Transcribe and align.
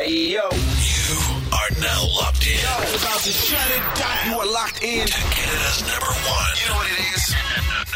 Hey, 0.00 0.32
yo. 0.32 0.48
You 0.48 1.12
are 1.52 1.70
now 1.76 2.00
locked 2.16 2.48
in. 2.48 2.56
Yo, 2.56 2.72
about 2.96 3.20
to 3.20 3.28
shut 3.28 3.68
it 3.68 3.84
down. 4.00 4.32
You 4.32 4.40
are 4.40 4.48
locked 4.48 4.82
in. 4.82 5.04
To 5.04 5.12
Canada's 5.28 5.84
number 5.84 6.08
one. 6.24 6.52
You 6.56 6.68
know 6.72 6.76
what 6.80 6.88
it 6.88 7.00
is. 7.12 7.36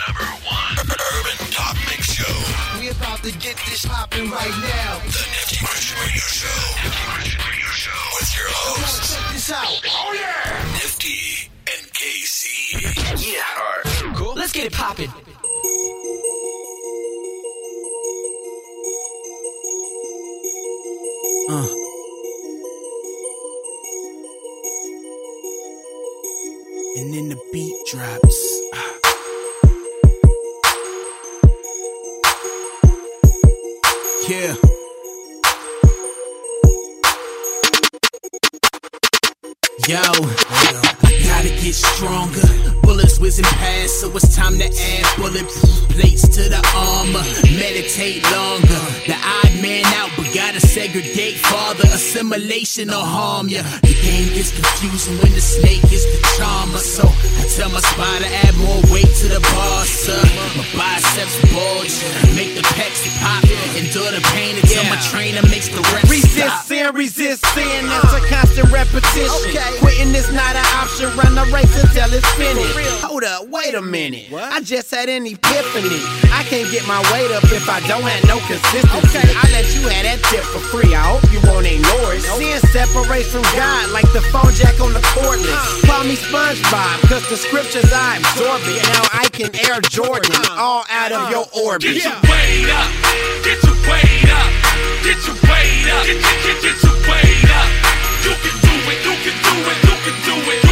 number 0.05 0.29
one. 0.45 0.85
Urban 0.85 1.39
Talk 1.49 1.73
Mix 1.89 2.13
Show. 2.13 2.37
We 2.79 2.91
about 2.91 3.25
to 3.25 3.33
get 3.41 3.57
this 3.73 3.87
popping 3.87 4.29
right 4.29 4.57
now. 4.61 5.01
The 5.01 5.25
Nifty 5.33 5.65
Christian 5.65 5.97
Radio 5.97 6.29
Show. 6.29 6.61
Nifty 6.85 7.05
Christian 7.09 7.41
Radio 7.41 7.71
Show. 7.73 8.01
With 8.21 8.37
your 8.37 8.51
hosts. 8.53 9.17
Check 9.17 9.33
this 9.33 9.51
out. 9.51 9.81
Oh, 9.89 10.13
yeah. 10.13 10.73
Nifty 10.77 11.49
and 11.73 11.89
KC. 11.89 13.33
Yeah. 13.33 13.41
All 13.57 13.65
right. 13.65 14.17
Cool. 14.17 14.35
Let's 14.35 14.53
get 14.53 14.67
it 14.67 14.75
popping. 14.75 15.09
Uh. 21.49 21.84
And 27.05 27.13
then 27.13 27.29
the 27.29 27.37
beat 27.53 27.77
drops. 27.87 28.61
Ah. 28.73 28.95
Yeah. 34.27 34.55
Yo, 39.87 41.04
gotta 41.45 41.63
get 41.63 41.75
stronger. 41.75 42.41
Bullets 42.83 43.19
whizzing 43.19 43.45
past, 43.45 44.01
so 44.01 44.11
it's 44.17 44.35
time 44.35 44.59
to 44.59 44.65
add 44.65 45.05
bulletproof 45.17 45.89
plates 45.91 46.29
to 46.29 46.49
the 46.49 46.61
armor. 46.77 47.25
Meditate 47.57 48.23
longer. 48.33 48.81
The 49.07 49.17
odd 49.17 49.53
man 49.63 49.85
out, 49.97 50.11
but 50.17 50.33
gotta 50.35 50.61
segregate 50.61 51.37
farther. 51.37 51.89
Assimilation 51.89 52.89
will 52.89 53.05
harm 53.05 53.49
ya. 53.49 53.63
The 53.83 53.95
game 53.95 54.29
gets 54.35 54.53
confusing 54.53 55.17
when 55.21 55.33
the 55.33 55.41
snake 55.41 55.85
is 55.93 56.05
the 56.05 56.21
charmer. 56.37 56.79
So 56.79 57.05
I 57.09 57.43
tell 57.57 57.71
my 57.71 57.81
spy 57.81 58.19
to 58.21 58.29
add 58.45 58.55
more 58.57 58.81
weight 58.93 59.13
to 59.25 59.27
the 59.29 59.41
bar, 59.41 59.85
sir. 59.85 60.21
My 60.57 60.65
biceps 60.77 61.37
bulge, 61.53 61.95
make 62.37 62.55
the 62.57 62.65
pecs 62.77 63.05
pop, 63.21 63.45
endure 63.77 64.11
the 64.13 64.21
pain 64.33 64.57
until 64.57 64.85
my 64.85 65.01
trainer 65.13 65.43
makes 65.49 65.69
the 65.69 65.81
reps 65.93 66.11
Resist 66.11 66.37
stop. 66.37 66.65
sin, 66.67 66.95
resist 66.95 67.45
sin, 67.55 67.87
that's 67.89 68.13
a 68.13 68.21
constant 68.29 68.71
repetition. 68.73 69.31
Okay. 69.49 69.79
Quitting 69.81 70.15
is 70.15 70.31
not 70.33 70.57
an 70.57 70.67
option, 70.77 71.09
run 71.17 71.34
the 71.35 71.47
race 71.51 71.75
until 71.83 72.13
it's 72.13 72.29
finished. 72.35 72.75
Hold 73.03 73.25
up, 73.25 73.49
wait 73.49 73.75
a 73.75 73.83
minute. 73.83 74.33
I 74.33 74.61
just 74.61 74.91
had 74.91 75.09
an 75.09 75.27
epiphany. 75.27 76.01
I 76.31 76.47
can't 76.47 76.71
get 76.71 76.87
my 76.87 77.01
weight 77.13 77.31
up 77.35 77.45
if 77.51 77.69
I 77.69 77.81
don't 77.87 78.03
have 78.03 78.25
no 78.31 78.39
consistency. 78.47 79.19
Okay. 79.19 79.27
I 79.35 79.45
let 79.51 79.67
you 79.75 79.83
have 79.91 80.05
that 80.07 80.21
tip 80.31 80.45
for 80.45 80.63
free, 80.71 80.95
I 80.95 81.03
hope 81.11 81.25
you 81.33 81.41
won't 81.49 81.67
ignore 81.67 82.15
it. 82.15 82.23
Sin 82.39 82.61
separates 82.71 83.31
from 83.33 83.43
God 83.59 83.91
like 83.91 84.07
the 84.13 84.23
phone 84.31 84.53
jack 84.55 84.79
on 84.81 84.93
the 84.93 85.03
cordless. 85.15 85.55
Uh. 85.55 85.87
Call 85.87 86.05
me 86.05 86.17
SpongeBob, 86.17 87.03
cause 87.09 87.25
the 87.29 87.37
scriptures 87.37 87.91
I 87.91 88.19
absorb 88.23 88.63
it. 88.71 88.83
Now 88.95 89.05
I 89.13 89.27
can 89.33 89.51
Air 89.67 89.81
Jordan 89.91 90.31
uh. 90.35 90.61
all 90.61 90.85
out 90.91 91.13
of 91.13 91.29
uh. 91.29 91.35
your 91.35 91.47
orbit. 91.55 91.99
Get 91.99 92.05
your 92.05 92.19
weight 92.31 92.71
up. 92.71 92.91
Get 93.43 93.59
your 93.65 93.79
weight 93.91 94.31
up. 94.31 94.51
Get 95.03 95.19
your 95.27 95.39
weight 95.51 95.89
up. 95.91 96.05
Get, 96.07 96.19
get, 96.21 96.37
get, 96.43 96.57
get 96.63 96.77
your 96.85 96.97
weight 97.09 97.49
up. 97.51 97.69
You 98.23 98.33
can 98.39 98.57
do 98.61 98.75
it. 98.93 98.99
You 99.03 99.15
can 99.25 99.37
do 99.43 99.55
it. 99.73 99.79
You 99.85 99.97
can 100.05 100.17
do 100.25 100.37
it. 100.53 100.64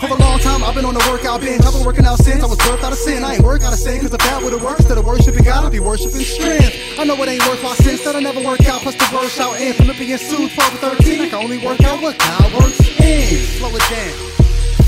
For 0.00 0.06
a 0.06 0.18
long 0.18 0.38
time, 0.40 0.64
I've 0.64 0.74
been 0.74 0.84
on 0.84 0.94
the 0.94 1.04
workout. 1.10 1.42
I've 1.42 1.74
been 1.74 1.84
working 1.84 2.06
out 2.06 2.18
since 2.18 2.42
I 2.42 2.46
was 2.46 2.58
birthed 2.58 2.82
out 2.82 2.92
of 2.92 2.98
sin. 2.98 3.24
I 3.24 3.34
ain't 3.34 3.44
work 3.44 3.62
out 3.62 3.72
of 3.72 3.78
sin, 3.78 4.00
cause 4.00 4.12
I'm 4.12 4.18
bad 4.18 4.42
with 4.42 4.58
the 4.58 4.64
works 4.64 4.80
worshiping 5.10 5.44
God, 5.44 5.64
I 5.64 5.68
be 5.68 5.80
worshiping 5.80 6.20
strength. 6.20 6.98
I 6.98 7.04
know 7.04 7.16
it 7.22 7.28
ain't 7.28 7.46
worth 7.46 7.62
my 7.62 7.74
sins 7.74 8.04
that 8.04 8.14
I 8.14 8.20
never 8.20 8.40
work 8.42 8.64
out. 8.66 8.80
Plus 8.82 8.94
the 8.94 9.04
verse 9.06 9.40
out 9.40 9.60
in 9.60 9.72
Philippians 9.74 10.28
2, 10.30 10.48
12 10.48 10.54
13. 10.54 11.20
I 11.20 11.28
can 11.28 11.42
only 11.42 11.58
work 11.58 11.80
out 11.82 12.00
what 12.00 12.18
God 12.18 12.52
works 12.54 12.99
in. 13.10 13.42
Slow 13.58 13.74
it 13.74 13.86
down. 13.90 14.30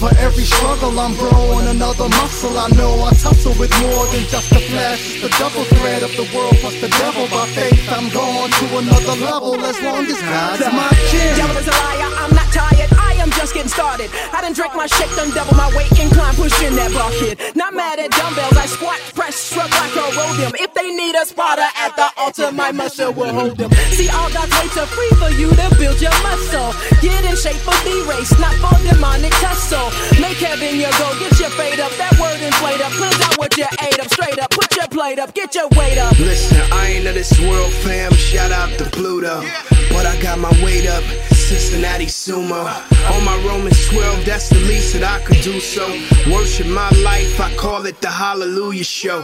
For 0.03 0.11
every 0.19 0.43
struggle, 0.43 0.99
I'm 0.99 1.15
growing 1.15 1.69
another 1.69 2.09
muscle. 2.09 2.59
I 2.59 2.69
know 2.75 3.07
I 3.07 3.11
tussle 3.15 3.55
with 3.55 3.71
more 3.83 4.07
than 4.11 4.27
just 4.27 4.51
the 4.51 4.59
flesh. 4.59 4.99
It's 4.99 5.23
the 5.23 5.31
double 5.39 5.65
threat 5.79 6.03
of 6.03 6.11
the 6.19 6.27
world 6.35 6.57
plus 6.59 6.75
the 6.81 6.89
devil. 6.89 7.29
By 7.31 7.47
faith, 7.55 7.87
I'm 7.87 8.11
going 8.11 8.51
to 8.51 8.67
another 8.83 9.17
level 9.23 9.55
as 9.65 9.79
long 9.81 10.05
as 10.07 10.21
God's 10.21 10.67
my 10.75 10.91
king. 11.07 11.37
Devil 11.39 11.57
is 11.57 11.69
a 11.69 11.71
liar, 11.71 12.11
I'm 12.19 12.35
not 12.35 12.51
tired, 12.51 12.92
I 13.23 13.31
am 13.31 13.31
just 13.39 13.55
getting 13.55 13.71
started. 13.71 14.11
I 14.35 14.43
done 14.43 14.51
drank 14.51 14.75
my 14.75 14.91
shake, 14.91 15.15
done 15.15 15.31
double 15.31 15.55
my 15.55 15.71
weight, 15.79 15.95
incline, 15.95 16.35
pushing 16.35 16.75
that 16.75 16.91
bucket. 16.91 17.39
Not 17.55 17.71
mad 17.71 18.03
at 18.03 18.11
dumbbells, 18.11 18.59
I 18.59 18.67
squat, 18.67 18.99
press, 19.15 19.55
shrug 19.55 19.71
like 19.71 19.95
a 19.95 20.11
them. 20.43 20.51
If 20.59 20.75
they 20.75 20.91
need 20.91 21.15
a 21.15 21.23
spotter 21.23 21.63
at 21.63 21.95
the 21.95 22.11
altar, 22.19 22.51
my 22.51 22.75
muscle 22.75 23.15
will 23.15 23.31
hold 23.31 23.63
them. 23.63 23.71
See, 23.95 24.11
all 24.11 24.27
God's 24.35 24.51
weights 24.59 24.75
are 24.75 24.91
free 24.91 25.15
for 25.23 25.31
you 25.39 25.55
to 25.55 25.67
build 25.79 26.03
your 26.03 26.11
muscle. 26.27 26.75
Get 26.99 27.23
in 27.23 27.39
shape 27.39 27.63
for 27.63 27.79
the 27.87 28.03
race, 28.11 28.35
not 28.43 28.59
for 28.59 28.75
demonic 28.91 29.31
tussle. 29.39 29.95
Make 30.19 30.43
heaven 30.43 30.83
your 30.83 30.91
goal, 30.99 31.15
get 31.23 31.39
your 31.39 31.55
fate 31.55 31.79
up, 31.79 31.95
that 32.03 32.19
word 32.19 32.43
inflate 32.43 32.83
up. 32.83 32.91
Cleanse 32.99 33.23
out 33.23 33.39
what 33.39 33.55
you 33.55 33.71
ate 33.87 34.03
up, 34.03 34.11
straight 34.11 34.43
up, 34.43 34.51
put 34.51 34.75
your 34.75 34.91
plate 34.91 35.23
up, 35.23 35.31
get 35.31 35.55
your 35.55 35.71
weight 35.79 35.95
up. 35.95 36.19
Listen, 36.19 36.59
I 36.75 36.99
ain't 36.99 37.07
of 37.07 37.15
this 37.15 37.39
world, 37.39 37.71
fam. 37.87 38.11
Shout 38.19 38.51
out 38.51 38.75
to 38.83 38.85
Pluto. 38.91 39.47
But 39.95 40.07
I 40.07 40.19
got 40.21 40.41
my 40.41 40.51
weight 40.65 40.89
up, 40.89 41.05
Cincinnati 41.53 42.07
Sumo. 42.07 42.65
On 43.13 43.25
my 43.27 43.37
Romans 43.45 43.77
12, 43.89 44.25
that's 44.25 44.49
the 44.49 44.57
least 44.65 44.95
that 44.95 45.05
I 45.05 45.23
could 45.23 45.43
do 45.43 45.61
so. 45.61 45.85
Worship 46.33 46.67
my 46.67 46.89
life, 47.05 47.39
I 47.39 47.55
call 47.57 47.85
it 47.85 48.01
the 48.01 48.09
Hallelujah 48.09 48.85
Show. 48.85 49.21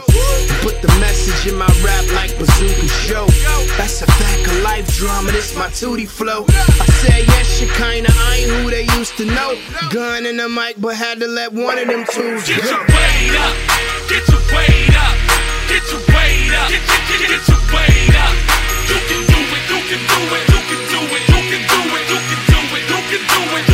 Put 0.61 0.79
the 0.83 0.93
message 1.01 1.51
in 1.51 1.57
my 1.57 1.65
rap 1.81 2.05
like 2.13 2.37
Bazooka 2.37 2.85
Joe. 3.09 3.25
That's 3.81 4.03
a 4.03 4.05
fact 4.05 4.45
of 4.45 4.61
life 4.61 4.85
drama, 4.93 5.31
this 5.31 5.57
my 5.57 5.73
tootie 5.73 6.07
flow. 6.07 6.45
I 6.47 6.85
said 7.01 7.25
yes, 7.25 7.47
Shekinah, 7.57 8.13
I 8.13 8.45
ain't 8.45 8.51
who 8.61 8.69
they 8.69 8.85
used 8.99 9.17
to 9.17 9.25
know. 9.25 9.57
Gun 9.89 10.27
in 10.27 10.37
the 10.37 10.47
mic, 10.49 10.75
but 10.77 10.95
had 10.95 11.19
to 11.21 11.27
let 11.27 11.51
one 11.51 11.79
of 11.79 11.87
them 11.87 12.05
tools 12.13 12.45
Get 12.45 12.61
go. 12.61 12.69
your 12.69 12.85
weight 12.93 13.35
up. 13.41 13.55
Get 14.05 14.21
your 14.29 14.43
weight 14.53 14.93
up. 14.93 15.17
Get 15.65 15.81
your 15.89 16.03
weight 16.13 16.53
up. 16.61 16.69
Get, 16.69 16.81
get, 16.85 17.01
get, 17.09 17.19
get 17.25 17.41
your 17.49 17.61
weight 17.73 18.13
up. 18.21 18.33
You 18.85 18.99
can 19.09 19.21
do 19.33 19.39
it. 19.49 19.63
You 19.65 19.79
can 19.89 20.01
do 20.05 20.35
it. 20.37 20.48
Can 23.09 23.17
do 23.17 23.57
it. 23.57 23.68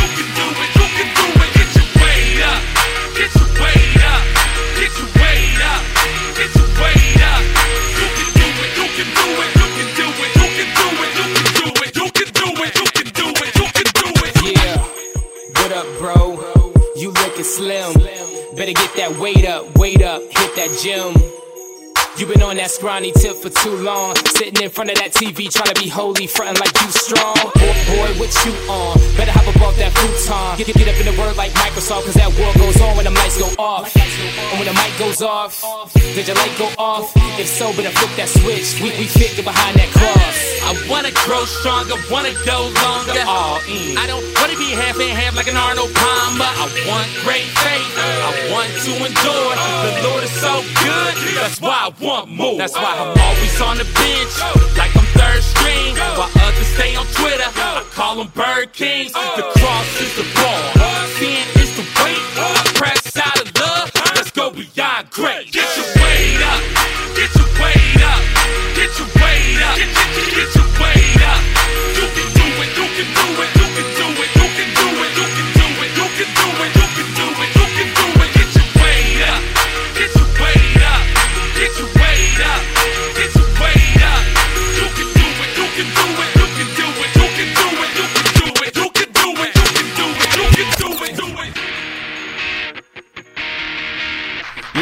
On 22.46 22.56
that 22.56 22.70
scrawny 22.70 23.10
tip 23.10 23.34
for 23.36 23.50
too 23.50 23.74
long. 23.82 24.14
Sitting 24.38 24.62
in 24.62 24.70
front 24.70 24.90
of 24.90 24.96
that 25.02 25.10
TV 25.10 25.50
trying 25.50 25.74
to 25.74 25.78
be 25.82 25.88
holy, 25.90 26.30
frontin' 26.30 26.54
like 26.62 26.70
you 26.78 26.90
strong. 26.94 27.34
Boy, 27.58 27.74
boy, 27.90 28.10
what 28.22 28.30
you 28.46 28.54
on? 28.70 28.94
Better 29.18 29.34
hop 29.34 29.50
above 29.50 29.74
that 29.82 29.90
futon. 29.98 30.54
Get, 30.54 30.70
get 30.70 30.86
up 30.86 30.94
in 31.02 31.10
the 31.10 31.16
word 31.18 31.34
like 31.34 31.50
Microsoft, 31.58 32.06
cause 32.06 32.14
that 32.14 32.30
war 32.38 32.54
goes 32.54 32.78
on 32.78 32.94
when 32.94 33.02
the 33.02 33.10
lights 33.10 33.34
go 33.34 33.50
off. 33.58 33.90
And 33.90 34.62
when 34.62 34.70
the 34.70 34.76
mic 34.78 34.94
goes 34.94 35.22
off, 35.26 35.58
did 36.14 36.30
your 36.30 36.38
light 36.38 36.54
go 36.54 36.70
off? 36.78 37.10
If 37.34 37.50
so, 37.50 37.74
better 37.74 37.90
flip 37.90 38.14
that 38.14 38.30
switch. 38.30 38.78
We, 38.78 38.94
we 38.94 39.10
fit 39.10 39.34
behind 39.42 39.74
that 39.82 39.90
cross. 39.90 40.38
I 40.62 40.70
wanna 40.86 41.10
grow 41.26 41.42
stronger, 41.50 41.98
wanna 42.06 42.30
go 42.46 42.70
longer. 42.78 43.26
All 43.26 43.58
in. 43.66 43.98
I 43.98 44.06
don't 44.06 44.22
wanna 44.38 44.54
be 44.54 44.70
half 44.70 44.94
and 45.02 45.10
half 45.10 45.34
like 45.34 45.50
an 45.50 45.58
Arnold 45.58 45.90
Palmer. 45.98 46.46
I 46.46 46.70
want 46.86 47.10
great 47.26 47.50
faith. 47.58 47.90
I 47.98 48.30
want 48.54 48.70
to 48.86 48.92
endure. 49.02 49.52
The 49.82 49.92
Lord 50.06 50.22
is 50.22 50.34
so 50.38 50.62
good. 50.86 51.14
That's 51.34 51.60
why 51.60 51.90
I 51.90 51.94
want 51.98 52.30
more. 52.30 52.35
That's 52.36 52.74
why 52.74 52.92
I'm 53.00 53.16
always 53.18 53.60
on 53.62 53.78
the 53.78 53.84
bench, 53.84 54.76
like 54.76 54.94
I'm 54.94 55.06
third 55.16 55.42
string. 55.42 55.96
While 55.96 56.30
others 56.44 56.66
stay 56.66 56.94
on 56.94 57.06
Twitter, 57.06 57.48
I 57.48 57.82
call 57.92 58.16
them 58.16 58.28
Bird 58.34 58.74
Kings. 58.74 59.12
The 59.12 59.42
cross 59.56 60.00
is 60.02 60.14
the 60.16 60.26
bar. 60.34 61.06
Sin 61.16 61.46
is 61.56 61.74
the 61.76 61.86
weight. 62.04 62.20
Press 62.76 63.16
out 63.16 63.40
of 63.40 63.58
love. 63.58 63.90
Let's 64.14 64.30
go 64.30 64.50
beyond 64.50 65.08
great. 65.10 65.50
Get 65.50 65.76
your 65.78 65.95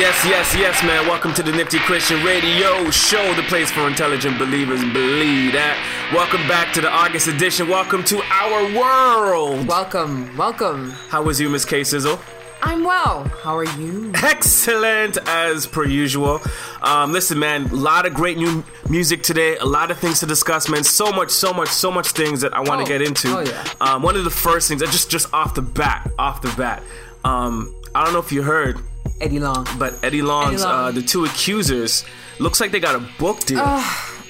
yes, 0.04 0.24
yes, 0.26 0.54
yes, 0.56 0.82
man. 0.84 1.06
Welcome 1.06 1.32
to 1.34 1.42
the 1.42 1.50
Nifty 1.52 1.78
Christian 1.78 2.22
Radio 2.24 2.90
Show, 2.90 3.32
the 3.34 3.42
place 3.44 3.70
for 3.70 3.86
intelligent 3.88 4.38
believers. 4.38 4.80
Believe 4.82 5.52
that. 5.54 6.10
Welcome 6.12 6.46
back 6.46 6.74
to 6.74 6.80
the 6.82 6.90
August 6.90 7.26
edition. 7.28 7.68
Welcome 7.68 8.04
to 8.04 8.20
our 8.30 8.64
world. 8.78 9.66
Welcome, 9.66 10.36
welcome. 10.36 10.90
How 11.08 11.22
was 11.22 11.40
you, 11.40 11.48
Miss 11.48 11.64
K 11.64 11.84
Sizzle? 11.84 12.20
I'm 12.62 12.84
well. 12.84 13.24
How 13.42 13.56
are 13.56 13.64
you? 13.64 14.12
Excellent 14.14 15.16
as 15.26 15.66
per 15.66 15.84
usual. 15.84 16.40
Um, 16.82 17.12
listen, 17.12 17.38
man, 17.38 17.64
a 17.70 17.74
lot 17.74 18.04
of 18.06 18.12
great 18.14 18.36
new 18.36 18.62
music 18.90 19.22
today. 19.22 19.56
A 19.56 19.64
lot 19.66 19.90
of 19.90 19.98
things 19.98 20.20
to 20.20 20.26
discuss, 20.26 20.68
man. 20.68 20.84
So 20.84 21.12
much, 21.12 21.30
so 21.30 21.52
much, 21.54 21.68
so 21.68 21.90
much 21.90 22.08
things 22.08 22.42
that 22.42 22.54
I 22.54 22.60
want 22.60 22.80
to 22.80 22.84
Oh. 22.84 22.98
get 22.98 23.00
into. 23.02 23.36
Oh, 23.38 23.40
yeah. 23.40 23.64
Um, 23.80 24.02
one 24.02 24.16
of 24.16 24.24
the 24.24 24.30
first 24.30 24.68
things, 24.68 24.82
uh, 24.82 24.86
just 24.86 25.10
just 25.10 25.32
off 25.32 25.54
the 25.54 25.62
bat, 25.62 26.10
off 26.18 26.42
the 26.42 26.52
bat. 26.56 26.82
Um, 27.24 27.74
I 27.94 28.04
don't 28.04 28.12
know 28.12 28.18
if 28.18 28.32
you 28.32 28.42
heard, 28.42 28.78
Eddie 29.24 29.40
Long. 29.40 29.66
but 29.78 29.92
Eddie 30.02 30.22
Long's 30.22 30.62
Eddie 30.62 30.72
Long. 30.72 30.84
Uh, 30.88 30.90
the 30.92 31.02
two 31.02 31.24
accusers 31.24 32.04
looks 32.38 32.60
like 32.60 32.70
they 32.70 32.80
got 32.80 32.94
a 32.94 33.02
book 33.18 33.40
deal. 33.40 33.64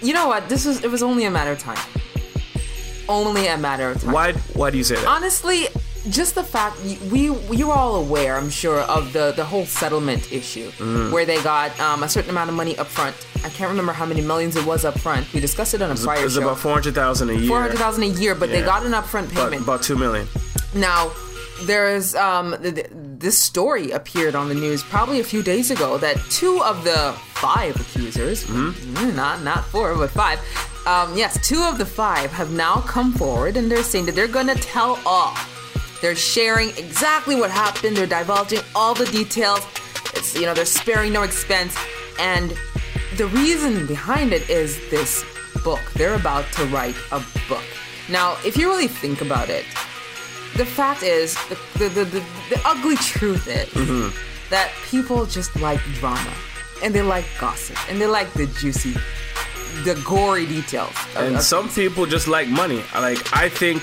You 0.02 0.12
know 0.14 0.29
what? 0.29 0.49
This 0.49 0.64
was 0.67 0.85
it 0.85 0.91
was 0.91 1.02
only 1.02 1.25
a 1.25 1.31
matter 1.31 1.52
of 1.52 1.58
time. 1.58 1.79
Only 3.08 3.46
a 3.49 3.58
matter 3.58 3.91
of 3.91 4.02
time. 4.02 4.12
why? 4.12 4.32
Why 4.55 4.70
do 4.70 4.79
you 4.79 4.85
say 4.85 4.94
that? 4.96 5.06
Honestly, 5.06 5.69
just 6.08 6.35
the 6.35 6.43
fact 6.44 6.76
we 7.12 7.31
you're 7.56 7.73
all 7.73 7.96
aware, 7.96 8.37
I'm 8.37 8.49
sure, 8.50 8.81
of 8.81 9.12
the 9.12 9.32
the 9.37 9.44
whole 9.44 9.67
settlement 9.67 10.32
issue 10.32 10.70
Mm. 10.79 11.12
where 11.12 11.26
they 11.26 11.43
got 11.43 11.79
um, 11.81 12.02
a 12.02 12.08
certain 12.08 12.31
amount 12.31 12.49
of 12.50 12.56
money 12.56 12.76
up 12.79 12.87
front. 12.87 13.14
I 13.44 13.50
can't 13.50 13.69
remember 13.69 13.93
how 13.93 14.06
many 14.06 14.23
millions 14.23 14.56
it 14.56 14.64
was 14.64 14.87
up 14.87 14.99
front. 14.99 15.31
We 15.35 15.41
discussed 15.41 15.75
it 15.75 15.82
on 15.82 15.91
a 15.91 15.94
prior 15.96 16.20
It 16.20 16.25
was 16.25 16.35
show. 16.35 16.43
about 16.43 16.58
four 16.58 16.73
hundred 16.73 16.94
thousand 16.94 17.29
a 17.29 17.35
year. 17.35 17.49
Four 17.49 17.61
hundred 17.61 17.76
thousand 17.79 18.05
a 18.05 18.12
year, 18.23 18.35
but 18.35 18.49
they 18.49 18.62
got 18.62 18.87
an 18.87 18.93
upfront 18.93 19.31
About, 19.32 19.50
payment. 19.50 19.62
about 19.62 19.82
two 19.82 19.96
million. 19.96 20.26
Now, 20.75 21.12
there's 21.62 22.14
um, 22.14 22.56
th- 22.60 22.74
th- 22.74 22.88
this 22.92 23.38
story 23.38 23.90
appeared 23.92 24.34
on 24.34 24.48
the 24.48 24.54
news 24.54 24.82
probably 24.82 25.20
a 25.20 25.24
few 25.24 25.42
days 25.42 25.70
ago 25.70 25.98
that 25.98 26.16
two 26.30 26.62
of 26.62 26.84
the 26.84 27.14
five 27.34 27.76
accusers, 27.80 28.44
mm, 28.44 29.14
not 29.14 29.42
not 29.42 29.64
four 29.66 29.94
but 29.96 30.10
five, 30.10 30.38
um, 30.86 31.16
yes, 31.16 31.38
two 31.46 31.62
of 31.62 31.78
the 31.78 31.86
five 31.86 32.30
have 32.32 32.52
now 32.52 32.76
come 32.82 33.12
forward 33.12 33.56
and 33.56 33.70
they're 33.70 33.82
saying 33.82 34.06
that 34.06 34.14
they're 34.14 34.28
gonna 34.28 34.54
tell 34.56 34.98
all. 35.06 35.34
They're 36.00 36.16
sharing 36.16 36.70
exactly 36.70 37.36
what 37.36 37.50
happened. 37.50 37.96
They're 37.96 38.06
divulging 38.06 38.60
all 38.74 38.94
the 38.94 39.06
details. 39.06 39.60
It's 40.14 40.34
you 40.34 40.42
know 40.42 40.54
they're 40.54 40.66
sparing 40.66 41.12
no 41.12 41.22
expense, 41.22 41.76
and 42.18 42.52
the 43.16 43.26
reason 43.28 43.86
behind 43.86 44.32
it 44.32 44.48
is 44.50 44.78
this 44.90 45.24
book. 45.62 45.80
They're 45.94 46.14
about 46.14 46.50
to 46.54 46.64
write 46.66 46.96
a 47.12 47.22
book. 47.48 47.64
Now, 48.10 48.36
if 48.44 48.56
you 48.56 48.68
really 48.68 48.88
think 48.88 49.22
about 49.22 49.48
it, 49.48 49.64
the 50.56 50.66
fact 50.66 51.02
is, 51.02 51.34
the, 51.48 51.56
the, 51.78 51.88
the, 51.88 52.04
the, 52.04 52.20
the 52.50 52.60
ugly 52.64 52.96
truth 52.96 53.46
is 53.48 53.68
mm-hmm. 53.70 54.50
that 54.50 54.70
people 54.90 55.26
just 55.26 55.54
like 55.60 55.80
drama 55.94 56.32
and 56.82 56.94
they 56.94 57.02
like 57.02 57.24
gossip 57.40 57.76
and 57.90 58.00
they 58.00 58.06
like 58.06 58.32
the 58.34 58.46
juicy, 58.46 58.92
the 59.84 60.00
gory 60.06 60.46
details. 60.46 60.90
of- 61.16 61.16
And 61.16 61.40
some 61.42 61.68
people 61.68 62.06
just 62.06 62.28
like 62.28 62.48
money. 62.48 62.82
Like 62.94 63.36
I 63.36 63.48
think. 63.48 63.82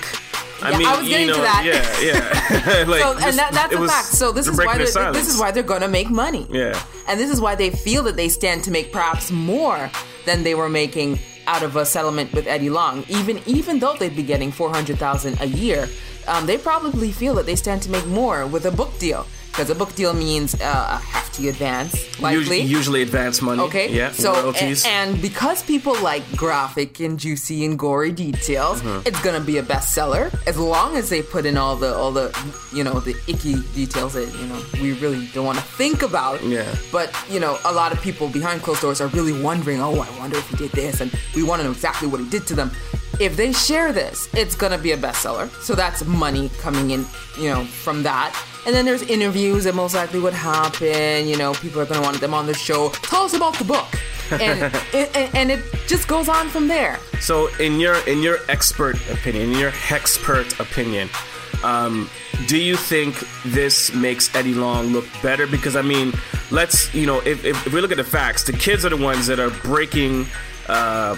I 0.64 0.70
Yeah, 0.70 0.78
mean, 0.78 0.86
I 0.86 0.96
was 0.96 1.08
getting 1.08 1.26
you 1.26 1.32
to 1.32 1.38
know, 1.38 1.44
that. 1.44 1.64
yeah, 1.66 2.78
yeah. 2.78 2.84
like, 2.88 3.00
so, 3.02 3.12
and 3.28 3.36
that, 3.36 3.50
that's 3.52 3.74
a 3.74 3.86
fact. 3.88 4.06
So 4.06 4.30
this 4.30 4.46
is 4.46 4.56
why 4.56 4.78
they're, 4.78 5.12
this 5.12 5.26
is 5.28 5.40
why 5.40 5.50
they're 5.50 5.64
gonna 5.64 5.88
make 5.88 6.08
money. 6.08 6.46
Yeah. 6.50 6.80
And 7.08 7.18
this 7.18 7.30
is 7.30 7.40
why 7.40 7.56
they 7.56 7.70
feel 7.70 8.04
that 8.04 8.14
they 8.14 8.28
stand 8.28 8.62
to 8.64 8.70
make 8.70 8.92
perhaps 8.92 9.32
more 9.32 9.90
than 10.24 10.44
they 10.44 10.54
were 10.54 10.68
making 10.68 11.18
out 11.48 11.64
of 11.64 11.74
a 11.74 11.84
settlement 11.84 12.32
with 12.32 12.46
Eddie 12.46 12.70
Long. 12.70 13.04
Even 13.08 13.40
even 13.46 13.80
though 13.80 13.94
they'd 13.94 14.14
be 14.14 14.22
getting 14.22 14.52
four 14.52 14.70
hundred 14.70 14.98
thousand 14.98 15.40
a 15.40 15.46
year, 15.46 15.88
um, 16.28 16.46
they 16.46 16.58
probably 16.58 17.12
feel 17.12 17.34
that 17.36 17.46
they 17.46 17.56
stand 17.56 17.82
to 17.82 17.90
make 17.90 18.06
more 18.06 18.46
with 18.46 18.64
a 18.66 18.70
book 18.70 18.96
deal 18.98 19.26
because 19.50 19.68
a 19.68 19.74
book 19.74 19.94
deal 19.94 20.14
means 20.14 20.54
uh, 20.62 20.98
a 20.98 21.04
hefty 21.04 21.48
advance, 21.50 21.92
likely. 22.20 22.38
Usually, 22.38 22.60
usually 22.62 23.02
advance 23.02 23.42
money. 23.42 23.60
Okay. 23.64 23.90
Yeah. 23.92 24.10
So 24.12 24.32
royalties. 24.32 24.86
and, 24.86 25.10
and 25.12 25.20
because 25.22 25.62
people 25.62 25.94
like 26.00 26.22
graphic 26.36 27.00
and 27.00 27.18
juicy 27.18 27.64
and 27.66 27.78
gory 27.78 28.12
details, 28.12 28.80
Mhm. 28.80 29.06
it's 29.06 29.20
gonna 29.20 29.40
be 29.40 29.58
a 29.58 29.62
bestseller 29.62 30.32
as 30.46 30.56
long 30.58 30.96
as 30.96 31.10
they 31.10 31.20
put 31.20 31.44
in 31.44 31.58
all 31.58 31.76
the 31.76 31.94
all 31.94 32.12
the 32.12 32.32
you 32.72 32.82
know 32.82 32.98
the 33.00 33.14
icky 33.28 33.56
details 33.74 34.14
that 34.14 34.28
you 34.40 34.46
know 34.46 34.58
we 34.80 34.92
really 35.00 35.26
don't 35.34 35.44
want 35.44 35.58
to 35.58 35.64
think 35.64 36.02
about. 36.02 36.42
Yeah. 36.42 36.64
But 36.90 37.14
you 37.30 37.38
know, 37.38 37.58
a 37.66 37.72
lot 37.72 37.92
of 37.92 38.00
people 38.00 38.28
behind 38.28 38.62
closed 38.62 38.80
doors 38.80 39.02
are 39.02 39.08
really 39.08 39.34
wondering, 39.42 39.82
oh, 39.82 40.00
I 40.00 40.08
wonder 40.18 40.38
if 40.38 40.48
he 40.48 40.56
did 40.56 40.72
this, 40.72 41.00
and 41.02 41.10
we 41.36 41.42
want 41.42 41.60
to 41.60 41.64
know 41.66 41.72
exactly 41.72 42.08
what 42.08 42.20
he 42.20 42.28
did 42.30 42.46
to 42.46 42.54
them. 42.54 42.70
If 43.20 43.36
they 43.36 43.52
share 43.52 43.92
this, 43.92 44.28
it's 44.34 44.54
gonna 44.54 44.78
be 44.78 44.92
a 44.92 44.96
bestseller. 44.96 45.50
So 45.62 45.74
that's 45.74 46.04
money 46.04 46.50
coming 46.58 46.90
in, 46.90 47.06
you 47.38 47.50
know, 47.50 47.64
from 47.64 48.02
that. 48.02 48.36
And 48.64 48.74
then 48.74 48.84
there's 48.84 49.02
interviews 49.02 49.64
that 49.64 49.74
most 49.74 49.94
likely 49.94 50.20
would 50.20 50.32
happen. 50.32 51.26
You 51.26 51.36
know, 51.36 51.52
people 51.54 51.80
are 51.80 51.86
gonna 51.86 52.02
want 52.02 52.20
them 52.20 52.34
on 52.34 52.46
the 52.46 52.54
show. 52.54 52.90
Tell 52.90 53.22
us 53.24 53.34
about 53.34 53.56
the 53.58 53.64
book, 53.64 53.88
and 54.30 54.62
it, 54.92 55.16
and, 55.16 55.34
and 55.34 55.50
it 55.50 55.64
just 55.86 56.08
goes 56.08 56.28
on 56.28 56.48
from 56.48 56.68
there. 56.68 56.98
So, 57.20 57.48
in 57.56 57.80
your 57.80 57.96
in 58.08 58.22
your 58.22 58.38
expert 58.48 58.96
opinion, 59.10 59.52
in 59.52 59.58
your 59.58 59.72
expert 59.90 60.58
opinion, 60.60 61.08
um, 61.62 62.08
do 62.46 62.58
you 62.58 62.76
think 62.76 63.18
this 63.44 63.94
makes 63.94 64.34
Eddie 64.34 64.54
Long 64.54 64.88
look 64.88 65.06
better? 65.22 65.46
Because 65.46 65.76
I 65.76 65.82
mean, 65.82 66.12
let's 66.50 66.92
you 66.94 67.06
know, 67.06 67.20
if, 67.20 67.44
if, 67.44 67.66
if 67.66 67.72
we 67.72 67.80
look 67.80 67.90
at 67.90 67.96
the 67.96 68.04
facts, 68.04 68.44
the 68.44 68.52
kids 68.52 68.84
are 68.84 68.90
the 68.90 68.96
ones 68.96 69.26
that 69.26 69.38
are 69.38 69.50
breaking. 69.50 70.26
Uh, 70.68 71.16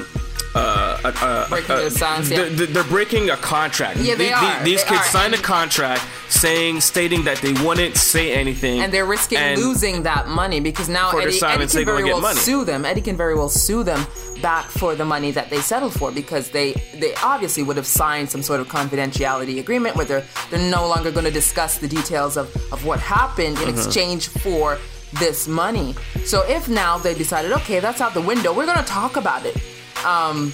uh, 1.04 1.12
uh, 1.20 1.48
Breaking 1.48 1.76
yeah. 1.76 2.20
they're, 2.22 2.66
they're- 2.66 2.84
breaking 2.84 3.30
a 3.30 3.36
contract. 3.36 3.98
Yeah, 3.98 4.14
they 4.14 4.26
The- 4.28 4.30
the- 4.30 4.36
are. 4.36 4.64
These 4.64 4.82
They 4.84 4.88
kids 4.90 5.00
are. 5.00 5.10
signed 5.10 5.34
a 5.34 5.38
contract 5.38 6.02
saying, 6.28 6.80
stating 6.80 7.24
that 7.24 7.38
they 7.38 7.52
wouldn't 7.64 7.96
say 7.96 8.32
anything, 8.32 8.80
and 8.80 8.92
they're 8.92 9.04
risking 9.06 9.38
and- 9.38 9.60
losing 9.60 10.02
that 10.04 10.28
money 10.28 10.60
because 10.60 10.88
now 10.88 11.10
Eddie, 11.10 11.40
Eddie 11.42 11.66
can 11.66 11.84
very 11.84 12.04
well 12.04 12.20
money. 12.20 12.38
sue 12.40 12.64
them. 12.64 12.84
Eddie 12.84 13.00
can 13.02 13.16
very 13.16 13.34
well 13.34 13.48
sue 13.48 13.82
them 13.84 14.06
back 14.42 14.66
for 14.70 14.94
the 14.94 15.04
money 15.04 15.30
that 15.30 15.48
they 15.50 15.60
settled 15.60 15.94
for 15.94 16.10
because 16.10 16.50
they 16.50 16.72
they 17.00 17.14
obviously 17.22 17.62
would 17.62 17.76
have 17.76 17.86
signed 17.86 18.28
some 18.30 18.42
sort 18.42 18.60
of 18.60 18.68
confidentiality 18.68 19.58
agreement 19.58 19.96
where 19.96 20.04
they're 20.06 20.24
they're 20.50 20.70
no 20.70 20.86
longer 20.88 21.10
going 21.10 21.24
to 21.24 21.30
discuss 21.30 21.78
the 21.78 21.88
details 21.88 22.36
of 22.36 22.46
of 22.72 22.84
what 22.84 22.98
happened 23.00 23.58
in 23.60 23.68
Mhm. 23.68 23.74
exchange 23.76 24.28
for 24.28 24.76
this 25.20 25.46
money. 25.46 25.94
So 26.24 26.42
if 26.48 26.68
now 26.68 26.98
they 26.98 27.14
decided, 27.14 27.52
okay, 27.52 27.78
that's 27.78 28.00
out 28.00 28.14
the 28.14 28.20
window, 28.20 28.52
we're 28.52 28.66
going 28.66 28.78
to 28.78 28.84
talk 29.00 29.16
about 29.16 29.46
it. 29.46 29.56
Um, 30.04 30.52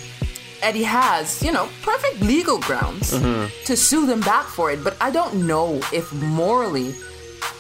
Eddie 0.62 0.84
has, 0.84 1.42
you 1.42 1.52
know, 1.52 1.68
perfect 1.82 2.20
legal 2.20 2.58
grounds 2.58 3.12
Mhm. 3.12 3.50
to 3.64 3.76
sue 3.76 4.06
them 4.06 4.20
back 4.20 4.46
for 4.46 4.70
it, 4.70 4.82
but 4.84 4.94
I 5.00 5.10
don't 5.10 5.34
know 5.46 5.80
if 5.92 6.12
morally 6.12 6.94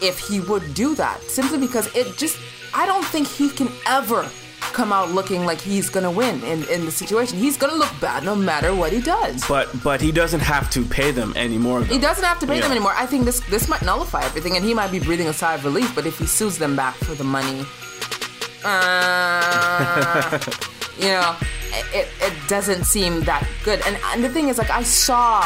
if 0.02 0.18
he 0.18 0.40
would 0.40 0.74
do 0.74 0.94
that 0.96 1.18
simply 1.28 1.58
because 1.58 1.86
it 1.94 2.16
just 2.16 2.36
I 2.72 2.86
don't 2.86 3.04
think 3.04 3.26
he 3.26 3.48
can 3.50 3.68
ever 3.86 4.28
come 4.72 4.92
out 4.92 5.10
looking 5.10 5.44
like 5.44 5.60
he's 5.60 5.90
gonna 5.90 6.10
win 6.10 6.42
in, 6.44 6.62
in 6.68 6.84
the 6.84 6.92
situation. 6.92 7.36
He's 7.38 7.56
gonna 7.56 7.74
look 7.74 7.92
bad 8.00 8.22
no 8.22 8.36
matter 8.36 8.72
what 8.72 8.92
he 8.92 9.00
does. 9.00 9.42
But 9.48 9.66
but 9.82 10.00
he 10.00 10.12
doesn't 10.12 10.40
have 10.40 10.70
to 10.70 10.84
pay 10.84 11.10
them 11.10 11.32
anymore. 11.36 11.80
Though. 11.80 11.92
He 11.94 11.98
doesn't 11.98 12.24
have 12.24 12.38
to 12.40 12.46
pay 12.46 12.60
them 12.60 12.70
anymore. 12.70 12.94
I 12.96 13.06
think 13.06 13.24
this 13.24 13.40
this 13.50 13.66
might 13.68 13.82
nullify 13.82 14.22
everything, 14.24 14.54
and 14.56 14.64
he 14.64 14.72
might 14.74 14.92
be 14.92 15.00
breathing 15.00 15.26
a 15.28 15.32
sigh 15.32 15.54
of 15.54 15.64
relief. 15.64 15.92
But 15.94 16.06
if 16.06 16.18
he 16.18 16.26
sues 16.26 16.56
them 16.58 16.76
back 16.76 16.94
for 17.06 17.14
the 17.16 17.24
money, 17.24 17.66
uh, 18.64 20.38
you 20.98 21.08
know, 21.08 21.36
it, 21.94 22.08
it 22.20 22.32
doesn't 22.48 22.84
seem 22.84 23.20
that 23.22 23.46
good. 23.64 23.80
And, 23.86 23.96
and 24.12 24.22
the 24.24 24.28
thing 24.28 24.48
is, 24.48 24.58
like, 24.58 24.70
I 24.70 24.82
saw 24.82 25.40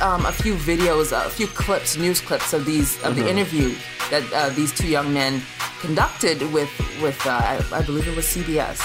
um, 0.00 0.26
a 0.26 0.32
few 0.32 0.54
videos, 0.54 1.12
a 1.12 1.28
few 1.30 1.46
clips, 1.48 1.96
news 1.96 2.20
clips 2.20 2.52
of 2.52 2.64
these 2.64 2.96
of 3.02 3.14
Mhm. 3.14 3.16
the 3.16 3.28
interview 3.30 3.74
that 4.10 4.22
uh, 4.32 4.48
these 4.50 4.72
two 4.72 4.86
young 4.88 5.12
men 5.12 5.42
conducted 5.80 6.40
with 6.52 6.70
with 7.02 7.18
uh, 7.26 7.30
I, 7.30 7.62
I 7.72 7.82
believe 7.82 8.06
it 8.08 8.14
was 8.16 8.26
CBS. 8.26 8.78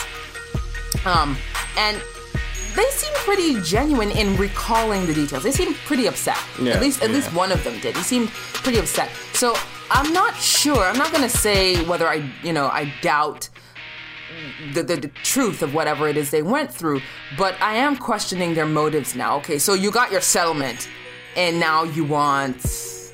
Um, 1.06 1.38
and 1.78 2.02
they 2.76 2.86
seem 2.90 3.14
pretty 3.26 3.62
genuine 3.62 4.12
in 4.12 4.36
recalling 4.38 5.06
the 5.06 5.14
details. 5.14 5.44
They 5.44 5.52
seem 5.52 5.74
pretty 5.86 6.08
upset. 6.08 6.38
Yeah, 6.60 6.74
at 6.74 6.82
least 6.82 7.04
at 7.04 7.12
least 7.12 7.32
one 7.34 7.52
of 7.52 7.64
them 7.64 7.80
did. 7.80 7.96
He 7.96 8.04
seemed 8.04 8.30
pretty 8.64 8.80
upset. 8.80 9.10
So 9.34 9.54
I'm 9.92 10.12
not 10.14 10.36
sure. 10.36 10.84
I'm 10.84 10.98
not 10.98 11.12
gonna 11.12 11.30
say 11.30 11.84
whether 11.86 12.08
I 12.08 12.28
you 12.44 12.54
know 12.54 12.68
I 12.68 12.92
doubt 13.02 13.50
the, 14.74 14.84
the, 14.84 14.96
the 14.96 15.08
truth 15.24 15.62
of 15.62 15.74
whatever 15.74 16.08
it 16.08 16.18
is 16.18 16.32
they 16.32 16.42
went 16.42 16.74
through, 16.74 17.02
but 17.38 17.56
I 17.62 17.76
am 17.76 17.98
questioning 17.98 18.54
their 18.54 18.66
motives 18.66 19.16
now. 19.16 19.38
Okay, 19.38 19.60
so 19.60 19.74
you 19.74 19.92
got 19.92 20.12
your 20.12 20.22
settlement, 20.22 20.88
and 21.36 21.60
now 21.60 21.84
you 21.84 22.04
want 22.04 22.66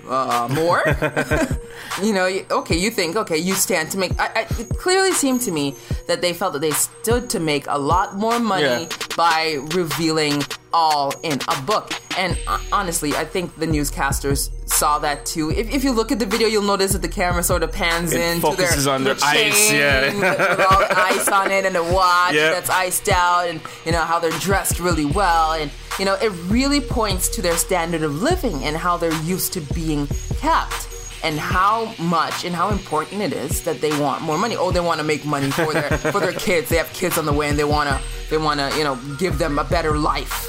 uh, 0.08 0.48
more. 0.52 0.84
you 2.04 2.14
know, 2.14 2.26
okay, 2.52 2.78
you 2.78 2.90
think, 2.92 3.16
okay, 3.16 3.38
you 3.38 3.54
stand 3.54 3.92
to 3.92 3.98
make. 3.98 4.12
I, 4.20 4.28
I, 4.36 4.42
it 4.60 4.70
clearly 4.70 5.12
seemed 5.12 5.42
to 5.42 5.52
me 5.52 5.76
that 6.08 6.22
they 6.22 6.34
felt 6.34 6.54
that 6.54 6.60
they 6.60 6.72
stood 6.72 7.30
to 7.32 7.40
make 7.40 7.66
a 7.68 7.78
lot 7.78 8.16
more 8.16 8.40
money 8.40 8.64
Yeah. 8.64 8.88
by 9.16 9.58
revealing 9.76 10.42
all 10.74 11.14
in 11.24 11.40
a 11.48 11.62
book. 11.64 11.92
And 12.18 12.38
uh, 12.48 12.60
honestly, 12.72 13.16
I 13.16 13.26
think 13.26 13.56
the 13.58 13.66
newscasters 13.68 14.50
saw 14.70 15.00
that 15.00 15.26
too. 15.26 15.52
If, 15.52 15.74
if 15.74 15.84
you 15.84 15.92
look 15.92 16.12
at 16.12 16.20
the 16.20 16.26
video, 16.26 16.48
you'll 16.48 16.64
notice 16.64 16.94
that 16.94 17.02
the 17.02 17.08
camera 17.08 17.44
sort 17.44 17.64
of 17.64 17.72
pans 17.72 18.12
It 18.14 18.22
into 18.22 18.42
their, 18.42 18.52
focuses 18.68 18.88
on 18.88 19.04
their 19.04 19.16
their 19.16 19.24
ice, 19.26 19.70
chain 19.70 19.78
yeah. 19.78 20.14
with, 20.14 20.58
with 20.58 20.68
all 20.72 20.80
the 20.80 21.00
ice 21.00 21.28
on 21.30 21.52
it 21.52 21.66
and 21.66 21.76
the 21.76 21.84
watch 21.84 22.34
Yep. 22.34 22.54
that's 22.54 22.70
iced 22.70 23.10
out, 23.10 23.48
and 23.48 23.62
you 23.86 23.92
know 23.92 24.02
how 24.02 24.20
they're 24.20 24.38
dressed 24.40 24.80
really 24.80 25.06
well, 25.06 25.54
and 25.54 25.72
you 25.98 26.06
know 26.06 26.16
it 26.16 26.30
really 26.48 26.82
points 26.82 27.30
to 27.30 27.42
their 27.42 27.58
standard 27.58 28.04
of 28.04 28.22
living 28.22 28.64
and 28.64 28.78
how 28.78 28.98
they're 28.98 29.14
used 29.24 29.54
to 29.54 29.62
being 29.74 30.08
kept. 30.40 30.88
and 31.22 31.38
how 31.38 31.94
much 32.00 32.46
and 32.46 32.56
how 32.56 32.70
important 32.70 33.22
it 33.22 33.34
is 33.34 33.64
that 33.64 33.82
they 33.82 33.92
want 34.00 34.22
more 34.22 34.38
money. 34.38 34.56
Oh, 34.56 34.72
they 34.72 34.80
want 34.80 35.00
to 35.02 35.04
make 35.06 35.26
money 35.26 35.52
for 35.52 35.74
their 35.74 35.90
for 36.14 36.20
their 36.22 36.32
kids. 36.48 36.70
They 36.70 36.78
have 36.78 36.92
kids 36.94 37.18
on 37.18 37.26
the 37.26 37.34
way, 37.34 37.50
and 37.50 37.60
they 37.60 37.66
wanna 37.66 38.00
they 38.30 38.38
wanna 38.38 38.72
you 38.78 38.84
know 38.86 38.96
give 39.18 39.38
them 39.38 39.60
a 39.60 39.64
better 39.66 39.98
life. 39.98 40.48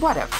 Whatever, 0.00 0.34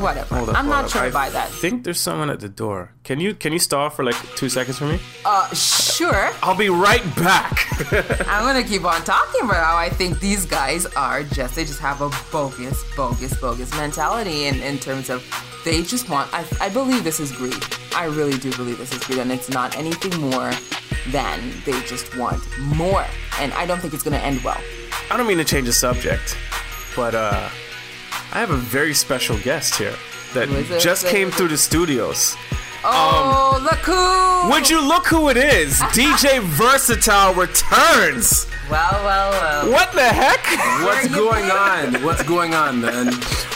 whatever. 0.00 0.34
Hold 0.36 0.50
up, 0.50 0.56
I'm 0.56 0.68
not 0.68 0.84
up. 0.84 0.90
sure 0.90 1.02
I 1.02 1.10
by 1.10 1.30
that. 1.30 1.46
I 1.48 1.50
think 1.50 1.84
there's 1.84 1.98
someone 2.00 2.30
at 2.30 2.40
the 2.40 2.48
door. 2.48 2.92
Can 3.02 3.18
you 3.18 3.34
can 3.34 3.52
you 3.52 3.58
stall 3.58 3.90
for 3.90 4.04
like 4.04 4.16
two 4.36 4.48
seconds 4.48 4.78
for 4.78 4.84
me? 4.86 5.00
Uh, 5.24 5.48
sure. 5.54 6.30
I'll 6.42 6.56
be 6.56 6.68
right 6.68 7.02
back. 7.16 7.66
I'm 8.28 8.44
gonna 8.44 8.62
keep 8.62 8.84
on 8.84 9.02
talking 9.04 9.42
about 9.42 9.64
how 9.64 9.76
I 9.76 9.88
think 9.88 10.20
these 10.20 10.44
guys 10.46 10.86
are 10.94 11.22
just 11.24 11.54
they 11.56 11.64
just 11.64 11.80
have 11.80 12.00
a 12.02 12.10
bogus, 12.30 12.84
bogus, 12.96 13.34
bogus 13.40 13.74
mentality 13.76 14.44
in, 14.46 14.60
in 14.60 14.78
terms 14.78 15.08
of 15.10 15.24
they 15.64 15.82
just 15.82 16.08
want 16.08 16.28
I, 16.32 16.44
I 16.60 16.68
believe 16.68 17.02
this 17.04 17.20
is 17.20 17.32
greed. 17.32 17.54
I 17.94 18.04
really 18.04 18.38
do 18.38 18.50
believe 18.56 18.78
this 18.78 18.92
is 18.92 19.02
greed 19.04 19.18
and 19.18 19.32
it's 19.32 19.48
not 19.48 19.76
anything 19.76 20.20
more 20.20 20.52
than 21.08 21.52
they 21.64 21.80
just 21.82 22.14
want 22.16 22.42
more. 22.60 23.04
And 23.38 23.52
I 23.54 23.64
don't 23.66 23.80
think 23.80 23.94
it's 23.94 24.02
gonna 24.02 24.18
end 24.18 24.42
well. 24.44 24.60
I 25.10 25.16
don't 25.16 25.26
mean 25.26 25.38
to 25.38 25.44
change 25.44 25.66
the 25.66 25.72
subject, 25.72 26.36
but 26.94 27.14
uh, 27.14 27.48
I 28.32 28.38
have 28.38 28.50
a 28.50 28.56
very 28.56 28.94
special 28.94 29.36
guest 29.38 29.74
here 29.76 29.94
that 30.34 30.48
Who 30.48 30.56
is 30.56 30.70
it? 30.70 30.80
just 30.80 31.04
Who 31.04 31.10
came 31.10 31.28
is 31.28 31.34
it? 31.34 31.36
through 31.38 31.48
the 31.48 31.58
studios. 31.58 32.36
Oh, 32.82 33.56
um, 33.56 33.64
look 33.64 33.80
who! 33.80 34.50
Would 34.50 34.70
you 34.70 34.80
look 34.80 35.06
who 35.06 35.28
it 35.28 35.36
is? 35.36 35.78
DJ 35.92 36.40
Versatile 36.40 37.34
returns. 37.34 38.46
Well, 38.70 39.04
well, 39.04 39.30
well. 39.32 39.70
What 39.72 39.92
the 39.92 40.02
heck? 40.08 40.40
What's 40.84 41.08
going 41.14 41.50
on? 41.50 42.02
What's 42.04 42.22
going 42.22 42.54
on, 42.54 42.80
man? 42.80 43.12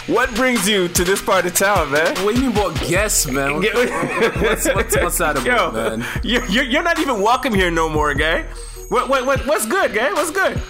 What 0.07 0.35
brings 0.35 0.69
you 0.69 0.89
to 0.89 1.05
this 1.05 1.23
part 1.23 1.47
of 1.47 1.55
town, 1.55 1.93
man? 1.93 2.15
What 2.25 2.35
do 2.35 2.43
you 2.43 2.51
mean 2.51 2.57
about 2.59 2.79
guests, 2.81 3.27
man? 3.31 3.55
What- 3.63 4.37
what's, 4.43 4.67
what's, 4.75 4.97
what's 4.97 5.19
that 5.19 5.39
about, 5.39 5.47
Yo, 5.47 5.71
man? 5.73 6.05
You're, 6.23 6.45
you're, 6.47 6.65
you're 6.65 6.83
not 6.83 6.99
even 6.99 7.23
welcome 7.23 7.55
here 7.55 7.71
no 7.71 7.89
more, 7.89 8.13
gay. 8.13 8.45
What, 8.89 9.09
what, 9.09 9.25
what, 9.25 9.47
what's 9.47 9.65
good, 9.67 9.95
gay? 9.95 10.13
What's 10.13 10.33
good? 10.33 10.61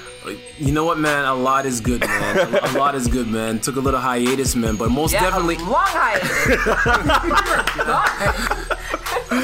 You 0.59 0.73
know 0.73 0.85
what, 0.85 0.99
man? 0.99 1.25
A 1.27 1.35
lot 1.35 1.67
is 1.67 1.81
good, 1.81 2.01
man. 2.01 2.39
A, 2.65 2.79
lot 2.79 2.95
is 2.95 3.07
good, 3.09 3.27
man. 3.29 3.59
Took 3.61 3.77
a 3.77 3.81
little 3.81 4.01
hiatus, 4.01 4.57
man, 4.57 4.77
but 4.77 4.91
most 4.91 5.13
Yeah, 5.13 5.21
definitely. 5.23 5.57
long 5.57 5.85
hiatus. 5.87 6.31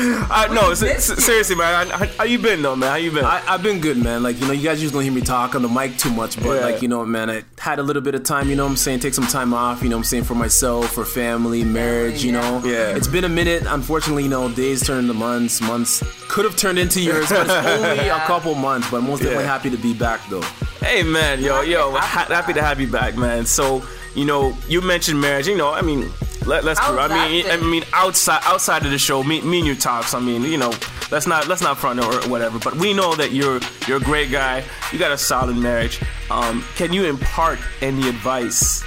Uh, 0.33 0.47
no, 0.53 0.71
s- 0.71 0.83
s- 0.83 1.25
seriously, 1.25 1.57
man. 1.57 1.89
How, 1.89 2.07
how 2.07 2.25
you 2.25 2.39
been, 2.39 2.63
though, 2.63 2.77
man? 2.77 2.91
How 2.91 2.97
you 2.97 3.11
been? 3.11 3.25
I, 3.25 3.43
I've 3.47 3.63
been 3.63 3.81
good, 3.81 3.97
man. 3.99 4.23
Like, 4.23 4.41
you 4.41 4.47
know, 4.47 4.53
you 4.53 4.63
guys 4.63 4.81
usually 4.81 5.05
don't 5.05 5.13
hear 5.13 5.13
me 5.13 5.27
talk 5.27 5.55
on 5.55 5.63
the 5.63 5.69
mic 5.69 5.99
too 5.99 6.11
much, 6.11 6.37
but, 6.43 6.55
Yeah. 6.55 6.61
like, 6.67 6.83
you 6.83 6.89
know, 6.89 7.05
man, 7.05 7.29
I 7.29 7.43
had 7.59 7.79
a 7.79 7.83
little 7.83 8.01
bit 8.03 8.15
of 8.15 8.23
time, 8.23 8.49
you 8.49 8.57
know 8.57 8.65
what 8.65 8.71
I'm 8.71 8.77
saying? 8.77 9.01
Take 9.01 9.13
some 9.15 9.27
time 9.27 9.53
off, 9.53 9.83
you 9.83 9.89
know 9.89 9.97
what 9.97 10.01
I'm 10.01 10.05
saying? 10.05 10.25
For 10.25 10.35
myself, 10.35 10.93
for 10.93 11.05
family, 11.05 11.65
marriage, 11.65 12.25
you 12.25 12.33
know? 12.33 12.63
Yeah. 12.65 12.97
It's 12.97 13.09
been 13.09 13.25
a 13.25 13.29
minute. 13.29 13.65
Unfortunately, 13.67 14.23
you 14.23 14.29
know, 14.31 14.49
days 14.51 14.87
turn 14.87 15.01
into 15.01 15.15
months, 15.15 15.61
months 15.61 16.03
could 16.29 16.45
have 16.45 16.57
turned 16.57 16.79
into 16.79 17.01
years, 17.01 17.29
but 17.29 17.43
it's 17.47 17.51
only 17.67 18.09
a 18.09 18.19
couple 18.21 18.55
months, 18.55 18.91
but 18.91 19.03
most 19.03 19.19
definitely 19.21 19.45
Yeah. 19.45 19.51
happy 19.53 19.71
to 19.71 19.77
be 19.77 19.93
back, 19.93 20.21
though. 20.31 20.43
Hey 20.81 21.03
man, 21.03 21.43
yo, 21.43 21.61
yo, 21.61 21.91
ha- 21.93 22.27
happy 22.29 22.53
to 22.55 22.63
have 22.63 22.81
you 22.81 22.87
back, 22.87 23.17
man. 23.17 23.45
So, 23.45 23.83
you 24.15 24.25
know, 24.25 24.57
you 24.69 24.81
mentioned 24.81 25.21
marriage. 25.21 25.47
You 25.47 25.57
know, 25.57 25.73
I 25.73 25.83
mean, 25.83 26.11
let, 26.47 26.65
let's. 26.65 26.81
I 26.81 27.29
mean, 27.29 27.47
I 27.47 27.57
mean, 27.59 27.85
outside 27.93 28.41
outside 28.45 28.85
of 28.85 28.91
the 28.91 28.99
show, 28.99 29.23
me, 29.23 29.41
me 29.43 29.59
and 29.59 29.67
you 29.67 29.75
talks. 29.75 30.15
I 30.15 30.21
mean, 30.21 30.43
you 30.43 30.57
know, 30.57 30.73
let's 31.11 31.27
not 31.27 31.49
let's 31.49 31.63
not 31.63 31.79
front 31.79 32.01
or 32.01 32.29
whatever. 32.29 32.59
But 32.59 32.77
we 32.77 32.95
know 32.95 33.15
that 33.15 33.33
you're 33.33 33.61
you're 33.87 33.99
a 33.99 34.01
great 34.01 34.31
guy. 34.31 34.65
You 34.93 34.99
got 34.99 35.13
a 35.13 35.19
solid 35.19 35.57
marriage. 35.57 36.01
Um, 36.31 36.65
can 36.77 36.93
you 36.93 37.05
impart 37.05 37.59
any 37.83 38.09
advice 38.09 38.85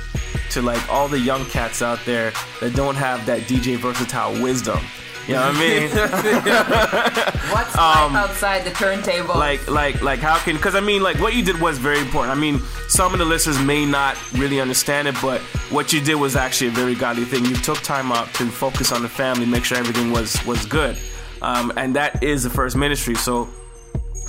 to 0.51 0.61
like 0.61 0.87
all 0.89 1.07
the 1.07 1.19
young 1.19 1.45
cats 1.45 1.81
out 1.81 1.99
there 2.05 2.31
that 2.59 2.75
don't 2.75 2.95
have 2.95 3.25
that 3.27 3.41
DJ 3.41 3.77
versatile 3.77 4.33
wisdom? 4.41 4.79
You 5.27 5.35
know 5.35 5.47
what 5.47 5.55
I 5.55 5.59
mean? 5.59 5.89
What's 7.53 7.75
life 7.75 8.15
outside 8.15 8.65
the 8.65 8.71
turntable? 8.71 9.31
Um, 9.31 9.39
like 9.39 9.69
like 9.69 10.01
like 10.01 10.19
how 10.19 10.37
can 10.37 10.55
because 10.55 10.75
i 10.75 10.79
mean 10.79 11.01
like 11.01 11.19
what 11.19 11.33
you 11.33 11.43
did 11.43 11.59
was 11.59 11.77
very 11.77 11.99
important 11.99 12.35
i 12.35 12.39
mean 12.39 12.59
some 12.87 13.13
of 13.13 13.19
the 13.19 13.25
listeners 13.25 13.59
may 13.59 13.85
not 13.85 14.17
really 14.33 14.59
understand 14.59 15.07
it 15.07 15.15
but 15.21 15.39
what 15.69 15.93
you 15.93 16.01
did 16.01 16.15
was 16.15 16.35
actually 16.35 16.67
a 16.67 16.71
very 16.71 16.95
godly 16.95 17.25
thing 17.25 17.45
you 17.45 17.55
took 17.55 17.77
time 17.81 18.11
out 18.11 18.31
to 18.33 18.45
focus 18.45 18.91
on 18.91 19.01
the 19.01 19.09
family 19.09 19.45
make 19.45 19.63
sure 19.65 19.77
everything 19.77 20.11
was 20.11 20.43
was 20.45 20.65
good 20.65 20.97
um, 21.41 21.71
and 21.77 21.95
that 21.95 22.23
is 22.23 22.43
the 22.43 22.49
first 22.49 22.75
ministry 22.75 23.15
so 23.15 23.49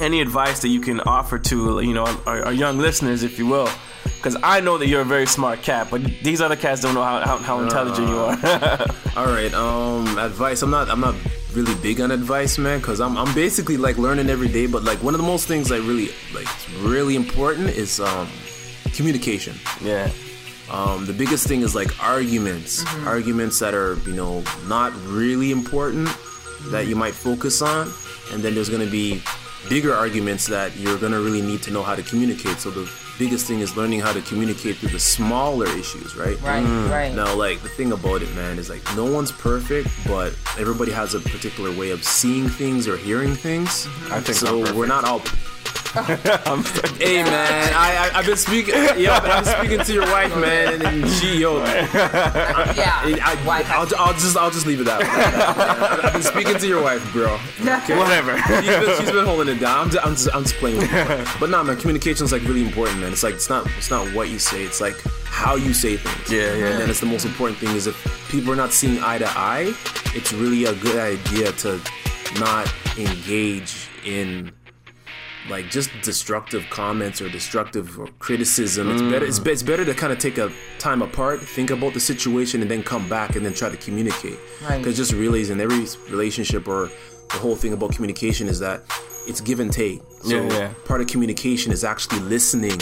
any 0.00 0.20
advice 0.20 0.60
that 0.60 0.68
you 0.68 0.80
can 0.80 1.00
offer 1.00 1.38
to 1.38 1.80
you 1.80 1.94
know 1.94 2.04
our, 2.26 2.44
our 2.46 2.52
young 2.52 2.78
listeners 2.78 3.22
if 3.22 3.38
you 3.38 3.46
will 3.46 3.68
because 4.16 4.36
i 4.42 4.60
know 4.60 4.76
that 4.76 4.88
you're 4.88 5.02
a 5.02 5.04
very 5.04 5.26
smart 5.26 5.62
cat 5.62 5.86
but 5.90 6.02
these 6.22 6.40
other 6.40 6.56
cats 6.56 6.80
don't 6.82 6.94
know 6.94 7.02
how, 7.02 7.20
how, 7.20 7.36
how 7.38 7.60
intelligent 7.60 8.08
you 8.08 8.16
are 8.16 8.86
All 9.16 9.26
right, 9.26 9.54
um, 9.54 10.18
advice. 10.18 10.60
I'm 10.62 10.70
not. 10.70 10.90
I'm 10.90 10.98
not 10.98 11.14
really 11.52 11.76
big 11.76 12.00
on 12.00 12.10
advice, 12.10 12.58
man, 12.58 12.80
because 12.80 13.00
I'm. 13.00 13.16
I'm 13.16 13.32
basically 13.32 13.76
like 13.76 13.96
learning 13.96 14.28
every 14.28 14.48
day. 14.48 14.66
But 14.66 14.82
like 14.82 15.00
one 15.04 15.14
of 15.14 15.20
the 15.20 15.26
most 15.26 15.46
things 15.46 15.70
I 15.70 15.76
really 15.76 16.08
like, 16.34 16.48
it's 16.52 16.68
really 16.80 17.14
important 17.14 17.68
is 17.68 18.00
um, 18.00 18.26
communication. 18.92 19.54
yeah 19.80 20.10
Um, 20.68 21.06
the 21.06 21.12
biggest 21.12 21.46
thing 21.46 21.60
is 21.60 21.76
like 21.76 21.90
arguments, 22.02 22.82
arguments 23.06 23.60
that 23.60 23.72
are 23.72 23.94
you 24.04 24.14
know 24.14 24.42
not 24.66 24.92
really 25.06 25.52
important 25.52 26.08
that 26.72 26.88
you 26.88 26.96
might 26.96 27.14
focus 27.14 27.62
on, 27.62 27.92
and 28.32 28.42
then 28.42 28.54
there's 28.56 28.68
gonna 28.68 28.90
be 28.90 29.22
bigger 29.68 29.94
arguments 29.94 30.46
that 30.46 30.76
you're 30.76 30.98
gonna 30.98 31.20
really 31.20 31.42
need 31.42 31.62
to 31.62 31.70
know 31.70 31.82
how 31.82 31.94
to 31.94 32.02
communicate. 32.02 32.58
So 32.58 32.70
the 32.70 32.90
biggest 33.18 33.46
thing 33.46 33.60
is 33.60 33.76
learning 33.76 34.00
how 34.00 34.12
to 34.12 34.20
communicate 34.22 34.76
through 34.76 34.90
the 34.90 34.98
smaller 34.98 35.66
issues, 35.66 36.16
right? 36.16 36.40
right, 36.42 36.64
mm. 36.64 36.90
right. 36.90 37.14
Now, 37.14 37.34
like 37.34 37.60
the 37.62 37.68
thing 37.68 37.92
about 37.92 38.22
it, 38.22 38.34
man, 38.34 38.58
is 38.58 38.70
like 38.70 38.82
no 38.96 39.04
one's 39.04 39.32
perfect, 39.32 39.88
but 40.06 40.36
everybody 40.58 40.92
has 40.92 41.14
a 41.14 41.20
particular 41.20 41.70
way 41.76 41.90
of 41.90 42.04
seeing 42.04 42.48
things 42.48 42.88
or 42.88 42.96
hearing 42.96 43.34
things. 43.34 43.86
I 44.10 44.20
think 44.20 44.38
so. 44.38 44.74
We're 44.74 44.86
not 44.86 45.04
all. 45.04 45.22
Hey 45.94 47.22
man, 47.22 47.72
I, 47.74 48.10
I 48.12 48.18
I've 48.18 48.26
been 48.26 48.36
speaking. 48.36 48.74
Yeah, 48.74 49.20
I've 49.22 49.44
been 49.44 49.54
speaking 49.54 49.84
to 49.86 49.92
your 49.92 50.06
wife, 50.10 50.36
man, 50.36 50.74
and, 50.74 50.82
and 50.82 51.10
she 51.10 51.38
yo. 51.38 51.58
yeah. 51.64 53.02
I, 53.04 53.40
Wife 53.46 53.70
I, 53.70 53.84
will 53.84 53.88
I'll 53.98 54.12
just 54.14 54.36
I'll 54.36 54.50
just 54.50 54.66
leave 54.66 54.80
it 54.80 54.88
at 54.88 55.00
that. 55.00 56.04
I've 56.04 56.12
been 56.12 56.22
speaking 56.22 56.58
to 56.58 56.66
your 56.66 56.82
wife, 56.82 57.12
bro. 57.12 57.36
whatever 57.96 58.36
She's 58.38 58.66
been, 58.66 58.98
she's 58.98 59.10
been 59.10 59.24
holding 59.24 59.54
it 59.56 59.60
down. 59.60 59.86
I'm 59.86 59.90
just, 59.90 60.06
I'm 60.06 60.14
just, 60.14 60.34
I'm 60.34 60.42
just 60.42 60.54
playing 60.56 60.78
with 60.78 60.92
you. 60.92 61.24
But 61.38 61.50
nah, 61.50 61.62
man, 61.62 61.76
communication 61.76 62.24
is 62.24 62.32
like 62.32 62.42
really 62.42 62.62
important, 62.62 63.00
man. 63.00 63.12
It's 63.12 63.22
like 63.22 63.34
it's 63.34 63.48
not 63.48 63.66
it's 63.78 63.90
not 63.90 64.08
what 64.14 64.28
you 64.28 64.38
say. 64.38 64.64
It's 64.64 64.80
like 64.80 64.96
how 65.24 65.56
you 65.56 65.72
say 65.74 65.96
things. 65.96 66.32
Yeah, 66.32 66.54
yeah. 66.54 66.66
And 66.70 66.80
then 66.80 66.90
it's 66.90 67.00
the 67.00 67.06
most 67.06 67.24
important 67.24 67.58
thing 67.58 67.74
is 67.76 67.86
if 67.86 68.28
people 68.30 68.52
are 68.52 68.56
not 68.56 68.72
seeing 68.72 69.02
eye 69.02 69.18
to 69.18 69.28
eye, 69.28 69.72
it's 70.14 70.32
really 70.32 70.64
a 70.64 70.74
good 70.74 70.98
idea 70.98 71.52
to 71.52 71.80
not 72.38 72.72
engage 72.98 73.88
in 74.04 74.52
like 75.48 75.70
just 75.70 75.90
destructive 76.02 76.64
comments 76.70 77.20
or 77.20 77.28
destructive 77.28 77.98
or 77.98 78.08
criticism. 78.18 78.90
It's 78.90 79.02
better. 79.02 79.26
It's, 79.26 79.38
it's 79.38 79.62
better 79.62 79.84
to 79.84 79.94
kind 79.94 80.12
of 80.12 80.18
take 80.18 80.38
a 80.38 80.50
time 80.78 81.02
apart, 81.02 81.40
think 81.40 81.70
about 81.70 81.94
the 81.94 82.00
situation, 82.00 82.62
and 82.62 82.70
then 82.70 82.82
come 82.82 83.08
back 83.08 83.36
and 83.36 83.44
then 83.44 83.54
try 83.54 83.68
to 83.68 83.76
communicate. 83.76 84.38
Right. 84.62 84.78
Because 84.78 84.96
just 84.96 85.12
realize 85.12 85.50
in 85.50 85.60
every 85.60 85.86
relationship 86.10 86.66
or 86.66 86.90
the 87.30 87.38
whole 87.38 87.56
thing 87.56 87.72
about 87.72 87.92
communication 87.92 88.48
is 88.48 88.58
that 88.60 88.82
it's 89.26 89.40
give 89.40 89.60
and 89.60 89.72
take. 89.72 90.00
So 90.22 90.36
Yeah, 90.36 90.58
yeah. 90.58 90.72
part 90.86 91.00
of 91.00 91.06
communication 91.06 91.72
is 91.72 91.84
actually 91.84 92.20
listening. 92.20 92.78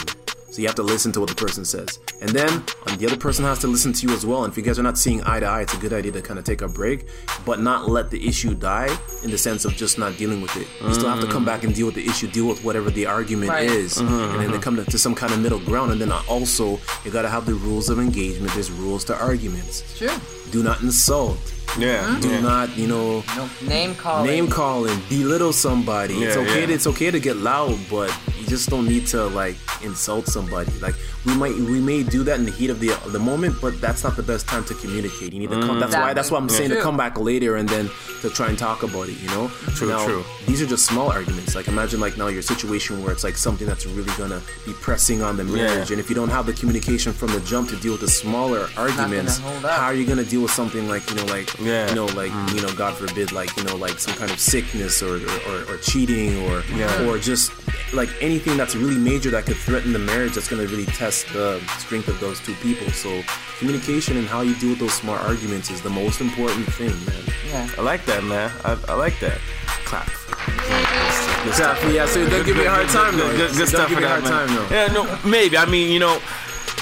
So 0.53 0.61
you 0.61 0.67
have 0.69 0.75
to 0.77 0.83
listen 0.83 1.13
to 1.13 1.21
what 1.21 1.31
the 1.31 1.35
person 1.35 1.65
says, 1.65 1.99
and 2.21 2.29
then 2.29 2.51
um, 2.87 2.97
the 2.99 3.07
other 3.07 3.17
person 3.17 3.43
has 3.47 3.59
to 3.61 3.67
listen 3.69 3.95
to 3.95 4.07
you 4.07 4.13
as 4.13 4.27
well. 4.27 4.45
And 4.45 4.53
if 4.53 4.57
you 4.59 4.63
guys 4.63 4.79
are 4.79 4.83
not 4.83 4.99
seeing 4.99 5.23
eye 5.25 5.41
to 5.41 5.47
eye, 5.47 5.63
it's 5.63 5.73
a 5.73 5.79
good 5.79 5.95
idea 5.95 6.13
to 6.13 6.21
kind 6.21 6.39
of 6.39 6.45
take 6.45 6.61
a 6.61 6.69
break, 6.69 7.07
but 7.47 7.59
not 7.61 7.89
let 7.89 8.11
the 8.11 8.29
issue 8.29 8.55
die 8.55 8.95
in 9.25 9.31
the 9.31 9.39
sense 9.39 9.65
of 9.65 9.73
just 9.73 9.99
not 9.99 10.19
dealing 10.19 10.43
with 10.43 10.55
it. 10.59 10.69
You 10.83 10.93
still 10.93 11.09
have 11.09 11.21
to 11.21 11.27
come 11.27 11.47
back 11.47 11.65
and 11.65 11.75
deal 11.75 11.87
with 11.87 11.95
the 11.95 12.05
issue, 12.07 12.27
deal 12.29 12.47
with 12.47 12.63
whatever 12.63 12.91
the 12.91 13.07
argument 13.07 13.49
Right. 13.51 13.65
is, 13.65 13.97
and 13.97 14.09
then 14.41 14.51
they 14.51 14.59
come 14.59 14.77
to, 14.77 14.85
to 14.85 14.99
some 14.99 15.15
kind 15.15 15.33
of 15.33 15.41
middle 15.41 15.59
ground. 15.59 15.91
And 15.91 15.99
then 15.99 16.13
also 16.13 16.79
you 17.03 17.11
gotta 17.11 17.31
have 17.31 17.47
the 17.47 17.55
rules 17.55 17.89
of 17.89 17.99
engagement. 17.99 18.53
There's 18.53 18.71
rules 18.71 19.05
to 19.05 19.17
arguments. 19.19 19.83
True. 19.97 20.11
Do 20.53 20.63
not 20.63 20.81
insult. 20.83 21.39
yeah 21.79 22.19
Do 22.21 22.29
yeah. 22.29 22.41
not, 22.41 22.77
you 22.77 22.87
know, 22.87 23.25
No 23.37 23.49
name 23.67 23.95
calling. 23.95 24.27
name 24.31 24.49
calling, 24.49 24.99
belittle 25.09 25.53
somebody. 25.55 26.15
it's 26.15 26.37
Yeah, 26.37 26.43
okay. 26.43 26.61
yeah. 26.61 26.67
To, 26.67 26.73
it's 26.75 26.87
okay 26.87 27.11
to 27.11 27.19
get 27.19 27.37
loud, 27.37 27.79
but 27.91 28.11
you 28.39 28.47
just 28.47 28.69
don't 28.69 28.87
need 28.87 29.07
to 29.09 29.25
like 29.41 29.57
insult 29.83 30.27
somebody. 30.27 30.71
Like 30.81 30.95
we 31.25 31.35
might, 31.37 31.55
we 31.55 31.81
may 31.81 32.03
do 32.03 32.25
that 32.25 32.39
in 32.39 32.45
the 32.45 32.51
heat 32.51 32.71
of 32.71 32.81
the 32.81 32.93
the 33.11 33.19
moment, 33.19 33.61
but 33.61 33.81
that's 33.81 34.03
not 34.03 34.17
the 34.17 34.23
best 34.23 34.49
time 34.49 34.65
to 34.65 34.75
communicate. 34.75 35.33
You 35.33 35.41
need 35.41 35.51
to 35.51 35.61
come. 35.61 35.79
That's 35.79 35.95
why. 35.95 36.13
That's 36.15 36.31
why 36.31 36.39
I'm 36.39 36.49
saying 36.49 36.71
to 36.71 36.81
come 36.81 36.97
back 36.97 37.19
later 37.19 37.57
and 37.57 37.69
then 37.69 37.91
to 38.23 38.31
try 38.31 38.49
and 38.49 38.59
talk 38.59 38.83
about 38.83 39.09
it. 39.09 39.21
You 39.21 39.29
know. 39.29 39.49
True, 39.77 39.89
Now, 39.89 40.05
true. 40.05 40.25
These 40.47 40.63
are 40.63 40.67
just 40.67 40.87
small 40.87 41.11
arguments. 41.11 41.55
Like 41.55 41.69
imagine 41.69 42.01
like 42.01 42.17
now 42.17 42.29
your 42.29 42.43
situation 42.43 43.03
where 43.03 43.13
it's 43.13 43.25
like 43.25 43.37
something 43.37 43.67
that's 43.67 43.87
really 43.87 44.13
gonna 44.17 44.43
be 44.67 44.73
pressing 44.75 45.23
on 45.23 45.37
the 45.37 45.45
marriage, 45.45 45.91
and 45.91 46.01
if 46.01 46.09
you 46.09 46.17
don't 46.17 46.31
have 46.31 46.47
the 46.47 46.53
communication 46.53 47.13
from 47.13 47.29
the 47.33 47.41
jump 47.41 47.69
to 47.71 47.77
deal 47.77 47.93
with 47.93 48.01
the 48.01 48.09
smaller 48.09 48.69
arguments, 48.77 49.39
how 49.39 49.87
are 49.87 49.95
you 49.95 50.07
gonna 50.07 50.25
deal 50.25 50.43
with 50.43 50.51
something 50.51 50.89
like 50.89 51.09
you 51.11 51.17
know 51.17 51.27
like 51.27 51.49
Yeah. 51.61 51.89
you 51.89 51.95
know 51.95 52.07
like 52.07 52.33
mm. 52.33 52.55
you 52.55 52.63
know 52.63 52.73
god 52.75 52.95
forbid 52.95 53.33
like 53.33 53.55
you 53.57 53.65
know 53.65 53.77
like 53.77 53.99
some 53.99 54.15
kind 54.15 54.31
of 54.31 54.39
sickness 54.41 55.03
or 55.03 55.17
or, 55.17 55.39
or, 55.49 55.75
or 55.75 55.77
cheating 55.79 56.37
or 56.49 56.63
Yeah. 56.75 57.07
or 57.07 57.19
just 57.19 57.53
like 57.93 58.09
anything 58.21 58.57
that's 58.57 58.75
really 58.75 58.97
major 58.97 59.31
that 59.31 59.45
could 59.45 59.57
threaten 59.57 59.93
the 59.93 59.99
marriage 59.99 60.35
that's 60.35 60.49
going 60.49 60.67
to 60.67 60.73
really 60.75 60.87
test 60.87 61.12
that's 61.13 61.33
the 61.35 61.61
strength 61.79 62.09
of 62.09 62.19
those 62.21 62.41
two 62.41 62.55
people. 62.57 62.91
So 62.93 63.23
communication 63.59 64.17
and 64.17 64.27
how 64.27 64.41
you 64.41 64.55
deal 64.57 64.71
with 64.71 64.79
those 64.79 64.95
smart 64.95 65.23
arguments 65.23 65.71
is 65.71 65.83
the 65.83 65.91
most 65.91 66.21
important 66.23 66.67
thing, 66.73 66.89
man. 67.05 67.23
Yeah. 67.49 67.69
I 67.77 67.83
like 67.83 68.05
that, 68.07 68.25
man. 68.25 68.51
I, 68.65 68.79
I 68.89 68.95
like 68.95 69.19
that. 69.21 69.39
Clap. 69.85 70.07
Good 70.07 71.49
Exactly. 71.49 71.95
Yeah. 71.97 72.07
So 72.07 72.27
don't 72.29 72.47
give 72.47 72.57
me 72.57 72.65
a 72.65 72.71
hard 72.71 72.89
time, 72.89 73.19
though. 73.19 73.29
Good, 73.33 73.37
good, 73.37 73.51
good 73.51 73.59
Don't 73.59 73.67
stuff 73.69 73.89
give 73.91 73.99
for 73.99 74.01
me 74.01 74.07
a 74.07 74.09
that, 74.09 74.23
hard 74.23 74.49
man. 74.49 74.49
time, 74.49 74.69
though. 74.69 74.75
Yeah, 74.75 74.87
no, 75.23 75.31
maybe. 75.31 75.57
I 75.59 75.67
mean, 75.67 75.93
you 75.93 75.99
know, 75.99 76.19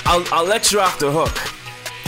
I'll, 0.05 0.25
I'll 0.33 0.47
let 0.47 0.71
you 0.71 0.79
off 0.81 0.99
the 1.01 1.11
hook 1.11 1.35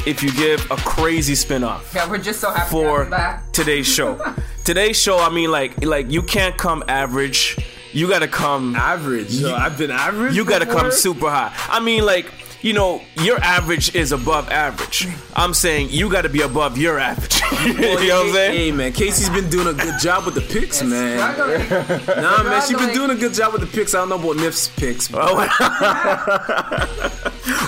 if 0.07 0.23
you 0.23 0.33
give 0.33 0.61
a 0.71 0.77
crazy 0.77 1.35
spin-off 1.37 1.93
Yeah, 1.95 2.09
we're 2.11 2.19
just 2.19 2.41
so 2.41 2.51
happy 2.51 2.71
for 2.71 2.99
have 2.99 3.07
you 3.07 3.11
back. 3.11 3.53
today's 3.53 3.87
show. 3.87 4.21
today's 4.65 5.01
show, 5.01 5.19
I 5.19 5.31
mean, 5.31 5.51
like, 5.51 5.85
like 5.85 6.09
you 6.11 6.23
can't 6.23 6.57
come 6.57 6.85
average. 6.87 7.57
You 7.93 8.09
gotta 8.09 8.29
come 8.29 8.75
Average. 8.75 9.31
So 9.31 9.55
I've 9.55 9.77
been 9.79 9.91
average. 9.91 10.35
You 10.35 10.45
gotta 10.45 10.67
before? 10.67 10.81
come 10.83 10.91
super 10.93 11.31
high. 11.31 11.53
I 11.69 11.81
mean, 11.81 12.05
like, 12.05 12.27
you 12.63 12.73
know, 12.73 13.03
your 13.17 13.39
average 13.43 13.95
is 13.95 14.13
above 14.13 14.49
average. 14.51 15.09
I'm 15.35 15.53
saying 15.55 15.89
you 15.91 16.11
gotta 16.11 16.29
be 16.29 16.43
above 16.43 16.79
your 16.79 16.99
average. 16.99 17.41
you 17.67 17.75
know 18.09 18.19
what 18.21 18.27
I'm 18.27 18.33
saying? 18.33 18.57
Hey 18.57 18.73
man, 18.73 18.93
Casey's 18.93 19.29
been 19.29 19.51
doing 19.51 19.67
a 19.67 19.75
good 19.75 19.99
job 20.01 20.25
with 20.25 20.35
the 20.35 20.41
picks, 20.41 20.83
man. 20.83 21.19
Struggling. 21.35 22.23
Nah, 22.23 22.43
man, 22.45 22.63
she's 22.67 22.79
been 22.79 22.95
doing 22.95 23.11
a 23.11 23.15
good 23.17 23.35
job 23.35 23.53
with 23.53 23.61
the 23.63 23.67
picks. 23.67 23.95
I 23.95 23.99
don't 23.99 24.09
know 24.11 24.19
about 24.19 24.37
Nif's 24.37 24.69
picks. 24.69 25.09
But 25.09 25.21
oh, 25.25 25.37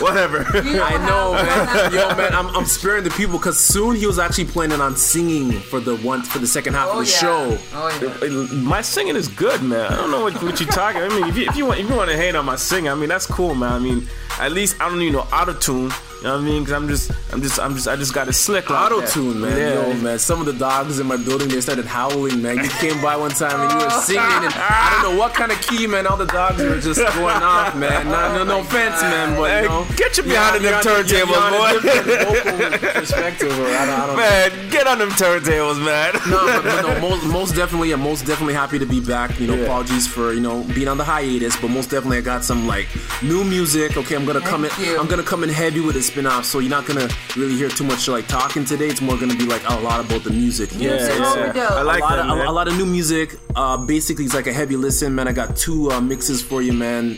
Whatever. 0.01 0.45
I 0.55 0.97
know, 1.07 1.33
man. 1.35 1.93
Yo, 1.93 2.15
man, 2.17 2.35
I'm, 2.35 2.49
I'm 2.57 2.65
sparing 2.67 3.05
the 3.05 3.11
people 3.11 3.39
because 3.39 3.59
soon 3.59 3.97
he 3.97 4.07
was 4.07 4.19
actually 4.19 4.45
planning 4.47 4.81
on 4.81 4.97
singing 4.97 5.53
for 5.53 5.81
the 5.81 5.97
one 5.99 6.23
for 6.23 6.39
the 6.39 6.47
second 6.47 6.75
half 6.75 6.89
Oh, 6.91 7.01
of 7.01 7.07
the 7.07 7.13
yeah. 7.13 7.19
show. 7.19 7.59
Oh, 7.73 8.21
yeah. 8.23 8.47
My 8.61 8.81
singing 8.83 9.17
is 9.17 9.29
good, 9.29 9.63
man. 9.63 9.91
I 9.93 9.97
don't 9.97 10.11
know 10.11 10.23
what, 10.23 10.41
what 10.43 10.61
you're 10.61 10.69
talking. 10.69 11.03
I 11.03 11.09
mean, 11.09 11.25
if 11.29 11.37
you, 11.37 11.47
if 11.49 11.57
you 11.57 11.67
want, 11.67 11.81
if 11.81 11.89
you 11.89 11.97
want 11.97 12.11
to 12.11 12.17
hate 12.17 12.35
on 12.35 12.45
my 12.45 12.57
singing, 12.57 12.91
I 12.91 12.95
mean 12.95 13.09
that's 13.09 13.27
cool, 13.27 13.55
man. 13.55 13.73
I 13.73 13.79
mean, 13.79 14.07
at 14.39 14.53
least 14.53 14.77
I 14.85 14.91
don't 14.91 14.99
need 14.99 15.15
no 15.15 15.21
auto 15.33 15.55
tune. 15.55 15.91
You 16.25 16.31
know 16.31 16.37
what 16.37 16.43
I 16.43 16.45
mean? 16.49 16.63
Because 16.65 16.73
I'm 16.81 16.89
just, 16.89 17.11
I'm 17.35 17.43
just, 17.43 17.61
I'm 17.61 17.75
just, 17.75 17.87
I 17.87 17.97
just 17.97 18.15
got 18.15 18.29
it 18.29 18.33
slick. 18.33 18.71
like 18.71 18.91
Auto 18.91 19.05
tune, 19.07 19.43
man. 19.43 19.59
Yeah. 19.59 19.87
Yo, 19.89 19.93
man. 20.01 20.19
Some 20.19 20.41
of 20.41 20.47
the 20.47 20.55
dogs 20.55 20.99
in 20.99 21.07
my 21.07 21.19
building 21.19 21.49
they 21.49 21.61
started 21.61 21.85
howling, 21.85 22.41
man. 22.41 22.57
You 22.65 22.71
came 22.81 22.99
by 23.03 23.15
one 23.15 23.31
time 23.33 23.61
and 23.61 23.71
you 23.73 23.77
were 23.85 23.91
singing, 24.01 24.23
and 24.23 24.55
I 24.57 25.01
don't 25.03 25.13
know 25.13 25.19
what 25.21 25.35
kind 25.35 25.53
of 25.53 25.61
key, 25.61 25.87
man. 25.87 26.07
All 26.07 26.17
the 26.17 26.25
dogs 26.25 26.63
were 26.63 26.81
just 26.81 26.99
going 27.15 27.37
off, 27.43 27.77
man. 27.77 28.07
No, 28.09 28.39
no, 28.39 28.45
no 28.45 28.61
offense, 28.61 29.03
man, 29.03 29.37
but 29.37 29.63
you 29.65 29.69
know, 29.69 29.85
get 29.97 30.17
your 30.17 30.25
you're 30.25 30.35
behind 30.35 30.57
on- 30.57 30.63
them 30.63 30.73
you're 30.73 30.79
on- 30.79 30.85
you're- 30.85 31.05
turntables, 31.05 31.29
you're 31.29 31.45
on 31.45 31.53
a 31.53 31.81
boy. 31.83 32.79
vocal 32.81 32.89
perspective, 33.01 33.59
or 33.61 33.67
I 33.67 33.85
don't, 33.85 34.01
I 34.01 34.07
don't 34.07 34.17
Man, 34.17 34.71
get 34.71 34.87
on 34.87 34.99
them 35.01 35.11
turntables, 35.11 35.85
man. 35.85 36.15
no, 36.31 36.47
but, 36.47 36.65
but 36.65 36.83
no, 36.89 37.01
most, 37.07 37.27
most 37.27 37.55
definitely, 37.55 37.93
I'm 37.93 38.01
most 38.01 38.25
definitely 38.25 38.55
happy 38.55 38.79
to 38.79 38.87
be 38.87 38.99
back. 39.01 39.39
You 39.39 39.49
know, 39.49 39.57
Yeah. 39.57 39.65
apologies 39.65 40.07
for 40.07 40.33
you 40.33 40.41
know 40.41 40.63
being 40.75 40.89
on 40.89 40.97
the 40.97 41.05
hiatus, 41.05 41.55
but 41.61 41.69
most 41.69 41.91
definitely 41.91 42.17
I 42.17 42.23
got 42.23 42.45
some 42.45 42.67
like 42.67 42.89
new 43.23 43.45
music. 43.45 43.99
Okay, 43.99 44.15
I'm 44.17 44.25
gonna 44.25 44.41
come 44.41 44.65
in. 44.65 44.71
You. 44.81 44.99
I'm 44.99 45.07
gonna 45.07 45.23
come 45.23 45.43
in 45.45 45.51
heavy 45.51 45.81
with 45.81 45.97
a 46.15 46.21
spin-off, 46.21 46.45
so 46.45 46.59
you're 46.61 46.71
not 46.71 46.87
gonna 46.87 47.09
really 47.37 47.55
hear 47.57 47.69
too 47.69 47.85
much 47.85 48.09
like 48.09 48.27
talking 48.29 48.65
today. 48.65 48.87
It's 48.89 49.01
more 49.01 49.17
gonna 49.17 49.35
be 49.35 49.47
like 49.47 49.69
a 49.69 49.75
lot 49.81 50.05
about 50.05 50.23
the 50.25 50.31
music. 50.31 50.71
Yeah, 50.75 50.95
yeah. 50.97 51.33
overdose. 51.33 51.71
I 51.71 51.83
like 51.83 52.01
a 52.01 52.05
lot 52.05 52.17
that, 52.17 52.27
of, 52.31 52.39
a, 52.39 52.49
a 52.49 52.53
lot 52.53 52.69
of 52.69 52.77
new 52.77 52.87
music. 52.87 53.37
Uh, 53.57 53.77
basically, 53.77 54.25
it's 54.25 54.35
like 54.35 54.47
a 54.47 54.53
heavy 54.53 54.77
listen, 54.77 55.15
man. 55.15 55.29
I 55.29 55.33
got 55.33 55.57
two 55.57 55.91
uh, 55.91 56.01
mixes 56.01 56.43
for 56.43 56.63
you, 56.63 56.73
man. 56.73 57.17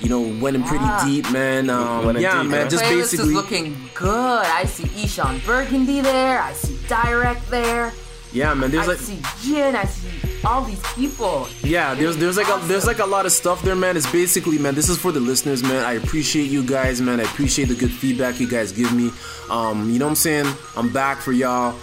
You 0.00 0.08
know, 0.08 0.20
went 0.40 0.54
in 0.56 0.62
pretty 0.62 0.84
Ah. 0.86 1.04
deep, 1.04 1.30
man. 1.32 1.70
Um, 1.70 2.16
yeah, 2.18 2.42
deep, 2.42 2.50
man. 2.50 2.70
Just 2.70 2.84
Playlist 2.84 2.96
basically, 3.10 3.28
is 3.28 3.34
looking 3.34 3.76
good. 3.94 4.46
I 4.46 4.64
see 4.64 4.84
Ishan 5.02 5.40
Burgundy 5.44 6.00
there. 6.00 6.40
I 6.40 6.52
see 6.52 6.78
Direct 6.88 7.48
there. 7.50 7.92
yeah, 8.32 8.54
man. 8.54 8.70
There's 8.70 8.84
I 8.86 8.92
like 8.92 8.98
see 9.00 9.20
Jin. 9.42 9.74
I 9.74 9.84
see 9.86 10.27
all 10.44 10.62
these 10.62 10.82
people. 10.94 11.48
Yeah, 11.62 11.94
there's 11.94 12.16
there's 12.16 12.36
like 12.36 12.48
a, 12.48 12.64
there's 12.66 12.86
like 12.86 12.98
a 12.98 13.06
lot 13.06 13.26
of 13.26 13.32
stuff 13.32 13.62
there, 13.62 13.74
man. 13.74 13.96
It's 13.96 14.10
basically, 14.10 14.58
man. 14.58 14.74
This 14.74 14.88
is 14.88 14.98
for 14.98 15.12
the 15.12 15.20
listeners, 15.20 15.62
man. 15.62 15.84
I 15.84 15.94
appreciate 15.94 16.50
you 16.50 16.64
guys, 16.64 17.00
man. 17.00 17.20
I 17.20 17.24
appreciate 17.24 17.68
the 17.68 17.74
good 17.74 17.92
feedback 17.92 18.40
you 18.40 18.48
guys 18.48 18.72
give 18.72 18.92
me. 18.92 19.10
Um, 19.50 19.90
you 19.90 19.98
know 19.98 20.06
what 20.06 20.10
I'm 20.10 20.16
saying? 20.16 20.46
I'm 20.76 20.92
back 20.92 21.18
for 21.18 21.32
y'all, 21.32 21.78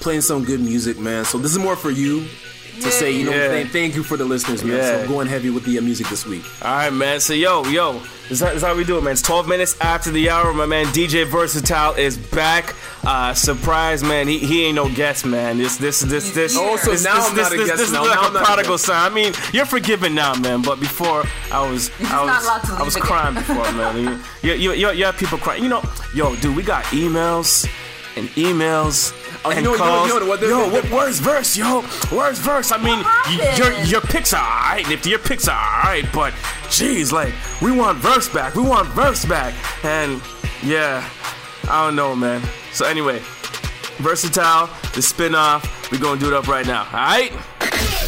playing 0.00 0.22
some 0.22 0.44
good 0.44 0.60
music, 0.60 0.98
man. 0.98 1.24
So 1.24 1.38
this 1.38 1.52
is 1.52 1.58
more 1.58 1.76
for 1.76 1.90
you 1.90 2.26
to 2.82 2.90
say, 2.90 3.10
you 3.12 3.24
know, 3.24 3.32
Yeah. 3.32 3.48
thank, 3.48 3.70
thank 3.70 3.94
you 3.96 4.02
for 4.02 4.16
the 4.16 4.24
listeners, 4.24 4.62
man. 4.64 4.76
Yeah. 4.76 4.86
So 4.96 5.00
I'm 5.02 5.08
going 5.08 5.26
heavy 5.28 5.50
with 5.50 5.64
the 5.64 5.78
uh, 5.78 5.82
music 5.82 6.08
this 6.08 6.24
week. 6.26 6.44
All 6.64 6.72
right, 6.74 6.92
man. 6.92 7.20
So 7.20 7.32
yo, 7.34 7.64
yo, 7.64 7.94
this 8.28 8.32
is, 8.32 8.40
how, 8.40 8.46
this 8.46 8.56
is 8.56 8.62
how 8.62 8.74
we 8.76 8.84
do 8.84 8.98
it, 8.98 9.02
man. 9.02 9.12
It's 9.12 9.22
12 9.22 9.48
minutes 9.48 9.78
after 9.80 10.10
the 10.10 10.30
hour. 10.30 10.52
My 10.52 10.66
man 10.66 10.86
DJ 10.86 11.24
Versatile 11.26 11.94
is 11.94 12.16
back. 12.18 12.74
Uh, 13.04 13.32
surprise, 13.32 14.02
man. 14.02 14.26
He, 14.28 14.38
he 14.38 14.64
ain't 14.66 14.74
no 14.76 14.88
guest, 14.94 15.24
man. 15.24 15.56
This 15.58 15.76
this 15.78 16.00
this 16.00 16.32
this. 16.34 16.56
Oh, 16.58 16.76
so 16.76 16.90
this, 16.90 17.04
now 17.04 17.14
this, 17.16 17.28
I'm 17.30 17.36
this, 17.36 17.42
not 17.50 17.52
a 17.52 17.56
guest 17.56 17.70
this 17.78 17.80
is 17.88 17.92
now. 17.92 18.02
like 18.04 18.14
Now 18.16 18.22
a 18.22 18.26
I'm 18.28 18.36
a 18.36 18.38
prodigal 18.40 18.72
guest. 18.74 18.84
son. 18.86 19.12
I 19.12 19.14
mean, 19.14 19.32
you're 19.52 19.66
forgiven 19.66 20.14
now, 20.14 20.34
man. 20.34 20.62
But 20.62 20.80
before 20.80 21.24
I 21.52 21.70
was 21.70 21.90
I 22.00 22.24
was 22.24 22.70
I 22.70 22.82
was 22.82 22.94
leave 22.96 23.04
again. 23.04 23.16
crying 23.16 23.34
before, 23.34 23.72
man. 23.72 24.20
You 24.42 24.52
you 24.54 24.72
you, 24.72 24.90
you 24.90 25.04
have 25.04 25.16
people 25.16 25.38
crying. 25.38 25.62
You 25.62 25.68
know, 25.70 25.82
yo, 26.14 26.34
dude, 26.36 26.56
we 26.56 26.62
got 26.62 26.84
emails 26.86 27.66
and 28.16 28.28
emails. 28.30 29.12
Oh, 29.44 29.50
and 29.50 29.58
you 29.60 29.64
know- 29.64 29.72
you 29.72 29.78
know- 29.78 29.84
calls. 29.84 30.08
you 30.08 30.20
know 30.20 30.26
what- 30.26 30.40
yo, 30.42 30.68
what, 30.68 30.84
where's 30.90 31.18
verse, 31.20 31.56
yo? 31.56 31.82
Where's 32.10 32.38
verse? 32.38 32.72
I 32.72 32.76
mean, 32.78 32.98
y- 33.02 33.54
your 33.56 33.70
happened? 33.70 33.88
your 33.90 34.00
picks 34.00 34.32
are 34.32 34.42
alright. 34.42 34.90
If 34.90 35.06
your 35.06 35.18
picks 35.18 35.46
are 35.48 35.56
alright, 35.56 36.06
but 36.12 36.32
jeez, 36.68 37.12
like 37.12 37.32
we 37.62 37.70
want 37.70 37.98
verse 37.98 38.28
back. 38.28 38.54
We 38.54 38.62
want 38.62 38.88
verse 38.88 39.24
back. 39.24 39.54
And 39.84 40.20
yeah, 40.62 41.08
I 41.70 41.84
don't 41.86 41.96
know, 41.96 42.14
man. 42.16 42.42
So 42.72 42.84
anyway, 42.84 43.20
versatile, 43.98 44.68
the 44.94 45.02
spin-off. 45.02 45.90
We're 45.90 45.98
gonna 45.98 46.20
do 46.20 46.26
it 46.28 46.34
up 46.34 46.48
right 46.48 46.66
now. 46.66 46.82
Alright? 46.92 47.32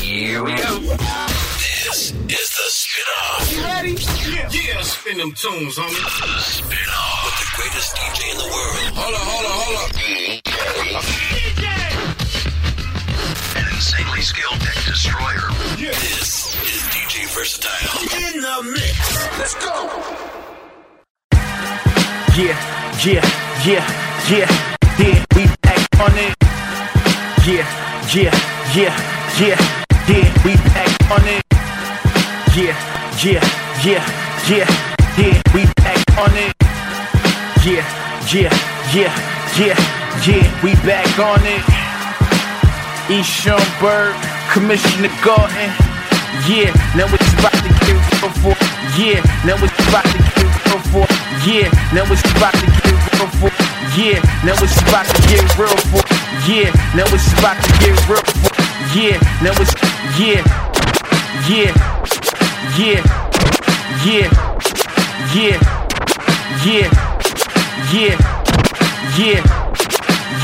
Here 0.01 0.43
we 0.43 0.53
go. 0.57 0.81
This 0.81 2.13
is 2.13 2.49
the 2.57 2.67
spin-off. 2.69 3.53
You 3.53 3.63
ready? 3.63 3.93
Yeah. 4.31 4.49
Yeah, 4.51 4.83
spin 4.83 5.19
them 5.19 5.33
tunes, 5.33 5.77
homie. 5.77 5.93
The 5.93 6.41
spin-off 6.41 7.25
with 7.25 7.37
the 7.41 7.47
greatest 7.57 7.97
DJ 7.97 8.33
in 8.33 8.39
the 8.39 8.49
world. 8.49 8.77
Hold 8.97 9.15
on, 9.15 9.21
hold 9.21 9.45
on, 9.45 9.53
hold 9.61 9.77
on. 9.77 9.91
DJ! 10.01 10.97
An 13.57 13.67
insanely 13.75 14.23
skilled 14.23 14.61
tech 14.61 14.79
destroyer. 14.85 15.53
This 15.77 16.57
is 16.65 16.83
DJ 16.91 17.29
Versatile. 17.35 18.01
In 18.17 18.41
the 18.41 18.57
mix. 18.73 18.97
Let's 19.39 19.55
go. 19.55 20.31
Yeah, 22.37 22.57
yeah, 23.05 23.25
yeah, 23.67 23.85
yeah, 24.31 24.49
yeah, 24.99 25.25
we 25.37 25.47
back 25.61 25.83
on 26.01 26.17
it. 26.17 26.35
Yeah, 27.47 27.67
yeah, 28.15 28.35
yeah, 28.75 28.95
yeah, 29.41 29.80
yeah, 30.11 30.45
we 30.45 30.57
back 30.75 30.91
on 31.11 31.23
it. 31.29 31.45
Yeah, 32.57 32.75
yeah, 33.23 33.43
yeah, 33.85 34.05
yeah, 34.49 34.67
yeah, 35.17 35.43
we 35.55 35.65
back 35.77 36.03
on 36.19 36.33
it. 36.37 36.55
Yeah, 37.65 37.87
yeah, 38.33 38.51
yeah, 38.93 39.15
yeah, 39.59 39.77
yeah, 40.27 40.63
we 40.65 40.75
back 40.87 41.19
on 41.19 41.41
it. 41.45 41.63
East 43.11 43.31
Schoenberg, 43.43 44.15
Commissioner 44.53 45.11
Gordon. 45.23 45.90
Yeah, 46.47 46.71
now 46.97 47.07
it's 47.11 47.33
about 47.39 47.53
to 47.53 47.69
get 47.69 47.99
real 48.23 48.31
for. 48.43 48.55
Yeah, 48.97 49.21
now 49.45 49.59
it's 49.59 49.89
about 49.89 50.05
to 50.05 50.19
get 50.19 50.51
real 50.67 50.81
for. 50.91 51.07
Yeah, 51.47 51.71
now 51.93 52.07
it's 52.07 52.23
about 52.31 52.55
to 52.55 52.67
get 52.67 52.95
real 53.19 53.29
for. 53.39 53.51
Yeah, 53.97 54.23
now 54.45 54.55
it's 54.63 54.79
about 54.83 55.07
to 55.07 55.23
get 55.27 55.43
real 55.59 55.77
for. 55.91 56.03
Yeah, 56.47 56.71
now 56.95 57.05
it's 57.11 57.33
about 57.39 57.59
to 57.63 57.71
get 57.83 57.99
real 58.09 58.23
for. 58.23 58.53
Yeah, 58.95 59.19
now 59.43 59.53
it's 59.59 59.75
yeah, 60.19 60.43
yeah, 61.49 61.75
yeah, 62.79 63.03
yeah, 64.05 64.31
yeah, 65.35 65.59
yeah, 66.65 66.89
yeah, 67.93 68.17
yeah. 69.19 69.60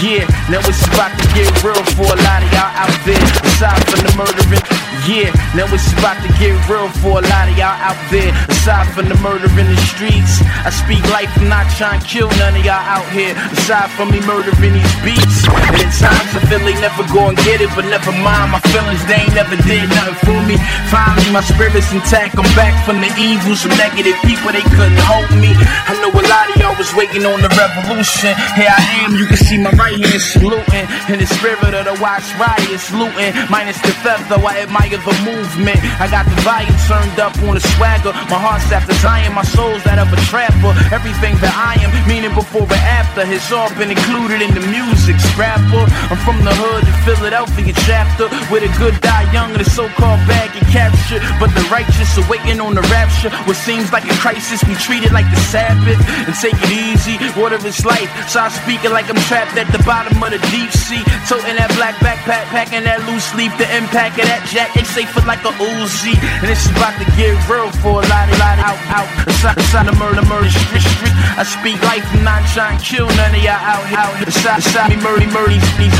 Yeah, 0.02 0.28
now 0.52 0.60
it's 0.60 0.84
about 0.92 1.16
to 1.16 1.24
get 1.32 1.48
real 1.64 1.80
for 1.96 2.04
a 2.04 2.18
lot 2.20 2.44
of 2.44 2.52
y'all 2.52 2.68
out 2.68 2.92
there. 3.08 3.16
Aside 3.48 3.80
from 3.88 4.04
the 4.04 4.12
murdering, 4.12 4.60
yeah, 5.08 5.30
now 5.54 5.70
it's 5.70 5.88
about 5.96 6.20
to 6.20 6.28
get 6.36 6.52
real 6.68 6.90
for 7.00 7.22
a 7.22 7.24
lot 7.24 7.46
of 7.48 7.56
y'all 7.56 7.72
out 7.80 7.96
there. 8.12 8.28
Aside 8.52 8.90
from 8.92 9.08
the 9.08 9.16
murder 9.22 9.46
in 9.54 9.70
the 9.70 9.80
streets, 9.88 10.42
I 10.66 10.74
speak 10.74 11.00
life, 11.14 11.30
I'm 11.40 11.48
not 11.48 11.70
trying 11.78 12.02
to 12.02 12.06
kill 12.06 12.28
none 12.42 12.58
of 12.58 12.64
y'all 12.66 12.76
out 12.76 13.06
here. 13.14 13.32
Aside 13.54 13.88
from 13.94 14.10
me 14.10 14.20
murdering 14.26 14.74
these 14.74 14.96
beats, 15.06 15.46
and 15.48 15.78
at 15.78 15.94
times 15.94 16.30
I 16.34 16.42
feel 16.50 16.58
they 16.60 16.74
never 16.82 17.06
go 17.14 17.30
and 17.30 17.38
get 17.46 17.62
it, 17.62 17.70
but 17.78 17.86
never 17.86 18.10
mind 18.10 18.52
my 18.52 18.60
feelings, 18.74 19.00
they 19.06 19.22
ain't 19.22 19.32
never 19.32 19.54
did 19.62 19.86
nothing 19.94 20.18
for 20.26 20.38
me. 20.44 20.58
Finally, 20.90 21.30
my 21.30 21.40
spirit's 21.40 21.88
intact, 21.94 22.34
I'm 22.34 22.50
back 22.58 22.74
from 22.84 22.98
the 22.98 23.08
evils 23.14 23.62
Some 23.62 23.72
negative 23.78 24.18
people, 24.26 24.50
they 24.50 24.66
couldn't 24.74 25.00
hold 25.06 25.30
me. 25.38 25.54
I 25.86 25.94
know 26.02 26.10
a 26.10 26.24
lot 26.26 26.50
of 26.50 26.58
y'all 26.58 26.74
was 26.74 26.90
waiting 26.98 27.22
on 27.24 27.38
the 27.40 27.48
revolution. 27.54 28.34
Here 28.58 28.74
I 28.74 29.06
am, 29.06 29.14
you 29.14 29.30
can 29.30 29.38
see 29.38 29.56
my 29.56 29.70
right 29.86 30.02
hand 30.02 30.22
saluting. 30.22 30.86
In 31.06 31.18
the 31.22 31.28
spirit 31.38 31.74
of 31.74 31.86
the 31.86 31.96
Watts 32.02 32.26
riots, 32.34 32.90
looting. 32.90 33.30
Minus 33.46 33.78
the 33.86 33.94
theft, 34.02 34.26
though 34.28 34.42
I 34.42 34.66
admire 34.66 34.98
the 34.98 35.16
movement. 35.22 35.78
I 36.02 36.10
got 36.10 36.26
the 36.26 36.38
volume 36.42 36.74
turned 36.90 37.18
up 37.22 37.34
on 37.46 37.54
the 37.54 37.62
swagger. 37.74 38.10
My 38.26 38.38
heart's 38.42 38.66
after 38.74 38.94
Zion, 38.98 39.32
my 39.34 39.46
soul's 39.46 39.82
that 39.86 40.02
of 40.02 40.10
a 40.10 40.18
trapper. 40.26 40.74
Everything 40.90 41.38
that 41.38 41.54
I 41.54 41.78
am, 41.82 41.90
meaning 42.10 42.34
before 42.34 42.66
and 42.66 42.84
after, 42.98 43.22
has 43.22 43.46
all 43.54 43.70
been 43.78 43.94
included 43.94 44.42
in 44.42 44.50
the 44.58 44.64
music. 44.66 45.16
Scrapper, 45.32 45.86
I'm 46.10 46.18
from 46.26 46.42
the 46.42 46.54
hood 46.54 46.82
in 46.82 46.96
Philadelphia 47.06 47.72
chapter. 47.86 48.26
Where 48.50 48.62
the 48.62 48.70
good 48.82 48.98
die 49.00 49.30
young 49.30 49.54
and 49.54 49.62
the 49.62 49.68
so 49.68 49.86
called 49.94 50.20
bad 50.26 50.50
get 50.50 50.66
captured. 50.74 51.22
But 51.38 51.54
the 51.54 51.62
righteous 51.70 52.18
are 52.18 52.26
waiting 52.26 52.58
on 52.58 52.74
the 52.74 52.84
rapture. 52.90 53.30
What 53.46 53.56
seems 53.56 53.94
like 53.94 54.04
a 54.10 54.16
crisis, 54.18 54.58
we 54.66 54.74
treat 54.82 55.06
it 55.06 55.12
like 55.14 55.28
the 55.30 55.38
Sabbath 55.54 56.00
and 56.26 56.34
take 56.34 56.58
it 56.58 56.72
easy. 56.74 57.14
Water 57.38 57.60
is 57.62 57.84
life, 57.86 58.10
so 58.26 58.40
I 58.42 58.48
speak 58.50 58.82
it 58.82 58.90
like 58.90 59.06
I'm 59.06 59.20
trapped 59.30 59.54
at 59.54 59.68
the 59.70 59.75
bottom 59.84 60.16
of 60.22 60.30
the 60.30 60.40
deep 60.52 60.70
sea. 60.72 61.02
Toting 61.28 61.56
that 61.58 61.72
black 61.76 61.96
backpack, 62.00 62.46
packing 62.54 62.84
that 62.84 63.02
loose 63.08 63.28
leaf. 63.34 63.52
The 63.58 63.68
impact 63.76 64.18
of 64.20 64.26
that 64.30 64.46
jack, 64.48 64.72
they 64.74 64.84
safe 64.84 65.10
it 65.16 65.26
like 65.26 65.42
a 65.44 65.52
Uzi. 65.56 66.14
And 66.42 66.48
it's 66.48 66.66
about 66.70 66.94
to 67.00 67.06
get 67.18 67.34
real 67.50 67.68
for 67.82 68.00
a 68.00 68.06
lot 68.06 68.26
of, 68.30 68.38
lot 68.38 68.56
of 68.56 68.66
out, 68.70 68.80
out. 68.92 69.08
Aside, 69.26 69.58
aside 69.58 69.88
of 69.88 69.96
murder, 69.98 70.24
murder, 70.28 70.50
street, 70.50 70.84
street. 70.84 71.14
I 71.36 71.44
speak 71.44 71.76
life, 71.82 72.04
not 72.22 72.42
trying 72.54 72.78
to 72.78 72.84
kill 72.84 73.08
none 73.18 73.34
of 73.34 73.42
y'all 73.42 73.58
out, 73.58 73.84
out. 73.92 74.14
Aside, 74.26 74.60
aside 74.64 74.90
me, 74.90 74.96
murder, 75.02 75.28
murder, 75.28 75.60
street. 75.74 75.94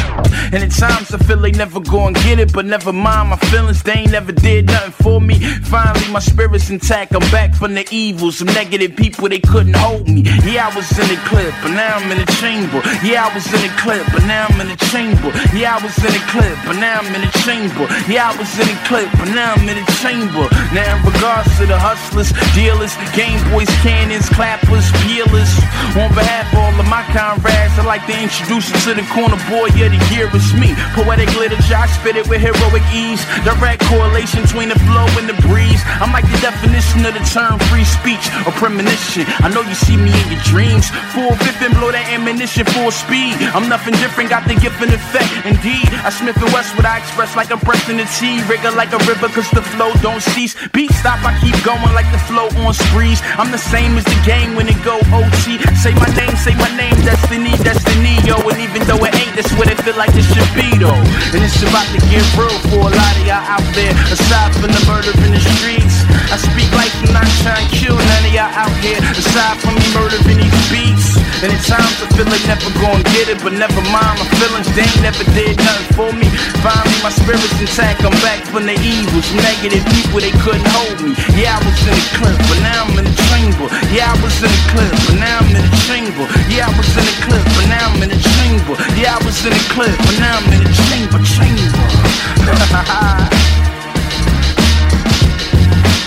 And 0.52 0.62
at 0.62 0.70
times 0.70 1.12
I 1.12 1.18
feel 1.18 1.38
they 1.38 1.50
never 1.52 1.80
go 1.80 2.06
and 2.06 2.14
get 2.16 2.38
it, 2.38 2.52
but 2.52 2.64
never 2.64 2.92
mind 2.92 3.30
my 3.30 3.36
feelings, 3.50 3.82
they 3.82 3.92
ain't 3.92 4.12
never 4.12 4.32
did 4.32 4.66
nothing 4.66 4.92
for 4.92 5.20
me. 5.20 5.38
Finally, 5.64 6.08
my 6.12 6.20
spirit's 6.20 6.70
intact, 6.70 7.14
I'm 7.14 7.26
back 7.32 7.54
from 7.54 7.74
the 7.74 7.86
evil. 7.90 8.30
Some 8.30 8.48
negative 8.48 8.96
people, 8.96 9.28
they 9.28 9.40
couldn't 9.40 9.76
hold 9.76 10.08
me. 10.08 10.22
Yeah, 10.44 10.68
I 10.68 10.76
was 10.76 10.86
in 10.98 11.08
the 11.08 11.20
clip, 11.26 11.52
but 11.62 11.72
now 11.72 11.96
I'm 11.96 12.10
in 12.12 12.18
the 12.18 12.32
chamber. 12.40 12.80
Yeah, 13.02 13.26
I 13.26 13.34
was 13.34 13.46
in 13.52 13.60
the 13.60 13.65
clip, 13.80 14.06
but 14.12 14.24
now 14.26 14.46
I'm 14.48 14.60
in 14.60 14.68
the 14.68 14.80
chamber. 14.92 15.30
Yeah, 15.54 15.76
I 15.76 15.82
was 15.82 15.96
in 16.02 16.12
the 16.12 16.24
clip, 16.30 16.56
but 16.66 16.76
now 16.78 17.00
I'm 17.00 17.10
in 17.14 17.22
the 17.22 17.32
chamber. 17.42 17.84
Yeah, 18.06 18.30
I 18.30 18.32
was 18.36 18.50
in 18.58 18.66
the 18.68 18.78
clip, 18.86 19.08
but 19.18 19.30
now 19.34 19.54
I'm 19.54 19.66
in 19.68 19.76
the 19.78 19.88
chamber. 20.02 20.46
Now, 20.74 20.98
in 20.98 21.02
regards 21.06 21.50
to 21.58 21.66
the 21.66 21.78
hustlers, 21.78 22.30
dealers, 22.54 22.94
Game 23.16 23.40
Boys, 23.50 23.70
cannons, 23.82 24.28
clappers, 24.30 24.86
peelers, 25.04 25.50
on 25.96 26.12
behalf 26.12 26.46
of 26.52 26.58
all 26.60 26.74
of 26.76 26.88
my 26.88 27.02
comrades, 27.14 27.74
I'd 27.78 27.88
like 27.88 28.04
to 28.06 28.16
introduce 28.16 28.68
you 28.70 28.78
to 28.88 28.92
the 28.98 29.06
corner 29.12 29.38
boy 29.48 29.68
of 29.72 29.90
the 29.90 30.00
year. 30.12 30.28
It's 30.32 30.52
me, 30.54 30.74
poetic 30.92 31.30
literature. 31.36 31.76
I 31.76 31.86
spit 31.88 32.16
it 32.16 32.26
with 32.28 32.40
heroic 32.40 32.84
ease. 32.92 33.22
Direct 33.46 33.82
correlation 33.88 34.42
between 34.42 34.68
the 34.68 34.78
flow 34.86 35.08
and 35.16 35.28
the 35.28 35.38
breeze. 35.48 35.80
I'm 36.02 36.12
like 36.12 36.28
the 36.28 36.40
definition 36.44 37.06
of 37.06 37.14
the 37.14 37.24
term 37.32 37.58
free 37.72 37.86
speech 37.86 38.28
or 38.44 38.52
premonition. 38.58 39.24
I 39.40 39.48
know 39.48 39.62
you 39.62 39.74
see 39.74 39.96
me 39.96 40.12
in 40.12 40.26
your 40.32 40.44
dreams. 40.44 40.90
Full 41.16 41.32
fifth 41.40 41.62
and 41.62 41.74
blow 41.74 41.90
that 41.92 42.06
ammunition 42.12 42.66
full 42.76 42.90
speed. 42.90 43.34
I'm 43.56 43.72
nothing 43.72 43.96
different, 44.04 44.28
got 44.28 44.44
the 44.44 44.52
gift 44.52 44.76
and 44.84 44.92
effect. 44.92 45.32
Indeed, 45.48 45.88
I 46.04 46.12
Smith 46.12 46.36
and 46.36 46.52
West 46.52 46.76
what 46.76 46.84
I 46.84 47.00
express 47.00 47.32
like 47.40 47.48
I'm 47.48 47.56
pressing 47.56 47.96
the 47.96 48.04
T. 48.20 48.36
Rigor 48.52 48.68
like 48.76 48.92
a 48.92 49.00
river, 49.08 49.32
cause 49.32 49.48
the 49.48 49.64
flow 49.72 49.96
don't 50.04 50.20
cease. 50.20 50.52
Beat 50.76 50.92
stop, 50.92 51.24
I 51.24 51.32
keep 51.40 51.56
going 51.64 51.80
like 51.96 52.04
the 52.12 52.20
flow 52.28 52.52
on 52.68 52.76
sprees. 52.76 53.24
I'm 53.40 53.48
the 53.48 53.56
same 53.56 53.96
as 53.96 54.04
the 54.04 54.20
game 54.28 54.60
when 54.60 54.68
it 54.68 54.76
go 54.84 55.00
OT. 55.08 55.56
Say 55.80 55.96
my 55.96 56.04
name, 56.12 56.36
say 56.36 56.52
my 56.60 56.68
name, 56.76 57.00
destiny, 57.00 57.56
destiny, 57.64 58.20
yo. 58.28 58.36
And 58.44 58.60
even 58.60 58.84
though 58.84 59.00
it 59.00 59.16
ain't, 59.16 59.32
that's 59.32 59.48
what 59.56 59.72
it 59.72 59.80
feel 59.80 59.96
like 59.96 60.12
it 60.12 60.28
should 60.28 60.52
be, 60.52 60.68
though. 60.76 61.00
And 61.32 61.40
it's 61.40 61.56
about 61.64 61.88
to 61.96 62.00
get 62.12 62.28
real 62.36 62.52
for 62.68 62.84
a 62.84 62.92
lot 62.92 63.14
of 63.16 63.24
y'all 63.24 63.40
out 63.40 63.64
there. 63.72 63.96
Aside 64.12 64.52
from 64.60 64.68
the 64.68 64.82
murder 64.84 65.16
in 65.24 65.32
the 65.32 65.40
streets, 65.56 66.04
I 66.28 66.36
speak 66.36 66.68
life 66.76 66.92
and 67.08 67.16
not 67.16 67.24
trying 67.40 67.64
to 67.64 67.72
kill 67.72 67.96
none 67.96 68.24
of 68.28 68.36
y'all 68.36 68.52
out 68.52 68.76
here. 68.84 69.00
Aside 69.16 69.56
from 69.64 69.80
me 69.80 69.86
murdering 69.96 70.44
these 70.44 70.60
beats. 70.68 71.25
And 71.44 71.52
at 71.52 71.60
times 71.68 72.00
I 72.00 72.08
feel 72.16 72.24
like 72.32 72.40
never 72.48 72.72
gonna 72.80 73.04
get 73.12 73.28
it, 73.28 73.36
but 73.44 73.52
never 73.52 73.84
mind 73.92 74.16
my 74.16 74.24
feelings, 74.40 74.72
they 74.72 74.88
ain't 74.88 75.04
never 75.04 75.20
did 75.36 75.60
nothing 75.60 75.92
for 75.92 76.08
me. 76.16 76.32
Finally, 76.64 76.96
my 77.04 77.12
spirit's 77.12 77.52
intact, 77.60 78.00
I'm 78.08 78.16
back 78.24 78.40
from 78.48 78.64
the 78.64 78.72
evil. 78.72 79.20
Some 79.20 79.44
negative 79.44 79.84
people, 79.92 80.24
they 80.24 80.32
couldn't 80.40 80.64
hold 80.72 80.96
me. 81.04 81.12
Yeah, 81.36 81.60
I 81.60 81.60
was 81.60 81.76
in 81.84 81.92
the 81.92 82.08
clip, 82.16 82.40
but 82.48 82.56
now 82.64 82.88
I'm 82.88 82.96
in 82.96 83.04
the 83.04 83.16
chamber. 83.28 83.68
Yeah, 83.92 84.08
I 84.08 84.16
was 84.24 84.32
in 84.40 84.48
the 84.48 84.62
clip, 84.72 84.88
but 85.04 85.20
now 85.20 85.44
I'm 85.44 85.52
in 85.52 85.60
the 85.60 85.76
chamber. 85.84 86.24
Yeah, 86.48 86.72
I 86.72 86.72
was 86.72 86.88
in 86.96 87.04
the 87.04 87.16
clip, 87.20 87.44
but 87.52 87.66
now 87.68 87.84
I'm 87.84 88.00
in 88.00 88.08
the 88.16 88.20
chamber. 88.40 88.74
Yeah, 88.96 89.20
I 89.20 89.20
was 89.20 89.36
in 89.44 89.52
the 89.52 89.64
clip, 89.76 89.92
but 89.92 90.16
now 90.16 90.40
I'm 90.40 90.48
in 90.56 90.64
the 90.64 90.72
chamber, 90.88 91.20
chamber. 91.20 91.84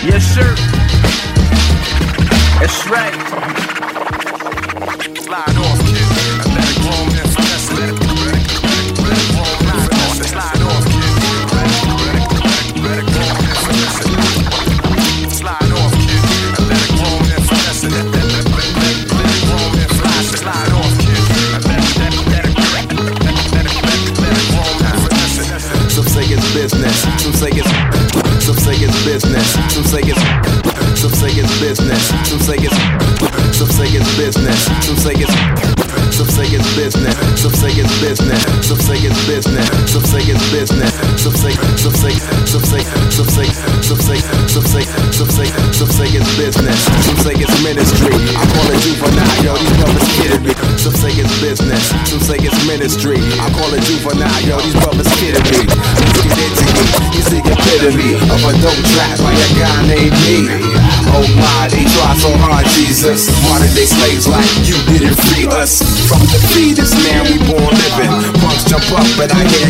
yes, 0.10 0.26
sir. 0.26 0.79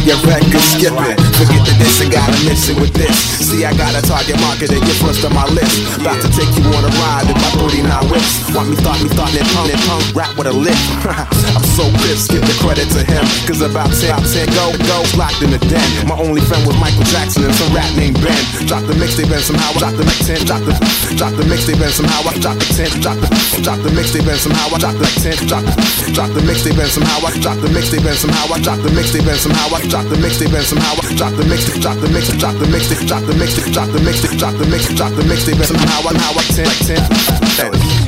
your 0.10 0.17
right 0.22 0.38
this, 2.50 2.70
I 2.70 2.74
got 2.74 2.80
a 2.80 2.80
mission 2.80 2.82
with 2.82 2.94
this. 2.94 3.18
See, 3.46 3.66
I 3.66 3.74
got 3.78 3.94
a 3.94 4.02
target 4.02 4.38
market 4.42 4.70
and 4.74 4.82
you're 4.82 5.02
first 5.02 5.26
on 5.26 5.34
my 5.34 5.46
list. 5.54 6.02
About 6.02 6.18
to 6.22 6.30
take 6.34 6.50
you 6.58 6.66
on 6.74 6.84
a 6.86 6.92
ride 6.98 7.30
in 7.30 7.38
my 7.38 7.52
39 7.62 8.10
whips. 8.10 8.50
Want 8.54 8.70
me 8.70 8.76
start 8.78 8.98
me 9.02 9.10
starting 9.10 9.46
punk 9.54 9.70
and 9.74 9.82
punk 9.86 10.04
rap 10.18 10.34
with 10.38 10.48
a 10.48 10.54
lick. 10.54 10.78
I'm 11.06 11.66
so 11.78 11.86
pissed, 12.06 12.32
give 12.34 12.42
the 12.42 12.56
credit 12.58 12.90
to 12.98 13.02
him. 13.06 13.24
Cause 13.46 13.62
about 13.62 13.94
10, 13.94 14.10
about 14.10 14.26
10 14.26 14.50
go, 14.58 14.66
goes 14.90 15.12
locked 15.18 15.42
in 15.42 15.52
the 15.54 15.62
den. 15.70 15.90
My 16.10 16.18
only 16.18 16.42
friend 16.42 16.66
was 16.66 16.78
Michael 16.78 17.06
Jackson 17.10 17.46
and 17.46 17.56
some 17.56 17.74
rat 17.74 17.90
named 17.96 18.18
Ben. 18.22 18.38
Drop 18.66 18.84
the 18.86 18.94
mixtape 18.98 19.30
and 19.30 19.44
somehow 19.44 19.74
I 19.74 19.80
drop 19.80 19.94
the 19.94 20.06
10, 20.06 20.46
drop 20.46 20.62
the 20.66 20.74
drop 21.16 21.34
the 21.38 21.46
mixtape 21.46 21.82
and 21.82 21.94
somehow 21.94 22.22
I 22.26 22.34
drop 22.38 22.58
the 22.58 22.68
10, 22.74 23.02
drop 23.02 23.18
the 23.18 23.28
drop 23.62 23.80
the 23.82 23.92
mixtape 23.94 24.26
and 24.26 24.40
somehow 24.42 24.70
I 24.74 24.78
drop 24.80 24.96
the 24.98 25.08
10, 25.22 25.48
drop 25.50 25.64
drop 26.14 26.30
the 26.34 26.42
mixtape 26.46 26.78
and 26.78 26.90
somehow 26.90 27.20
I 27.26 27.32
drop 27.42 27.58
the 27.62 27.70
mixtape 27.70 28.06
and 28.06 28.18
somehow 28.18 28.46
I 28.54 28.58
drop 28.62 28.78
the 28.82 28.90
mixtape 28.90 29.28
and 29.28 29.40
somehow 29.40 29.68
I 29.74 29.80
drop 29.90 30.06
the 30.10 30.16
mixtape 30.18 30.54
and 30.54 30.66
somehow 30.66 30.94
I 30.98 31.14
drop 31.14 31.34
the 31.36 31.44
mixtape, 31.46 31.82
drop 31.82 31.98
the 31.98 32.08
mixtape, 32.08 32.08
drop 32.08 32.08
the 32.08 32.08
mixtape, 32.08 32.38
drop 32.39 32.56
the 32.56 32.65
mixtape, 32.65 33.06
drop 33.06 33.21
the 33.23 33.34
mixtape, 33.34 33.73
drop 33.73 33.89
the 33.89 33.99
mixtape, 33.99 34.97
drop 34.97 35.12
the 35.13 35.21
mixtape 35.23 35.56
and 35.56 35.65
somehow 35.65 36.08
I 36.08 36.17
how 36.17 36.32
I 36.32 36.43
10, 36.43 36.65
10. 36.95 37.73
Slide 37.75 37.99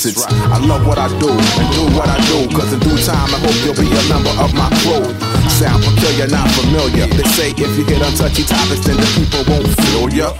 I 0.00 0.56
love 0.64 0.86
what 0.86 0.96
I 0.96 1.08
do 1.20 1.28
and 1.28 1.68
do 1.76 1.84
what 1.92 2.08
I 2.08 2.16
do, 2.24 2.48
cause 2.56 2.72
in 2.72 2.80
due 2.80 2.96
time 3.04 3.28
I 3.28 3.38
hope 3.44 3.52
you'll 3.60 3.76
be 3.76 3.84
a 3.84 4.02
member 4.08 4.32
of 4.40 4.48
my 4.56 4.72
crew. 4.80 5.04
Sound 5.52 5.84
peculiar, 5.84 6.26
not 6.26 6.48
familiar. 6.56 7.04
They 7.06 7.28
say 7.36 7.50
if 7.50 7.76
you 7.76 7.84
hit 7.84 8.00
on 8.00 8.14
touchy 8.16 8.44
topics, 8.44 8.80
then 8.80 8.96
the 8.96 9.04
people 9.12 9.44
won't 9.44 9.68
feel 9.68 10.08
ya 10.08 10.32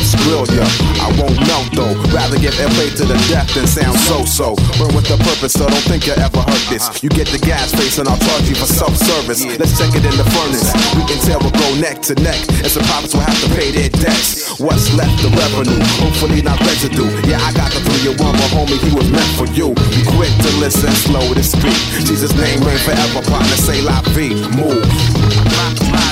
raps 0.00 0.14
grill 0.24 0.46
ya. 0.56 0.64
I 1.00 1.08
won't 1.20 1.36
know 1.44 1.62
though. 1.76 1.94
Rather 2.12 2.38
give 2.38 2.54
FA 2.54 2.86
to 2.96 3.04
the 3.04 3.18
death 3.28 3.52
than 3.54 3.66
sound 3.66 3.98
so 3.98 4.24
so. 4.24 4.56
Burn 4.78 4.94
with 4.94 5.06
the 5.08 5.16
purpose, 5.20 5.52
so 5.52 5.68
don't 5.68 5.86
think 5.88 6.06
you 6.06 6.14
ever 6.14 6.40
heard 6.40 6.64
this. 6.72 6.88
Uh-huh. 6.88 6.98
You 7.02 7.08
get 7.10 7.28
the 7.28 7.38
gas 7.38 7.72
face 7.72 7.98
and 7.98 8.08
I'll 8.08 8.18
charge 8.18 8.48
you 8.48 8.56
for 8.56 8.66
self 8.66 8.96
service. 8.96 9.44
Let's 9.44 9.76
check 9.78 9.92
it 9.94 10.04
in 10.04 10.16
the 10.16 10.26
furnace. 10.36 10.68
We 10.96 11.04
can 11.04 11.20
tell 11.24 11.40
we'll 11.40 11.54
go 11.54 11.68
neck 11.80 12.00
to 12.08 12.14
neck. 12.20 12.40
And 12.64 12.70
some 12.70 12.84
pops 12.88 13.12
will 13.14 13.24
have 13.24 13.38
to 13.44 13.48
pay 13.54 13.70
their 13.70 13.90
debts. 13.90 14.58
What's 14.60 14.92
left 14.94 15.14
the 15.22 15.30
revenue? 15.36 15.80
Hopefully 16.00 16.42
not 16.42 16.58
residue. 16.60 17.08
Yeah, 17.28 17.40
I 17.44 17.52
got 17.52 17.70
the 17.72 17.80
301, 18.00 18.16
but 18.16 18.50
homie, 18.54 18.80
he 18.80 18.92
was 18.94 19.08
meant 19.10 19.30
for 19.36 19.48
you. 19.52 19.74
Be 19.92 20.02
quick 20.16 20.32
to 20.32 20.50
listen, 20.60 20.90
slow 20.92 21.34
to 21.34 21.42
speak. 21.42 21.76
Jesus' 22.04 22.34
name 22.36 22.60
reign 22.64 22.80
forever, 22.80 23.22
partner. 23.28 23.58
Say 23.60 23.80
la 23.82 24.00
vie, 24.16 24.34
move. 24.56 24.84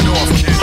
Off, 0.08 0.30
kid. 0.40 0.57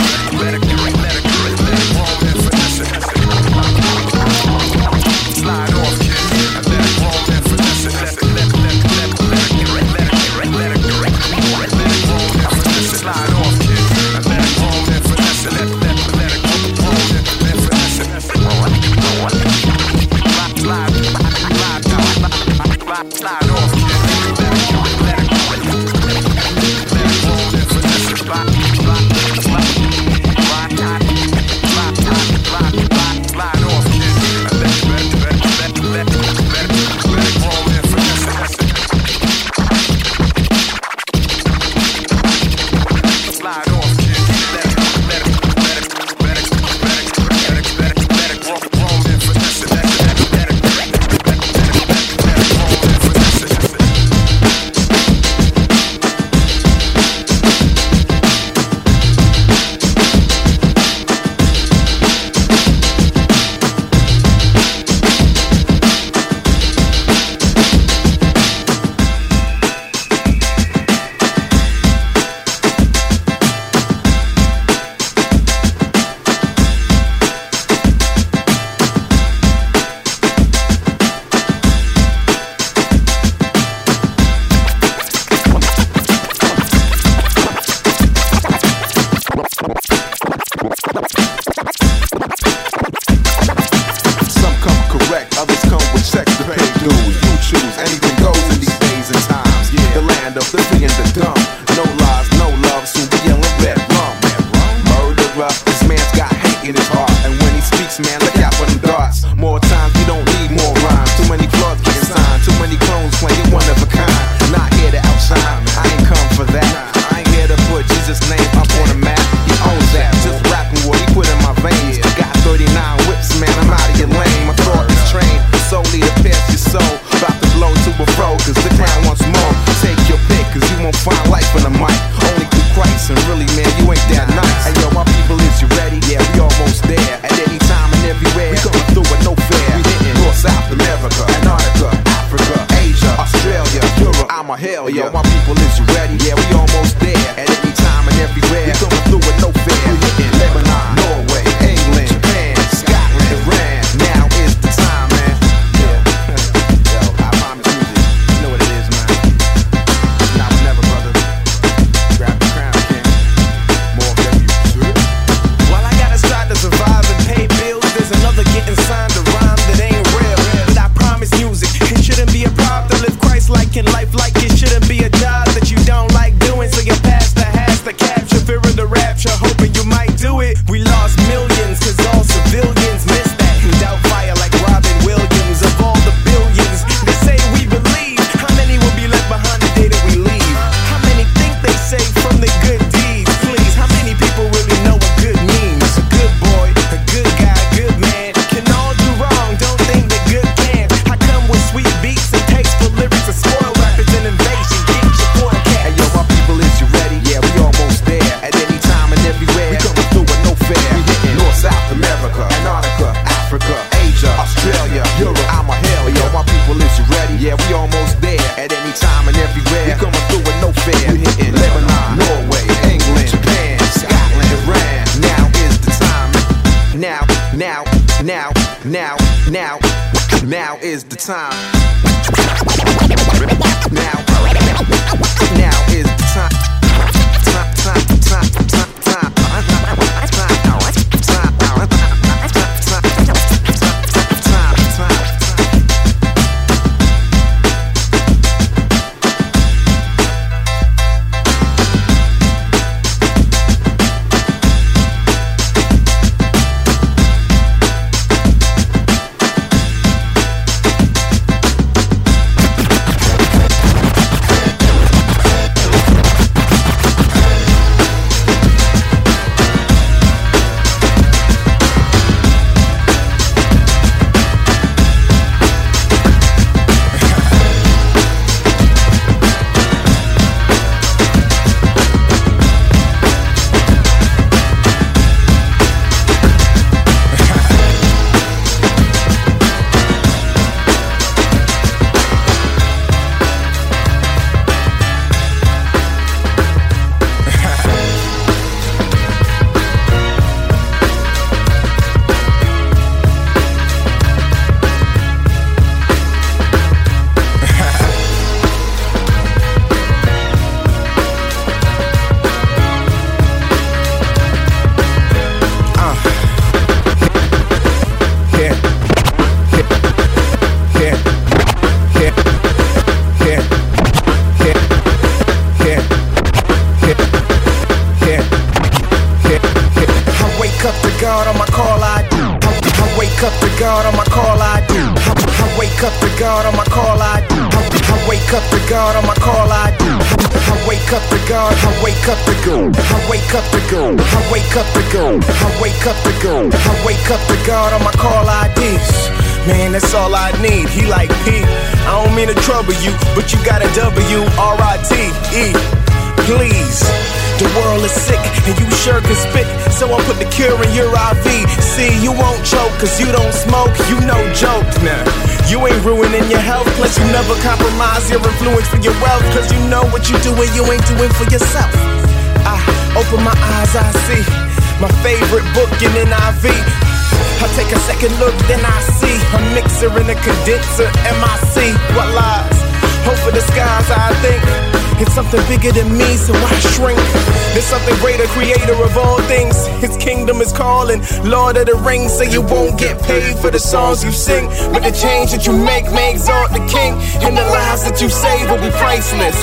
For 393.56 393.70
the 393.70 393.78
songs 393.78 394.22
you 394.22 394.30
sing. 394.30 394.68
But 394.92 395.02
the 395.02 395.12
change 395.12 395.52
that 395.52 395.66
you 395.66 395.72
make 395.72 396.04
may 396.12 396.32
exalt 396.36 396.70
the 396.70 396.84
king. 396.86 397.16
And 397.42 397.56
the 397.56 397.64
lives 397.64 398.04
that 398.04 398.20
you 398.20 398.28
save 398.28 398.68
will 398.68 398.80
be 398.80 398.92
priceless. 399.00 399.56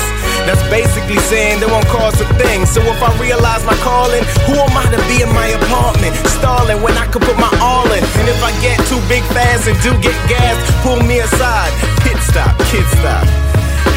That's 0.49 0.61
basically 0.67 1.21
saying 1.29 1.61
they 1.61 1.69
won't 1.69 1.87
cost 1.87 2.19
a 2.19 2.27
thing. 2.41 2.65
So 2.65 2.81
if 2.81 2.99
I 3.01 3.09
realize 3.21 3.63
my 3.63 3.77
calling, 3.85 4.25
who 4.49 4.57
am 4.57 4.73
I 4.73 4.85
to 4.91 4.99
be 5.07 5.21
in 5.21 5.31
my 5.31 5.47
apartment? 5.53 6.13
Stalling 6.39 6.81
when 6.81 6.97
I 6.97 7.05
could 7.07 7.21
put 7.21 7.37
my 7.37 7.51
all 7.61 7.87
in. 7.93 8.03
And 8.19 8.27
if 8.27 8.39
I 8.43 8.51
get 8.59 8.81
too 8.89 8.99
big 9.07 9.23
fast 9.31 9.69
and 9.69 9.77
do 9.85 9.93
get 10.01 10.17
gas, 10.27 10.55
pull 10.81 10.99
me 11.05 11.19
aside. 11.21 11.71
Pit 12.01 12.17
stop, 12.25 12.57
kid 12.73 12.85
stop. 12.99 13.25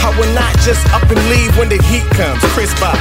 I 0.04 0.12
will 0.18 0.32
not 0.34 0.52
just 0.62 0.84
up 0.94 1.02
and 1.08 1.20
leave 1.32 1.56
when 1.58 1.68
the 1.68 1.80
heat 1.90 2.06
comes. 2.14 2.42
Chris 2.54 2.72
Bob. 2.78 2.98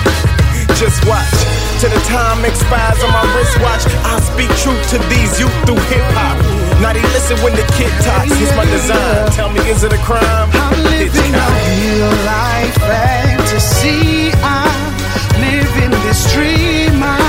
Just 0.75 1.07
watch 1.07 1.31
till 1.79 1.89
the 1.89 2.03
time 2.03 2.43
expires 2.43 3.01
on 3.01 3.11
my 3.11 3.23
wristwatch. 3.33 3.87
I 4.03 4.19
speak 4.19 4.51
truth 4.59 4.83
to 4.91 4.97
these 5.07 5.39
youth 5.39 5.55
through 5.65 5.79
hip 5.87 6.03
hop. 6.11 6.35
Now 6.81 6.91
they 6.91 7.01
listen 7.15 7.39
when 7.39 7.55
the 7.55 7.63
kid 7.79 7.91
talks. 8.03 8.35
Here's 8.35 8.53
my 8.57 8.65
design. 8.65 9.31
Tell 9.31 9.49
me, 9.49 9.61
is 9.71 9.83
it 9.83 9.93
a 9.93 9.97
crime? 10.03 10.49
I'm 10.51 10.83
living 10.91 11.33
a 11.33 11.47
real 11.63 12.11
life 12.27 12.75
fantasy. 12.75 14.35
I'm 14.43 14.91
living 15.39 15.91
this 16.03 16.27
dream. 16.33 16.99
I 16.99 17.23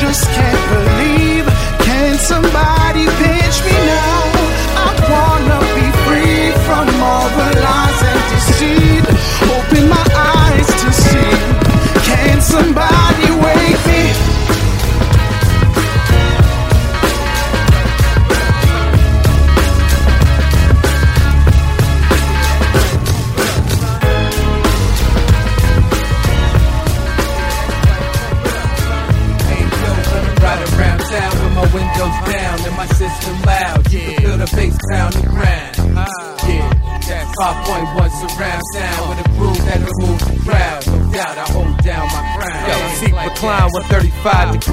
just 0.00 0.26
can't 0.34 0.64
believe. 0.74 1.46
Can 1.86 2.18
somebody 2.18 3.06
pinch 3.22 3.41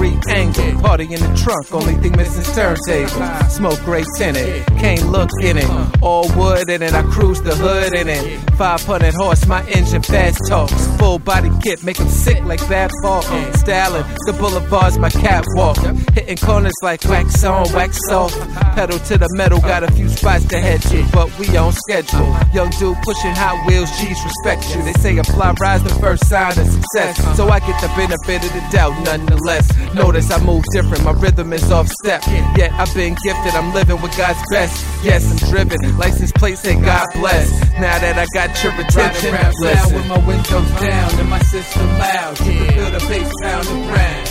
degree 0.00 0.18
angle. 0.34 0.80
Party 0.80 1.04
in 1.04 1.20
the 1.20 1.36
trunk, 1.36 1.72
only 1.72 1.94
thing 1.96 2.16
missing 2.16 2.54
turntable. 2.54 3.48
Smoke 3.48 3.78
great 3.84 4.06
gray 4.16 4.34
tinted, 4.34 4.66
can't 4.78 5.06
look 5.10 5.30
in 5.42 5.58
it. 5.58 5.89
All 6.02 6.26
wood 6.34 6.70
in 6.70 6.82
it, 6.82 6.94
I 6.94 7.02
cruise 7.02 7.42
the 7.42 7.54
hood 7.54 7.94
in 7.94 8.08
it. 8.08 8.40
500 8.56 9.14
horse, 9.14 9.46
my 9.46 9.62
engine 9.68 10.02
fast 10.02 10.38
talks. 10.48 10.86
Full 10.98 11.18
body 11.18 11.50
kit, 11.62 11.82
make 11.84 12.00
'em 12.00 12.08
sick 12.08 12.42
like 12.44 12.66
bad 12.68 12.90
ball. 13.02 13.22
Styling, 13.54 14.04
the 14.26 14.32
boulevards, 14.32 14.98
my 14.98 15.10
catwalk. 15.10 15.76
Hitting 16.14 16.36
corners 16.38 16.72
like 16.82 17.04
wax 17.04 17.44
on, 17.44 17.70
wax 17.72 17.98
off. 18.10 18.32
Pedal 18.74 18.98
to 19.00 19.18
the 19.18 19.28
metal, 19.36 19.60
got 19.60 19.82
a 19.82 19.90
few 19.92 20.08
spots 20.08 20.44
to 20.46 20.58
head 20.58 20.80
to, 20.82 21.04
but 21.12 21.28
we 21.38 21.54
on 21.56 21.72
schedule. 21.72 22.34
Young 22.54 22.70
dude 22.78 22.96
pushing 23.02 23.34
Hot 23.34 23.66
Wheels, 23.66 23.90
G's 23.98 24.18
respect 24.24 24.74
you. 24.74 24.82
They 24.82 24.94
say 24.94 25.18
apply 25.18 25.54
rise 25.60 25.82
the 25.82 25.94
first 26.00 26.26
sign 26.28 26.58
of 26.58 26.66
success. 26.66 27.18
Uh-huh. 27.20 27.34
So 27.34 27.48
I 27.50 27.60
get 27.60 27.80
the 27.80 27.88
benefit 27.96 28.44
of 28.44 28.52
the 28.52 28.64
doubt 28.72 28.94
nonetheless. 29.04 29.68
Notice 29.94 30.30
I 30.30 30.38
move 30.42 30.64
different, 30.72 31.04
my 31.04 31.12
rhythm 31.12 31.52
is 31.52 31.70
off 31.70 31.88
step. 32.02 32.22
Yet 32.56 32.72
I've 32.72 32.94
been 32.94 33.16
gifted, 33.22 33.54
I'm 33.54 33.74
living 33.74 34.00
with 34.00 34.16
God's 34.16 34.40
best. 34.50 34.84
Yes, 35.02 35.24
I'm 35.30 35.36
driven, 35.50 35.78
license 35.96 36.32
plate 36.32 36.58
say 36.58 36.74
God 36.80 37.06
bless. 37.14 37.50
Now 37.80 37.98
that 37.98 38.18
I 38.18 38.26
got 38.34 38.50
your 38.62 38.72
attention, 38.74 39.34
around 39.34 39.54
listen. 39.60 39.94
with 39.94 40.06
my 40.06 40.18
windows 40.26 40.70
down 40.80 41.10
and 41.20 41.28
my 41.30 41.40
system 41.42 41.86
loud. 41.98 42.40
Yeah, 42.40 42.72
feel 42.72 42.90
the 42.90 43.02
bass 43.08 43.30
pound 43.42 43.64
the 43.66 43.76
ground. 43.88 44.26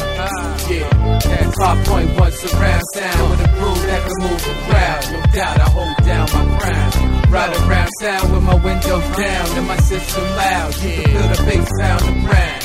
Yeah, 0.69 1.19
that's 1.25 1.55
5.1 1.59 2.31
surround 2.31 2.83
sound 2.93 3.29
with 3.29 3.41
a 3.41 3.49
groove 3.57 3.81
that 3.87 4.01
can 4.05 4.17
move 4.23 4.41
the 4.43 4.55
crowd. 4.67 5.01
No 5.11 5.19
doubt 5.33 5.59
I 5.59 5.69
hold 5.69 5.97
down 6.05 6.25
my 6.33 6.59
crown. 6.59 7.31
Ride 7.31 7.55
around 7.57 7.89
town 8.01 8.31
with 8.31 8.43
my 8.43 8.55
windows 8.55 9.03
down 9.17 9.57
and 9.57 9.67
my 9.67 9.77
system 9.77 10.23
loud. 10.35 10.73
You 10.75 10.89
can 10.89 11.05
feel 11.05 11.27
the 11.29 11.43
bass 11.45 11.69
pound 11.79 12.01
the 12.01 12.13
ground. 12.25 12.63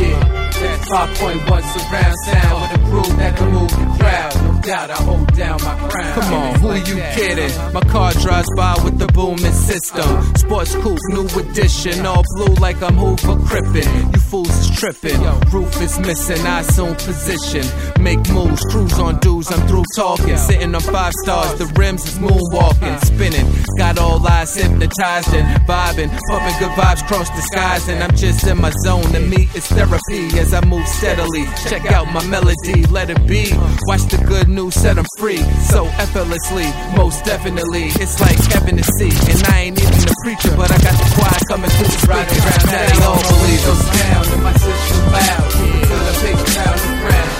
Yeah, 0.00 0.31
that's 0.60 0.88
5.1 0.88 1.62
surround 1.62 2.16
sound 2.24 2.62
with 2.62 2.80
a 2.80 2.84
groove 2.90 3.16
that 3.16 3.36
can 3.36 3.52
move 3.52 3.70
the 3.70 3.96
crowd. 3.98 4.34
No 4.42 4.60
doubt 4.60 4.90
I 4.90 4.94
hold 4.94 5.32
down 5.34 5.58
my 5.62 5.88
crown. 5.88 6.14
Come 6.20 6.34
on, 6.34 6.60
who 6.60 6.74
you 6.74 6.96
kidding? 7.14 7.72
My 7.72 7.80
car 7.80 8.12
drives 8.12 8.48
by 8.56 8.74
with 8.84 8.98
the 8.98 9.06
booming 9.08 9.52
system. 9.52 10.34
Sports 10.36 10.74
coupe, 10.76 10.98
new 11.08 11.26
edition, 11.38 12.06
all 12.06 12.22
blue 12.36 12.54
like 12.56 12.82
I'm 12.82 12.96
Hoover 12.96 13.36
crippin'. 13.46 14.12
You 14.12 14.20
fools 14.20 14.50
is 14.50 14.70
tripping. 14.78 15.20
Roof 15.52 15.80
is 15.80 15.98
missing, 16.00 16.46
I 16.46 16.60
assume 16.60 16.94
position. 16.96 17.64
Make 18.02 18.20
moves, 18.30 18.62
cruise 18.70 18.98
on 18.98 19.18
dudes, 19.20 19.50
I'm 19.52 19.66
through 19.68 19.84
talking. 19.96 20.36
Sitting 20.36 20.74
on 20.74 20.80
five 20.80 21.12
stars, 21.22 21.58
the 21.58 21.66
rims 21.78 22.04
is 22.06 22.18
moonwalking, 22.18 22.96
uh-huh. 22.96 23.10
spinning. 23.12 23.46
Got 23.78 23.98
all 23.98 24.26
eyes 24.26 24.54
hypnotized 24.54 25.34
and 25.34 25.46
vibing, 25.66 26.10
pumping 26.28 26.58
good 26.58 26.74
vibes 26.78 27.06
cross 27.06 27.28
the 27.30 27.42
skies, 27.42 27.88
and 27.88 28.02
I'm 28.02 28.14
just 28.16 28.46
in 28.46 28.58
my 28.60 28.70
zone. 28.84 29.04
To 29.12 29.20
me, 29.20 29.48
it's 29.54 29.68
therapy 29.68 30.28
as 30.42 30.52
I 30.52 30.60
move 30.66 30.86
steadily. 30.86 31.46
Check 31.70 31.90
out 31.92 32.12
my 32.12 32.24
melody, 32.26 32.84
let 32.90 33.08
it 33.08 33.22
be. 33.26 33.54
Watch 33.86 34.04
the 34.10 34.18
good 34.26 34.48
news, 34.48 34.74
set 34.74 34.98
'em 34.98 35.06
free. 35.18 35.42
So 35.70 35.86
effortlessly, 36.02 36.66
most 36.98 37.24
definitely. 37.24 37.86
It's 38.02 38.20
like 38.20 38.38
heaven 38.52 38.76
to 38.76 38.84
see. 38.98 39.12
And 39.30 39.40
I 39.54 39.56
ain't 39.64 39.78
even 39.80 40.02
a 40.12 40.16
preacher, 40.24 40.52
but 40.58 40.68
I 40.70 40.78
got 40.86 40.96
the 41.00 41.08
choir 41.14 41.40
coming 41.50 41.70
through 41.70 41.90
the 41.94 42.00
speakers. 42.04 42.44
Now 42.66 42.82
they 42.90 43.00
all 43.06 43.22
believe 43.32 43.62
goes 43.64 43.80
us. 43.80 44.00
down 44.02 44.24
and 44.34 44.42
my 44.42 44.54
system 44.64 45.02
loud. 45.14 45.48
Yeah, 45.62 45.86
feel 45.88 46.02
the 46.08 46.14
bass 46.22 46.40
pound 46.56 46.78
the 46.82 46.90
uh, 46.90 47.02
ground. 47.02 47.32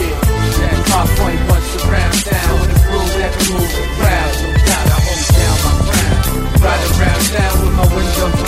Yeah, 0.00 0.16
that's 0.60 0.90
5.1 0.92 1.62
surround 1.72 2.14
sound 2.28 2.54
with 2.60 2.76
a 2.76 2.80
groove 2.88 3.12
that 3.20 3.30
can 3.36 3.46
move 3.56 3.72
the 3.78 3.84
crowd. 3.98 4.32
No 4.44 4.50
doubt 4.68 4.86
I 4.94 4.98
hold 5.06 5.26
down 5.40 5.56
my 5.64 5.72
crown. 5.88 6.24
Ride 6.64 6.82
around 6.92 7.22
town 7.34 7.54
with 7.62 7.74
my 7.80 7.86
windows 7.96 8.47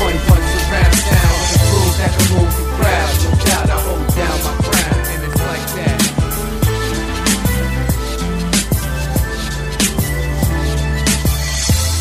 that's 0.00 0.16
5.1 0.30 0.40
surround 0.70 0.94
sound 0.96 1.36
with 1.44 1.60
a 1.60 1.68
groove 1.68 1.96
that 1.98 2.12
the 2.56 2.64
crowd. 2.76 3.12
No 3.22 3.30
doubt 3.44 3.68
I 3.68 3.78
hold 3.80 4.08
down 4.16 4.36
my 4.44 4.54
crown. 4.64 5.00
And 5.12 5.20
it's 5.24 5.40
like 5.40 5.66
that. 5.76 6.00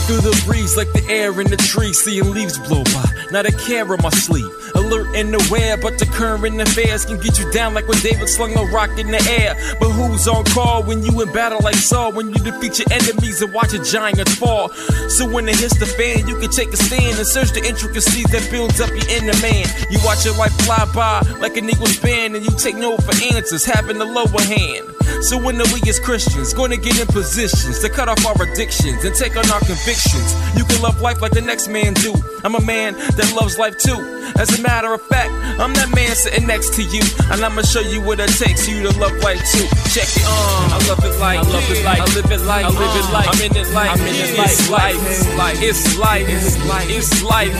Through 0.07 0.21
the 0.21 0.35
breeze 0.45 0.75
like 0.77 0.91
the 0.93 1.03
air 1.09 1.39
in 1.41 1.49
the 1.49 1.57
tree, 1.57 1.93
seeing 1.93 2.31
leaves 2.31 2.57
blow 2.57 2.83
by. 2.85 3.05
Not 3.31 3.45
a 3.45 3.51
care 3.51 3.93
in 3.93 4.01
my 4.01 4.09
sleeve. 4.09 4.68
Alert 4.79 5.15
and 5.15 5.35
aware, 5.35 5.77
but 5.77 5.99
the 5.99 6.05
current 6.05 6.59
affairs 6.61 7.05
can 7.05 7.19
get 7.19 7.37
you 7.37 7.49
down 7.51 7.73
like 7.73 7.87
when 7.87 7.99
David 7.99 8.29
slung 8.29 8.55
a 8.55 8.63
rock 8.71 8.89
in 8.97 9.11
the 9.11 9.21
air. 9.39 9.55
But 9.79 9.91
who's 9.91 10.27
on 10.27 10.45
call 10.45 10.83
when 10.83 11.03
you 11.03 11.21
in 11.21 11.31
battle 11.31 11.59
like 11.61 11.75
Saul? 11.75 12.13
When 12.13 12.29
you 12.29 12.39
defeat 12.39 12.79
your 12.79 12.87
enemies 12.91 13.41
and 13.41 13.53
watch 13.53 13.73
a 13.73 13.83
giant 13.83 14.29
fall. 14.39 14.69
So 15.09 15.29
when 15.29 15.47
it 15.47 15.57
hits 15.57 15.77
the 15.77 15.85
fan, 15.85 16.27
you 16.27 16.39
can 16.39 16.49
take 16.49 16.71
a 16.71 16.77
stand 16.77 17.17
and 17.17 17.27
search 17.27 17.51
the 17.51 17.63
intricacies 17.65 18.25
that 18.31 18.47
builds 18.49 18.79
up 18.79 18.89
your 18.89 19.09
inner 19.09 19.37
man. 19.41 19.67
You 19.91 19.99
watch 20.03 20.25
your 20.25 20.35
life 20.37 20.55
fly 20.63 20.87
by 20.95 21.21
like 21.39 21.57
an 21.57 21.69
eagle 21.69 21.87
span, 21.87 22.35
and 22.35 22.45
you 22.45 22.51
take 22.57 22.75
no 22.75 22.97
for 22.97 23.15
answers, 23.35 23.65
having 23.65 23.99
the 23.99 24.05
lower 24.05 24.41
hand. 24.41 24.87
So 25.21 25.37
when 25.37 25.57
the 25.57 25.67
we 25.73 25.81
as 25.89 25.99
Christians 25.99 26.53
gonna 26.53 26.77
get 26.77 26.99
in 26.99 27.07
positions 27.07 27.79
to 27.79 27.89
cut 27.89 28.07
off 28.07 28.23
our 28.25 28.41
addictions 28.43 29.03
and 29.03 29.13
take 29.13 29.35
on 29.35 29.49
our 29.49 29.59
convictions, 29.59 30.29
you 30.55 30.63
can 30.63 30.81
love 30.81 31.01
life 31.01 31.21
like 31.21 31.33
the 31.33 31.41
next 31.41 31.67
man 31.67 31.93
do. 31.95 32.13
I'm 32.43 32.55
a 32.55 32.61
man 32.61 32.93
that 32.93 33.33
loves 33.35 33.57
life 33.57 33.77
too. 33.77 33.99
As 34.37 34.47
a 34.57 34.61
matter 34.61 34.68
of 34.69 35.01
fact, 35.01 35.31
I'm 35.59 35.73
that 35.73 35.89
man 35.95 36.13
sitting 36.15 36.47
next 36.47 36.73
to 36.75 36.83
you, 36.83 37.01
and 37.31 37.43
I'ma 37.43 37.61
show 37.63 37.81
you 37.81 38.01
what 38.01 38.19
it 38.19 38.29
takes 38.29 38.67
you 38.69 38.83
to 38.83 38.91
love 38.99 39.15
life 39.23 39.41
too. 39.51 39.65
Check 39.89 40.05
it. 40.05 40.23
Uh, 40.23 40.77
I 40.77 40.79
love 40.87 41.03
it 41.03 41.17
like, 41.19 41.39
I 41.39 41.45
love 41.49 41.69
it 41.69 41.83
like, 41.83 41.99
I 41.99 42.05
live 42.13 42.31
it 42.31 42.41
like, 42.45 42.65
I 42.65 42.69
live 42.69 42.95
it 42.95 43.07
like, 43.11 43.27
I'm 43.27 43.41
in 43.41 43.55
it 43.57 43.69
like, 43.73 43.91
I'm 43.91 44.01
in 44.05 44.15
it 44.15 44.37
like, 44.37 44.49
it's 44.49 44.69
life, 44.69 44.95
it's 45.09 45.25
life, 45.35 45.57
it's 45.59 45.97
life, 45.97 46.25
it's 46.29 47.23
life, 47.23 47.53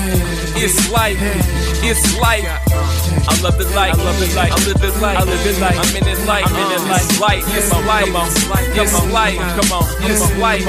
it's 0.55 0.91
life, 0.91 1.19
it's 1.83 2.19
life. 2.21 2.45
I 3.29 3.41
love 3.41 3.59
it 3.59 3.69
like, 3.75 3.93
I 3.93 4.03
love 4.03 4.21
it 4.21 4.35
like, 4.35 4.51
I 4.51 4.59
live 4.65 4.83
it 4.83 4.95
like, 5.01 5.17
I 5.17 5.23
live 5.23 5.45
it 5.45 5.59
like, 5.59 5.77
I'm 5.77 5.95
in 5.95 6.07
it 6.07 6.19
like, 6.25 6.45
I'm 6.45 6.55
in 6.55 6.71
it 6.71 6.83
like, 6.87 7.01
it's 7.01 7.19
life, 7.19 7.43
it's 7.55 7.71
life, 7.85 8.09
it's 8.75 8.95
life, 9.11 9.37
come 9.59 9.71
on, 9.75 9.85
it's 10.07 10.23
life, 10.37 10.63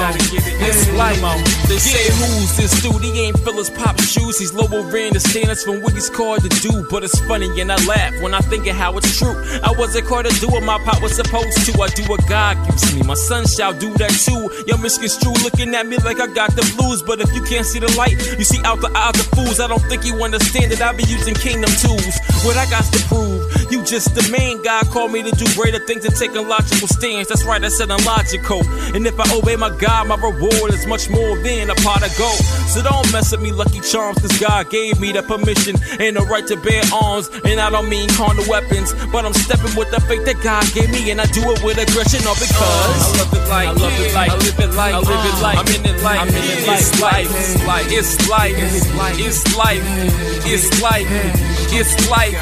it's 0.60 0.90
life. 0.96 1.20
They 1.68 1.78
say 1.78 2.10
who's 2.18 2.56
this 2.56 2.82
dude? 2.82 3.02
He 3.02 3.20
ain't 3.20 3.38
Phyllis 3.40 3.70
Pop 3.70 3.98
shoes, 4.00 4.38
he's 4.38 4.52
lower 4.52 4.84
in 4.96 5.14
the 5.14 5.20
standards 5.20 5.64
from 5.64 5.80
he's 5.94 6.10
called 6.20 6.42
to 6.42 6.52
do. 6.60 6.86
But 6.90 7.02
it's 7.02 7.18
funny 7.20 7.48
and 7.60 7.72
I 7.72 7.78
laugh 7.86 8.12
when 8.20 8.34
I 8.34 8.40
think 8.40 8.66
of 8.66 8.76
how 8.76 8.96
it's 8.98 9.18
true. 9.18 9.36
I 9.64 9.72
wasn't 9.72 10.06
called 10.06 10.26
to 10.26 10.34
do 10.40 10.48
what 10.48 10.62
my 10.62 10.78
pop 10.84 11.00
was 11.00 11.16
supposed 11.16 11.56
to. 11.64 11.72
I 11.80 11.88
do 11.88 12.04
what 12.12 12.20
God 12.28 12.60
gives 12.66 12.94
me. 12.94 13.02
My 13.02 13.14
son 13.14 13.46
shall 13.46 13.72
do 13.72 13.88
that 13.94 14.12
too. 14.26 14.42
Yo, 14.68 14.76
misconstrue 14.76 15.32
looking 15.42 15.74
at 15.74 15.86
me 15.86 15.96
like 15.98 16.20
I 16.20 16.26
got 16.26 16.50
the 16.54 16.64
blues. 16.76 17.02
But 17.02 17.20
if 17.22 17.32
you 17.34 17.42
can't 17.44 17.64
see 17.64 17.78
the 17.78 17.90
light, 17.96 18.20
you 18.38 18.44
see 18.44 18.60
out 18.64 18.80
the 18.82 18.92
eyes 18.94 19.18
of 19.18 19.26
fools. 19.32 19.60
I 19.60 19.66
don't 19.66 19.82
think 19.88 20.04
you 20.04 20.14
understand 20.22 20.72
that 20.72 20.82
I 20.82 20.92
be 20.92 21.04
using 21.04 21.34
kingdom 21.34 21.70
tools. 21.80 22.14
What 22.44 22.56
I 22.56 22.68
got 22.68 22.84
to 22.92 23.00
prove, 23.08 23.72
you 23.72 23.82
just 23.84 24.14
the 24.14 24.24
man. 24.28 24.60
God 24.62 24.84
called 24.92 25.12
me 25.12 25.22
to 25.22 25.32
do 25.32 25.46
greater 25.56 25.80
things 25.86 26.04
and 26.04 26.14
take 26.14 26.34
a 26.34 26.42
logical 26.42 26.88
stance. 26.88 27.28
That's 27.28 27.44
right, 27.44 27.64
I 27.64 27.68
said 27.68 27.90
I'm 27.90 28.04
logical. 28.04 28.60
And 28.94 29.06
if 29.06 29.18
I 29.18 29.24
obey 29.32 29.56
my 29.56 29.70
God, 29.78 30.08
my 30.08 30.16
reward 30.16 30.74
is 30.74 30.86
much 30.86 31.08
more 31.08 31.38
than 31.38 31.70
a 31.70 31.74
pot 31.76 32.04
of 32.04 32.12
gold. 32.18 32.44
So 32.68 32.82
don't 32.82 33.10
mess 33.12 33.32
with 33.32 33.40
me, 33.40 33.52
lucky 33.52 33.80
charms, 33.80 34.20
cause 34.20 34.36
God 34.38 34.68
gave 34.70 35.00
me 35.00 35.12
the 35.12 35.22
permission 35.22 35.76
and 35.98 36.09
the 36.14 36.22
right 36.22 36.46
to 36.46 36.56
bear 36.56 36.82
arms. 36.92 37.28
And 37.44 37.60
I 37.60 37.70
don't 37.70 37.88
mean 37.88 38.08
carnal 38.10 38.44
weapons, 38.48 38.94
but 39.12 39.24
I'm 39.24 39.34
stepping 39.34 39.74
with 39.76 39.90
the 39.90 40.00
faith 40.06 40.24
that 40.26 40.40
God 40.42 40.64
gave 40.74 40.90
me, 40.90 41.10
and 41.10 41.20
I 41.20 41.26
do 41.26 41.42
it 41.50 41.62
with 41.62 41.78
aggression, 41.78 42.26
all 42.26 42.34
because 42.34 42.60
I 42.60 43.18
love 43.18 43.32
it 43.34 43.44
like, 43.48 43.68
I 43.68 43.72
love 43.72 43.96
it 44.00 44.14
like, 44.14 44.30
I 44.30 44.36
live 44.36 44.58
it 44.60 44.72
like, 44.74 44.94
I 44.94 44.98
live 44.98 45.24
it 45.24 45.38
like, 45.42 45.58
I'm 45.58 45.68
in 45.68 45.84
it 45.86 46.02
like, 46.02 46.20
I'm 46.20 46.28
in 46.28 46.44
it 46.44 46.66
like, 46.66 46.80
it's 46.80 47.00
life, 47.00 47.30
it's 47.30 47.54
life, 47.66 47.86
it's 47.90 48.28
life, 48.28 48.54
it's 49.18 49.56
life, 49.56 49.84
it's 50.46 50.82
life, 50.82 51.06
it's 51.72 52.10
life. 52.10 52.36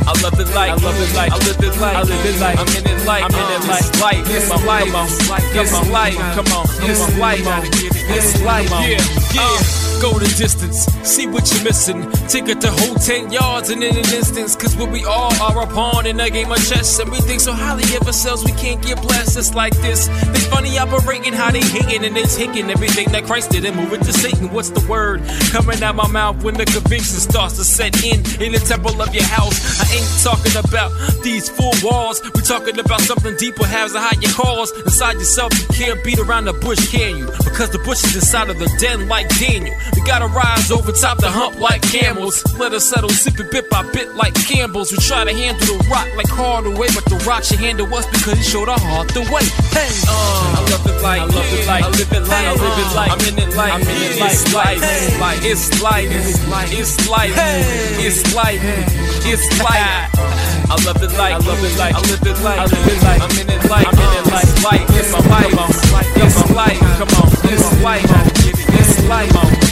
I 0.00 0.12
love 0.22 0.40
it 0.40 0.48
like, 0.54 0.70
I 0.70 0.74
love 0.74 0.98
it 0.98 1.14
like, 1.14 1.30
I 1.30 1.36
live 1.38 1.60
it 1.60 1.76
like, 1.80 1.96
I 1.96 2.02
live 2.02 2.24
it 2.26 2.40
like, 2.40 2.58
I'm 2.58 2.68
in 2.68 2.86
it 2.86 3.06
like, 3.06 3.22
I'm 3.22 3.30
in 3.30 3.48
it 3.52 3.68
like, 3.68 4.00
life, 4.00 4.24
it's 4.26 4.48
my 4.48 4.56
life, 4.64 4.90
it's 5.54 5.72
life, 5.90 6.16
come 6.34 6.46
on, 6.56 6.66
it's 6.88 7.18
life, 7.18 7.44
it's 8.10 8.42
life, 8.42 8.70
yeah, 8.70 8.98
yeah. 9.34 9.89
Go 10.00 10.18
the 10.18 10.32
distance, 10.38 10.86
see 11.04 11.26
what 11.26 11.52
you're 11.52 11.62
missing. 11.62 12.10
Take 12.26 12.48
it 12.48 12.62
the 12.62 12.70
whole 12.72 12.94
10 12.94 13.32
yards 13.32 13.68
and 13.68 13.82
in 13.82 13.92
an 13.92 14.08
instance. 14.14 14.56
Cause 14.56 14.74
when 14.74 14.90
we 14.90 15.04
all 15.04 15.30
are 15.42 15.62
a 15.62 15.66
pawn 15.66 16.06
in 16.06 16.18
a 16.18 16.30
game 16.30 16.50
of 16.50 16.56
chess, 16.56 16.98
and 17.00 17.10
we 17.10 17.18
think 17.18 17.40
so 17.40 17.52
highly 17.52 17.84
of 17.96 18.06
ourselves, 18.06 18.42
we 18.42 18.52
can't 18.52 18.80
get 18.80 19.02
blessed. 19.02 19.36
It's 19.36 19.54
like 19.54 19.76
this. 19.82 20.08
They 20.08 20.40
funny 20.48 20.78
operating 20.78 21.34
how 21.34 21.50
they 21.50 21.60
hating 21.60 22.02
and 22.04 22.16
they 22.16 22.22
taking 22.22 22.70
everything 22.70 23.12
that 23.12 23.24
Christ 23.24 23.50
did 23.50 23.66
and 23.66 23.76
move 23.76 23.92
it 23.92 24.02
to 24.02 24.12
Satan. 24.12 24.50
What's 24.52 24.70
the 24.70 24.80
word 24.88 25.22
coming 25.52 25.82
out 25.82 25.94
my 25.96 26.08
mouth 26.08 26.42
when 26.42 26.54
the 26.54 26.64
conviction 26.64 27.20
starts 27.20 27.58
to 27.58 27.64
set 27.64 28.02
in 28.02 28.20
in 28.40 28.52
the 28.52 28.62
temple 28.64 29.02
of 29.02 29.14
your 29.14 29.24
house? 29.24 29.80
I 29.80 30.00
ain't 30.00 30.10
talking 30.24 30.56
about 30.56 30.90
these 31.22 31.50
four 31.50 31.72
walls. 31.82 32.22
we 32.34 32.40
talking 32.40 32.78
about 32.78 33.02
something 33.02 33.36
deeper, 33.36 33.66
has 33.66 33.94
a 33.94 34.00
higher 34.00 34.32
cause. 34.32 34.72
Inside 34.80 35.14
yourself, 35.14 35.52
you 35.60 35.66
can't 35.76 36.02
beat 36.02 36.18
around 36.18 36.46
the 36.46 36.54
bush, 36.54 36.90
can 36.90 37.18
you? 37.18 37.26
Because 37.44 37.68
the 37.68 37.78
bush 37.80 38.02
is 38.04 38.14
inside 38.14 38.48
of 38.48 38.58
the 38.58 38.70
den 38.80 39.06
like 39.06 39.28
Daniel. 39.36 39.76
We 39.94 40.02
gotta 40.02 40.26
rise 40.26 40.70
over 40.70 40.92
top 40.92 41.18
the 41.18 41.30
hump 41.30 41.58
like 41.58 41.82
camels. 41.82 42.42
Let 42.58 42.72
us 42.72 42.88
settle, 42.88 43.10
sip 43.10 43.38
it 43.40 43.50
bit 43.50 43.68
by 43.70 43.82
bit 43.92 44.14
like 44.14 44.34
Campbell's. 44.34 44.92
We 44.92 44.98
try 44.98 45.24
to 45.24 45.32
handle 45.32 45.66
the 45.66 45.88
rock 45.90 46.08
like 46.16 46.28
Hardaway, 46.28 46.88
but 46.94 47.04
the 47.06 47.16
rock 47.26 47.44
should 47.44 47.60
handle 47.60 47.86
us 47.94 48.06
because 48.06 48.38
he 48.38 48.44
showed 48.44 48.68
our 48.68 48.78
heart 48.78 49.08
the 49.08 49.20
way. 49.32 49.44
Hey, 49.74 49.90
uh, 50.08 50.58
I 50.58 50.60
love 50.70 50.86
it 50.86 51.02
like, 51.02 51.20
I 51.20 51.24
love 51.26 51.52
it 51.52 51.66
like, 51.66 51.84
I 51.84 51.88
live 51.90 52.12
it 52.12 52.24
like, 52.26 52.46
I 52.46 52.52
live 52.54 52.78
it 52.78 52.90
like, 52.94 53.10
I'm 53.10 53.20
in 53.28 53.38
it 53.38 53.56
like, 53.56 53.72
I'm 53.72 53.82
in 53.82 53.88
it 53.88 54.20
like, 54.20 54.32
it's 54.32 54.54
life, 54.54 54.80
it's 54.82 55.20
life, 55.20 55.40
it's 55.42 55.80
life, 55.80 56.70
it's 56.72 57.08
life, 57.08 57.34
it's 57.98 58.34
life, 58.34 58.62
it's 59.26 59.46
life. 59.58 60.20
I 60.70 60.76
love 60.86 61.02
it 61.02 61.12
like, 61.18 61.34
I 61.34 61.38
love 61.38 61.62
it 61.64 61.74
like, 61.78 61.94
I 61.94 62.00
live 62.00 62.22
it 62.22 62.38
like, 62.42 62.58
I 62.58 62.64
live 62.64 62.86
it 62.86 63.02
like, 63.02 63.20
I'm 63.20 63.38
in 63.42 63.50
it 63.50 63.64
like, 63.68 63.86
I'm 63.86 63.98
in 63.98 64.12
it 64.18 64.26
like, 64.30 64.46
it's 64.46 64.64
life, 64.64 64.86
it's 64.94 65.10
my 65.12 65.20
life, 65.26 66.06
it's 66.14 66.38
life, 66.54 66.78
come 66.78 67.12
on, 67.18 67.28
it's 67.50 67.82
life, 67.82 68.06
it's 68.78 69.08
life, 69.08 69.69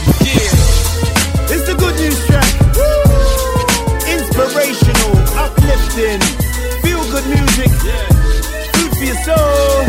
uplifting, 5.98 6.20
feel 6.82 7.02
good 7.10 7.26
music, 7.26 7.70
food 8.74 8.92
for 8.96 9.04
your 9.04 9.16
soul. 9.26 9.82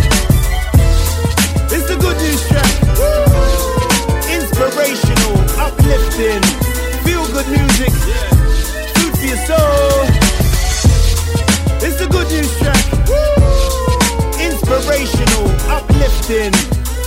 It's 1.69 1.87
the 1.87 1.97
good 1.99 2.17
news 2.17 2.47
track. 2.49 2.73
Inspirational, 4.29 5.37
uplifting, 5.59 6.41
feel 7.05 7.25
good 7.27 7.47
music, 7.49 7.93
food 8.95 9.13
for 9.19 9.25
your 9.25 9.37
soul. 9.45 10.05
It's 11.85 11.97
the 11.99 12.07
good 12.09 12.27
news 12.29 12.57
track. 12.57 12.85
Inspirational, 14.41 15.47
uplifting, 15.69 16.53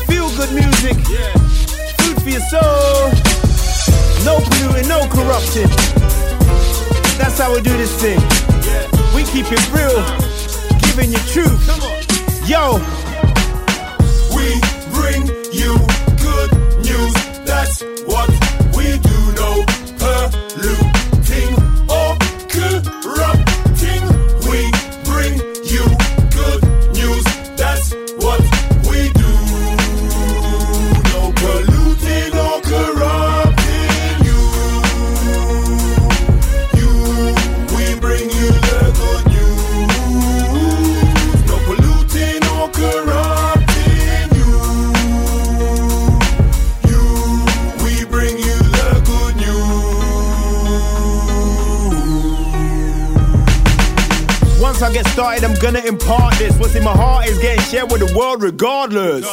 feel 0.06 0.28
good 0.36 0.52
music, 0.54 0.96
food 1.98 2.22
for 2.22 2.30
your 2.30 2.46
soul. 2.50 3.10
No 4.24 4.38
polluting, 4.38 4.88
no 4.88 5.08
corrupting. 5.08 5.70
That's 7.18 7.38
how 7.38 7.52
we 7.52 7.60
do 7.62 7.76
this 7.76 8.00
thing. 8.00 8.51
We 9.14 9.24
keep 9.24 9.46
it 9.52 9.72
real, 9.72 10.02
giving 10.80 11.12
you 11.12 11.18
truth. 11.28 11.60
Yo, 12.48 12.78
started, 55.12 55.44
I'm 55.44 55.54
gonna 55.60 55.80
impart 55.80 56.34
this. 56.38 56.58
What's 56.58 56.74
in 56.74 56.82
my 56.84 56.92
heart 56.92 57.26
is 57.28 57.38
getting 57.38 57.62
shared 57.64 57.92
with 57.92 58.00
the 58.00 58.16
world 58.16 58.42
regardless. 58.42 59.26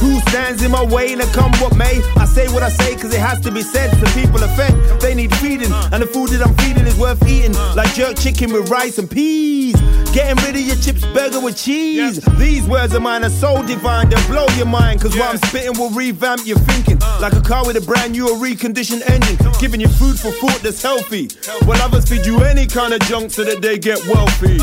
Who 0.00 0.18
stands 0.30 0.62
in 0.62 0.70
my 0.70 0.82
way 0.82 1.12
and 1.12 1.20
come 1.32 1.52
what 1.60 1.76
may? 1.76 2.00
I 2.16 2.24
say 2.24 2.48
what 2.48 2.62
I 2.62 2.70
say 2.70 2.94
cause 2.96 3.12
it 3.12 3.20
has 3.20 3.38
to 3.40 3.52
be 3.52 3.60
said. 3.60 3.90
Some 3.90 4.12
people 4.20 4.42
are 4.42 4.54
fed, 4.56 4.72
they 5.00 5.14
need 5.14 5.34
feeding. 5.36 5.72
And 5.92 6.02
the 6.02 6.06
food 6.06 6.30
that 6.30 6.46
I'm 6.46 6.54
feeding 6.56 6.86
is 6.86 6.96
worth 6.96 7.22
eating. 7.28 7.52
Like 7.76 7.92
jerk 7.94 8.16
chicken 8.16 8.52
with 8.52 8.70
rice 8.70 8.98
and 8.98 9.10
peas. 9.10 9.76
Getting 10.12 10.42
rid 10.44 10.54
of 10.56 10.62
your 10.62 10.76
chips 10.76 11.04
burger 11.12 11.40
with 11.40 11.58
cheese. 11.58 12.20
These 12.38 12.66
words 12.66 12.94
of 12.94 13.02
mine 13.02 13.24
are 13.24 13.30
so 13.30 13.62
divine, 13.66 14.08
they'll 14.08 14.26
blow 14.28 14.46
your 14.56 14.66
mind. 14.66 15.02
Cause 15.02 15.14
what 15.14 15.28
I'm 15.28 15.38
spitting 15.48 15.78
will 15.78 15.90
revamp 15.90 16.46
your 16.46 16.58
thinking. 16.58 16.98
Like 17.20 17.34
a 17.34 17.42
car 17.42 17.66
with 17.66 17.76
a 17.76 17.82
brand 17.82 18.12
new 18.12 18.30
or 18.30 18.36
reconditioned 18.38 19.02
engine. 19.10 19.36
Giving 19.60 19.80
you 19.80 19.88
food 19.88 20.18
for 20.18 20.30
thought 20.30 20.60
that's 20.62 20.82
healthy. 20.82 21.28
While 21.66 21.82
others 21.82 22.08
feed 22.08 22.24
you 22.24 22.42
any 22.44 22.66
kind 22.66 22.94
of 22.94 23.00
junk 23.00 23.30
so 23.30 23.44
that 23.44 23.60
they 23.60 23.78
get 23.78 24.00
wealthy. 24.06 24.58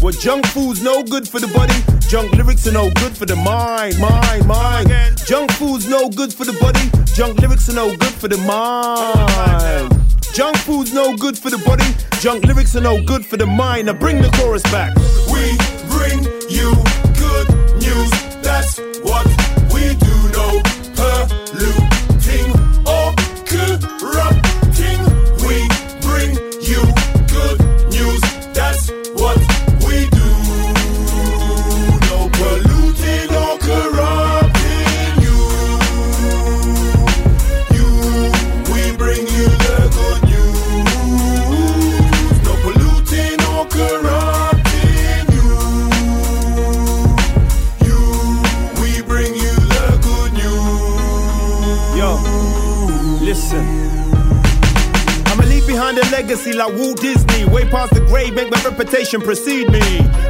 Well, 0.00 0.12
junk 0.12 0.46
food's 0.46 0.80
no 0.80 1.02
good 1.02 1.28
for 1.28 1.40
the 1.40 1.48
body. 1.48 1.74
Junk 2.08 2.32
lyrics 2.32 2.66
are 2.68 2.72
no 2.72 2.88
good 2.94 3.16
for 3.16 3.26
the 3.26 3.34
mind, 3.34 3.98
mind, 3.98 4.46
mind. 4.46 4.88
Junk 5.26 5.50
food's 5.52 5.88
no 5.88 6.08
good 6.08 6.32
for 6.32 6.44
the 6.44 6.52
body. 6.60 6.88
Junk 7.14 7.40
lyrics 7.40 7.68
are 7.68 7.74
no 7.74 7.96
good 7.96 8.14
for 8.14 8.28
the 8.28 8.36
mind. 8.38 9.92
Junk 10.34 10.56
food's 10.58 10.94
no 10.94 11.16
good 11.16 11.36
for 11.36 11.50
the 11.50 11.58
body. 11.66 11.84
Junk 12.20 12.44
lyrics 12.44 12.76
are 12.76 12.80
no 12.80 13.02
good 13.04 13.26
for 13.26 13.36
the 13.36 13.46
mind. 13.46 13.86
Now 13.86 13.94
bring 13.94 14.22
the 14.22 14.30
chorus 14.38 14.62
back. 14.70 14.94
We 15.34 15.58
bring 15.90 16.22
you 16.48 16.72
good 17.18 17.48
news. 17.82 18.10
That's 18.40 18.78
what 19.02 19.26
we 19.74 19.94
do. 19.98 20.14
No 20.30 20.62
polluting 20.94 21.77
my 58.92 59.24
precede 59.24 59.70
me. 59.70 59.80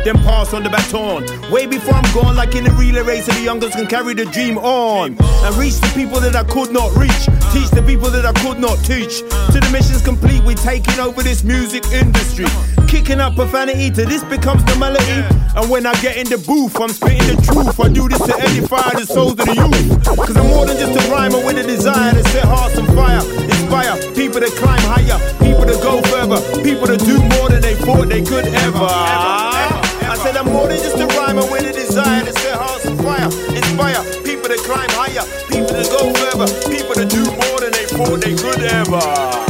Then 0.05 0.17
pass 0.25 0.53
on 0.53 0.63
the 0.63 0.71
baton. 0.71 1.23
Way 1.51 1.67
before 1.67 1.95
I'm 1.95 2.15
gone, 2.15 2.37
like 2.37 2.55
in 2.55 2.67
a 2.67 2.71
relay 2.73 3.03
race, 3.03 3.27
so 3.27 3.33
the 3.33 3.41
youngest 3.41 3.75
can 3.75 3.87
carry 3.87 4.15
the 4.15 4.25
dream 4.27 4.59
on. 4.59 5.17
And 5.21 5.55
reach 5.57 5.79
the 5.81 5.91
people 5.95 6.21
that 6.21 6.35
I 6.35 6.45
could 6.45 6.73
not 6.73 6.95
reach. 6.97 7.27
Teach 7.53 7.71
the 7.71 7.83
people 7.87 8.11
that 8.11 8.27
I 8.27 8.33
could 8.43 8.59
not 8.59 8.79
teach. 8.85 9.21
Till 9.53 9.63
the 9.63 9.71
mission's 9.73 10.03
complete, 10.03 10.43
we're 10.43 10.57
taking 10.57 10.99
over 10.99 11.23
this 11.23 11.45
music 11.45 11.85
industry. 11.93 12.47
Kicking 12.89 13.21
up 13.21 13.35
profanity 13.37 13.91
till 13.91 14.09
this 14.09 14.25
becomes 14.25 14.65
the 14.65 14.77
melody. 14.77 15.23
And 15.55 15.71
when 15.71 15.87
I 15.87 15.95
get 16.01 16.17
in 16.17 16.29
the 16.29 16.39
booth, 16.39 16.75
I'm 16.81 16.91
spitting 16.91 17.27
the 17.31 17.41
truth. 17.43 17.79
I 17.79 17.89
do 17.89 18.09
this 18.09 18.23
to 18.27 18.35
edify 18.39 18.91
the 18.99 19.07
souls 19.07 19.33
of 19.33 19.47
the 19.47 19.55
youth. 19.55 20.05
Cause 20.05 20.37
I'm 20.37 20.47
more 20.49 20.67
than 20.67 20.79
just 20.79 20.95
a 20.99 21.11
rhymer 21.11 21.45
with 21.45 21.59
a 21.59 21.63
desire 21.63 22.13
to 22.13 22.23
set 22.31 22.45
hearts 22.45 22.79
on 22.79 22.87
fire. 22.97 23.58
Inspire 23.69 24.15
people 24.15 24.41
to 24.41 24.51
climb 24.53 24.81
higher, 24.81 25.19
people 25.41 25.67
to 25.67 25.77
go 25.83 26.01
further, 26.09 26.41
people 26.63 26.87
to 26.87 26.97
do 26.97 27.19
more 27.37 27.51
than 27.51 27.61
they 27.61 27.75
thought 27.75 28.09
they 28.09 28.23
could 28.23 28.47
ever. 28.47 28.79
I 28.81 30.19
said 30.23 30.39
I'm 30.39 30.47
more 30.47 30.69
than 30.69 30.79
just 30.79 30.97
a 30.97 31.07
rhymer 31.19 31.43
with 31.53 31.69
a 31.69 31.73
desire 31.75 32.25
to 32.25 32.33
set 32.33 32.55
hearts 32.57 32.87
on 32.87 32.97
fire. 32.97 33.27
Inspire 33.55 34.03
people 34.25 34.49
to 34.49 34.57
climb 34.65 34.89
higher, 34.93 35.21
people 35.51 35.69
to 35.69 35.85
go 35.85 36.11
further, 36.15 36.49
people 36.71 36.95
to 36.95 37.05
do 37.05 37.25
more 37.27 37.61
than 37.61 37.73
they 37.73 37.85
thought 37.85 38.23
they 38.23 38.35
could 38.35 38.63
ever. 38.73 39.48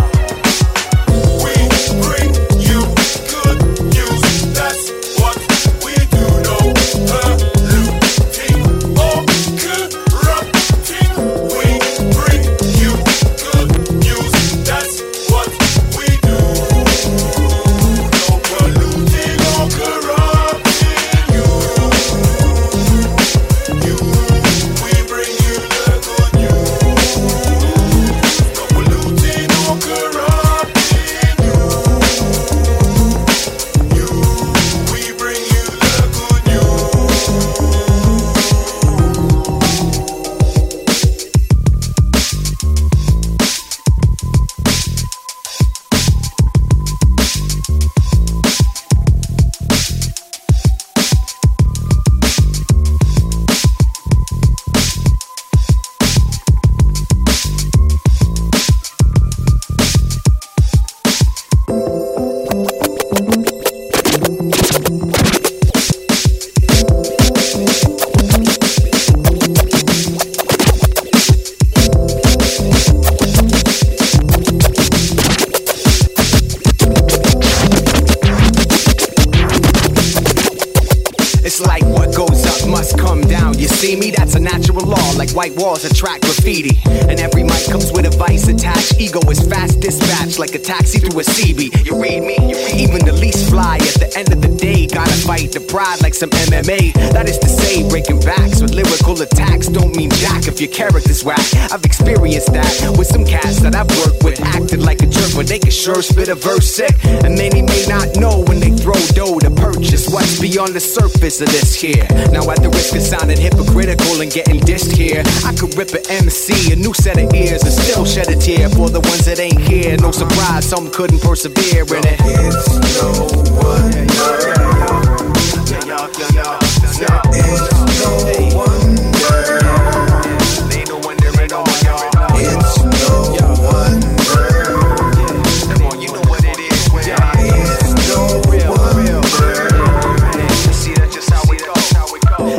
A 106.28 106.34
verse 106.34 106.68
sick. 106.68 106.94
And 107.04 107.36
many 107.36 107.62
may 107.62 107.84
not 107.86 108.16
know 108.16 108.44
when 108.46 108.60
they 108.60 108.70
throw 108.70 108.94
dough 109.14 109.38
to 109.38 109.50
purchase 109.50 110.08
what's 110.08 110.40
beyond 110.40 110.74
the 110.74 110.80
surface 110.80 111.40
of 111.40 111.48
this 111.48 111.74
here. 111.74 112.06
Now, 112.30 112.50
at 112.50 112.62
the 112.62 112.70
risk 112.70 112.94
of 112.96 113.02
sounding 113.02 113.38
hypocritical 113.38 114.20
and 114.20 114.30
getting 114.30 114.60
dissed 114.60 114.92
here, 114.92 115.22
I 115.44 115.54
could 115.54 115.76
rip 115.76 115.90
an 115.94 116.04
MC 116.08 116.72
a 116.72 116.76
new 116.76 116.92
set 116.94 117.18
of 117.18 117.32
ears 117.32 117.62
and 117.62 117.72
still 117.72 118.04
shed 118.04 118.28
a 118.28 118.36
tear 118.36 118.68
for 118.70 118.90
the 118.90 119.00
ones 119.00 119.24
that 119.26 119.40
ain't 119.40 119.60
here. 119.60 119.96
No 119.96 120.10
surprise, 120.10 120.68
some 120.68 120.90
couldn't 120.90 121.20
persevere 121.20 121.84
in 121.84 122.04
it. 122.04 122.20
It's 122.20 122.68
no 123.00 123.47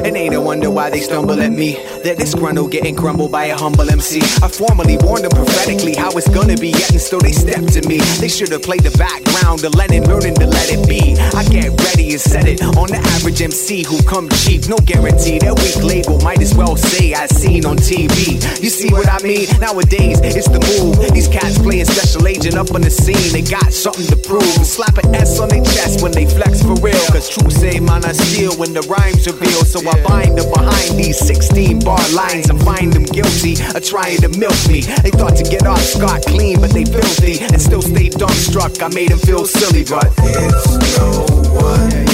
It 0.10 0.16
ain't 0.16 0.34
a 0.34 0.41
wonder 0.41 0.72
why 0.72 0.89
they 0.89 1.01
stumble 1.01 1.39
at 1.39 1.51
me. 1.51 1.78
They're 2.03 2.16
disgruntled, 2.16 2.72
getting 2.72 2.95
crumbled 2.95 3.32
by 3.32 3.45
a 3.53 3.55
humble 3.55 3.88
MC. 3.88 4.22
I 4.41 4.47
formally 4.47 4.97
warned 4.97 5.24
them 5.24 5.30
prophetically 5.30 5.93
how 5.93 6.10
it's 6.18 6.28
gonna 6.28 6.57
be, 6.57 6.70
yet 6.70 6.89
and 6.89 6.99
still 6.99 7.20
they 7.20 7.32
step 7.32 7.64
to 7.78 7.88
me. 7.88 7.99
They 8.18 8.28
should 8.28 8.49
have 8.49 8.64
played 8.64 8.82
the 8.82 8.97
background 8.97 9.60
to 9.60 9.70
Lennon, 9.70 10.10
learning 10.10 10.34
to 10.41 10.47
let 10.47 10.66
it 10.74 10.82
be. 10.89 11.14
I 11.38 11.45
get 11.53 11.78
ready 11.86 12.10
and 12.10 12.20
set 12.20 12.47
it 12.47 12.64
on 12.64 12.89
the 12.89 12.97
average 13.22 13.39
MC 13.43 13.86
who 13.86 14.01
come 14.01 14.30
cheap, 14.30 14.68
no 14.68 14.78
guarantee. 14.78 15.38
Their 15.38 15.53
weak 15.53 15.78
label 15.86 16.18
might 16.22 16.41
as 16.41 16.55
well 16.55 16.76
say 16.76 17.14
I 17.14 17.28
seen 17.28 17.68
on 17.68 17.78
TV. 17.78 18.41
You 18.64 18.72
see 18.72 18.89
what 18.89 19.05
I 19.07 19.22
mean? 19.22 19.45
Nowadays, 19.62 20.22
it's 20.26 20.49
the 20.49 20.57
move. 20.74 20.97
These 21.14 21.28
cats 21.28 21.60
playing 21.60 21.86
special 21.86 22.26
agent 22.26 22.57
up 22.57 22.74
on 22.74 22.82
the 22.82 22.89
scene. 22.89 23.30
They 23.30 23.43
got 23.45 23.72
something 23.72 24.07
to 24.07 24.18
prove. 24.18 24.66
Slap 24.66 24.97
an 24.97 25.14
S 25.14 25.39
on 25.39 25.49
their 25.49 25.64
chest 25.64 26.01
when 26.01 26.14
they 26.14 26.26
flex 26.26 26.64
for 26.64 26.74
real. 26.82 26.97
Cause 27.14 27.30
true 27.30 27.51
say, 27.51 27.80
man, 27.80 28.03
I 28.05 28.14
steal 28.14 28.57
when 28.57 28.74
the 28.74 28.82
rhymes 28.89 29.30
reveal. 29.30 29.62
So 29.70 29.86
I 29.86 29.99
bind 30.04 30.38
them 30.38 30.50
behind 30.52 30.97
these 30.97 31.18
16 31.18 31.80
bar 31.80 32.00
lines 32.14 32.50
and 32.50 32.62
find 32.64 32.93
them 32.93 33.04
guilty 33.04 33.54
of 33.76 33.84
trying 33.84 34.18
to 34.22 34.30
milk 34.38 34.58
me. 34.68 34.82
They 35.04 35.12
thought 35.12 35.36
to 35.38 35.43
get 35.43 35.66
off 35.66 35.82
scot 35.82 36.24
clean, 36.26 36.60
but 36.62 36.72
they 36.72 36.86
filthy 36.86 37.39
and 37.39 37.62
still 37.62 37.82
stay 37.82 38.10
dumbstruck. 38.10 38.82
I 38.82 38.88
made 38.93 39.10
them 39.12 39.20
feel 39.20 39.45
silly, 39.45 39.84
but 39.84 40.08
it's 40.20 40.97
no 40.97 41.26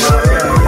How 0.10 0.65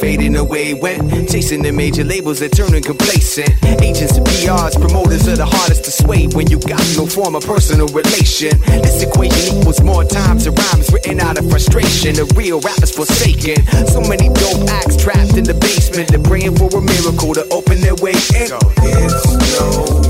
fading 0.00 0.36
away. 0.36 0.74
Went 0.74 1.28
chasing 1.28 1.62
the 1.62 1.70
major 1.70 2.02
labels 2.02 2.40
that 2.40 2.52
turning 2.52 2.82
complacent. 2.82 3.52
Agents 3.82 4.16
and 4.16 4.26
PRs, 4.26 4.80
promoters 4.80 5.28
are 5.28 5.36
the 5.36 5.46
hardest 5.46 5.84
to 5.84 5.90
sway 5.92 6.26
when 6.28 6.50
you 6.50 6.58
got 6.58 6.82
no 6.96 7.06
form 7.06 7.36
of 7.36 7.44
personal 7.44 7.86
relation. 7.88 8.58
This 8.80 9.02
equation 9.02 9.58
equals 9.58 9.82
more 9.82 10.04
times 10.04 10.46
and 10.46 10.58
rhymes 10.58 10.90
written 10.92 11.20
out 11.20 11.38
of 11.38 11.48
frustration. 11.50 12.14
The 12.16 12.24
real 12.34 12.60
rappers 12.60 12.90
forsaken. 12.90 13.66
So 13.86 14.00
many 14.00 14.28
dope 14.32 14.68
acts 14.70 14.96
trapped 14.96 15.36
in 15.36 15.44
the 15.44 15.54
basement. 15.54 16.08
They're 16.08 16.22
praying 16.22 16.56
for 16.56 16.72
a 16.72 16.80
miracle 16.80 17.34
to 17.34 17.44
open 17.52 17.80
their 17.80 17.96
way 17.96 18.16
in. 18.34 18.48
It's 18.82 20.09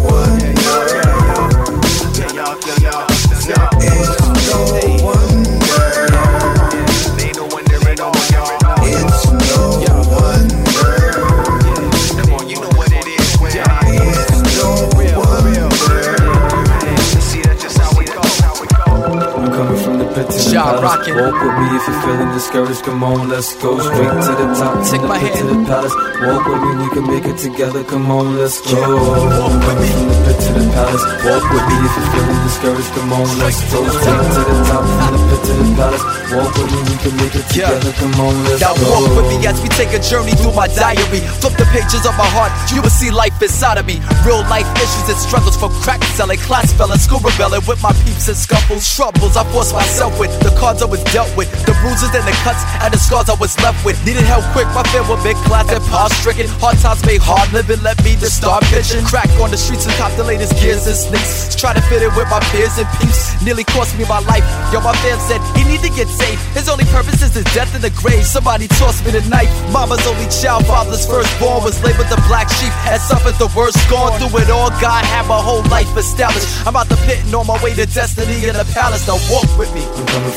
pit 20.63 20.77
to 20.77 20.93
the 20.93 21.07
Ja, 21.09 21.09
palace. 21.09 21.09
rockin'. 21.09 21.17
Walk 21.17 21.41
with 21.43 21.57
me 21.61 21.67
if 21.77 21.87
you're 21.89 22.01
feeling 22.03 22.33
discouraged. 22.33 22.83
Come 22.85 23.03
on, 23.05 23.29
let's 23.29 23.55
go 23.57 23.79
straight 23.81 24.17
to 24.27 24.33
the 24.41 24.47
top. 24.59 24.75
Take 24.85 25.01
from 25.01 25.09
my 25.09 25.19
the 25.19 25.27
pit 25.27 25.35
hand. 25.37 25.49
to 25.49 25.55
the 25.55 25.65
palace. 25.67 25.95
Walk 26.21 26.45
with 26.47 26.63
me, 26.63 26.71
we 26.85 26.89
can 26.95 27.07
make 27.09 27.27
it 27.27 27.39
together. 27.39 27.83
Come 27.85 28.11
on, 28.11 28.37
let's 28.37 28.61
go. 28.61 28.81
I'm 28.81 29.61
coming 29.65 29.91
from 29.91 30.09
the 30.09 30.19
pit 30.27 30.39
to 30.45 30.51
the 30.61 30.65
palace. 30.75 31.05
Walk 31.25 31.45
with 31.53 31.65
me 31.71 31.77
if 31.87 31.93
you're 31.97 32.11
feeling 32.13 32.41
discouraged. 32.45 32.91
Come 32.95 33.13
on, 33.13 33.27
let's 33.41 33.61
go 33.73 33.81
straight 33.89 34.29
to 34.37 34.43
the 34.49 34.57
top. 34.69 34.85
From 34.85 35.13
the 35.17 35.21
pit 35.31 35.41
to 35.49 35.53
the 35.57 35.67
palace. 35.81 36.05
Walk 36.31 36.53
with 36.55 36.71
me, 36.71 36.79
we 36.91 36.97
can 37.03 37.15
make 37.17 37.35
it 37.35 37.47
together. 37.51 37.93
Come 38.01 38.15
on, 38.21 38.35
let's 38.45 38.61
Now 38.61 38.75
go. 38.77 38.85
walk 38.93 39.09
with 39.17 39.29
me 39.33 39.37
as 39.47 39.57
we 39.63 39.69
take 39.81 39.93
a 39.97 40.01
journey 40.01 40.33
through 40.39 40.55
my 40.55 40.69
diary. 40.69 41.21
Flip 41.41 41.55
the 41.59 41.67
pages 41.75 42.05
of 42.07 42.15
my 42.21 42.29
heart, 42.37 42.53
you 42.71 42.81
will 42.83 42.91
see 42.93 43.11
life 43.11 43.35
inside 43.43 43.79
of 43.79 43.87
me. 43.87 43.99
Real 44.27 44.43
life 44.53 44.69
issues 44.79 45.09
and 45.11 45.19
struggles 45.19 45.57
from 45.57 45.73
crack 45.83 46.03
selling, 46.15 46.39
class 46.39 46.73
felling, 46.73 46.99
school 46.99 47.19
rebelling 47.21 47.63
with 47.67 47.83
my 47.83 47.93
peeps 48.05 48.29
and 48.29 48.37
scuffles. 48.37 48.87
Troubles 48.95 49.37
I 49.37 49.45
forced 49.51 49.75
myself 49.75 50.15
with, 50.21 50.31
the 50.41 50.50
cards 50.57 50.83
I 50.83 50.87
was 50.87 51.03
dealt 51.13 51.31
with, 51.37 51.51
the 51.67 51.75
bruises 51.83 52.11
and 52.15 52.25
the 52.27 52.35
cuts 52.43 52.63
and 52.81 52.93
the 52.93 52.99
scars 52.99 53.29
I 53.29 53.37
was 53.37 53.57
left 53.61 53.85
with. 53.85 53.99
Needed 54.07 54.25
help 54.25 54.45
quick, 54.57 54.67
my 54.75 54.83
fear 54.91 55.05
were 55.05 55.21
big 55.23 55.37
class 55.47 55.71
and 55.71 55.83
past 55.91 56.17
stricken. 56.21 56.47
Hard 56.63 56.79
times 56.79 57.05
made 57.05 57.21
hard 57.23 57.51
living, 57.53 57.83
let 57.83 57.99
me 58.05 58.17
just 58.17 58.37
start 58.37 58.65
pitching. 58.73 59.05
Crack 59.05 59.31
on 59.41 59.51
the 59.51 59.59
streets 59.59 59.87
and 59.87 59.95
cop 59.97 60.13
the 60.17 60.25
latest 60.25 60.57
gears 60.61 60.87
and 60.87 60.97
sneaks. 60.97 61.55
Try 61.55 61.75
to 61.75 61.83
fit 61.87 62.03
in 62.03 62.13
with 62.17 62.29
my 62.31 62.41
peers 62.51 62.79
and 62.79 62.89
peeps. 62.99 63.35
Nearly 63.43 63.65
cost 63.65 63.97
me 63.99 64.05
my 64.09 64.21
life. 64.27 64.45
Yo, 64.73 64.81
my 64.81 64.95
fam 65.05 65.19
said 65.21 65.41
he 65.57 65.65
need 65.65 65.81
to 65.81 65.93
get 65.93 66.09
safe. 66.09 66.41
His 66.55 66.69
only 66.69 66.85
purpose 66.89 67.23
is 67.23 67.35
his 67.35 67.49
death 67.53 67.75
in 67.75 67.83
the 67.83 67.91
grave. 67.91 68.25
Somebody 68.25 68.69
tossed 68.69 69.05
me 69.05 69.13
the 69.13 69.23
knife. 69.29 69.51
Mama's 69.73 70.05
only 70.07 70.27
child, 70.29 70.67
father's 70.67 71.07
firstborn 71.07 71.63
was 71.65 71.77
labeled 71.85 72.09
the 72.09 72.21
black 72.29 72.49
sheep 72.49 72.73
and 72.89 73.01
suffered 73.01 73.37
the 73.39 73.51
worst 73.57 73.79
scorn. 73.87 74.13
Through 74.19 74.43
it 74.43 74.51
all, 74.51 74.71
God 74.81 75.05
had 75.05 75.27
my 75.27 75.41
whole 75.41 75.63
life 75.69 75.91
established. 75.97 76.49
I'm 76.67 76.77
out 76.77 76.89
the 76.89 76.97
pit 77.07 77.23
and 77.25 77.35
on 77.35 77.47
my 77.47 77.63
way 77.63 77.75
to 77.75 77.87
destiny 77.87 78.49
in 78.49 78.55
the 78.55 78.67
palace. 78.73 79.07
Now 79.07 79.19
walk 79.31 79.49
with 79.59 79.73
me. 79.75 79.83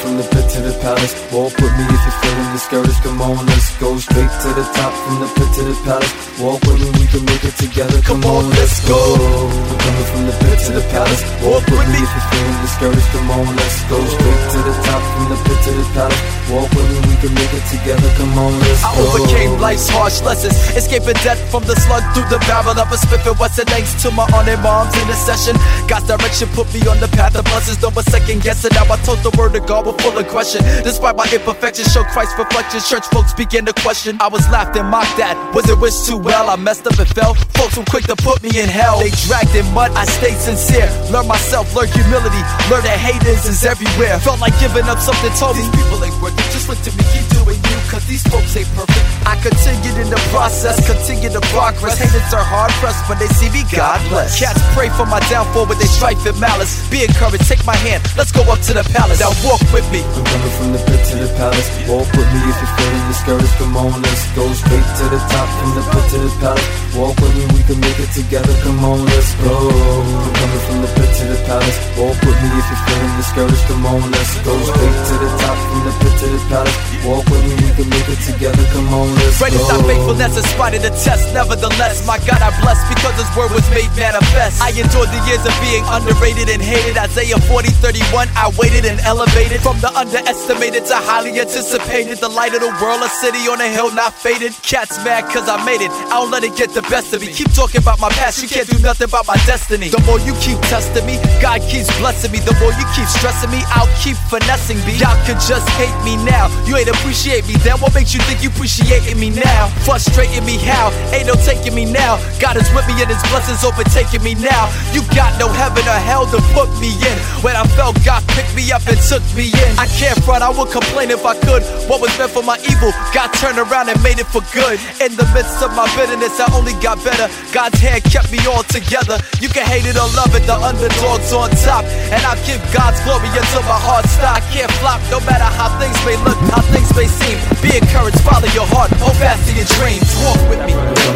From 0.04 0.18
the 0.20 0.28
pit 0.36 0.44
to 0.52 0.60
the 0.60 0.76
palace. 0.84 1.16
Walk 1.32 1.56
with 1.64 1.72
me 1.80 1.88
if 1.88 2.02
you're 2.04 2.20
feeling 2.20 2.52
discouraged. 2.52 3.00
Come 3.08 3.22
on, 3.24 3.40
let's 3.48 3.72
go 3.80 3.96
straight 3.96 4.34
to 4.44 4.50
the 4.52 4.68
top. 4.76 4.92
From 5.08 5.24
the 5.24 5.30
pit 5.32 5.48
to 5.56 5.64
the 5.64 5.76
palace. 5.88 6.12
Walk 6.44 6.60
with 6.68 6.76
me, 6.84 6.92
we 7.00 7.08
can 7.08 7.24
make 7.24 7.44
it 7.48 7.56
together. 7.56 8.04
Come, 8.04 8.20
on, 8.28 8.52
let's 8.52 8.84
go. 8.84 9.00
I'm 9.00 9.80
coming 9.80 10.08
from 10.12 10.24
the 10.28 10.36
pit 10.44 10.60
to 10.68 10.72
the 10.76 10.84
palace. 10.92 11.24
Walk 11.40 11.64
with 11.72 11.88
me 11.88 12.04
if 12.04 12.12
you're 12.12 12.30
feeling 12.36 12.60
discouraged. 12.68 13.10
Come 13.16 13.32
on, 13.32 13.48
let's 13.56 13.80
go 13.88 13.98
straight 14.04 14.44
to 14.52 14.60
the 14.68 14.76
top. 14.84 15.02
From 15.08 15.26
the 15.32 15.40
pit 15.40 15.60
to 15.64 15.72
the 15.72 15.88
palace. 15.96 16.22
Walk 16.52 16.68
with 16.76 16.88
me, 16.92 17.00
we 17.08 17.16
can 17.24 17.32
make 17.40 17.54
it 17.56 17.66
together. 17.72 18.10
Come 18.20 18.36
on, 18.36 18.52
let's 18.60 18.84
go 18.84 18.92
I 18.92 19.08
overcame 19.08 19.56
life's 19.64 19.88
harsh 19.88 20.20
lessons, 20.28 20.60
escaping 20.76 21.16
death 21.24 21.40
from 21.48 21.64
the 21.64 21.80
slug 21.80 22.04
through 22.12 22.28
the 22.28 22.44
barrel 22.44 22.76
of 22.76 22.92
a 22.92 22.98
Smith 23.00 23.24
and 23.24 23.40
Wesson 23.40 23.72
thanks 23.72 23.96
to 24.04 24.12
my 24.12 24.28
aunt 24.36 24.52
and 24.52 24.60
mom's 24.60 24.92
intercession. 25.00 25.56
God's 25.88 26.12
direction 26.12 26.52
put 26.52 26.68
me 26.76 26.84
on 26.92 27.00
the 27.00 27.08
path 27.16 27.40
of 27.40 27.48
blessings, 27.48 27.80
no 27.80 27.88
more 27.96 28.04
second 28.04 28.44
guessing. 28.44 28.76
Now 28.76 28.92
I 28.92 29.00
told 29.08 29.24
the 29.24 29.32
word 29.40 29.56
of 29.56 29.64
God 29.64 29.93
with 29.94 30.02
full 30.02 30.18
aggression. 30.18 30.62
Despite 30.84 31.16
my 31.16 31.28
imperfections, 31.32 31.92
show 31.92 32.04
Christ's 32.04 32.38
reflection. 32.38 32.82
Church 32.82 33.06
folks 33.08 33.34
began 33.34 33.66
to 33.66 33.74
question. 33.74 34.18
I 34.20 34.28
was 34.28 34.48
laughed 34.50 34.76
and 34.78 34.88
mocked 34.90 35.20
at. 35.20 35.38
Was 35.54 35.70
it 35.70 35.78
wished 35.80 36.06
too 36.06 36.18
well? 36.18 36.50
I 36.50 36.56
messed 36.56 36.88
up 36.88 36.98
and 37.00 37.08
fell. 37.10 37.34
Folks 37.56 37.78
were 37.78 37.86
quick 37.86 38.06
to 38.06 38.16
put 38.16 38.42
me 38.44 38.50
in 38.60 38.70
hell. 38.70 39.00
They 39.00 39.12
dragged 39.28 39.56
in 39.56 39.66
mud, 39.74 39.92
I 39.96 40.06
stayed 40.06 40.38
sincere. 40.38 40.90
Learned 41.12 41.28
myself, 41.28 41.74
learned 41.76 41.94
humility. 41.94 42.42
Learned 42.70 42.86
that 42.86 42.98
haters 43.00 43.46
is 43.46 43.64
everywhere. 43.66 44.20
Felt 44.20 44.40
like 44.40 44.58
giving 44.60 44.86
up 44.90 45.00
something 45.00 45.32
told. 45.38 45.56
These 45.56 45.70
people 45.72 46.04
ain't 46.04 46.18
worth 46.22 46.38
it. 46.38 46.48
Just 46.52 46.70
look 46.70 46.80
to 46.84 46.92
me, 46.98 47.04
keep 47.14 47.26
doing 47.38 47.60
you, 47.60 47.78
cause 47.90 48.06
these 48.08 48.24
folks 48.28 48.56
ain't 48.58 48.70
perfect. 48.76 49.04
I 49.26 49.36
continued 49.42 49.98
in 49.98 50.10
the 50.10 50.22
process, 50.32 50.80
continue 50.86 51.30
the 51.30 51.42
progress. 51.54 51.98
Haters 51.98 52.34
are 52.34 52.44
hard 52.44 52.72
pressed 52.82 53.04
when 53.10 53.20
they 53.20 53.28
see 53.34 53.50
me, 53.50 53.64
God 53.72 54.00
bless. 54.10 54.40
Cats 54.40 54.60
pray 54.74 54.90
for 54.90 55.06
my 55.06 55.20
downfall 55.32 55.66
with 55.66 55.80
their 55.80 55.90
strife 55.90 56.20
and 56.26 56.38
malice. 56.40 56.74
Be 56.90 57.04
encouraged, 57.04 57.48
take 57.48 57.64
my 57.66 57.76
hand, 57.76 58.04
let's 58.18 58.32
go 58.32 58.44
up 58.52 58.60
to 58.68 58.74
the 58.74 58.84
palace. 58.94 59.20
Now 59.20 59.34
walk 59.44 59.62
with 59.74 59.90
me. 59.90 60.06
I'm 60.06 60.24
coming 60.24 60.54
from 60.54 60.70
the 60.72 60.82
pit 60.86 61.02
to 61.10 61.16
the 61.18 61.30
palace. 61.34 61.68
Walk 61.90 62.06
with 62.14 62.30
me 62.30 62.40
if 62.46 62.58
you're 62.62 62.74
feeling 62.78 63.06
discouraged. 63.10 63.56
Come 63.58 63.76
on, 63.76 63.92
let's 64.06 64.24
go 64.38 64.46
straight 64.54 64.90
to 65.02 65.06
the 65.10 65.20
top. 65.34 65.50
From 65.58 65.72
the 65.74 65.84
pit 65.90 66.06
to 66.14 66.18
the 66.22 66.32
palace. 66.38 66.68
Walk 66.94 67.18
with 67.18 67.34
me, 67.34 67.44
we 67.58 67.62
can 67.66 67.80
make 67.82 67.98
it 67.98 68.12
together. 68.14 68.54
Come 68.62 68.86
on, 68.86 69.02
let's 69.02 69.34
go. 69.42 69.58
I'm 69.74 70.34
coming 70.38 70.64
from 70.70 70.78
the 70.86 70.90
pit 70.94 71.10
to 71.18 71.24
the 71.26 71.40
palace. 71.50 71.78
Walk 71.98 72.18
with 72.22 72.38
me 72.38 72.50
if 72.54 72.66
you're 72.70 72.84
feeling 72.86 73.14
discouraged. 73.18 73.66
Come 73.66 73.86
on, 73.90 74.02
let's 74.14 74.34
go 74.46 74.54
straight 74.62 75.00
to 75.10 75.16
the 75.18 75.30
top. 75.42 75.58
From 75.58 75.82
the 75.90 75.94
pit 76.06 76.14
to 76.22 76.28
the 76.30 76.42
palace. 76.54 76.78
Walk 77.02 77.26
with 77.34 77.44
me, 77.50 77.54
we 77.58 77.70
can 77.74 77.88
make 77.90 78.08
it 78.14 78.22
together. 78.30 78.64
Come 78.78 78.94
on, 78.94 79.10
let's 79.18 79.42
Great 79.42 79.58
is 79.58 79.66
go. 79.66 79.74
thy 79.74 79.82
faithfulness 79.90 80.38
in 80.38 80.46
spite 80.54 80.74
of 80.78 80.82
the 80.86 80.94
test. 81.02 81.34
Nevertheless, 81.34 82.06
my 82.06 82.22
God, 82.30 82.46
I 82.46 82.54
bless 82.62 82.78
because 82.94 83.18
his 83.18 83.30
word 83.34 83.50
was 83.50 83.66
made 83.74 83.90
manifest. 83.98 84.62
I 84.62 84.70
endured 84.70 85.10
the 85.10 85.22
years 85.26 85.42
of 85.42 85.56
being 85.66 85.82
underrated 85.90 86.54
and 86.54 86.62
hated. 86.62 86.94
Isaiah 86.94 87.42
40, 87.42 87.74
31, 87.82 88.30
I 88.38 88.54
waited 88.54 88.86
and 88.86 89.02
elevated. 89.02 89.63
From 89.64 89.80
the 89.80 89.88
underestimated 89.96 90.84
to 90.92 90.96
highly 91.00 91.40
anticipated. 91.40 92.20
The 92.20 92.28
light 92.28 92.52
of 92.52 92.60
the 92.60 92.76
world, 92.84 93.00
a 93.00 93.08
city 93.08 93.48
on 93.48 93.64
a 93.64 93.70
hill 93.72 93.96
not 93.96 94.12
faded. 94.12 94.52
Cats 94.60 95.00
mad 95.08 95.24
cause 95.32 95.48
I 95.48 95.56
made 95.64 95.80
it. 95.80 95.88
I 96.12 96.20
don't 96.20 96.36
let 96.36 96.44
it 96.44 96.52
get 96.60 96.76
the 96.76 96.84
best 96.92 97.16
of 97.16 97.24
me. 97.24 97.32
Keep 97.32 97.56
talking 97.56 97.80
about 97.80 97.96
my 98.04 98.12
past, 98.12 98.44
you 98.44 98.52
can't 98.52 98.68
do 98.68 98.76
nothing 98.84 99.08
about 99.08 99.24
my 99.24 99.40
destiny. 99.48 99.88
The 99.88 100.04
more 100.04 100.20
you 100.20 100.36
keep 100.44 100.60
testing 100.68 101.08
me, 101.08 101.16
God 101.40 101.64
keeps 101.64 101.88
blessing 102.04 102.36
me. 102.36 102.44
The 102.44 102.52
more 102.60 102.76
you 102.76 102.84
keep 102.92 103.08
stressing 103.08 103.56
me, 103.56 103.64
I'll 103.72 103.88
keep 104.04 104.20
finessing 104.28 104.84
me. 104.84 105.00
Y'all 105.00 105.16
could 105.24 105.40
just 105.40 105.64
hate 105.80 105.96
me 106.04 106.20
now. 106.28 106.52
You 106.68 106.76
ain't 106.76 106.92
appreciate 106.92 107.48
me 107.48 107.56
then. 107.64 107.80
What 107.80 107.96
makes 107.96 108.12
you 108.12 108.20
think 108.28 108.44
you 108.44 108.52
appreciating 108.52 109.16
me 109.16 109.32
now? 109.32 109.72
Frustrating 109.88 110.44
me 110.44 110.60
how? 110.60 110.92
Ain't 111.16 111.32
no 111.32 111.40
taking 111.40 111.72
me 111.72 111.88
now. 111.88 112.20
God 112.44 112.60
is 112.60 112.68
with 112.76 112.84
me 112.92 113.00
and 113.00 113.08
his 113.08 113.24
blessings 113.32 113.64
overtaking 113.64 114.28
me 114.28 114.36
now. 114.36 114.68
You 114.92 115.08
got 115.16 115.32
no 115.40 115.48
heaven 115.48 115.88
or 115.88 116.00
hell 116.04 116.28
to 116.36 116.40
put 116.52 116.68
me 116.84 116.92
in. 117.00 117.18
When 117.40 117.56
I 117.56 117.64
felt 117.80 117.96
God 118.04 118.28
picked 118.36 118.52
me 118.60 118.68
up 118.76 118.84
and 118.92 119.00
took 119.00 119.24
me 119.40 119.53
in. 119.62 119.78
I 119.78 119.88
can't 119.88 120.18
front, 120.24 120.44
I 120.44 120.50
would 120.50 120.72
complain 120.72 121.12
if 121.12 121.26
I 121.26 121.36
could. 121.40 121.64
What 121.90 122.02
was 122.02 122.12
meant 122.18 122.32
for 122.32 122.44
my 122.44 122.58
evil, 122.66 122.92
God 123.14 123.30
turned 123.38 123.60
around 123.60 123.90
and 123.90 124.00
made 124.02 124.20
it 124.20 124.28
for 124.28 124.42
good. 124.56 124.80
In 125.04 125.14
the 125.16 125.28
midst 125.36 125.62
of 125.62 125.76
my 125.76 125.88
bitterness, 125.96 126.40
I 126.40 126.48
only 126.56 126.74
got 126.80 126.98
better. 127.04 127.28
God's 127.52 127.80
hand 127.80 128.04
kept 128.06 128.32
me 128.32 128.40
all 128.48 128.64
together. 128.64 129.20
You 129.40 129.50
can 129.50 129.66
hate 129.66 129.86
it 129.86 129.96
or 130.00 130.10
love 130.18 130.34
it, 130.34 130.44
the 130.48 130.56
underdog's 130.56 131.32
on 131.34 131.52
top. 131.64 131.86
And 132.14 132.22
I'll 132.24 132.40
give 132.48 132.62
God's 132.74 133.00
glory 133.04 133.30
until 133.34 133.64
my 133.70 133.80
heart 133.80 134.06
stops. 134.10 134.46
Can't 134.54 134.72
flop 134.82 135.00
no 135.10 135.20
matter 135.28 135.46
how 135.46 135.70
things 135.80 135.98
may 136.06 136.18
look, 136.24 136.38
how 136.50 136.62
things 136.74 136.90
may 136.96 137.08
seem. 137.08 137.38
Be 137.62 137.76
encouraged, 137.78 138.20
follow 138.22 138.50
your 138.56 138.68
heart, 138.68 138.92
hold 139.02 139.16
fast 139.18 139.46
to 139.48 139.52
your 139.54 139.68
dreams. 139.78 140.06
Walk 140.24 140.42
with 140.50 140.62
me. 140.68 140.74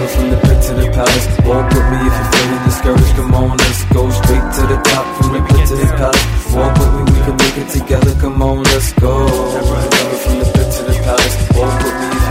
From 0.07 0.29
the 0.31 0.37
pit 0.39 0.59
to 0.67 0.73
the 0.73 0.87
palace. 0.93 1.27
Walk 1.43 1.67
with 1.73 1.87
me 1.91 1.99
if 2.07 2.13
you're 2.15 2.31
feeling 2.31 2.63
discouraged. 2.63 3.13
Come 3.17 3.33
on, 3.33 3.57
let's 3.57 3.83
go 3.91 4.09
straight 4.09 4.47
to 4.55 4.63
the 4.67 4.77
top. 4.83 5.05
From 5.17 5.29
the 5.35 5.41
pit 5.47 5.67
to 5.67 5.75
the 5.75 5.87
palace. 5.99 6.25
Walk 6.53 6.73
with 6.79 6.93
me, 6.95 6.96
can 7.27 7.37
make 7.37 7.57
it 7.57 7.69
together. 7.69 8.13
Come 8.21 8.41
on, 8.41 8.63
let's 8.63 8.93
go. 8.93 9.27
From 9.27 10.39
the 10.39 10.45
pit 10.53 10.71
to 10.75 10.83
the 10.83 10.93
palace. 11.03 11.57
Walk 11.57 11.83
with 11.83 12.21
me 12.21 12.26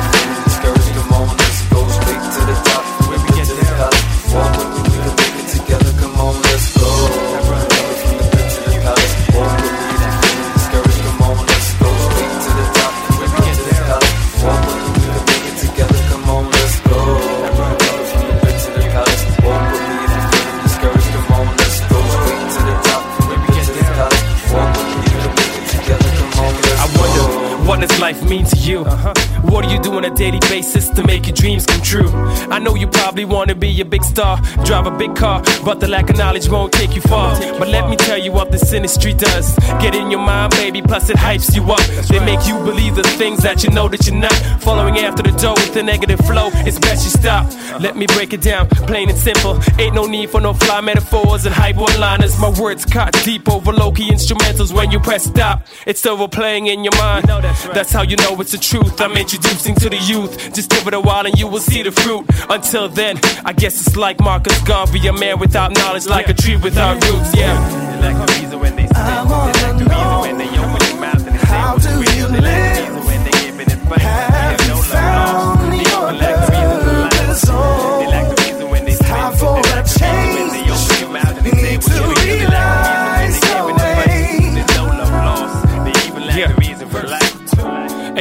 life 28.06 28.22
mean 28.28 28.44
to 28.44 28.56
you? 28.58 28.84
Uh-huh. 28.84 29.35
What 29.48 29.64
do 29.64 29.70
you 29.70 29.80
do 29.80 29.92
on 29.94 30.04
a 30.04 30.14
daily 30.14 30.40
basis 30.40 30.88
to 30.90 31.04
make 31.04 31.26
your 31.26 31.34
dreams 31.34 31.66
come 31.66 31.80
true? 31.80 32.08
I 32.50 32.58
know 32.58 32.74
you 32.74 32.86
probably 32.86 33.24
wanna 33.24 33.54
be 33.54 33.80
a 33.80 33.84
big 33.84 34.04
star, 34.04 34.40
drive 34.64 34.86
a 34.86 34.90
big 34.90 35.14
car, 35.16 35.42
but 35.64 35.80
the 35.80 35.88
lack 35.88 36.10
of 36.10 36.16
knowledge 36.16 36.48
won't 36.48 36.72
take 36.72 36.94
you 36.94 37.00
far. 37.02 37.38
But 37.58 37.68
let 37.68 37.88
me 37.88 37.96
tell 37.96 38.18
you 38.18 38.32
what 38.32 38.50
this 38.50 38.72
industry 38.72 39.14
does. 39.14 39.56
Get 39.80 39.94
in 39.94 40.10
your 40.10 40.20
mind, 40.20 40.52
baby, 40.52 40.82
plus 40.82 41.10
it 41.10 41.16
hypes 41.16 41.54
you 41.54 41.62
up. 41.70 41.80
They 42.08 42.20
make 42.20 42.46
you 42.46 42.54
believe 42.64 42.96
the 42.96 43.02
things 43.02 43.42
that 43.42 43.62
you 43.62 43.70
know 43.70 43.88
that 43.88 44.06
you're 44.06 44.16
not. 44.16 44.34
Following 44.60 44.98
after 44.98 45.22
the 45.22 45.32
dough 45.32 45.54
with 45.54 45.74
the 45.74 45.82
negative 45.82 46.20
flow, 46.20 46.50
it's 46.66 46.78
best 46.78 47.04
you 47.04 47.10
stop. 47.10 47.46
Let 47.80 47.96
me 47.96 48.06
break 48.06 48.32
it 48.32 48.42
down, 48.42 48.68
plain 48.68 49.08
and 49.08 49.18
simple. 49.18 49.60
Ain't 49.78 49.94
no 49.94 50.06
need 50.06 50.30
for 50.30 50.40
no 50.40 50.52
fly 50.54 50.80
metaphors 50.80 51.46
and 51.46 51.54
hype 51.54 51.76
one 51.76 51.98
liners. 52.00 52.38
My 52.38 52.50
words 52.60 52.84
cut 52.84 53.12
deep 53.24 53.48
over 53.48 53.72
low 53.72 53.92
key 53.92 54.10
instrumentals 54.10 54.72
when 54.72 54.90
you 54.90 54.98
press 55.00 55.24
stop. 55.24 55.66
It's 55.86 56.00
still 56.00 56.16
playing 56.28 56.66
in 56.66 56.82
your 56.82 56.96
mind. 56.98 57.26
That's 57.74 57.92
how 57.92 58.02
you 58.02 58.16
know 58.16 58.40
it's 58.40 58.52
the 58.52 58.58
truth. 58.58 59.00
I'm 59.00 59.16
introducing 59.36 59.74
to 59.76 59.90
the 59.90 59.98
youth. 59.98 60.52
Just 60.54 60.70
give 60.70 60.86
it 60.86 60.94
a 60.94 61.00
while 61.00 61.26
and 61.26 61.38
you 61.38 61.46
will 61.46 61.60
see 61.60 61.82
the 61.82 61.92
fruit. 61.92 62.24
Until 62.48 62.88
then, 62.88 63.18
I 63.44 63.52
guess 63.52 63.86
it's 63.86 63.96
like 63.96 64.20
Marcus 64.20 64.58
Garvey, 64.62 65.06
a 65.06 65.12
man 65.12 65.38
without 65.38 65.72
knowledge, 65.72 66.06
like 66.06 66.28
a 66.28 66.34
tree 66.34 66.56
without 66.56 66.94
roots. 67.04 67.34
Yeah. 67.34 67.54
They 67.92 68.12
like 68.12 68.26
the 68.26 68.32
reason 68.40 68.60
when 68.60 68.76
they 68.76 68.86
say, 68.86 68.94
they 68.94 69.02
like 69.02 69.78
the 69.78 69.84
reason 69.84 70.20
when 70.22 70.38
they 70.38 70.48
open 70.48 70.78
their 70.78 71.00
mouth 71.00 71.26
and 71.26 71.34
they 71.34 71.44
say 71.44 71.60
what's 71.60 71.86
real. 71.86 72.28
They 72.28 72.40
like 72.40 72.74
the 72.76 72.92
reason 72.92 73.04
when 73.06 73.20
they 73.24 73.30
give 73.30 73.60
it 73.60 73.72
advice. 73.72 74.02
Have 74.02 74.68
no 74.68 74.74
love 74.74 74.92
lost. 74.92 75.70
They 75.70 75.84
open 75.94 76.16
like 76.16 76.36
the 76.36 76.52
reason 76.52 77.36
for 77.36 77.52
life. 77.52 77.95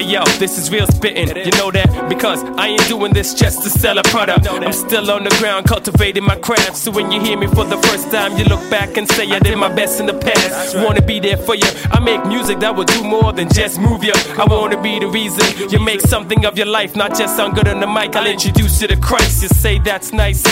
Yo, 0.05 0.23
this 0.39 0.57
is 0.57 0.71
real 0.71 0.87
spitting. 0.87 1.27
You 1.27 1.51
know 1.57 1.71
that? 1.71 2.07
Because 2.09 2.43
I 2.57 2.67
ain't 2.67 2.87
doing 2.87 3.13
this 3.13 3.33
just 3.33 3.63
to 3.63 3.69
sell 3.69 3.97
a 3.97 4.03
product. 4.03 4.47
I'm 4.47 4.71
still 4.73 5.09
on 5.11 5.23
the 5.23 5.35
ground 5.39 5.65
cultivating 5.67 6.23
my 6.23 6.37
craft. 6.37 6.77
So 6.77 6.91
when 6.91 7.11
you 7.11 7.19
hear 7.19 7.37
me 7.37 7.47
for 7.47 7.65
the 7.65 7.77
first 7.87 8.11
time, 8.11 8.37
you 8.37 8.45
look 8.45 8.61
back 8.69 8.97
and 8.97 9.07
say 9.09 9.29
I 9.31 9.39
did 9.39 9.57
my 9.57 9.73
best 9.73 9.99
in 9.99 10.05
the 10.05 10.13
past. 10.13 10.75
Wanna 10.75 11.01
be 11.01 11.19
there 11.19 11.37
for 11.37 11.55
you. 11.55 11.69
I 11.91 11.99
make 11.99 12.25
music 12.25 12.59
that 12.59 12.75
will 12.75 12.85
do 12.85 13.03
more 13.03 13.33
than 13.33 13.49
just 13.49 13.79
move 13.79 14.03
you. 14.03 14.13
I 14.37 14.45
wanna 14.45 14.81
be 14.81 14.99
the 14.99 15.07
reason 15.07 15.69
you 15.69 15.79
make 15.79 16.01
something 16.01 16.45
of 16.45 16.57
your 16.57 16.67
life, 16.67 16.95
not 16.95 17.17
just 17.17 17.35
sound 17.35 17.55
good 17.55 17.67
on 17.67 17.79
the 17.79 17.87
mic. 17.87 18.15
I'll 18.15 18.27
introduce 18.27 18.81
you 18.81 18.87
to 18.87 18.97
Christ. 18.97 19.43
You 19.43 19.49
say 19.49 19.79
that's 19.79 20.13
nice, 20.13 20.43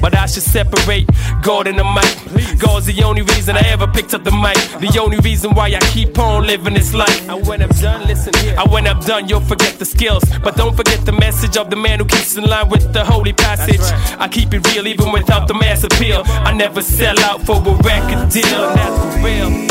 but 0.00 0.16
I 0.16 0.26
should 0.26 0.42
separate 0.42 1.08
God 1.42 1.66
and 1.66 1.78
the 1.78 1.84
mic. 1.84 2.58
God's 2.58 2.86
the 2.86 3.02
only 3.02 3.22
reason 3.22 3.56
I 3.56 3.66
ever 3.68 3.86
picked 3.86 4.14
up 4.14 4.24
the 4.24 4.30
mic. 4.30 4.56
The 4.80 4.98
only 5.00 5.18
reason 5.18 5.54
why 5.54 5.68
I 5.68 5.80
keep 5.92 6.18
on 6.18 6.46
living 6.46 6.74
this 6.74 6.94
life. 6.94 7.28
And 7.28 7.46
when 7.46 7.62
I'm 7.62 7.70
done, 7.70 8.06
listen 8.06 8.32
here. 8.42 8.54
And 8.58 8.70
when 8.70 8.86
I'm 8.86 8.99
done, 9.06 9.28
you'll 9.28 9.40
forget 9.40 9.78
the 9.78 9.84
skills. 9.84 10.24
But 10.42 10.56
don't 10.56 10.76
forget 10.76 11.04
the 11.04 11.12
message 11.12 11.56
of 11.56 11.70
the 11.70 11.76
man 11.76 11.98
who 11.98 12.04
keeps 12.04 12.36
in 12.36 12.44
line 12.44 12.68
with 12.68 12.92
the 12.92 13.04
holy 13.04 13.32
passage. 13.32 13.80
I 14.18 14.28
keep 14.28 14.52
it 14.54 14.64
real 14.68 14.86
even 14.86 15.10
without 15.12 15.48
the 15.48 15.54
mass 15.54 15.82
appeal. 15.84 16.22
I 16.26 16.52
never 16.52 16.82
sell 16.82 17.18
out 17.20 17.42
for 17.42 17.56
a 17.56 17.74
record 17.82 18.30
deal, 18.30 18.68
and 18.68 18.78
that's 18.78 18.98
for 19.00 19.10
real. 19.24 19.50
Need 19.50 19.70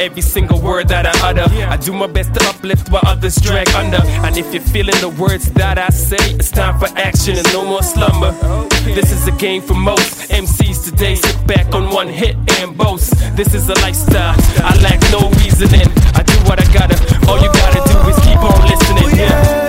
every 0.00 0.22
single 0.22 0.58
word 0.60 0.88
that 0.88 1.04
I 1.06 1.12
utter. 1.28 1.46
I 1.68 1.76
do 1.76 1.92
my 1.92 2.06
best 2.06 2.32
to 2.34 2.40
uplift 2.48 2.88
while 2.90 3.02
others 3.06 3.36
drag 3.36 3.68
under. 3.74 4.00
And 4.24 4.36
if 4.36 4.52
you're 4.52 4.62
feeling 4.62 4.98
the 5.00 5.10
words 5.10 5.52
that 5.52 5.78
I 5.78 5.88
say, 5.90 6.34
it's 6.34 6.50
time 6.50 6.78
for 6.78 6.88
action 6.98 7.36
and 7.36 7.46
no 7.52 7.64
more 7.64 7.82
slumber. 7.82 8.32
This 8.84 9.12
is 9.12 9.28
a 9.28 9.32
game 9.32 9.60
for 9.60 9.74
most 9.74 10.30
MCs 10.30 10.84
today. 10.84 11.16
Sit 11.16 11.46
back 11.46 11.74
on 11.74 11.90
one 11.90 12.08
hit 12.08 12.36
and 12.60 12.76
boast. 12.76 13.12
This 13.36 13.54
is 13.54 13.68
a 13.68 13.74
lifestyle. 13.84 14.34
I 14.64 14.74
lack 14.80 15.00
no 15.12 15.28
reasoning. 15.42 15.88
I 16.14 16.22
do 16.22 16.36
what 16.48 16.58
I 16.58 16.66
gotta. 16.72 16.96
All 17.28 17.38
you 17.38 17.52
gotta 17.52 17.82
do 17.92 17.98
is 18.08 18.18
keep 18.24 18.38
on 18.38 18.60
listening. 18.68 19.18
Yeah. 19.18 19.59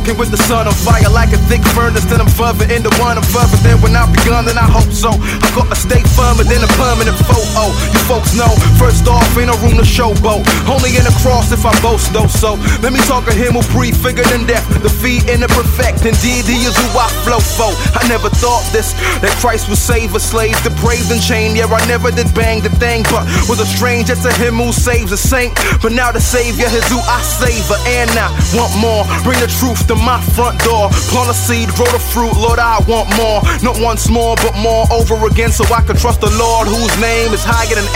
Walking 0.00 0.16
with 0.16 0.32
the 0.32 0.40
sun 0.48 0.64
on 0.64 0.72
fire 0.72 1.12
like 1.12 1.28
a 1.36 1.40
thick 1.44 1.60
furnace. 1.76 2.08
Then 2.08 2.24
I'm 2.24 2.32
further 2.32 2.64
into 2.72 2.88
one, 2.96 3.20
I'm 3.20 3.28
further 3.36 3.60
than 3.60 3.76
when 3.84 3.92
I 3.92 4.08
begun, 4.08 4.48
then 4.48 4.56
I 4.56 4.64
hope 4.64 4.88
so. 4.88 5.12
I 5.12 5.48
gotta 5.52 5.76
state 5.76 6.08
firmer 6.16 6.40
than 6.40 6.64
a 6.64 6.70
permanent 6.80 7.20
photo. 7.28 7.68
You 7.92 8.00
folks 8.08 8.32
know, 8.32 8.48
first 8.80 9.04
off, 9.04 9.28
ain't 9.36 9.52
no 9.52 9.56
room 9.60 9.76
to 9.76 9.84
showboat. 9.84 10.40
Only 10.64 10.96
in 10.96 11.04
the 11.04 11.12
cross 11.20 11.52
if 11.52 11.68
I 11.68 11.76
boast, 11.84 12.16
though. 12.16 12.32
So 12.32 12.56
let 12.80 12.96
me 12.96 13.00
talk 13.04 13.28
of 13.28 13.36
him 13.36 13.60
who 13.60 13.62
prefigured 13.68 14.30
in 14.32 14.48
death, 14.48 14.64
the 14.80 14.88
feet 14.88 15.28
in 15.28 15.44
the 15.44 15.50
perfect. 15.52 16.08
Indeed, 16.08 16.48
he 16.48 16.64
is 16.64 16.72
who 16.72 16.88
I 16.96 17.12
flow 17.28 17.42
for. 17.42 17.68
I 17.92 18.00
never 18.08 18.32
thought 18.40 18.64
this, 18.72 18.96
that 19.20 19.36
Christ 19.36 19.68
would 19.68 19.80
save 19.80 20.16
a 20.16 20.20
slave, 20.20 20.56
depraved 20.64 21.12
and 21.12 21.20
chained. 21.20 21.60
Yeah, 21.60 21.68
I 21.68 21.84
never 21.84 22.08
did 22.08 22.32
bang 22.32 22.64
the 22.64 22.72
thing, 22.80 23.04
but 23.12 23.28
was 23.52 23.60
a 23.60 23.68
stranger 23.68 24.16
to 24.16 24.30
him 24.40 24.56
who 24.56 24.72
saves 24.72 25.12
a 25.12 25.20
saint. 25.20 25.52
But 25.84 25.92
now 25.92 26.08
the 26.08 26.24
Savior 26.24 26.72
is 26.72 26.86
who 26.88 26.98
I 27.04 27.20
savor, 27.20 27.76
and 28.00 28.08
I 28.16 28.32
want 28.56 28.72
more. 28.80 29.04
Bring 29.28 29.40
the 29.44 29.50
truth 29.60 29.89
to 29.90 29.96
my 30.06 30.22
front 30.38 30.54
door. 30.62 30.86
Plant 31.10 31.30
a 31.30 31.34
seed, 31.34 31.66
grow 31.74 31.90
the 31.90 31.98
fruit, 31.98 32.30
Lord, 32.38 32.62
I 32.62 32.78
want 32.86 33.10
more. 33.18 33.42
Not 33.58 33.74
once 33.82 34.06
more, 34.08 34.36
but 34.38 34.54
more 34.54 34.86
over 34.94 35.26
again, 35.26 35.50
so 35.50 35.66
I 35.74 35.82
can 35.82 35.96
trust 35.96 36.20
the 36.22 36.30
Lord, 36.38 36.70
whose 36.70 36.94
name 37.02 37.34
is 37.34 37.42
higher 37.42 37.74
than 37.74 37.88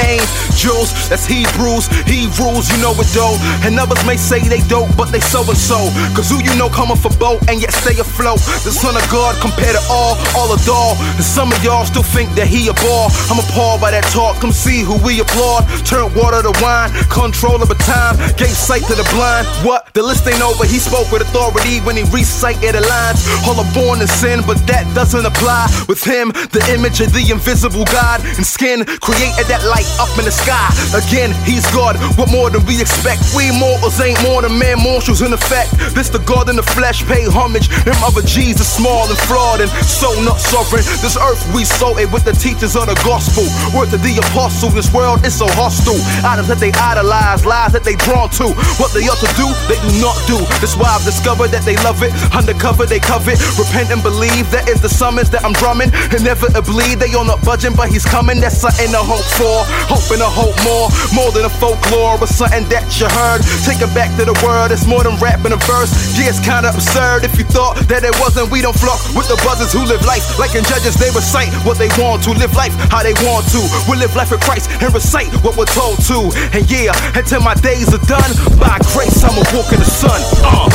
angels. 0.54 0.94
That's 1.10 1.26
Hebrews, 1.26 1.90
he 2.06 2.30
rules, 2.38 2.70
you 2.70 2.78
know 2.78 2.94
it 2.94 3.10
though. 3.10 3.34
And 3.66 3.74
others 3.78 3.98
may 4.06 4.16
say 4.16 4.38
they 4.46 4.62
dope, 4.70 4.94
but 4.96 5.10
they 5.10 5.20
so 5.20 5.42
and 5.42 5.58
so. 5.58 5.90
Cause 6.14 6.30
who 6.30 6.38
you 6.38 6.54
know 6.54 6.70
coming 6.70 6.96
for 6.96 7.10
boat 7.18 7.42
and 7.50 7.60
yet 7.60 7.74
stay 7.74 7.98
afloat. 7.98 8.38
The 8.62 8.70
Son 8.70 8.94
of 8.94 9.02
God 9.10 9.34
compared 9.42 9.74
to 9.74 9.82
all, 9.90 10.14
all 10.38 10.54
adore. 10.54 10.94
And 11.18 11.26
some 11.26 11.50
of 11.50 11.58
y'all 11.64 11.84
still 11.84 12.06
think 12.06 12.30
that 12.38 12.46
he 12.46 12.70
a 12.70 12.74
ball. 12.86 13.10
I'm 13.30 13.42
appalled 13.42 13.82
by 13.82 13.90
that 13.90 14.06
talk, 14.14 14.38
come 14.38 14.52
see 14.52 14.86
who 14.86 14.94
we 15.02 15.18
applaud. 15.20 15.66
Turn 15.82 16.06
water 16.14 16.40
to 16.46 16.54
wine, 16.62 16.94
control 17.10 17.58
a 17.58 17.66
time, 17.82 18.14
gave 18.38 18.54
sight 18.54 18.86
to 18.86 18.94
the 18.94 19.06
blind. 19.10 19.46
What? 19.66 19.90
The 19.94 20.02
list 20.02 20.26
ain't 20.28 20.42
over, 20.42 20.64
he 20.64 20.78
spoke 20.78 21.10
with 21.10 21.22
authority. 21.22 21.80
when 21.82 21.96
he 21.96 22.04
recited 22.14 22.78
the 22.78 22.84
lines. 22.86 23.26
All 23.48 23.58
are 23.58 23.72
born 23.74 24.00
in 24.00 24.06
sin, 24.06 24.40
but 24.46 24.58
that 24.70 24.86
doesn't 24.94 25.26
apply. 25.26 25.66
With 25.88 26.04
him, 26.04 26.30
the 26.54 26.62
image 26.70 27.00
of 27.00 27.12
the 27.12 27.24
invisible 27.30 27.84
God 27.90 28.22
and 28.36 28.46
skin 28.46 28.84
created 29.02 29.46
that 29.50 29.64
light 29.66 29.88
up 29.98 30.12
in 30.18 30.24
the 30.24 30.30
sky. 30.30 30.43
Again, 30.44 31.32
he's 31.48 31.64
God. 31.72 31.96
What 32.20 32.30
more 32.30 32.50
than 32.50 32.60
we 32.68 32.76
expect? 32.80 33.24
We 33.32 33.48
mortals 33.48 33.96
ain't 34.00 34.20
more 34.22 34.42
than 34.42 34.58
mere 34.58 34.76
mortals 34.76 35.22
in 35.22 35.32
effect. 35.32 35.72
This 35.96 36.12
the 36.12 36.20
God 36.20 36.50
in 36.50 36.56
the 36.56 36.62
flesh, 36.62 37.02
pay 37.08 37.24
homage. 37.24 37.68
Them 37.84 37.96
other 38.04 38.20
Jesus 38.20 38.68
small 38.68 39.08
and 39.08 39.18
flawed 39.24 39.60
and 39.64 39.70
so 39.88 40.12
not 40.20 40.36
sovereign. 40.36 40.84
This 41.00 41.16
earth 41.16 41.40
we 41.56 41.64
sow 41.64 41.96
it 41.96 42.12
with 42.12 42.24
the 42.28 42.36
teachers 42.36 42.76
of 42.76 42.86
the 42.92 42.98
gospel. 43.00 43.48
Word 43.72 43.88
to 43.90 43.98
the 43.98 44.20
apostle, 44.20 44.68
this 44.68 44.92
world 44.92 45.24
is 45.24 45.32
so 45.32 45.48
hostile. 45.56 45.96
Items 46.20 46.48
that 46.52 46.60
they 46.60 46.72
idolize, 46.76 47.48
lies 47.48 47.72
that 47.72 47.84
they 47.84 47.96
drawn 47.96 48.28
to. 48.36 48.52
What 48.76 48.92
they 48.92 49.08
ought 49.08 49.20
to 49.24 49.32
do, 49.40 49.48
they 49.64 49.80
do 49.80 49.90
not 50.04 50.16
do. 50.28 50.36
That's 50.60 50.76
why 50.76 50.92
I've 50.92 51.08
discovered 51.08 51.56
that 51.56 51.64
they 51.64 51.80
love 51.80 52.04
it. 52.04 52.12
Undercover, 52.36 52.84
they 52.84 53.00
covet. 53.00 53.40
Repent 53.56 53.88
and 53.88 54.02
believe 54.04 54.50
that 54.52 54.68
is 54.68 54.84
the 54.84 54.92
summons 54.92 55.30
that 55.32 55.40
I'm 55.40 55.56
drumming. 55.56 55.88
Inevitably, 56.12 57.00
they 57.00 57.16
all 57.16 57.24
not 57.24 57.40
budging, 57.40 57.72
but 57.72 57.88
he's 57.88 58.04
coming. 58.04 58.44
That's 58.44 58.60
something 58.60 58.92
to 58.92 59.00
hope 59.00 59.24
for. 59.40 59.64
Hoping 59.88 60.20
to 60.20 60.33
hope 60.34 60.58
more. 60.66 60.90
More 61.14 61.30
than 61.30 61.46
a 61.46 61.52
folklore 61.62 62.18
or 62.18 62.26
something 62.26 62.66
that 62.74 62.90
you 62.98 63.06
heard. 63.06 63.40
Take 63.62 63.78
it 63.78 63.92
back 63.94 64.10
to 64.18 64.26
the 64.26 64.36
world, 64.42 64.74
it's 64.74 64.86
more 64.86 65.06
than 65.06 65.14
rapping 65.22 65.54
a 65.54 65.60
verse. 65.64 65.94
Yeah, 66.18 66.34
it's 66.34 66.42
kinda 66.42 66.74
absurd 66.74 67.24
if 67.24 67.38
you 67.38 67.46
thought 67.46 67.78
that 67.86 68.02
it 68.02 68.14
wasn't. 68.18 68.50
We 68.50 68.60
don't 68.60 68.76
flock 68.76 69.00
with 69.14 69.30
the 69.30 69.38
buzzers 69.46 69.72
who 69.72 69.86
live 69.86 70.02
life. 70.04 70.26
Like 70.38 70.58
in 70.58 70.66
judges, 70.66 70.98
they 70.98 71.10
recite 71.14 71.54
what 71.62 71.78
they 71.78 71.88
want 71.96 72.26
to. 72.26 72.34
Live 72.34 72.54
life 72.58 72.74
how 72.90 73.02
they 73.06 73.14
want 73.22 73.46
to. 73.54 73.62
We 73.88 73.96
live 73.96 74.14
life 74.18 74.30
with 74.34 74.42
Christ 74.42 74.70
and 74.82 74.92
recite 74.92 75.30
what 75.46 75.56
we're 75.56 75.70
told 75.70 76.02
to. 76.10 76.34
And 76.52 76.66
yeah, 76.70 76.92
until 77.14 77.40
my 77.40 77.54
days 77.54 77.94
are 77.94 78.04
done, 78.10 78.30
by 78.58 78.78
grace 78.92 79.22
I'ma 79.22 79.46
walk 79.54 79.70
in 79.72 79.78
the 79.78 79.86
sun. 79.88 80.20
Uh. 80.42 80.68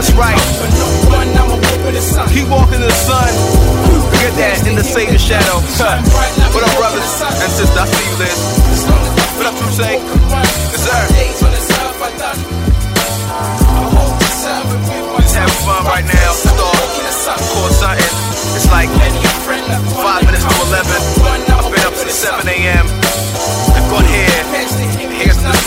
That's 0.00 0.12
right. 0.12 0.38
Keep 2.32 2.48
walking 2.48 2.74
in 2.74 2.80
the 2.80 2.90
sun. 2.90 3.79
Forget 4.20 4.36
that 4.36 4.68
in 4.68 4.76
the 4.76 4.84
Savior 4.84 5.16
shadow. 5.16 5.64
What 6.52 6.60
up, 6.60 6.76
brothers 6.76 7.08
and 7.24 7.48
sisters? 7.56 7.72
I 7.72 7.88
see 7.88 8.04
you, 8.04 8.20
Liz. 8.20 8.36
What 9.40 9.48
up, 9.48 9.56
True 9.56 9.72
Say? 9.72 9.96
Yes, 9.96 10.84
sir. 10.84 11.08
Just 15.24 15.32
having 15.40 15.60
fun 15.64 15.88
right 15.88 16.04
now. 16.04 16.36
Thought, 16.52 16.84
caught 17.32 17.72
something. 17.80 18.12
It's 18.60 18.68
like 18.68 18.92
five 20.04 20.20
minutes 20.28 20.44
to 20.44 20.52
11. 20.68 20.84
I've 21.56 21.72
been 21.72 21.80
up 21.88 21.96
since 21.96 22.20
7 22.20 22.44
a.m. 22.44 22.84
I 23.72 23.80
got 23.88 24.04
here. 24.04 24.36
Here's 25.16 25.40
this 25.40 25.64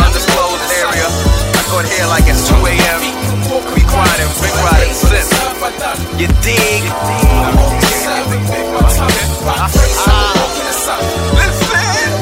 undisclosed 0.00 0.72
area. 0.72 1.27
I 1.58 1.62
got 1.66 1.84
here 1.90 2.06
like 2.06 2.22
it's 2.28 2.46
2 2.48 2.54
a.m. 2.54 3.00
We 3.74 3.82
grinding, 3.82 4.30
been 4.38 4.54
riding 4.62 4.94
since. 4.94 5.26
You 6.20 6.28
dig? 6.38 6.86
Listen. 11.34 12.17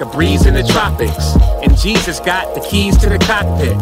Like 0.00 0.08
a 0.08 0.12
breeze 0.12 0.46
in 0.46 0.54
the 0.54 0.62
tropics, 0.62 1.34
and 1.62 1.76
Jesus 1.76 2.20
got 2.20 2.54
the 2.54 2.60
keys 2.60 2.96
to 2.98 3.08
the 3.08 3.18
cockpit. 3.18 3.76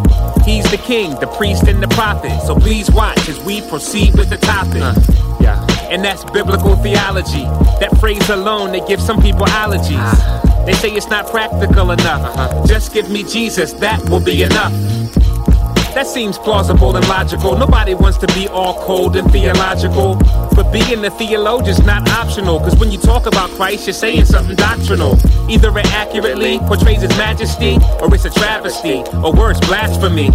He's 0.45 0.69
the 0.71 0.79
king, 0.79 1.11
the 1.21 1.27
priest, 1.27 1.65
and 1.65 1.83
the 1.83 1.89
prophet. 1.89 2.41
So 2.47 2.55
please 2.55 2.91
watch 2.91 3.29
as 3.29 3.39
we 3.41 3.61
proceed 3.69 4.17
with 4.17 4.31
the 4.31 4.37
topic. 4.39 4.83
Uh, 4.83 4.95
yeah. 5.41 5.65
And 5.91 6.05
that's 6.05 6.25
biblical 6.25 6.77
theology. 6.77 7.45
That 7.81 7.97
phrase 8.01 8.29
alone, 8.31 8.73
they 8.73 8.81
give 8.87 9.01
some 9.01 9.21
people 9.21 9.47
allergies. 9.47 9.99
Ah. 9.99 10.65
They 10.67 10.73
say 10.75 10.91
it's 10.91 11.09
not 11.09 11.27
practical 11.31 11.91
enough. 11.93 12.37
Uh-huh. 12.37 12.67
Just 12.67 12.93
give 12.93 13.09
me 13.11 13.23
Jesus, 13.23 13.73
that 13.75 14.01
will 14.09 14.21
be 14.21 14.43
enough. 14.43 14.73
That 15.99 16.07
seems 16.07 16.39
plausible 16.39 16.95
and 16.95 17.09
logical. 17.09 17.59
Nobody 17.59 17.93
wants 17.93 18.19
to 18.19 18.29
be 18.29 18.47
all 18.47 18.75
cold 18.85 19.17
and 19.17 19.29
theological. 19.33 20.15
But 20.55 20.71
being 20.71 21.05
a 21.05 21.11
theologian's 21.11 21.85
not 21.85 22.09
optional. 22.11 22.61
Cause 22.61 22.79
when 22.79 22.93
you 22.93 22.99
talk 22.99 23.27
about 23.27 23.51
Christ, 23.51 23.89
you're 23.89 23.95
saying 23.95 24.27
something 24.27 24.55
doctrinal. 24.55 25.19
Either 25.51 25.77
it 25.77 25.87
accurately 25.87 26.61
portrays 26.61 27.03
his 27.03 27.11
majesty, 27.19 27.79
or 28.01 28.15
it's 28.15 28.25
a 28.25 28.31
travesty, 28.31 29.03
or 29.25 29.33
worse, 29.33 29.59
blasphemy. 29.67 30.31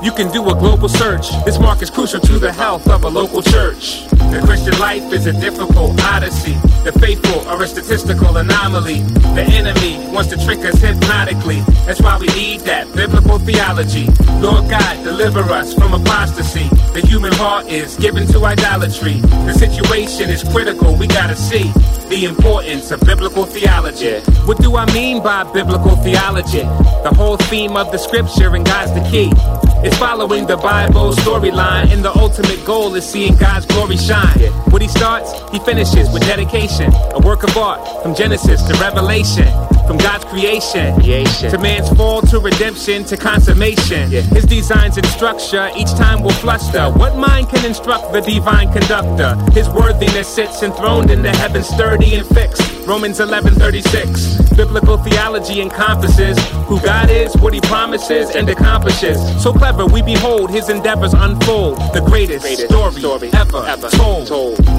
You 0.00 0.12
can 0.12 0.30
do 0.30 0.48
a 0.48 0.54
global 0.54 0.88
search. 0.88 1.28
This 1.44 1.58
mark 1.58 1.82
is 1.82 1.90
crucial 1.90 2.20
to 2.20 2.38
the 2.38 2.52
health 2.52 2.86
of 2.88 3.02
a 3.02 3.08
local 3.08 3.42
church. 3.42 4.06
The 4.30 4.40
Christian 4.44 4.78
life 4.78 5.12
is 5.12 5.26
a 5.26 5.32
difficult 5.32 6.00
odyssey. 6.04 6.52
The 6.84 6.92
faithful 7.00 7.40
are 7.48 7.60
a 7.60 7.66
statistical 7.66 8.36
anomaly. 8.36 9.00
The 9.34 9.42
enemy 9.42 9.98
wants 10.14 10.30
to 10.30 10.36
trick 10.44 10.60
us 10.60 10.80
hypnotically. 10.80 11.60
That's 11.84 12.00
why 12.00 12.16
we 12.16 12.28
need 12.28 12.60
that 12.60 12.94
biblical 12.94 13.40
theology. 13.40 14.06
Lord 14.38 14.70
God, 14.70 15.02
deliver 15.02 15.40
us 15.40 15.74
from 15.74 15.92
apostasy. 15.94 16.68
The 16.92 17.04
human 17.04 17.32
heart 17.32 17.66
is 17.66 17.96
given 17.96 18.24
to 18.28 18.44
idolatry. 18.44 19.14
The 19.14 19.54
situation 19.54 20.30
is 20.30 20.44
critical. 20.44 20.94
We 20.94 21.08
gotta 21.08 21.34
see 21.34 21.72
the 22.08 22.24
importance 22.24 22.92
of 22.92 23.00
biblical 23.00 23.46
theology. 23.46 24.20
What 24.46 24.58
do 24.58 24.76
I 24.76 24.86
mean 24.94 25.24
by 25.24 25.42
biblical 25.52 25.96
theology? 25.96 26.62
The 27.02 27.12
whole 27.16 27.36
theme 27.36 27.76
of 27.76 27.90
the 27.90 27.98
scripture 27.98 28.54
and 28.54 28.64
God's 28.64 28.94
the 28.94 29.02
key. 29.10 29.67
It's 29.80 29.96
following 29.96 30.44
the 30.44 30.56
Bible 30.56 31.12
storyline, 31.12 31.92
and 31.92 32.04
the 32.04 32.12
ultimate 32.18 32.64
goal 32.64 32.96
is 32.96 33.06
seeing 33.06 33.36
God's 33.36 33.64
glory 33.64 33.96
shine. 33.96 34.50
What 34.70 34.82
he 34.82 34.88
starts, 34.88 35.32
he 35.52 35.60
finishes 35.60 36.10
with 36.12 36.22
dedication. 36.22 36.92
A 37.14 37.20
work 37.20 37.44
of 37.44 37.56
art 37.56 38.02
from 38.02 38.12
Genesis 38.12 38.60
to 38.62 38.74
Revelation. 38.80 39.46
From 39.88 39.96
God's 39.96 40.26
creation, 40.26 41.00
to 41.00 41.58
man's 41.58 41.88
fall 41.96 42.20
to 42.20 42.38
redemption 42.38 43.04
to 43.04 43.16
consummation. 43.16 44.10
His 44.10 44.44
designs 44.44 44.98
and 44.98 45.06
structure 45.06 45.70
each 45.74 45.90
time 45.92 46.22
will 46.22 46.38
fluster. 46.44 46.90
What 46.90 47.16
mind 47.16 47.48
can 47.48 47.64
instruct 47.64 48.12
the 48.12 48.20
divine 48.20 48.70
conductor? 48.70 49.34
His 49.52 49.66
worthiness 49.70 50.28
sits 50.28 50.62
enthroned 50.62 51.10
in 51.10 51.22
the 51.22 51.30
heavens, 51.30 51.68
sturdy 51.68 52.16
and 52.16 52.26
fixed. 52.26 52.60
Romans 52.86 53.18
11:36. 53.18 54.56
Biblical 54.56 54.98
theology 54.98 55.62
encompasses 55.62 56.36
who 56.66 56.78
God 56.80 57.08
is, 57.10 57.34
what 57.36 57.54
He 57.54 57.60
promises 57.62 58.36
and 58.36 58.48
accomplishes. 58.50 59.18
So 59.42 59.52
clever, 59.52 59.86
we 59.86 60.02
behold 60.02 60.50
His 60.50 60.68
endeavors 60.68 61.14
unfold. 61.14 61.78
The 61.94 62.02
greatest, 62.02 62.44
story, 62.44 63.30
ever, 63.32 63.88
told. 63.90 64.26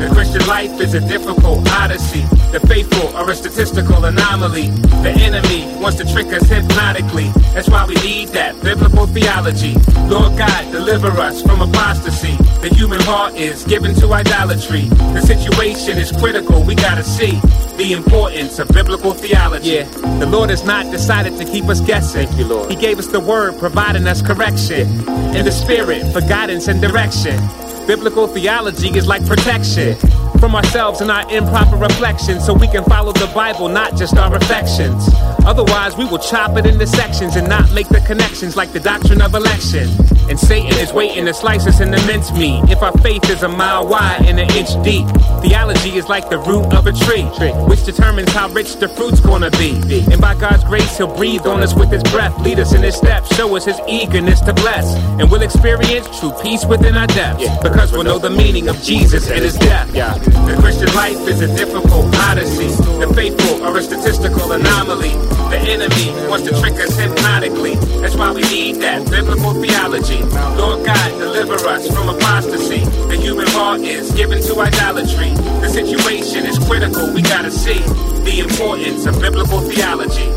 The 0.01 0.09
Christian 0.13 0.45
life 0.45 0.79
is 0.79 0.93
a 0.93 0.99
difficult 0.99 1.67
odyssey. 1.71 2.25
The 2.51 2.59
faithful 2.67 3.15
are 3.15 3.29
a 3.29 3.35
statistical 3.35 4.05
anomaly. 4.05 4.69
The 5.01 5.11
enemy 5.11 5.65
wants 5.81 5.97
to 5.99 6.11
trick 6.11 6.27
us 6.27 6.47
hypnotically. 6.49 7.29
That's 7.53 7.69
why 7.69 7.85
we 7.85 7.95
need 7.95 8.29
that 8.29 8.61
biblical 8.61 9.07
theology. 9.07 9.75
Lord 10.07 10.37
God, 10.37 10.71
deliver 10.73 11.07
us 11.07 11.41
from 11.41 11.61
apostasy. 11.61 12.35
The 12.61 12.67
human 12.75 12.99
heart 12.99 13.35
is 13.35 13.63
given 13.63 13.95
to 13.95 14.11
idolatry. 14.11 14.89
The 15.15 15.21
situation 15.21 15.97
is 15.97 16.11
critical. 16.11 16.63
We 16.63 16.75
gotta 16.75 17.03
see 17.03 17.39
the 17.77 17.93
importance 17.93 18.59
of 18.59 18.67
biblical 18.67 19.13
theology. 19.13 19.69
Yeah. 19.69 19.83
The 20.19 20.25
Lord 20.25 20.49
has 20.49 20.65
not 20.65 20.91
decided 20.91 21.37
to 21.37 21.45
keep 21.45 21.65
us 21.65 21.79
guessing. 21.79 22.27
Thank 22.27 22.37
you, 22.37 22.45
Lord. 22.45 22.69
He 22.69 22.75
gave 22.75 22.99
us 22.99 23.07
the 23.07 23.21
word, 23.21 23.57
providing 23.57 24.05
us 24.05 24.21
correction. 24.21 25.07
And 25.07 25.47
the 25.47 25.51
spirit 25.51 26.11
for 26.11 26.19
guidance 26.19 26.67
and 26.67 26.81
direction. 26.81 27.39
Biblical 27.87 28.27
theology 28.27 28.89
is 28.89 29.07
like 29.07 29.25
protection 29.25 29.97
from 30.39 30.55
ourselves 30.55 31.01
and 31.01 31.11
our 31.11 31.29
improper 31.31 31.75
reflections 31.75 32.45
so 32.45 32.53
we 32.53 32.67
can 32.67 32.83
follow 32.85 33.11
the 33.11 33.29
Bible, 33.35 33.67
not 33.67 33.95
just 33.95 34.15
our 34.15 34.33
affections. 34.35 35.09
Otherwise, 35.45 35.97
we 35.97 36.05
will 36.05 36.17
chop 36.17 36.57
it 36.57 36.65
into 36.65 36.87
sections 36.87 37.35
and 37.35 37.47
not 37.47 37.71
make 37.73 37.87
the 37.89 38.01
connections 38.01 38.55
like 38.55 38.71
the 38.71 38.79
doctrine 38.79 39.21
of 39.21 39.33
election. 39.35 39.89
And 40.29 40.39
Satan 40.39 40.77
is 40.77 40.93
waiting 40.93 41.25
to 41.25 41.33
slice 41.33 41.65
us 41.65 41.79
into 41.79 41.97
mincemeat 42.05 42.69
if 42.69 42.83
our 42.83 42.95
faith 42.99 43.27
is 43.31 43.41
a 43.41 43.47
mile 43.47 43.87
wide 43.87 44.25
and 44.25 44.39
an 44.39 44.49
inch 44.51 44.69
deep. 44.83 45.07
Theology 45.41 45.97
is 45.97 46.07
like 46.07 46.29
the 46.29 46.37
root 46.37 46.71
of 46.73 46.85
a 46.85 46.93
tree, 46.93 47.23
which 47.65 47.83
determines 47.83 48.31
how 48.31 48.47
rich 48.49 48.75
the 48.75 48.87
fruit's 48.87 49.19
gonna 49.19 49.49
be. 49.51 49.73
And 50.11 50.21
by 50.21 50.35
God's 50.35 50.63
grace, 50.63 50.97
He'll 50.97 51.15
breathe 51.15 51.47
on 51.47 51.63
us 51.63 51.73
with 51.73 51.89
His 51.89 52.03
breath, 52.03 52.37
lead 52.41 52.59
us 52.59 52.73
in 52.75 52.83
His 52.83 52.95
steps, 52.95 53.35
show 53.35 53.55
us 53.55 53.65
His 53.65 53.79
eagerness 53.87 54.39
to 54.41 54.53
bless. 54.53 54.93
And 55.19 55.31
we'll 55.31 55.41
experience 55.41 56.19
true 56.19 56.31
peace 56.43 56.63
within 56.63 56.95
our 56.95 57.07
depths 57.07 57.47
because 57.63 57.91
we'll 57.91 58.03
know 58.03 58.19
the 58.19 58.29
meaning 58.29 58.67
of 58.69 58.79
Jesus 58.83 59.31
and 59.31 59.41
His 59.41 59.55
death. 59.57 59.89
The 60.29 60.57
Christian 60.61 60.93
life 60.95 61.27
is 61.27 61.41
a 61.41 61.47
difficult 61.55 62.15
odyssey. 62.15 62.67
The 62.99 63.11
faithful 63.13 63.63
are 63.63 63.77
a 63.77 63.81
statistical 63.81 64.51
anomaly. 64.51 65.11
The 65.49 65.57
enemy 65.57 66.11
wants 66.29 66.47
to 66.47 66.59
trick 66.59 66.73
us 66.75 66.95
hypnotically. 66.97 67.75
That's 68.01 68.15
why 68.15 68.31
we 68.31 68.41
need 68.43 68.77
that 68.77 69.09
biblical 69.09 69.53
theology. 69.53 70.21
Lord 70.57 70.85
God, 70.85 71.09
deliver 71.19 71.55
us 71.67 71.87
from 71.87 72.09
apostasy. 72.09 72.85
The 73.07 73.17
human 73.17 73.47
heart 73.47 73.81
is 73.81 74.11
given 74.11 74.41
to 74.43 74.59
idolatry. 74.59 75.31
The 75.61 75.69
situation 75.69 76.45
is 76.45 76.59
critical. 76.59 77.13
We 77.13 77.21
gotta 77.21 77.51
see 77.51 77.79
the 78.23 78.39
importance 78.39 79.05
of 79.05 79.19
biblical 79.19 79.61
theology. 79.61 80.29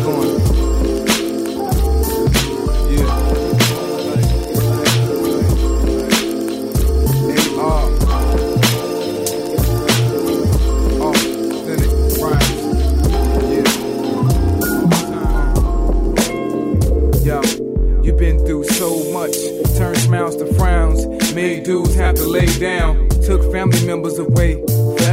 Yo, 0.00 0.43
smiles 20.14 20.36
to 20.36 20.54
frowns. 20.54 21.34
Made 21.34 21.64
dudes 21.64 21.94
have 21.96 22.14
to 22.14 22.26
lay 22.26 22.46
down. 22.58 23.08
Took 23.26 23.50
family 23.52 23.84
members 23.84 24.18
away 24.18 24.62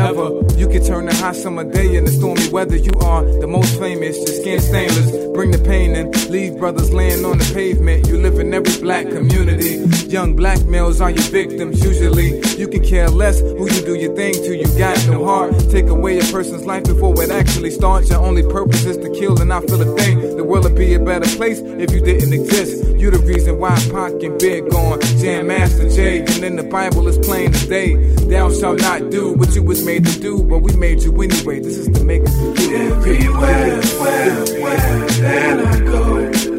forever. 0.02 0.42
You 0.58 0.68
can 0.68 0.84
turn 0.84 1.08
a 1.08 1.16
hot 1.16 1.36
summer 1.36 1.64
day 1.64 1.96
into 1.96 2.12
stormy 2.12 2.50
weather. 2.50 2.76
You 2.76 2.92
are 3.02 3.24
the 3.24 3.48
most 3.48 3.80
famous. 3.80 4.18
Your 4.18 4.28
skin 4.28 4.60
stainless. 4.60 5.12
Bring 5.34 5.52
the 5.52 5.60
pain 5.60 5.96
and 5.96 6.14
leave 6.30 6.58
brothers 6.58 6.94
laying 6.94 7.24
on 7.26 7.38
the 7.38 7.52
pavement. 7.54 8.08
You 8.08 8.18
live 8.18 8.40
in 8.40 8.54
every 8.54 8.82
black 8.82 9.08
community. 9.10 9.84
Young 10.08 10.36
black 10.36 10.64
males 10.66 11.02
are 11.02 11.10
your 11.10 11.24
victims. 11.24 11.84
Usually, 11.84 12.40
you 12.58 12.68
can 12.68 12.84
care 12.84 13.10
less 13.10 13.40
who 13.40 13.70
you 13.72 13.82
do 13.82 13.96
your 13.96 14.16
thing 14.16 14.34
to. 14.34 14.56
You 14.56 14.68
got 14.78 14.98
no 15.08 15.26
heart. 15.26 15.54
Take 15.70 15.88
away 15.88 16.20
a 16.20 16.24
person's 16.24 16.66
life 16.66 16.84
before 16.84 17.22
it 17.22 17.32
actually 17.32 17.72
starts. 17.72 18.10
Your 18.10 18.20
only 18.20 18.44
purpose 18.44 18.86
is 18.86 18.98
to 18.98 19.10
kill 19.12 19.40
and 19.40 19.50
not 19.50 19.64
feel 19.68 19.82
a 19.82 19.96
thing. 19.98 20.38
The 20.38 20.44
world 20.44 20.66
would 20.66 20.76
be 20.76 20.94
a 20.94 21.00
better 21.00 21.30
place 21.38 21.60
if 21.60 21.92
you 21.92 22.02
didn't 22.02 22.34
exist. 22.34 22.86
You 23.00 23.10
the 23.12 23.20
reason 23.20 23.58
why 23.58 23.76
Pac 23.92 24.14
and 24.22 24.38
Big 24.40 24.70
gone. 24.70 25.00
Jam 25.20 25.48
Master 25.48 25.90
Jay, 25.90 26.20
and 26.20 26.44
then 26.44 26.56
the 26.56 26.64
Bible 26.64 27.08
is 27.08 27.18
plain 27.18 27.54
as 27.54 27.66
day. 27.68 27.96
Thou 28.30 28.52
shalt 28.52 28.80
not 28.82 29.10
do 29.10 29.34
what 29.34 29.56
you 29.56 29.64
was 29.64 29.84
made 29.86 29.91
to 30.00 30.20
do, 30.20 30.44
but 30.44 30.60
we 30.60 30.74
made 30.76 31.02
you 31.04 31.12
anyway. 31.22 31.60
This 31.60 31.78
is 31.78 31.90
us 31.90 32.04
do. 32.04 32.32
Everywhere, 32.60 33.82
where, 33.82 34.46
where 34.62 35.08
that 35.08 35.60
I 35.66 35.80
go, 35.82 36.51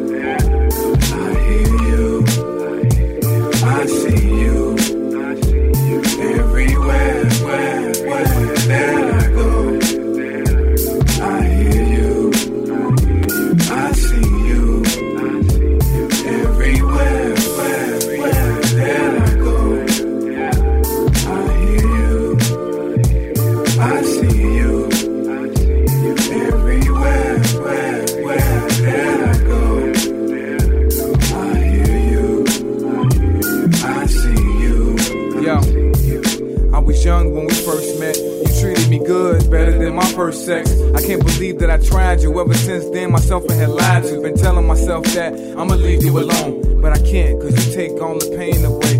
first 40.23 40.47
sex. 40.47 40.71
I 40.95 41.03
can't 41.03 41.25
believe 41.25 41.59
that 41.59 41.69
I 41.69 41.79
tried 41.79 42.21
you. 42.21 42.41
Ever 42.41 42.55
since 42.55 42.89
then, 42.91 43.11
myself 43.11 43.43
I 43.51 43.55
had 43.55 43.71
lied 43.71 44.05
to. 44.05 44.21
Been 44.21 44.37
telling 44.37 44.69
myself 44.69 45.05
that 45.19 45.33
I'ma 45.59 45.75
leave 45.75 46.05
you 46.05 46.17
alone, 46.17 46.81
but 46.81 46.93
I 46.93 47.01
can't, 47.11 47.41
cause 47.41 47.53
you 47.59 47.75
take 47.75 48.01
all 48.01 48.17
the 48.17 48.31
pain 48.37 48.65
away. 48.65 48.95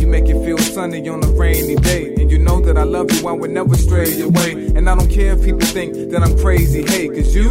You 0.00 0.06
make 0.06 0.26
it 0.30 0.42
feel 0.46 0.56
sunny 0.56 1.06
on 1.10 1.22
a 1.22 1.30
rainy 1.32 1.76
day. 1.76 2.14
And 2.14 2.30
you 2.30 2.38
know 2.38 2.58
that 2.62 2.78
I 2.78 2.84
love 2.84 3.12
you, 3.12 3.28
I 3.28 3.32
would 3.32 3.50
never 3.50 3.74
stray 3.74 4.18
away. 4.22 4.52
And 4.74 4.88
I 4.88 4.94
don't 4.94 5.10
care 5.10 5.34
if 5.34 5.44
people 5.44 5.66
think 5.76 5.92
that 6.10 6.22
I'm 6.22 6.38
crazy, 6.38 6.82
hey, 6.90 7.08
cause 7.08 7.34
you 7.34 7.50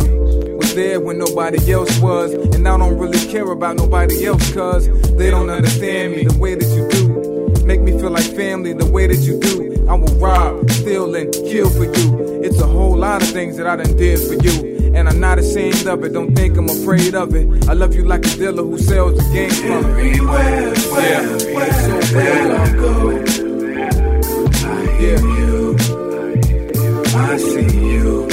was 0.58 0.74
there 0.74 1.00
when 1.00 1.20
nobody 1.20 1.60
else 1.72 2.00
was. 2.00 2.34
And 2.34 2.68
I 2.68 2.76
don't 2.76 2.98
really 2.98 3.24
care 3.32 3.52
about 3.52 3.76
nobody 3.76 4.26
else, 4.26 4.52
cause 4.52 4.90
they 5.16 5.30
don't 5.30 5.52
understand 5.52 6.16
me 6.16 6.24
the 6.24 6.38
way 6.40 6.56
that 6.56 6.70
you 6.76 6.84
do. 6.90 7.66
Make 7.68 7.82
me 7.82 7.92
feel 7.92 8.10
like 8.10 8.26
family 8.36 8.74
the 8.74 8.88
way 8.88 9.06
that 9.06 9.20
you 9.20 9.40
do. 9.40 9.71
I 9.92 9.96
will 9.96 10.16
rob, 10.20 10.72
steal, 10.72 11.14
and 11.16 11.34
kill 11.34 11.70
for 11.70 11.84
you. 11.84 12.42
It's 12.42 12.62
a 12.62 12.66
whole 12.66 12.96
lot 12.96 13.22
of 13.22 13.28
things 13.28 13.58
that 13.58 13.68
I 13.68 13.76
done 13.76 13.98
did 13.98 14.20
for 14.26 14.36
you. 14.36 14.96
And 14.96 15.10
I'm 15.10 15.20
not 15.20 15.38
ashamed 15.38 15.86
of 15.86 16.02
it, 16.06 16.14
don't 16.14 16.34
think 16.34 16.58
I'm 16.58 16.70
afraid 16.70 17.14
of 17.14 17.36
it. 17.36 17.68
I 17.68 17.74
love 17.74 17.94
you 17.94 18.06
like 18.06 18.26
a 18.26 18.30
dealer 18.38 18.64
who 18.64 18.78
sells 18.78 19.18
the 19.18 19.24
game 19.34 19.50
from 19.50 19.84
Everywhere, 19.84 20.74
where, 20.94 21.28
where 22.14 22.48
that 22.48 22.52
I 22.56 22.72
go, 22.72 23.20
I 24.66 24.96
hear 24.96 25.20
you, 25.20 25.76
I 27.14 27.36
see 27.36 27.92
you. 27.92 28.28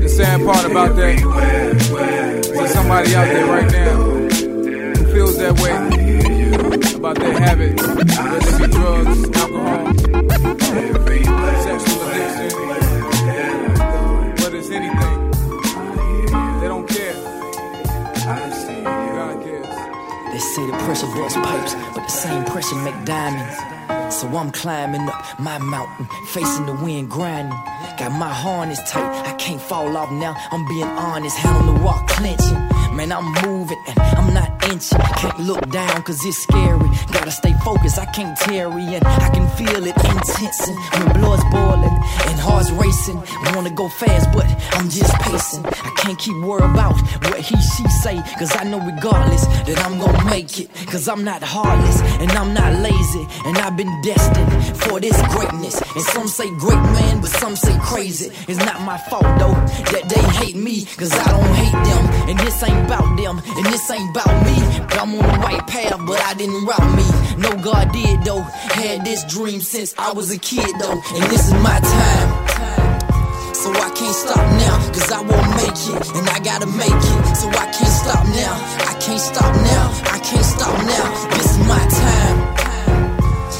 The 0.00 0.08
sad 0.08 0.40
part 0.46 0.64
about 0.64 0.96
that 0.96 1.18
is 2.62 2.72
somebody 2.72 3.14
out 3.14 3.26
there 3.26 3.46
right 3.46 3.70
now 3.70 3.94
who 4.96 5.12
feels 5.12 5.36
that 5.36 5.52
way 5.60 6.94
about 6.94 7.16
their 7.16 7.38
habit, 7.38 7.78
whether 7.78 8.00
it 8.00 8.58
be 8.58 8.66
drugs, 8.74 9.36
alcohol, 9.36 9.97
sexual 11.68 12.02
addiction, 12.08 12.50
whether 14.40 14.58
it's 14.58 14.70
anything. 14.70 15.30
They 16.60 16.68
don't 16.68 16.88
care. 16.88 17.14
They 20.32 20.38
say 20.38 20.66
the 20.66 20.76
pressure 20.84 21.06
bust 21.06 21.36
pipes, 21.36 21.74
but 21.94 22.02
the 22.04 22.08
same 22.08 22.44
pressure 22.44 22.76
make 22.76 23.04
diamonds. 23.04 23.56
So 24.14 24.28
I'm 24.28 24.50
climbing 24.50 25.08
up 25.08 25.38
my 25.38 25.58
mountain, 25.58 26.08
facing 26.28 26.66
the 26.66 26.74
wind, 26.74 27.10
grinding. 27.10 27.58
Got 27.98 28.12
my 28.12 28.32
harness 28.32 28.80
tight, 28.90 29.26
I 29.26 29.34
can't 29.34 29.60
fall 29.60 29.96
off 29.96 30.10
now. 30.10 30.36
I'm 30.50 30.66
being 30.66 30.84
honest, 30.84 31.36
hand 31.36 31.56
on 31.56 31.66
the 31.74 31.80
rock, 31.80 32.06
clenching. 32.08 32.67
Man, 32.98 33.12
I'm 33.12 33.30
moving 33.46 33.78
and 33.86 33.96
I'm 34.18 34.34
not 34.34 34.50
inching. 34.64 34.98
Can't 34.98 35.38
look 35.38 35.70
down 35.70 36.02
cause 36.02 36.18
it's 36.26 36.38
scary. 36.38 36.90
Gotta 37.12 37.30
stay 37.30 37.54
focused, 37.64 37.96
I 37.96 38.06
can't 38.06 38.36
tarry 38.36 38.82
and 38.96 39.06
I 39.06 39.30
can 39.30 39.46
feel 39.56 39.86
it 39.86 39.96
intense. 39.96 40.68
And 40.68 40.76
when 41.04 41.20
blood's 41.20 41.44
boiling 41.44 41.94
and 41.94 42.40
heart's 42.40 42.72
racing, 42.72 43.22
wanna 43.54 43.70
go 43.70 43.88
fast, 43.88 44.32
but 44.32 44.46
I'm 44.72 44.90
just 44.90 45.14
pacing. 45.20 45.64
I 45.66 45.92
can't 45.96 46.18
keep 46.18 46.34
worrying 46.42 46.72
about 46.72 46.94
what 47.30 47.38
he, 47.38 47.54
she 47.76 47.86
say, 48.02 48.20
cause 48.36 48.50
I 48.56 48.64
know 48.64 48.80
regardless 48.80 49.46
that 49.46 49.78
I'm 49.86 49.98
gonna 50.00 50.24
make 50.24 50.58
it. 50.58 50.68
Cause 50.88 51.06
I'm 51.06 51.22
not 51.22 51.40
heartless 51.40 52.00
and 52.20 52.32
I'm 52.32 52.52
not 52.52 52.72
lazy, 52.82 53.26
and 53.46 53.58
I've 53.58 53.76
been 53.76 53.94
destined 54.02 54.50
for 54.76 54.98
this 54.98 55.20
greatness. 55.34 55.80
And 55.94 56.02
some 56.02 56.26
say 56.26 56.50
great 56.56 56.82
man, 56.98 57.20
but 57.20 57.30
some 57.30 57.54
say 57.54 57.78
crazy. 57.80 58.32
It's 58.48 58.58
not 58.58 58.80
my 58.82 58.98
fault 58.98 59.30
though 59.38 59.54
that 59.92 60.04
they 60.08 60.22
hate 60.38 60.56
me, 60.56 60.84
cause 60.96 61.12
I 61.12 61.30
don't 61.30 61.54
hate 61.54 61.84
them. 61.90 62.04
And 62.28 62.38
this 62.40 62.62
ain't 62.62 62.87
about 62.88 63.16
them, 63.20 63.36
and 63.44 63.66
this 63.66 63.90
ain't 63.90 64.08
about 64.10 64.32
me. 64.48 64.56
But 64.88 64.98
I'm 64.98 65.12
on 65.12 65.20
the 65.20 65.38
right 65.44 65.64
path, 65.68 66.00
but 66.08 66.20
I 66.24 66.32
didn't 66.34 66.64
route 66.64 66.90
me. 66.96 67.04
No, 67.36 67.52
God 67.62 67.92
did 67.92 68.24
though. 68.24 68.40
Had 68.80 69.04
this 69.04 69.22
dream 69.24 69.60
since 69.60 69.94
I 69.98 70.12
was 70.12 70.32
a 70.32 70.38
kid 70.38 70.72
though, 70.80 70.98
and 71.14 71.24
this 71.28 71.46
is 71.48 71.54
my 71.60 71.78
time. 71.78 72.28
So 73.52 73.68
I 73.72 73.90
can't 73.92 74.16
stop 74.16 74.44
now, 74.64 74.76
cause 74.94 75.12
I 75.12 75.20
won't 75.20 75.50
make 75.60 75.80
it, 75.92 76.00
and 76.16 76.24
I 76.30 76.38
gotta 76.40 76.66
make 76.66 76.88
it. 77.12 77.36
So 77.36 77.46
I 77.52 77.68
can't 77.76 77.96
stop 78.02 78.24
now, 78.32 78.54
I 78.88 78.94
can't 79.04 79.20
stop 79.20 79.52
now, 79.74 79.86
I 80.08 80.18
can't 80.24 80.48
stop 80.56 80.74
now. 80.88 81.04
This 81.36 81.46
is 81.52 81.58
my 81.68 81.84
time. 82.02 82.36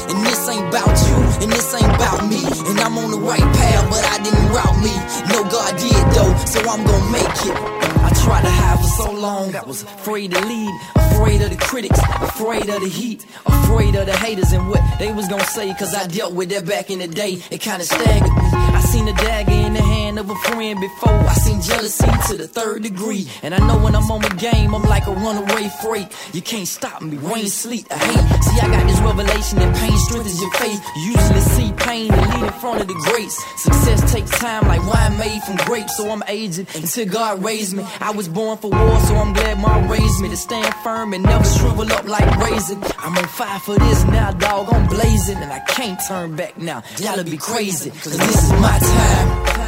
And 0.09 0.25
this 0.25 0.41
ain't 0.49 0.67
about 0.73 0.89
you, 1.05 1.08
and 1.41 1.51
this 1.51 1.73
ain't 1.73 1.93
about 1.95 2.27
me. 2.27 2.43
And 2.69 2.79
I'm 2.79 2.97
on 2.97 3.11
the 3.11 3.19
right 3.19 3.39
path, 3.39 3.85
but 3.89 4.03
I 4.05 4.17
didn't 4.23 4.49
route 4.49 4.79
me. 4.83 4.93
No, 5.31 5.43
God 5.49 5.71
did 5.77 6.03
though, 6.15 6.33
so 6.45 6.59
I'm 6.69 6.83
gonna 6.85 7.11
make 7.11 7.39
it. 7.47 7.79
I 8.01 8.11
tried 8.23 8.41
to 8.41 8.49
hide 8.49 8.79
for 8.79 8.87
so 9.03 9.11
long, 9.11 9.55
I 9.55 9.63
was 9.63 9.83
afraid 9.83 10.31
to 10.31 10.39
lead, 10.45 10.73
afraid 10.95 11.41
of 11.41 11.49
the 11.49 11.57
critics, 11.57 11.99
afraid 12.21 12.69
of 12.69 12.81
the 12.81 12.89
heat, 12.89 13.25
afraid 13.45 13.95
of 13.95 14.05
the 14.05 14.15
haters 14.15 14.51
and 14.51 14.67
what 14.69 14.81
they 14.99 15.11
was 15.11 15.27
gonna 15.27 15.43
say. 15.45 15.73
Cause 15.73 15.93
I 15.93 16.07
dealt 16.07 16.33
with 16.33 16.49
that 16.49 16.65
back 16.65 16.89
in 16.89 16.99
the 16.99 17.07
day, 17.07 17.41
it 17.51 17.59
kinda 17.61 17.85
staggered 17.85 18.33
me. 18.33 18.49
I 18.79 18.81
seen 18.81 19.07
a 19.07 19.13
dagger 19.13 19.51
in 19.51 19.73
the 19.73 19.81
hand 19.81 20.17
of 20.19 20.29
a 20.29 20.35
friend 20.35 20.79
before, 20.79 21.19
I 21.27 21.33
seen 21.33 21.61
jealousy 21.61 22.07
to 22.29 22.37
the 22.37 22.47
third 22.47 22.83
degree. 22.83 23.27
And 23.43 23.53
I 23.53 23.59
know 23.59 23.77
when 23.77 23.95
I'm 23.95 24.09
on 24.09 24.21
the 24.21 24.35
game, 24.35 24.73
I'm 24.73 24.83
like 24.83 25.05
a 25.07 25.11
runaway 25.11 25.69
freight. 25.81 26.07
You 26.33 26.41
can't 26.41 26.67
stop 26.67 27.01
me, 27.01 27.17
rain, 27.17 27.47
sleet, 27.47 27.85
I 27.91 27.97
hate. 27.97 28.43
See, 28.43 28.59
I 28.59 28.67
got 28.71 28.87
this 28.87 28.99
revelation 29.01 29.59
that 29.59 29.75
pain 29.75 29.97
strengthens 30.07 30.39
your 30.41 30.51
faith. 30.53 30.81
You 31.05 31.13
usually 31.29 31.41
see 31.41 31.73
pain 31.73 32.13
and 32.13 32.33
lead 32.33 32.43
in 32.43 32.59
front 32.59 32.81
of 32.81 32.87
the 32.87 32.93
greats. 32.93 33.37
Success 33.61 34.11
takes 34.11 34.31
time 34.31 34.67
like 34.67 34.85
wine 34.85 35.17
made 35.17 35.41
from 35.43 35.57
grapes, 35.57 35.97
so 35.97 36.09
I'm 36.09 36.23
aging 36.27 36.67
until 36.75 37.05
God 37.05 37.43
raised 37.43 37.75
me. 37.75 37.85
I 37.99 38.11
was 38.11 38.27
born 38.27 38.57
for 38.57 38.69
war, 38.69 38.99
so 39.01 39.15
I'm 39.15 39.33
glad 39.33 39.59
my 39.59 39.87
raised 39.87 40.21
me 40.21 40.29
to 40.29 40.37
stand 40.37 40.73
firm 40.83 41.13
and 41.13 41.23
never 41.23 41.43
shrivel 41.45 41.91
up 41.91 42.07
like 42.07 42.29
raisin. 42.37 42.81
I'm 42.97 43.17
on 43.17 43.27
fire 43.27 43.59
for 43.59 43.77
this 43.77 44.03
now, 44.05 44.31
dog. 44.31 44.69
I'm 44.71 44.87
blazing, 44.87 45.37
and 45.37 45.51
I 45.51 45.59
can't 45.59 45.99
turn 46.07 46.35
back 46.35 46.57
now. 46.57 46.83
Y'all 46.99 47.23
be 47.23 47.37
crazy, 47.37 47.91
cause 47.91 48.17
this 48.17 48.43
is 48.43 48.51
my 48.53 48.77
time. 48.79 49.59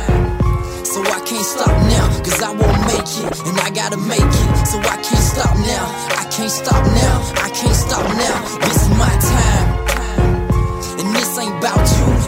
So 0.85 1.01
I 1.03 1.21
can't 1.25 1.45
stop 1.45 1.67
now, 1.67 2.07
cause 2.19 2.41
I 2.41 2.51
won't 2.51 2.81
make 2.91 3.11
it, 3.23 3.47
and 3.47 3.59
I 3.59 3.69
gotta 3.69 3.97
make 3.97 4.19
it. 4.19 4.67
So 4.67 4.77
I 4.79 4.97
can't 5.01 5.25
stop 5.33 5.55
now, 5.55 5.85
I 6.19 6.27
can't 6.29 6.51
stop 6.51 6.85
now, 6.85 7.43
I 7.45 7.49
can't 7.49 7.75
stop 7.75 8.03
now. 8.17 8.59
This 8.59 8.81
is 8.83 8.89
my 8.89 9.07
time. 9.07 9.70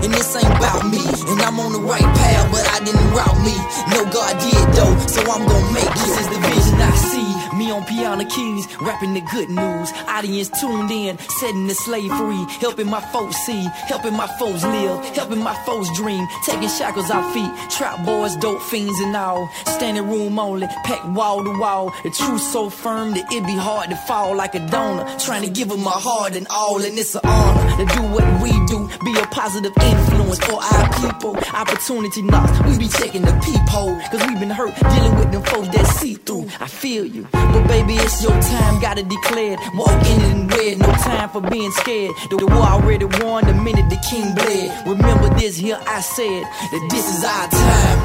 And 0.03 0.13
this 0.13 0.35
ain't 0.35 0.45
about 0.45 0.83
me. 0.91 0.99
And 1.31 1.41
I'm 1.41 1.59
on 1.59 1.71
the 1.71 1.79
right 1.79 2.03
path, 2.03 2.51
but 2.51 2.67
I 2.75 2.83
didn't 2.83 3.09
route 3.15 3.39
me. 3.41 3.55
No, 3.95 4.03
God 4.11 4.35
did 4.39 4.65
though, 4.75 4.95
so 5.07 5.21
I'm 5.31 5.47
gonna 5.47 5.73
make 5.73 5.87
it. 5.87 5.95
This 6.03 6.19
is 6.19 6.27
the 6.27 6.39
vision 6.39 6.81
I 6.81 6.95
see. 6.95 7.32
Me 7.64 7.72
on 7.72 7.86
piano 7.86 8.26
keys, 8.26 8.68
rapping 8.82 9.14
the 9.14 9.22
good 9.32 9.49
news. 9.49 9.89
Audience 10.09 10.49
tuned 10.59 10.91
in, 10.91 11.18
setting 11.39 11.68
the 11.68 11.74
slave 11.74 12.11
free. 12.18 12.45
Helping 12.59 12.89
my 12.89 12.99
folks 12.99 13.38
see, 13.45 13.64
helping 13.88 14.11
my 14.11 14.28
foes 14.38 14.66
live, 14.66 15.05
helping 15.16 15.39
my 15.39 15.55
foes 15.66 15.88
dream. 15.95 16.28
Taking 16.45 16.68
shackles 16.68 17.09
off 17.09 17.34
feet, 17.34 17.49
trap 17.70 18.05
boys, 18.05 18.36
dope 18.36 18.61
fiends 18.64 18.99
and 18.99 19.16
all. 19.16 19.49
Standing 19.66 20.09
room 20.09 20.38
only, 20.39 20.68
packed 20.84 21.05
wall 21.05 21.41
to 21.41 21.57
wall. 21.57 21.93
The 22.03 22.09
truth 22.09 22.41
so 22.41 22.70
firm 22.70 23.14
that 23.14 23.32
it 23.32 23.45
be 23.45 23.55
hard 23.55 23.89
to 23.91 23.95
fall 23.95 24.36
like 24.36 24.55
a 24.55 24.68
donor. 24.68 25.05
Trying 25.20 25.43
to 25.43 25.49
give 25.49 25.70
them 25.70 25.84
my 25.84 25.91
heart 25.91 26.36
and 26.36 26.47
all, 26.49 26.84
and 26.84 26.99
it's 26.99 27.16
an 27.16 27.22
honor 27.24 27.78
to 27.78 27.86
do 27.95 28.01
what 28.11 28.43
we 28.43 28.51
do. 28.68 28.89
Be 29.05 29.18
a 29.18 29.26
positive 29.28 29.72
influence 29.82 30.39
for 30.39 30.61
our 30.61 30.86
people. 30.99 31.38
Opportunity 31.53 32.24
knocks, 32.24 32.59
we 32.68 32.78
be 32.78 32.89
checking 32.89 33.22
the 33.22 33.32
peephole. 33.45 33.97
Cause 34.11 34.28
we 34.28 34.36
been 34.36 34.49
hurt 34.49 34.76
dealing 34.76 35.16
with 35.16 35.32
them 35.32 35.43
folks 35.43 35.70
that 35.70 35.86
see 35.95 36.16
through. 36.16 36.47
I 36.59 36.68
feel 36.68 37.05
you. 37.05 37.26
But 37.53 37.67
baby, 37.67 37.95
it's 37.95 38.21
your 38.23 38.33
time, 38.41 38.81
gotta 38.81 39.03
declare. 39.03 39.57
Walk 39.75 40.01
in 40.09 40.19
it 40.21 40.55
red, 40.57 40.79
no 40.79 40.91
time 41.05 41.29
for 41.29 41.41
being 41.41 41.71
scared. 41.71 42.11
The, 42.29 42.37
the 42.37 42.47
war 42.47 42.65
already 42.65 43.05
won 43.05 43.45
the 43.45 43.53
minute 43.53 43.89
the 43.89 43.99
king 44.09 44.33
bled. 44.33 44.87
Remember 44.87 45.29
this 45.37 45.55
here, 45.57 45.79
I 45.85 46.01
said 46.01 46.43
that 46.43 46.83
this 46.89 47.05
is 47.13 47.23
our 47.23 47.47
time. 47.49 47.99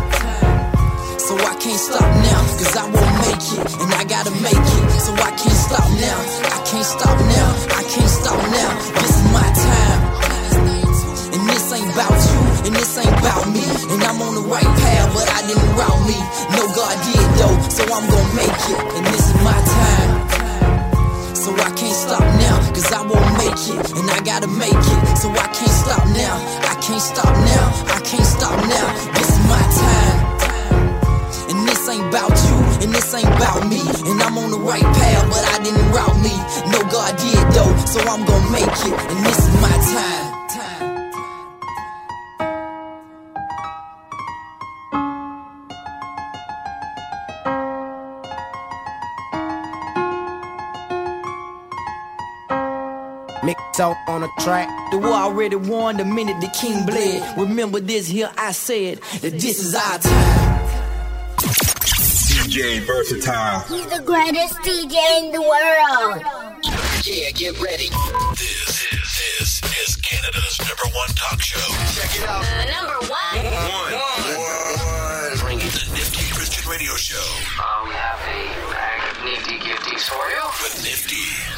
So 1.18 1.36
I 1.36 1.55
can't 1.61 1.80
stop 1.80 2.09
now, 2.24 2.40
cause 2.57 2.76
I 2.76 2.84
won't 2.88 3.16
make 3.28 3.44
it, 3.57 3.64
and 3.80 3.90
I 3.92 4.05
gotta 4.05 4.32
make 4.40 4.57
it. 4.57 4.84
So 5.01 5.12
I 5.12 5.32
can't 5.36 5.61
stop 5.68 5.84
now, 6.01 6.18
I 6.57 6.61
can't 6.64 6.88
stop 6.88 7.18
now, 7.36 7.49
I 7.76 7.82
can't 7.84 8.09
stop 8.09 8.40
now. 8.49 8.70
This 9.01 9.12
is 9.12 9.24
my 9.32 9.49
time. 9.53 10.01
And 11.28 11.44
this 11.49 11.68
ain't 11.72 11.92
about 11.92 12.16
you, 12.16 12.40
and 12.64 12.74
this 12.76 12.96
ain't 12.96 13.12
about 13.20 13.44
me. 13.53 13.64
And 13.92 14.01
I'm 14.09 14.20
on 14.24 14.34
the 14.40 14.46
right 14.49 14.64
path, 14.64 15.09
but 15.12 15.28
I 15.28 15.44
didn't 15.44 15.68
route 15.76 16.03
me. 16.09 16.16
Gotta 24.41 24.53
make 24.55 24.70
it. 24.70 25.18
So 25.18 25.30
I 25.30 25.49
can't 25.51 25.76
stop 25.82 26.05
now, 26.14 26.36
I 26.70 26.78
can't 26.80 27.03
stop 27.03 27.26
now, 27.26 27.66
I 27.91 28.01
can't 28.05 28.24
stop 28.24 28.55
now. 28.70 28.86
This 29.14 29.30
is 29.34 29.41
my 29.51 29.64
time. 29.82 30.18
And 31.51 31.68
this 31.68 31.89
ain't 31.89 32.07
about 32.07 32.30
you, 32.47 32.57
and 32.84 32.95
this 32.95 33.12
ain't 33.14 33.26
about 33.26 33.66
me. 33.66 33.80
And 34.07 34.22
I'm 34.22 34.39
on 34.39 34.51
the 34.53 34.59
right 34.59 34.82
path, 34.82 35.26
but 35.28 35.43
I 35.43 35.59
didn't 35.64 35.91
route 35.91 36.20
me. 36.22 36.36
No, 36.70 36.78
God 36.89 37.16
did 37.18 37.43
though, 37.51 37.74
so 37.86 38.01
I'm 38.01 38.24
gonna 38.24 38.51
make 38.53 38.78
it. 38.86 38.95
And 39.11 39.26
this 39.26 39.39
is 39.39 39.61
my 39.61 39.74
time. 39.93 40.08
On 54.19 54.29
a 54.29 54.43
track. 54.43 54.69
The 54.91 54.99
war 54.99 55.12
already 55.12 55.55
won 55.57 55.97
the 55.97 56.05
minute 56.05 56.41
the 56.41 56.49
king 56.49 56.85
bled. 56.87 57.39
Remember 57.39 57.79
this 57.81 58.09
here, 58.09 58.31
I 58.37 58.51
said 58.53 58.99
that 59.23 59.33
this 59.33 59.62
is 59.62 59.75
our 59.75 59.99
time. 59.99 60.59
DJ 61.39 62.81
Versatile. 62.81 63.61
He's 63.69 63.87
the 63.87 64.03
greatest 64.03 64.55
DJ 64.66 64.97
in 65.21 65.33
the 65.33 65.41
world. 65.41 66.23
Yeah, 67.07 67.31
get 67.31 67.61
ready. 67.62 67.89
This 68.35 68.83
is 68.93 69.61
this 69.61 69.62
is 69.87 69.97
Canada's 69.97 70.59
number 70.59 70.89
one 70.97 71.09
talk 71.14 71.41
show. 71.41 71.62
Check 71.95 72.19
it 72.19 72.29
out. 72.29 72.43
number 72.66 72.99
one. 73.07 73.39
One. 73.39 73.93
One. 74.35 75.39
Bring 75.39 75.59
it 75.61 75.71
the 75.73 75.87
Nifty 75.95 76.27
Christian 76.35 76.69
Radio 76.69 76.95
Show. 76.97 77.23
Uh, 77.61 77.85
we 77.87 77.95
have 77.95 78.19
a 78.19 78.71
bag 78.73 79.16
of 79.16 79.25
nifty 79.25 79.59
gifties 79.59 80.09
for 80.11 80.27
you. 80.29 80.43
With 80.62 80.83
Nifty 80.83 81.23
and 81.47 81.58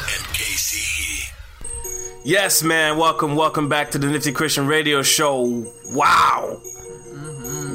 Yes, 2.23 2.61
man. 2.61 2.97
Welcome, 2.97 3.35
welcome 3.35 3.67
back 3.67 3.91
to 3.91 3.97
the 3.97 4.05
Nifty 4.05 4.31
Christian 4.31 4.67
Radio 4.67 5.01
Show. 5.01 5.65
Wow, 5.89 6.61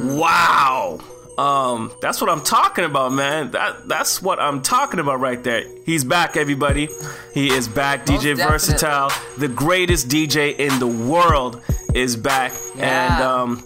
wow. 0.05 1.01
Um, 1.37 1.93
that's 2.01 2.21
what 2.21 2.31
I'm 2.31 2.43
talking 2.43 2.85
about, 2.85 3.13
man. 3.13 3.51
That 3.51 3.89
that's 3.89 4.23
what 4.23 4.39
I'm 4.39 4.63
talking 4.63 5.01
about 5.01 5.19
right 5.19 5.43
there. 5.43 5.65
He's 5.85 6.05
back, 6.05 6.37
everybody. 6.37 6.89
He 7.35 7.51
is 7.51 7.67
back. 7.67 8.07
Most 8.09 8.25
DJ 8.25 8.37
Versatile, 8.37 9.11
the 9.37 9.49
greatest 9.49 10.09
DJ 10.09 10.57
in 10.57 10.79
the 10.79 10.87
world, 10.87 11.61
is 11.93 12.15
back. 12.15 12.53
Yeah. 12.77 13.15
And 13.17 13.25
um, 13.25 13.65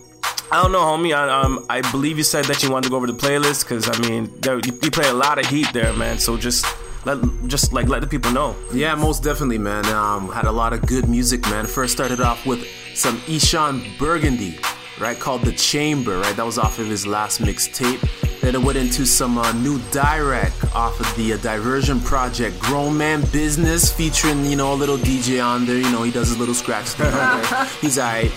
I 0.50 0.62
don't 0.62 0.72
know, 0.72 0.80
homie. 0.80 1.14
I 1.14 1.42
um, 1.42 1.66
I 1.68 1.82
believe 1.90 2.16
you 2.16 2.24
said 2.24 2.46
that 2.46 2.62
you 2.62 2.70
wanted 2.70 2.84
to 2.84 2.90
go 2.90 2.96
over 2.96 3.06
the 3.06 3.12
playlist 3.12 3.64
because 3.64 3.86
I 3.86 4.08
mean, 4.08 4.32
there, 4.40 4.54
you, 4.54 4.72
you 4.82 4.90
play 4.90 5.08
a 5.08 5.14
lot 5.14 5.38
of 5.38 5.44
heat 5.44 5.68
there, 5.74 5.92
man. 5.92 6.18
So 6.18 6.38
just 6.38 6.64
let 7.04 7.18
just 7.46 7.72
like 7.72 7.88
let 7.88 8.00
the 8.00 8.06
people 8.06 8.30
know. 8.30 8.56
Yeah, 8.72 8.94
most 8.94 9.22
definitely, 9.22 9.58
man. 9.58 9.86
Um, 9.86 10.30
had 10.30 10.44
a 10.44 10.52
lot 10.52 10.72
of 10.72 10.86
good 10.86 11.08
music, 11.08 11.42
man. 11.42 11.66
First 11.66 11.92
started 11.92 12.20
off 12.20 12.44
with 12.46 12.66
some 12.94 13.20
Ishan 13.28 13.82
Burgundy, 13.98 14.58
right, 15.00 15.18
called 15.18 15.42
The 15.42 15.52
Chamber, 15.52 16.18
right? 16.18 16.36
That 16.36 16.46
was 16.46 16.58
off 16.58 16.78
of 16.78 16.86
his 16.86 17.06
last 17.06 17.40
mixtape. 17.40 18.00
Then 18.40 18.54
it 18.54 18.62
went 18.62 18.78
into 18.78 19.04
some 19.04 19.36
uh, 19.36 19.52
new 19.52 19.78
direct 19.90 20.74
off 20.74 20.98
of 20.98 21.14
the 21.16 21.34
uh, 21.34 21.36
Diversion 21.38 22.00
Project, 22.00 22.58
Grown 22.58 22.96
Man 22.96 23.20
Business, 23.32 23.92
featuring 23.92 24.46
you 24.46 24.56
know 24.56 24.72
a 24.72 24.74
little 24.74 24.96
DJ 24.96 25.44
on 25.44 25.66
there. 25.66 25.76
You 25.76 25.90
know 25.90 26.02
he 26.04 26.10
does 26.10 26.28
his 26.28 26.38
little 26.38 26.54
scratch 26.54 26.86
thing 26.86 27.12
on 27.12 27.42
there. 27.42 27.64
He's 27.82 27.98
alright. 27.98 28.30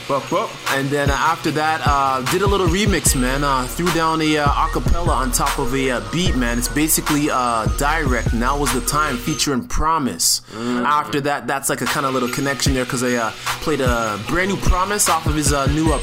And 0.72 0.90
then 0.90 1.10
uh, 1.10 1.14
after 1.14 1.52
that, 1.52 1.82
uh, 1.86 2.22
did 2.32 2.42
a 2.42 2.48
little 2.48 2.68
remix, 2.68 3.20
man. 3.20 3.46
Uh, 3.46 3.66
threw 3.66 3.90
down 3.94 4.22
a 4.22 4.38
uh, 4.40 4.48
acapella 4.48 5.08
on 5.08 5.32
top 5.32 5.58
of 5.58 5.74
a 5.74 5.92
uh, 5.92 6.12
beat, 6.12 6.36
man. 6.36 6.58
It's 6.58 6.68
basically 6.68 7.30
uh, 7.32 7.68
direct. 7.78 8.34
Now 8.34 8.60
was 8.60 8.74
the 8.74 8.82
time, 8.82 9.16
featuring 9.16 9.66
Promise. 9.68 10.42
After 10.54 11.22
that, 11.22 11.48
that's 11.48 11.70
like 11.70 11.82
a 11.82 11.86
kind 11.86 12.06
of 12.06 12.14
little 12.14 12.30
connection 12.30 12.74
there 12.74 12.84
because 12.84 13.04
I 13.04 13.14
uh, 13.14 13.32
played 13.62 13.80
a 13.80 14.20
brand 14.28 14.50
new 14.50 14.58
Promise 14.58 15.08
off 15.08 15.28
of 15.28 15.36
his 15.36 15.54
uh, 15.54 15.68
new 15.68 15.94
uh, 15.94 16.00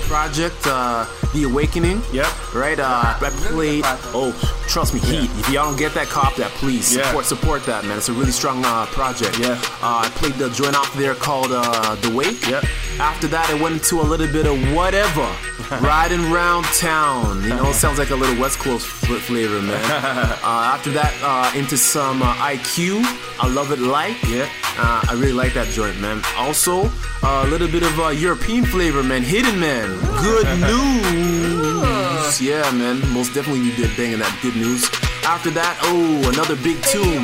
project, 0.50 0.66
uh, 0.66 1.06
The 1.32 1.44
Awakening. 1.44 2.02
Yep. 2.12 2.54
Right. 2.54 2.78
Uh, 2.78 3.14
I 3.20 3.30
played. 3.48 3.82
Oh, 4.14 4.32
trust 4.68 4.94
me, 4.94 5.00
Heat. 5.00 5.30
If 5.38 5.50
y'all 5.50 5.68
don't 5.68 5.78
get 5.78 5.94
that, 5.94 6.08
cop 6.08 6.34
that, 6.36 6.50
please 6.52 6.86
support 6.86 7.24
support 7.24 7.64
that, 7.66 7.84
man. 7.84 7.98
It's 7.98 8.08
a 8.08 8.12
really 8.12 8.32
strong 8.32 8.64
uh, 8.64 8.86
project. 8.86 9.38
Yeah. 9.38 9.60
Uh, 9.82 10.04
I 10.04 10.10
played 10.14 10.34
the 10.34 10.50
joint 10.50 10.76
off 10.76 10.92
there 10.94 11.14
called 11.14 11.48
uh, 11.50 11.94
The 11.96 12.10
Wake. 12.10 12.46
Yep. 12.48 12.64
After 12.98 13.28
that, 13.28 13.48
I 13.50 13.60
went 13.62 13.74
into 13.74 14.00
a 14.00 14.06
little 14.06 14.26
bit 14.26 14.46
of 14.46 14.58
whatever, 14.74 15.26
riding 15.80 16.30
round 16.30 16.66
town. 16.78 17.42
You 17.42 17.50
know, 17.50 17.72
sounds 17.84 17.98
like 17.98 18.10
a 18.10 18.16
little 18.16 18.38
West 18.40 18.58
Coast 18.58 18.86
fl- 18.86 19.14
flavor, 19.16 19.60
man. 19.62 19.84
uh, 19.90 20.72
after 20.74 20.90
that, 20.90 21.12
uh, 21.22 21.56
into 21.58 21.76
some 21.76 22.22
uh, 22.22 22.34
IQ. 22.34 23.02
I 23.42 23.48
love 23.48 23.72
it 23.72 23.78
like. 23.78 24.16
Yeah. 24.28 24.48
Uh, 24.76 25.02
I 25.08 25.14
really 25.14 25.32
like 25.32 25.54
that 25.54 25.68
joint, 25.68 25.98
man. 26.00 26.22
Also, 26.36 26.90
uh, 27.22 27.44
a 27.46 27.48
little 27.48 27.68
bit 27.68 27.82
of 27.82 27.98
uh, 27.98 28.08
European 28.08 28.64
flavor, 28.64 29.02
man. 29.02 29.22
Hidden 29.22 29.58
Man. 29.60 29.88
Good 30.22 30.39
news. 30.44 32.40
Yeah, 32.40 32.70
man. 32.72 33.00
Most 33.12 33.34
definitely 33.34 33.64
you 33.64 33.72
did 33.76 33.96
banging 33.96 34.18
that 34.20 34.38
good 34.42 34.56
news. 34.56 34.84
After 35.24 35.50
that, 35.50 35.78
oh, 35.82 36.28
another 36.30 36.56
big 36.56 36.82
tune. 36.82 37.22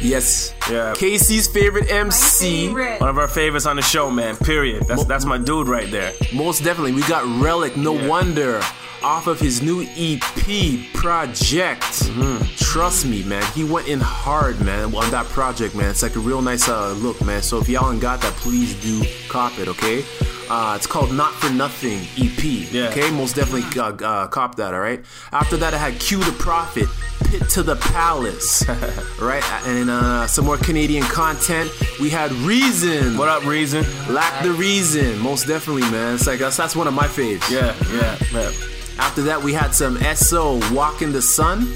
Yes. 0.00 0.54
Yeah. 0.70 0.94
Casey's 0.96 1.48
favorite 1.48 1.90
MC. 1.90 2.68
One 2.72 3.08
of 3.08 3.18
our 3.18 3.28
favorites 3.28 3.66
on 3.66 3.76
the 3.76 3.82
show, 3.82 4.10
man. 4.10 4.36
Period. 4.36 4.84
That's 4.84 5.04
that's 5.04 5.24
my 5.24 5.38
dude 5.38 5.66
right 5.68 5.90
there. 5.90 6.12
Most 6.32 6.62
definitely. 6.62 6.92
We 6.92 7.02
got 7.08 7.24
Relic, 7.42 7.76
No 7.76 7.92
Wonder, 8.08 8.60
off 9.02 9.26
of 9.26 9.40
his 9.40 9.62
new 9.62 9.82
EP 9.96 10.92
project. 10.94 11.82
Mm-hmm. 11.82 12.44
Trust 12.56 13.06
me, 13.06 13.22
man. 13.24 13.44
He 13.52 13.64
went 13.64 13.88
in 13.88 14.00
hard, 14.00 14.60
man, 14.60 14.94
on 14.94 15.10
that 15.10 15.26
project, 15.26 15.74
man. 15.74 15.90
It's 15.90 16.02
like 16.02 16.16
a 16.16 16.20
real 16.20 16.42
nice 16.42 16.68
uh, 16.68 16.92
look, 16.92 17.24
man. 17.24 17.42
So 17.42 17.58
if 17.58 17.68
y'all 17.68 17.92
ain't 17.92 18.00
got 18.00 18.20
that, 18.22 18.32
please 18.34 18.80
do 18.82 19.02
cop 19.28 19.58
it, 19.58 19.68
okay? 19.68 20.04
Uh, 20.50 20.74
it's 20.76 20.86
called 20.86 21.12
Not 21.12 21.34
for 21.34 21.50
Nothing 21.50 22.00
EP. 22.16 22.72
Yeah. 22.72 22.88
Okay, 22.88 23.10
most 23.10 23.36
definitely 23.36 23.80
uh, 23.80 23.92
uh, 23.92 24.26
cop 24.28 24.56
that. 24.56 24.72
All 24.72 24.80
right. 24.80 25.04
After 25.32 25.56
that, 25.58 25.74
I 25.74 25.78
had 25.78 26.00
Q 26.00 26.18
the 26.18 26.32
Prophet, 26.32 26.88
Pit 27.24 27.48
to 27.50 27.62
the 27.62 27.76
Palace. 27.76 28.66
right, 29.20 29.44
and 29.66 29.90
uh, 29.90 30.26
some 30.26 30.46
more 30.46 30.56
Canadian 30.56 31.04
content. 31.04 31.70
We 32.00 32.08
had 32.08 32.32
Reason. 32.32 33.18
What 33.18 33.28
up, 33.28 33.44
Reason? 33.44 33.84
Lack 34.12 34.42
the 34.42 34.52
Reason. 34.52 35.18
Most 35.18 35.46
definitely, 35.46 35.82
man. 35.90 36.14
It's 36.14 36.26
like 36.26 36.38
that's, 36.38 36.56
that's 36.56 36.74
one 36.74 36.86
of 36.86 36.94
my 36.94 37.06
faves. 37.06 37.48
Yeah, 37.50 37.74
yeah, 37.92 38.16
yeah. 38.32 38.77
After 38.98 39.22
that, 39.22 39.42
we 39.42 39.52
had 39.52 39.74
some 39.74 39.96
SO 40.14 40.60
Walk 40.74 41.02
in 41.02 41.12
the 41.12 41.22
Sun. 41.22 41.72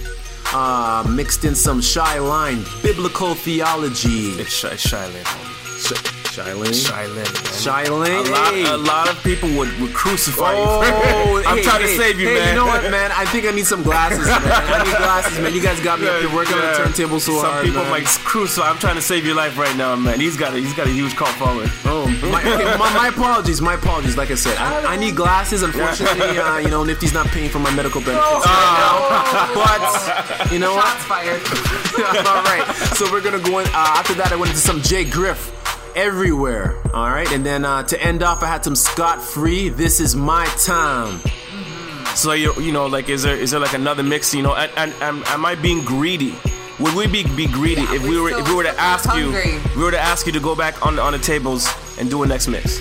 Uh, 0.55 1.03
mixed 1.09 1.45
in 1.45 1.55
some 1.55 1.81
Shy 1.81 2.19
Line 2.19 2.63
Biblical 2.83 3.35
Theology. 3.35 4.33
It's 4.33 4.53
Shai, 4.53 4.77
Shai 4.77 5.07
Linne. 5.07 6.22
Shai 6.33 6.55
Linne. 6.55 6.73
Shai 6.73 7.07
Linne. 7.09 7.17
man. 7.29 7.53
Shai 7.61 7.85
Linne. 7.93 8.25
A 8.27 8.31
lot, 8.31 8.55
hey. 8.55 8.65
a 8.65 8.77
lot 8.79 9.07
of 9.11 9.23
people 9.23 9.51
would, 9.53 9.69
would 9.79 9.93
crucify 9.93 10.55
Oh, 10.57 10.81
you. 10.81 11.45
I'm 11.47 11.59
hey, 11.59 11.63
trying 11.63 11.83
hey, 11.83 11.93
to 11.93 11.97
save 12.01 12.19
you, 12.19 12.29
hey, 12.29 12.35
man. 12.41 12.49
You 12.49 12.55
know 12.55 12.65
what, 12.65 12.91
man? 12.91 13.13
I 13.13 13.27
think 13.27 13.45
I 13.45 13.51
need 13.51 13.67
some 13.67 13.83
glasses, 13.83 14.25
man. 14.25 14.41
I 14.41 14.81
need 14.83 14.97
glasses, 15.05 15.39
man. 15.39 15.53
You 15.53 15.61
guys 15.61 15.79
got 15.81 16.01
me 16.01 16.09
up 16.09 16.23
here 16.25 16.35
working 16.35 16.55
on 16.57 16.63
the 16.65 16.73
turntable 16.73 17.21
so 17.21 17.37
Some 17.37 17.45
hard. 17.45 17.53
Some 17.53 17.65
people 17.67 17.83
man. 17.83 17.91
might 18.01 18.07
crucify. 18.25 18.71
I'm 18.71 18.79
trying 18.79 18.95
to 18.95 19.03
save 19.03 19.27
your 19.27 19.35
life 19.37 19.59
right 19.59 19.77
now, 19.77 19.95
man. 19.95 20.21
He's 20.21 20.39
got 20.39 20.55
a 20.55 20.57
he's 20.57 20.73
got 20.73 20.87
a 20.87 20.91
huge 20.91 21.17
cult 21.17 21.37
following. 21.37 21.69
Oh, 21.85 22.09
my, 22.33 22.41
okay, 22.41 22.65
my, 22.81 22.89
my 22.97 23.09
apologies. 23.09 23.61
My 23.61 23.75
apologies. 23.75 24.17
Like 24.17 24.31
I 24.31 24.35
said, 24.37 24.57
I, 24.57 24.95
I 24.95 24.97
need 24.97 25.15
glasses. 25.15 25.61
Unfortunately, 25.63 26.39
uh, 26.39 26.57
you 26.65 26.71
know, 26.71 26.83
Nifty's 26.83 27.13
not 27.13 27.27
paying 27.27 27.51
for 27.51 27.59
my 27.59 27.71
medical 27.77 28.01
benefits 28.01 28.47
right 28.49 28.73
now. 28.81 29.53
But 29.53 30.51
you 30.51 30.59
know 30.59 30.73
what? 30.75 30.85
Shots 30.87 31.05
fired. 31.05 31.43
All 32.27 32.43
right. 32.49 32.65
So 32.97 33.05
we're 33.13 33.21
gonna 33.21 33.39
go 33.39 33.59
in. 33.59 33.67
Uh, 33.67 34.01
after 34.01 34.15
that, 34.15 34.33
I 34.33 34.37
went 34.37 34.49
into 34.49 34.63
some 34.63 34.81
Jay 34.81 35.05
Griff. 35.05 35.53
Everywhere, 35.95 36.77
all 36.95 37.11
right, 37.11 37.31
and 37.33 37.45
then 37.45 37.65
uh, 37.65 37.83
to 37.85 38.03
end 38.03 38.23
off, 38.23 38.43
I 38.43 38.47
had 38.47 38.65
some 38.65 38.75
Scott 38.75 39.23
Free. 39.23 39.69
This 39.69 40.01
is 40.01 40.17
my 40.17 40.47
time. 40.65 41.21
So 42.15 42.33
you 42.33 42.55
you 42.61 42.73
know 42.73 42.87
like 42.87 43.09
is 43.09 43.23
there 43.23 43.37
is 43.37 43.51
there 43.51 43.61
like 43.61 43.75
another 43.75 44.03
mix? 44.03 44.35
You 44.35 44.43
know, 44.43 44.55
and, 44.55 44.71
and, 44.77 44.93
and 45.03 45.25
am 45.27 45.45
I 45.45 45.55
being 45.55 45.85
greedy? 45.85 46.35
Would 46.81 46.95
we 46.95 47.07
be 47.07 47.25
be 47.37 47.47
greedy 47.47 47.83
if 47.83 48.03
we 48.03 48.19
were 48.21 48.31
if 48.31 48.49
we 48.49 48.55
were 48.55 48.65
to 48.65 48.81
ask 48.81 49.05
you 49.15 49.33
hungry. 49.33 49.57
if 49.57 49.77
we 49.77 49.83
were 49.83 49.91
to 49.91 50.01
ask 50.01 50.27
you 50.27 50.33
to 50.33 50.41
go 50.41 50.55
back 50.55 50.85
on 50.85 50.99
on 50.99 51.13
the 51.13 51.19
tables 51.19 51.69
and 51.99 52.09
do 52.11 52.23
a 52.23 52.27
next 52.27 52.49
mix? 52.49 52.81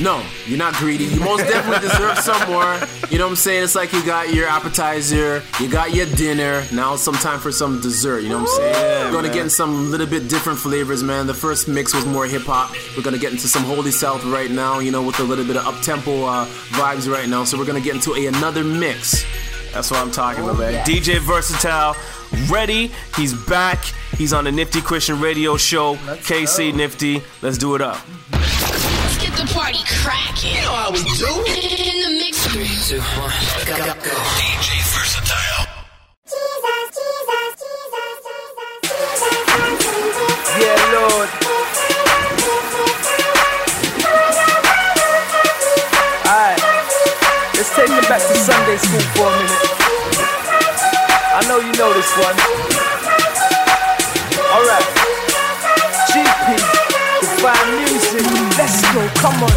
No, 0.00 0.24
you're 0.46 0.56
not 0.58 0.72
greedy. 0.74 1.04
You 1.04 1.20
most 1.20 1.46
definitely 1.46 1.86
deserve 1.86 2.18
some 2.18 2.50
more. 2.50 2.74
You 3.10 3.18
know 3.18 3.24
what 3.26 3.30
I'm 3.32 3.36
saying? 3.36 3.64
It's 3.64 3.74
like 3.74 3.92
you 3.92 4.04
got 4.06 4.32
your 4.32 4.48
appetizer, 4.48 5.42
you 5.60 5.68
got 5.68 5.92
your 5.94 6.06
dinner. 6.06 6.64
Now 6.72 6.94
it's 6.94 7.02
some 7.02 7.14
time 7.16 7.38
for 7.38 7.52
some 7.52 7.80
dessert. 7.82 8.20
You 8.20 8.30
know 8.30 8.38
what 8.38 8.48
I'm 8.50 8.56
saying? 8.56 8.74
Yeah, 8.74 9.04
We're 9.06 9.12
gonna 9.12 9.28
man. 9.28 9.34
get 9.36 9.42
in 9.44 9.50
some 9.50 9.90
little 9.90 10.06
bit 10.06 10.28
different 10.28 10.58
flavors, 10.58 11.02
man. 11.02 11.26
The 11.26 11.34
first 11.34 11.68
mix 11.68 11.94
was 11.94 12.06
more 12.06 12.24
hip 12.26 12.42
hop. 12.42 12.74
We're 12.96 13.02
gonna 13.02 13.18
get 13.18 13.32
into 13.32 13.46
some 13.46 13.62
Holy 13.64 13.90
South 13.90 14.24
right 14.24 14.50
now. 14.50 14.78
You 14.78 14.90
know, 14.90 15.02
with 15.02 15.20
a 15.20 15.22
little 15.24 15.44
bit 15.44 15.56
of 15.56 15.66
up 15.66 15.82
tempo 15.82 16.24
uh, 16.24 16.46
vibes 16.70 17.12
right 17.12 17.28
now. 17.28 17.44
So 17.44 17.58
we're 17.58 17.66
gonna 17.66 17.80
get 17.80 17.94
into 17.94 18.14
a, 18.14 18.26
another 18.26 18.64
mix. 18.64 19.24
That's 19.74 19.90
what 19.90 20.00
I'm 20.00 20.10
talking 20.10 20.42
about, 20.44 20.58
man. 20.58 20.84
DJ 20.86 21.18
Versatile, 21.18 21.94
ready. 22.48 22.90
He's 23.16 23.34
back. 23.34 23.84
He's 24.16 24.32
on 24.32 24.44
the 24.44 24.52
Nifty 24.52 24.80
Christian 24.80 25.20
Radio 25.20 25.56
Show. 25.58 25.96
KC 25.96 26.74
Nifty, 26.74 27.22
let's 27.42 27.58
do 27.58 27.74
it 27.74 27.82
up. 27.82 27.98
Let's 29.30 29.42
get 29.42 29.48
the 29.48 29.54
party 29.54 29.78
cracking. 29.86 30.54
You 30.54 30.62
know 30.62 30.74
how 30.74 30.90
we 30.90 30.98
do. 30.98 31.26
In 31.86 32.02
the 32.02 32.10
mix. 32.18 32.46
Three, 32.46 32.66
two, 32.88 33.00
one, 33.20 33.30
go, 33.66 33.76
go, 33.76 33.94
go. 33.94 34.10
DJ 34.34 34.82
Versatile. 34.90 35.66
Yeah, 40.58 40.78
Lord. 40.94 41.30
Alright, 46.26 46.60
let's 47.54 47.70
take 47.76 47.90
it 47.90 48.08
back 48.08 48.20
to 48.20 48.34
Sunday 48.34 48.76
school 48.78 49.00
for 49.14 49.26
a 49.26 49.36
minute. 49.36 49.62
I 51.32 51.46
know 51.46 51.58
you 51.58 51.72
know 51.78 51.92
this 51.94 52.10
one. 52.18 52.36
Alright, 54.50 54.82
GP, 54.82 54.99
Music, 57.40 58.20
let's 58.58 58.82
go, 58.92 59.00
come 59.16 59.42
on. 59.42 59.50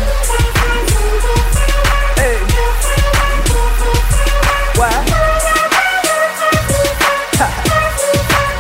Hey, 2.16 2.40
why? 4.80 4.90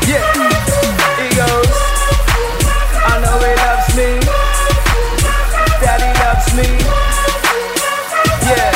yeah, 0.10 0.28
he 1.16 1.28
goes. 1.40 1.76
I 3.00 3.14
know 3.24 3.40
he 3.40 3.54
loves 3.64 3.96
me. 3.96 4.20
Daddy 5.80 6.12
loves 6.20 6.50
me. 6.58 6.68
Yeah. 8.44 8.72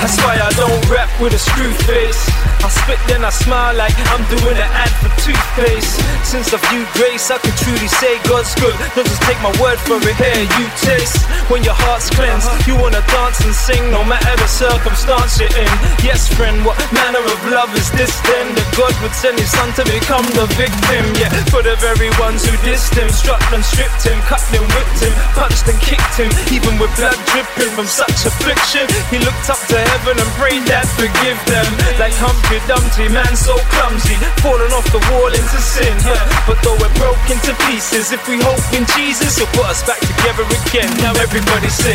That's 0.00 0.16
why 0.24 0.34
I 0.42 0.50
don't 0.56 0.90
rap 0.90 1.10
with 1.20 1.34
a 1.34 1.38
screw 1.38 1.72
face. 1.86 2.29
I 2.60 2.68
spit 2.68 3.00
then 3.08 3.24
I 3.24 3.32
smile 3.32 3.74
like 3.74 3.96
I'm 4.12 4.24
doing 4.28 4.56
an 4.56 4.70
ad 4.70 4.92
for 5.00 5.10
toothpaste. 5.24 5.96
Since 6.28 6.52
I 6.52 6.58
view 6.68 6.84
grace, 6.94 7.32
I 7.32 7.38
can 7.40 7.56
truly 7.56 7.88
say 7.88 8.20
God's 8.28 8.52
good. 8.60 8.76
Don't 8.94 9.08
just 9.08 9.22
take 9.24 9.40
my 9.40 9.52
word 9.56 9.80
for 9.88 9.96
it. 9.96 10.16
Here 10.20 10.44
you 10.44 10.66
taste 10.84 11.24
when 11.48 11.64
your 11.64 11.74
heart's 11.74 12.12
cleansed. 12.12 12.46
You 12.68 12.76
wanna 12.76 13.02
dance 13.08 13.40
and 13.42 13.56
sing, 13.56 13.90
no 13.90 14.04
matter 14.04 14.34
the 14.36 14.46
circumstance 14.46 15.40
you're 15.40 15.52
in. 15.56 15.72
Yes, 16.04 16.28
friend, 16.36 16.60
what 16.64 16.76
manner 16.92 17.24
of 17.24 17.40
love 17.48 17.72
is 17.74 17.88
this 17.96 18.12
then? 18.28 18.46
That 18.54 18.68
God 18.76 18.94
would 19.00 19.16
send 19.16 19.40
His 19.40 19.50
Son 19.50 19.72
to 19.80 19.84
become 19.88 20.26
the 20.36 20.44
victim. 20.60 21.02
Yeah, 21.16 21.32
for 21.48 21.64
the 21.64 21.74
very 21.80 22.12
ones 22.20 22.44
who 22.44 22.52
dissed 22.60 22.92
Him, 22.92 23.08
struck 23.08 23.40
and 23.56 23.64
stripped 23.64 24.04
Him, 24.04 24.20
cut 24.28 24.44
and 24.52 24.66
whipped 24.76 25.00
Him, 25.00 25.14
punched 25.32 25.66
and 25.66 25.80
kicked 25.80 26.20
Him, 26.20 26.30
even 26.52 26.76
with 26.76 26.92
blood 27.00 27.16
dripping 27.32 27.72
from 27.72 27.88
such 27.88 28.28
affliction. 28.28 28.84
He 29.08 29.18
looked 29.18 29.48
up 29.48 29.60
to 29.72 29.78
heaven 29.80 30.20
and 30.20 30.30
prayed 30.36 30.64
that 30.68 30.86
forgive 30.94 31.40
them. 31.48 31.66
Like 31.96 32.14
Humpty 32.50 32.66
Dumpty, 32.66 33.08
man 33.14 33.36
so 33.36 33.54
clumsy, 33.70 34.16
falling 34.42 34.72
off 34.72 34.84
the 34.90 34.98
wall 35.12 35.28
into 35.28 35.58
sin. 35.62 35.96
Yeah. 36.02 36.18
But 36.48 36.58
though 36.64 36.74
we're 36.74 36.94
broken 36.98 37.38
to 37.46 37.54
pieces, 37.66 38.10
if 38.10 38.26
we 38.26 38.42
hope 38.42 38.58
in 38.74 38.84
Jesus, 38.98 39.38
He'll 39.38 39.46
put 39.54 39.66
us 39.66 39.86
back 39.86 40.00
together 40.00 40.42
again. 40.66 40.90
Now 40.98 41.14
everybody 41.14 41.68
sing. 41.70 41.94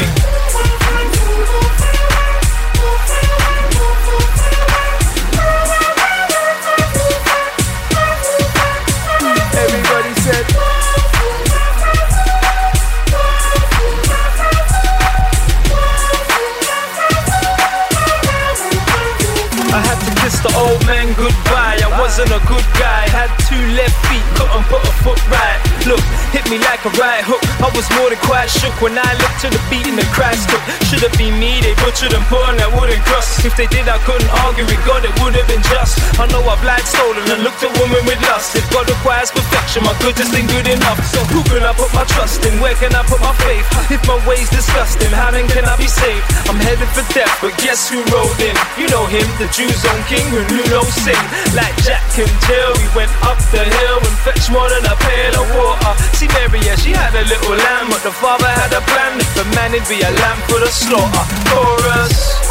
Everybody 9.60 10.14
said. 10.22 10.65
The 20.48 20.60
old 20.60 20.86
man 20.86 21.05
wasn't 22.06 22.30
a 22.38 22.42
good 22.46 22.68
guy. 22.78 23.02
Had 23.10 23.34
two 23.50 23.58
left 23.74 23.98
feet, 24.06 24.22
couldn't 24.38 24.66
put 24.70 24.78
a 24.78 24.94
foot 25.02 25.18
right. 25.26 25.58
Look, 25.90 26.06
hit 26.30 26.46
me 26.54 26.62
like 26.62 26.86
a 26.86 26.94
right 27.02 27.26
hook. 27.26 27.42
I 27.58 27.74
was 27.74 27.90
more 27.98 28.14
than 28.14 28.22
quite 28.22 28.46
shook 28.46 28.78
when 28.78 28.94
I 28.94 29.10
looked 29.18 29.42
to 29.42 29.50
the 29.50 29.58
beat 29.74 29.90
and 29.90 29.98
the 29.98 30.06
Christ 30.14 30.46
took. 30.54 30.62
Should 30.86 31.02
have 31.02 31.18
been 31.18 31.34
me, 31.42 31.58
they 31.66 31.74
butchered 31.82 32.14
and 32.14 32.22
put 32.30 32.46
on 32.46 32.62
that 32.62 32.70
wooden 32.78 33.02
cross. 33.10 33.42
If 33.42 33.58
they 33.58 33.66
did, 33.74 33.90
I 33.90 33.98
couldn't 34.06 34.30
argue 34.46 34.70
with 34.70 34.78
God, 34.86 35.02
it 35.02 35.18
would 35.18 35.34
have 35.34 35.50
been 35.50 35.66
just. 35.66 35.98
I 36.22 36.30
know 36.30 36.46
I've 36.46 36.62
lied, 36.62 36.86
stolen, 36.86 37.26
and 37.26 37.42
looked 37.42 37.66
at 37.66 37.74
women 37.82 38.06
with 38.06 38.22
lust. 38.30 38.54
If 38.54 38.70
God 38.70 38.86
requires 38.86 39.34
perfection, 39.34 39.82
my 39.82 39.98
good 40.06 40.14
just 40.14 40.30
ain't 40.38 40.46
good 40.46 40.70
enough. 40.70 41.02
So 41.10 41.26
who 41.34 41.42
can 41.50 41.66
I 41.66 41.74
put 41.74 41.90
my 41.98 42.06
trust 42.06 42.46
in? 42.46 42.62
Where 42.62 42.78
can 42.78 42.94
I 42.94 43.02
put 43.10 43.18
my 43.18 43.34
faith? 43.42 43.66
If 43.90 44.06
my 44.06 44.22
ways 44.30 44.46
disgusting, 44.54 45.10
how 45.10 45.34
then 45.34 45.50
can 45.50 45.66
I 45.66 45.74
be 45.82 45.90
saved? 45.90 46.22
I'm 46.46 46.62
headed 46.62 46.90
for 46.94 47.06
death, 47.18 47.34
but 47.42 47.58
guess 47.58 47.90
who 47.90 47.98
rolled 48.14 48.38
in? 48.46 48.54
You 48.78 48.94
know 48.94 49.10
him, 49.10 49.26
the 49.42 49.50
Jews 49.50 49.82
on 49.90 50.00
king 50.06 50.26
who 50.30 50.46
knew 50.54 50.66
no 50.70 50.86
sin. 50.86 51.18
Like 51.58 51.74
Jack 51.96 52.28
and 52.28 52.42
Jill, 52.48 52.74
we 52.76 52.88
went 52.96 53.12
up 53.24 53.40
the 53.56 53.64
hill 53.64 53.98
and 54.00 54.18
fetched 54.28 54.52
more 54.52 54.68
than 54.68 54.84
a 54.84 54.96
pail 55.00 55.34
of 55.40 55.48
water. 55.56 55.94
See 56.12 56.28
Mary, 56.28 56.60
yeah, 56.60 56.76
she 56.76 56.92
had 56.92 57.16
a 57.16 57.24
little 57.24 57.56
lamb, 57.56 57.88
but 57.90 58.04
the 58.04 58.12
father 58.12 58.48
had 58.48 58.74
a 58.74 58.82
plan. 58.82 59.20
If 59.20 59.32
a 59.40 59.46
man, 59.56 59.74
it'd 59.74 59.88
be 59.88 60.02
a 60.02 60.12
lamb 60.12 60.40
for 60.50 60.60
the 60.60 60.68
slaughter. 60.68 61.24
Chorus. 61.48 62.45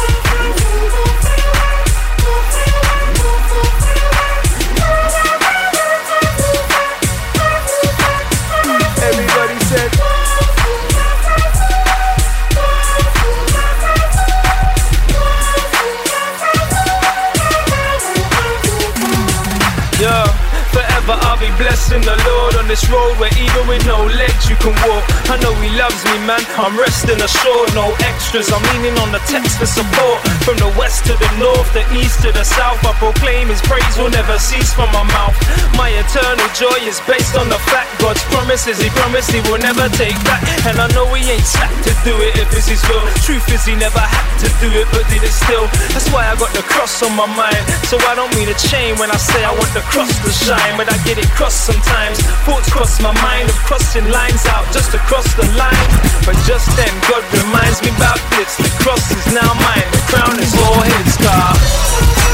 Blessing 21.57 22.01
the 22.03 22.15
Lord 22.27 22.55
on 22.59 22.67
this 22.67 22.83
road 22.91 23.15
where 23.19 23.31
even 23.39 23.63
with 23.67 23.83
no 23.87 23.99
legs 24.19 24.49
you 24.49 24.55
can 24.59 24.75
walk. 24.87 25.03
I 25.31 25.39
know 25.39 25.53
he 25.63 25.71
loves 25.75 25.99
me, 26.05 26.17
man. 26.27 26.43
I'm 26.59 26.75
resting 26.77 27.19
assured, 27.19 27.71
no 27.73 27.95
extras. 28.03 28.51
I'm 28.51 28.63
leaning 28.75 28.95
on 28.99 29.11
the 29.11 29.21
text 29.27 29.59
for 29.59 29.67
support. 29.67 30.19
From 30.43 30.57
the 30.59 30.71
west 30.75 31.07
to 31.07 31.13
the 31.15 31.31
north, 31.39 31.67
the 31.73 31.83
east 31.95 32.21
to 32.23 32.31
the 32.31 32.43
south, 32.43 32.79
I 32.83 32.93
proclaim 32.99 33.49
his 33.49 33.61
praise 33.63 33.95
will 33.97 34.11
never 34.11 34.37
cease 34.39 34.73
from 34.73 34.91
my 34.91 35.03
mouth. 35.15 35.35
My 35.79 35.89
eternal 35.91 36.47
joy 36.55 36.79
is 36.83 36.99
based 37.07 37.35
on 37.35 37.47
the 37.49 37.59
fact 37.71 37.89
God's 37.99 38.23
promises. 38.31 38.79
He 38.79 38.89
promised 38.91 39.31
he 39.31 39.41
will 39.47 39.59
never 39.59 39.87
take 39.95 40.17
back. 40.27 40.43
And 40.67 40.79
I 40.79 40.87
know 40.91 41.07
he 41.15 41.23
ain't 41.31 41.47
slack 41.47 41.71
to 41.87 41.93
do 42.03 42.13
it 42.21 42.35
if 42.37 42.51
it's 42.51 42.67
his 42.67 42.83
will. 42.91 43.03
Truth 43.23 43.47
is, 43.51 43.63
he 43.65 43.75
never 43.75 44.01
had 44.01 44.27
to 44.43 44.49
do 44.59 44.69
it, 44.75 44.87
but 44.91 45.07
did 45.09 45.23
it 45.23 45.33
still. 45.33 45.65
That's 45.93 46.09
why 46.11 46.27
I 46.27 46.35
got 46.35 46.51
the 46.53 46.63
cross 46.67 47.01
on 47.03 47.15
my 47.15 47.27
mind. 47.27 47.63
So 47.87 47.97
I 48.05 48.13
don't 48.15 48.31
mean 48.35 48.49
a 48.49 48.57
chain 48.69 48.97
when 48.99 49.09
I 49.11 49.17
say 49.17 49.43
I 49.43 49.53
want 49.53 49.71
the 49.73 49.85
cross 49.89 50.11
to 50.11 50.31
shine, 50.31 50.77
but 50.77 50.91
I 50.91 50.97
get 51.05 51.17
it 51.17 51.29
sometimes. 51.53 52.17
Thoughts 52.45 52.69
cross 52.71 53.01
my 53.01 53.13
mind 53.21 53.49
of 53.49 53.55
crossing 53.67 54.09
lines 54.09 54.45
out 54.47 54.65
just 54.73 54.93
across 54.93 55.27
the 55.35 55.45
line. 55.53 55.89
But 56.25 56.35
just 56.49 56.65
then, 56.77 56.93
God 57.09 57.23
reminds 57.33 57.81
me 57.81 57.89
about 57.93 58.19
this. 58.33 58.57
The 58.57 58.71
cross 58.81 59.05
is 59.11 59.25
now 59.33 59.53
mine, 59.53 59.87
the 59.91 60.03
crown 60.09 60.39
is 60.39 60.53
all 60.57 60.81
his, 60.81 61.17
God. 61.17 62.24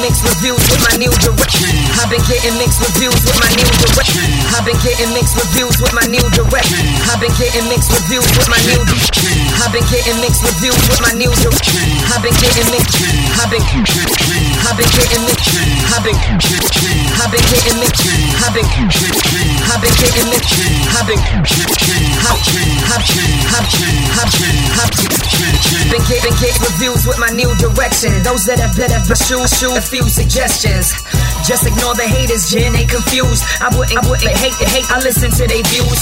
Mixed 0.00 0.24
reviews 0.24 0.60
with 0.72 0.80
my 0.80 0.96
new 0.96 1.12
direction. 1.20 1.72
I've 2.00 2.08
been 2.08 2.24
getting 2.24 2.56
mixed 2.56 2.80
reviews 2.80 3.20
with 3.24 3.36
my 3.36 3.48
new 3.52 3.68
direction. 3.84 4.28
I've 4.56 4.64
been 4.64 4.80
getting 4.80 5.12
mixed 5.12 5.36
reviews 5.36 5.76
with 5.80 5.92
my 5.92 6.06
new 6.08 6.24
direction. 6.32 6.84
I've 7.08 7.20
been 7.20 7.32
getting 7.36 7.68
mixed 7.68 7.92
reviews 7.92 8.26
with 8.36 8.48
my 8.48 8.60
new 8.64 8.80
I've 9.60 9.72
been 9.72 9.84
getting 9.92 10.16
mixed 10.24 10.42
reviews 10.42 10.80
with 10.88 11.00
my 11.04 11.12
new 11.12 11.32
direction. 11.44 11.88
I've 12.08 12.24
been 12.24 12.36
getting 12.40 12.68
mixed. 12.72 12.96
I've 13.36 13.52
been 13.52 13.64
I've 14.70 14.78
been 14.78 14.86
getting 14.94 15.26
mixed. 15.26 15.50
I've 15.90 15.98
been 16.06 16.14
I've 16.14 17.26
been 17.26 17.42
getting 17.42 17.74
mixed. 17.82 18.06
I've 18.38 18.54
been 18.54 18.70
I've 19.66 19.82
been 19.82 19.90
getting 19.98 20.30
mixed. 20.30 20.62
I've 20.94 21.10
been 21.10 21.18
I've 21.18 22.38
I've 22.86 23.02
I've 23.02 24.30
been 25.90 26.06
getting 26.06 26.34
get 26.38 26.54
reviews 26.62 27.02
with 27.02 27.18
my 27.18 27.34
new 27.34 27.50
direction. 27.58 28.14
Those 28.22 28.46
that 28.46 28.62
have 28.62 28.78
better 28.78 29.02
shoes, 29.18 29.50
shoot 29.58 29.74
a 29.74 29.82
few 29.82 30.06
suggestions. 30.06 30.94
Just 31.42 31.66
ignore 31.66 31.98
the 31.98 32.06
haters, 32.06 32.46
Jen, 32.54 32.70
they 32.70 32.86
confused. 32.86 33.42
I 33.58 33.74
wouldn't, 33.74 33.98
I 33.98 34.06
wouldn't 34.06 34.38
hate 34.38 34.54
the 34.62 34.70
hate. 34.70 34.86
I 34.86 35.02
listen 35.02 35.34
to 35.34 35.50
their 35.50 35.66
views. 35.66 35.98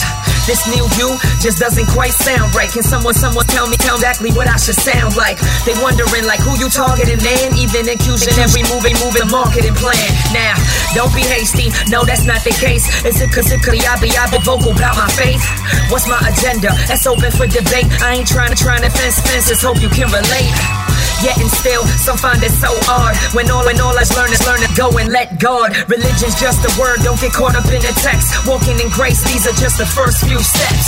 This 0.49 0.65
new 0.65 0.89
you 0.97 1.13
just 1.45 1.61
doesn't 1.61 1.93
quite 1.93 2.17
sound 2.17 2.57
right. 2.57 2.73
Can 2.73 2.83
someone, 2.83 3.13
someone 3.13 3.45
tell 3.45 3.69
me, 3.69 3.77
exactly 3.77 4.33
what 4.33 4.49
I 4.49 4.57
should 4.57 4.81
sound 4.81 5.13
like? 5.15 5.37
They 5.69 5.77
wondering 5.85 6.25
like 6.25 6.41
who 6.41 6.57
you 6.57 6.73
targeting, 6.73 7.21
man. 7.21 7.53
Even 7.61 7.85
accusing 7.85 8.33
every 8.41 8.65
movie, 8.65 8.97
moving 8.97 9.29
marketing 9.29 9.77
plan. 9.77 10.09
Now, 10.33 10.57
don't 10.97 11.13
be 11.13 11.21
hasty. 11.21 11.69
No, 11.93 12.01
that's 12.09 12.25
not 12.25 12.41
the 12.49 12.57
case. 12.57 12.89
Is 13.05 13.21
it 13.21 13.29
cause 13.29 13.53
it 13.53 13.61
could 13.61 13.77
I 13.85 14.01
be, 14.01 14.09
I 14.17 14.25
be 14.33 14.41
vocal 14.41 14.73
about 14.73 14.97
my 14.97 15.13
faith? 15.21 15.45
What's 15.93 16.09
my 16.09 16.17
agenda? 16.25 16.73
That's 16.89 17.05
open 17.05 17.31
for 17.31 17.45
debate. 17.45 17.85
I 18.01 18.17
ain't 18.17 18.29
trying 18.29 18.49
to, 18.49 18.57
trying 18.57 18.81
to 18.81 18.89
fence 18.89 19.21
fences. 19.21 19.61
Hope 19.61 19.83
you 19.85 19.93
can 19.93 20.09
relate. 20.09 20.88
Yet 21.19 21.35
and 21.43 21.51
still, 21.51 21.83
some 21.99 22.17
find 22.17 22.39
it 22.47 22.55
so 22.55 22.71
hard. 22.87 23.19
When 23.35 23.51
all 23.51 23.67
and 23.67 23.81
all 23.83 23.91
I 23.91 24.07
learn 24.15 24.31
is 24.31 24.39
learn 24.47 24.63
to 24.63 24.71
go 24.79 24.87
and 25.03 25.11
let 25.11 25.35
God. 25.43 25.75
Religion's 25.91 26.39
just 26.39 26.63
a 26.63 26.71
word, 26.79 27.03
don't 27.03 27.19
get 27.19 27.35
caught 27.35 27.59
up 27.59 27.67
in 27.75 27.83
the 27.83 27.91
text. 27.99 28.47
Walking 28.47 28.79
in 28.79 28.87
grace, 28.95 29.19
these 29.27 29.43
are 29.51 29.57
just 29.59 29.83
the 29.83 29.87
first 29.87 30.23
few 30.23 30.39
steps. 30.39 30.87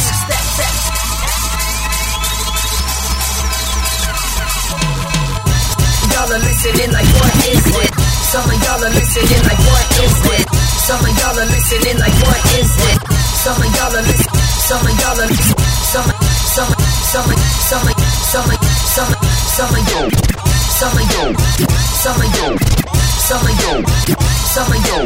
Y'all 6.15 6.31
are 6.31 6.43
listening 6.47 6.95
like 6.95 7.11
what 7.19 7.35
is 7.51 7.67
it? 7.67 7.91
Some 8.31 8.47
of 8.47 8.59
y'all 8.63 8.87
are 8.87 8.95
listening 8.95 9.43
like 9.51 9.63
what 9.67 9.87
is 9.99 10.15
it? 10.31 10.47
Some 10.87 11.03
of 11.03 11.13
y'all 11.19 11.39
are 11.43 11.51
listening 11.51 11.99
like 11.99 12.15
what 12.23 12.41
is 12.55 12.71
it? 12.71 12.99
Some 13.43 13.59
of 13.59 13.67
y'all 13.67 13.99
are 13.99 14.07
listening. 14.07 14.47
Some 14.63 14.87
of 14.87 14.95
y'all 14.95 15.19
are 15.19 15.33
some 15.35 16.07
some 16.07 16.07
of 16.07 16.30
you 16.51 16.57
some 16.57 16.67
of 16.67 17.39
you 17.39 17.47
some 17.63 17.87
of 17.87 17.95
you 17.95 18.09
some 18.11 18.51
of 18.51 18.59
you 18.59 18.71
some 18.75 19.71
of 19.71 19.87
you 19.87 20.11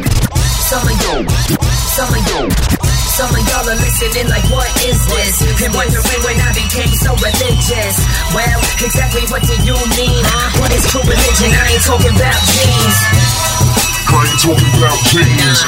some 0.08 0.88
of 0.88 0.96
you 0.96 1.20
some 1.92 2.08
of 2.08 2.24
you 2.24 2.48
some 3.12 3.28
of 3.28 3.44
y'all 3.44 3.68
are 3.68 3.76
listening 3.76 4.28
like 4.32 4.48
what 4.48 4.72
is 4.88 4.96
this 5.04 5.44
and 5.60 5.74
wondering 5.76 6.20
when 6.24 6.40
I 6.40 6.48
became 6.56 6.88
so 6.96 7.12
religious 7.20 7.94
well 8.32 8.60
exactly 8.80 9.28
what 9.28 9.44
do 9.44 9.52
you 9.68 9.76
mean 10.00 10.24
what 10.64 10.72
is 10.72 10.88
true 10.88 11.04
religion 11.04 11.52
I 11.52 11.76
ain't 11.76 11.84
talking 11.84 12.16
about 12.16 12.40
jeans 12.56 12.96
I 14.08 14.32
ain't 14.32 14.40
talking 14.40 14.72
about 14.80 14.96
jeans. 15.12 15.60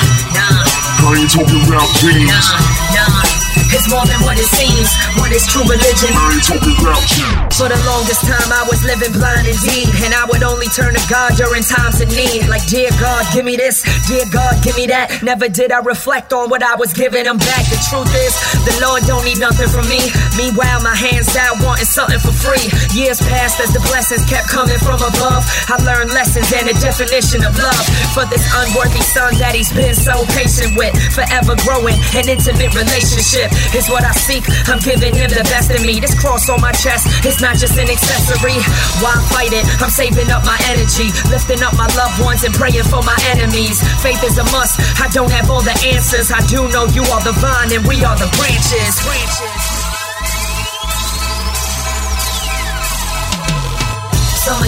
I 1.03 1.19
ain't 1.19 1.31
talking 1.31 1.63
about 1.69 1.89
jeans. 2.01 2.49
nah 2.95 3.36
it's 3.73 3.89
more 3.91 4.05
than 4.07 4.21
what 4.23 4.39
it 4.39 4.49
seems 4.51 4.89
what 5.19 5.35
is 5.35 5.43
true 5.51 5.65
religion 5.67 6.13
I 6.15 6.39
ain't 6.39 6.45
talking 6.47 6.77
about 6.79 7.03
jeans. 7.09 7.59
For 7.59 7.67
the 7.67 7.81
longest 7.89 8.23
time, 8.29 8.51
I 8.53 8.63
was 8.69 8.85
living 8.85 9.17
blind 9.17 9.49
indeed, 9.49 9.89
and 10.05 10.13
I 10.13 10.29
would 10.29 10.45
only 10.45 10.69
turn 10.71 10.93
to 10.93 11.03
God 11.09 11.35
during 11.41 11.65
times 11.65 11.99
of 12.05 12.13
need. 12.13 12.47
Like, 12.47 12.63
dear 12.69 12.93
God, 13.01 13.25
give 13.33 13.49
me 13.49 13.57
this, 13.57 13.81
dear 14.07 14.29
God, 14.29 14.55
give 14.63 14.77
me 14.77 14.87
that. 14.93 15.25
Never 15.25 15.49
did 15.49 15.73
I 15.73 15.81
reflect 15.81 16.37
on 16.37 16.53
what 16.53 16.63
I 16.63 16.77
was 16.77 16.93
giving 16.93 17.25
Him 17.25 17.41
back. 17.41 17.65
The 17.73 17.81
truth 17.89 18.13
is, 18.13 18.35
the 18.69 18.77
Lord 18.85 19.03
don't 19.09 19.25
need 19.25 19.41
nothing 19.41 19.67
from 19.73 19.89
me. 19.89 20.05
Meanwhile, 20.37 20.85
my 20.85 20.95
hands 20.95 21.33
out 21.35 21.57
wanting 21.65 21.89
something 21.89 22.21
for 22.21 22.35
free. 22.45 22.69
Years 22.93 23.19
passed 23.25 23.59
as 23.65 23.73
the 23.73 23.81
blessings 23.89 24.23
kept 24.29 24.53
coming 24.53 24.79
from 24.85 25.01
above. 25.01 25.43
I 25.73 25.81
learned 25.81 26.13
lessons 26.13 26.53
and 26.53 26.69
the 26.69 26.77
definition 26.77 27.41
of 27.41 27.57
love 27.57 27.85
for 28.13 28.29
this 28.29 28.45
unworthy 28.53 29.01
son 29.01 29.33
that 29.41 29.57
He's 29.57 29.73
been 29.73 29.97
so 29.97 30.29
patient 30.37 30.77
with. 30.77 30.93
Forever 31.17 31.57
growing 31.65 31.97
an 32.13 32.29
intimate 32.29 32.77
relationship 32.77 33.49
is 33.75 33.89
what 33.89 34.05
I 34.05 34.13
seek. 34.13 34.45
I'm 34.69 34.79
giving 34.81 35.15
Him 35.15 35.31
the 35.31 35.45
best 35.49 35.71
of 35.71 35.83
me. 35.85 36.01
This 36.01 36.15
cross 36.19 36.49
on 36.49 36.61
my 36.61 36.73
chest 36.73 37.09
is 37.25 37.41
not 37.41 37.57
just 37.57 37.79
an 37.79 37.89
accessory. 37.89 38.59
Why 39.01 39.15
fight 39.33 39.53
it? 39.53 39.65
I'm 39.83 39.91
saving 39.91 40.31
up 40.31 40.45
my 40.45 40.59
energy, 40.73 41.13
lifting 41.31 41.63
up 41.63 41.75
my 41.77 41.89
loved 41.95 42.21
ones 42.23 42.45
and 42.45 42.55
praying 42.55 42.87
for 42.89 43.03
my 43.03 43.17
enemies. 43.33 43.81
Faith 44.03 44.23
is 44.25 44.39
a 44.39 44.45
must. 44.55 44.81
I 45.01 45.09
don't 45.09 45.31
have 45.31 45.51
all 45.51 45.63
the 45.63 45.77
answers. 45.87 46.33
I 46.33 46.41
do 46.47 46.69
know 46.69 46.87
you 46.91 47.03
are 47.15 47.23
the 47.23 47.35
vine 47.39 47.73
and 47.73 47.87
we 47.87 48.03
are 48.05 48.17
the 48.17 48.29
branches. 48.37 48.95
Some 49.03 49.86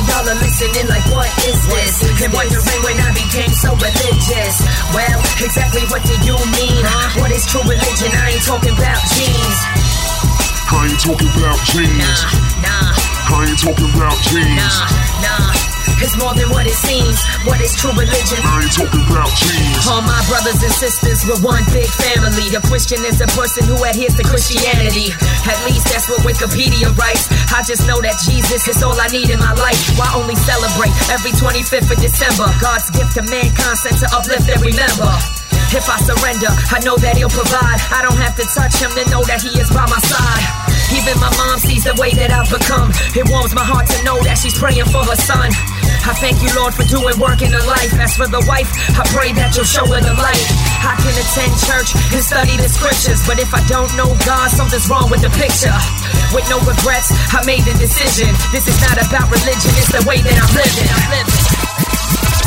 y'all 0.09 0.25
are 0.25 0.41
listening 0.41 0.89
like, 0.89 1.05
what 1.13 1.29
is 1.45 1.61
this? 1.69 1.95
And 2.25 2.33
wondering 2.33 2.81
when 2.85 2.97
I 2.99 3.13
became 3.13 3.53
so 3.53 3.77
religious. 3.77 4.55
Well, 4.97 5.19
exactly 5.39 5.85
what 5.93 6.03
do 6.05 6.17
you 6.25 6.37
mean? 6.57 6.83
What 7.21 7.31
is 7.31 7.45
true 7.47 7.63
religion? 7.63 8.11
I 8.17 8.35
ain't 8.37 8.45
talking 8.45 8.75
about 8.75 9.01
jeans. 9.15 9.59
I 10.69 10.89
ain't 10.89 11.01
talking 11.01 11.33
about 11.37 11.59
jeans. 11.69 12.21
Nah, 12.65 12.93
I 13.33 13.47
ain't 13.49 13.61
talking 13.61 13.91
about 13.95 14.17
jeans. 14.29 14.57
nah, 14.57 15.53
nah. 15.55 15.78
It's 16.01 16.17
more 16.17 16.35
than 16.35 16.51
what 16.51 16.67
it 16.67 16.77
seems. 16.77 17.19
What 17.49 17.61
is 17.61 17.75
true 17.75 17.93
religion? 17.93 18.41
I 18.45 18.65
ain't 18.65 18.75
talking 18.75 19.05
about 19.09 19.31
jeans. 19.37 19.85
All 19.89 20.03
my 20.05 20.21
brothers 20.29 20.61
and 20.63 20.73
sisters, 20.73 21.25
we're 21.27 21.41
one 21.43 21.65
big 21.75 21.89
family. 21.89 22.53
A 22.55 22.61
Christian 22.65 23.03
is 23.05 23.21
a 23.21 23.29
person 23.35 23.65
who 23.67 23.77
adheres 23.83 24.15
to 24.17 24.25
Christianity. 24.25 25.15
At 25.49 25.59
least 25.67 25.89
that's 25.91 26.09
what 26.09 26.23
Wikipedia 26.23 26.93
writes. 26.97 27.29
I 27.53 27.65
just 27.65 27.87
know 27.89 28.01
that 28.01 28.17
Jesus 28.25 28.69
is 28.69 28.83
all 28.83 28.97
I 28.99 29.09
need 29.09 29.31
in 29.31 29.41
my 29.41 29.55
life. 29.57 29.79
Why 29.99 30.09
only 30.15 30.37
celebrate 30.37 30.95
every 31.11 31.33
25th 31.37 31.91
of 31.91 31.99
December? 31.99 32.47
God's 32.61 32.91
gift 32.91 33.17
to 33.17 33.23
mankind 33.27 33.79
sent 33.79 33.99
to 34.05 34.09
uplift 34.13 34.49
and 34.49 34.61
remember. 34.63 35.11
If 35.69 35.85
I 35.85 36.01
surrender, 36.01 36.49
I 36.73 36.81
know 36.81 36.97
that 36.97 37.17
he'll 37.17 37.29
provide. 37.29 37.77
I 37.93 38.01
don't 38.01 38.17
have 38.17 38.33
to 38.41 38.45
touch 38.57 38.81
him 38.81 38.89
to 38.97 39.05
know 39.13 39.21
that 39.29 39.45
he 39.45 39.53
is 39.61 39.69
by 39.69 39.85
my 39.85 40.01
side. 40.01 40.68
Even 40.95 41.21
my 41.21 41.33
mom 41.37 41.59
sees 41.61 41.85
the 41.85 41.95
way 42.01 42.13
that 42.17 42.33
I've 42.33 42.49
become. 42.49 42.89
It 43.13 43.29
warms 43.29 43.53
my 43.55 43.65
heart 43.65 43.89
to 43.93 43.99
know 44.05 44.17
that 44.25 44.41
she's 44.41 44.57
praying 44.57 44.89
for 44.89 45.05
her 45.05 45.19
son. 45.19 45.53
I 46.09 46.17
thank 46.17 46.41
you, 46.41 46.49
Lord, 46.57 46.73
for 46.73 46.89
doing 46.89 47.13
work 47.21 47.45
in 47.45 47.53
her 47.53 47.65
life. 47.69 47.93
As 48.01 48.17
for 48.17 48.25
the 48.25 48.41
wife, 48.49 48.69
I 48.97 49.05
pray 49.13 49.37
that 49.37 49.53
you'll 49.53 49.69
show 49.69 49.85
her 49.85 50.01
the 50.01 50.17
light. 50.17 50.47
I 50.81 50.97
can 50.97 51.13
attend 51.13 51.53
church 51.69 51.93
and 52.17 52.25
study 52.25 52.57
the 52.57 52.71
scriptures, 52.71 53.21
but 53.29 53.37
if 53.37 53.53
I 53.53 53.61
don't 53.69 53.93
know 53.93 54.17
God, 54.25 54.49
something's 54.49 54.89
wrong 54.89 55.13
with 55.13 55.21
the 55.21 55.33
picture. 55.37 55.75
With 56.33 56.49
no 56.49 56.57
regrets, 56.65 57.13
I 57.37 57.45
made 57.45 57.69
the 57.69 57.77
decision. 57.77 58.33
This 58.49 58.65
is 58.65 58.79
not 58.81 58.97
about 58.97 59.29
religion, 59.29 59.73
it's 59.77 59.93
the 59.93 60.05
way 60.09 60.25
that 60.25 60.37
I'm 60.41 60.53
living. 60.57 60.89
I'm 60.89 61.07
living. 61.13 62.38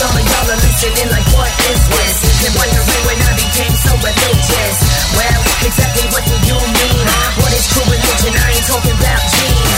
Some 0.00 0.16
of 0.16 0.24
y'all 0.24 0.48
are 0.48 0.56
listening 0.64 1.12
like, 1.12 1.28
what 1.36 1.52
is 1.68 1.76
this? 1.92 2.24
And 2.48 2.56
wondering 2.56 3.04
when 3.04 3.20
I 3.20 3.36
became 3.36 3.68
so 3.84 3.92
religious. 4.00 4.76
Well, 5.12 5.40
exactly 5.60 6.08
what 6.08 6.24
do 6.24 6.32
you 6.40 6.56
mean? 6.56 7.04
What 7.36 7.52
is 7.52 7.68
true 7.68 7.84
religion? 7.84 8.32
I 8.32 8.48
ain't 8.48 8.64
talking 8.64 8.96
about 8.96 9.20
jeans. 9.28 9.76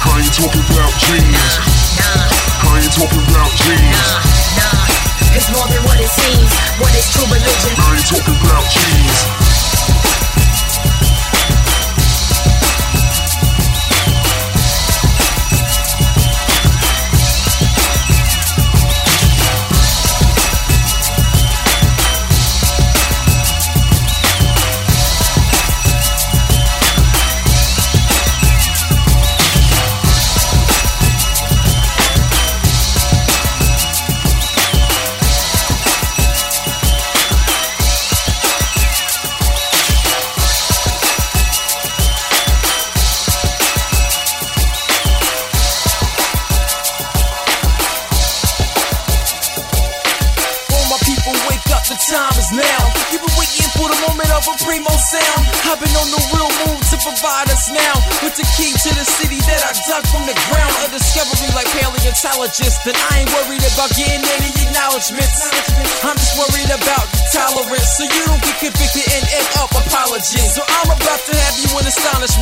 I 0.00 0.16
ain't 0.16 0.32
talking 0.32 0.64
about 0.64 0.92
jeans. 0.96 1.52
I 2.64 2.72
ain't 2.80 2.94
talking 2.96 3.24
about 3.28 3.52
jeans. 3.52 4.00
Nah, 4.56 4.80
it's 5.36 5.48
more 5.52 5.68
than 5.68 5.84
what 5.84 6.00
it 6.00 6.08
seems. 6.08 6.48
What 6.80 6.96
is 6.96 7.04
true 7.12 7.28
religion? 7.28 7.76
I 7.84 8.00
ain't 8.00 8.08
talking 8.08 8.38
about 8.48 8.64
jeans. 8.64 9.51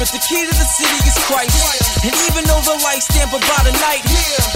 Astonishment. 0.01 0.10
The 0.10 0.22
key 0.24 0.43
to 0.48 0.55
the 0.56 0.68
city 0.77 0.98
is 1.05 1.16
Christ. 1.28 2.05
And 2.05 2.14
even 2.32 2.43
though 2.48 2.62
the 2.64 2.77
lights 2.81 3.06
stand 3.12 3.31
by 3.31 3.60
the 3.64 3.74
night, 3.77 4.02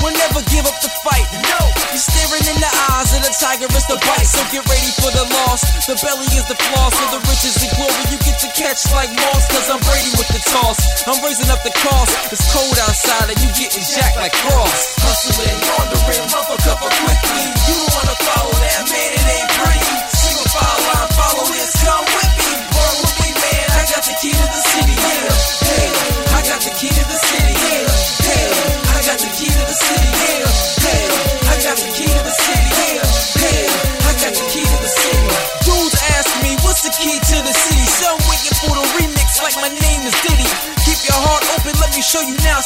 we'll 0.00 0.16
never 0.16 0.40
give 0.48 0.64
up 0.64 0.76
the 0.80 0.88
fight. 1.04 1.26
No, 1.44 1.60
you're 1.92 2.00
staring 2.00 2.44
in 2.48 2.58
the 2.60 2.72
eyes 2.92 3.12
of 3.12 3.20
the 3.20 3.32
tiger, 3.36 3.68
it's 3.68 3.86
the 3.86 4.00
bite. 4.00 4.28
So 4.28 4.40
get 4.48 4.64
ready 4.64 4.90
for 5.00 5.12
the 5.12 5.24
loss. 5.28 5.60
The 5.84 5.96
belly 6.00 6.28
is 6.32 6.46
the 6.48 6.56
floss 6.56 6.92
for 6.96 7.08
the 7.12 7.20
riches 7.28 7.60
and 7.60 7.72
glory 7.76 8.04
you 8.08 8.18
get 8.24 8.40
to 8.40 8.48
catch 8.56 8.80
like 8.96 9.12
moss. 9.12 9.44
Cause 9.52 9.68
I'm 9.68 9.80
Brady 9.84 10.12
with 10.16 10.30
the 10.32 10.40
toss. 10.48 10.78
I'm 11.04 11.20
raising 11.20 11.50
up 11.52 11.60
the 11.60 11.74
cost. 11.76 12.12
It's 12.32 12.44
cold 12.48 12.76
outside 12.80 13.28
and 13.28 13.38
you 13.40 13.50
getting 13.52 13.84
jacked 13.84 14.16
like 14.16 14.32
Cross. 14.32 14.96
Hustling, 15.04 15.58
laundering, 15.68 16.24
rough 16.32 16.48
a 16.48 16.58
couple 16.64 16.88
quickly. 16.88 17.44
You 17.68 17.76
don't 17.76 17.92
wanna 17.92 18.16
follow 18.24 18.56
that, 18.64 18.80
man, 18.88 19.10
it 19.12 19.26
ain't 19.28 19.50
pretty. 19.52 19.92
Single 20.08 20.48
file 20.48 20.80
line, 20.88 21.13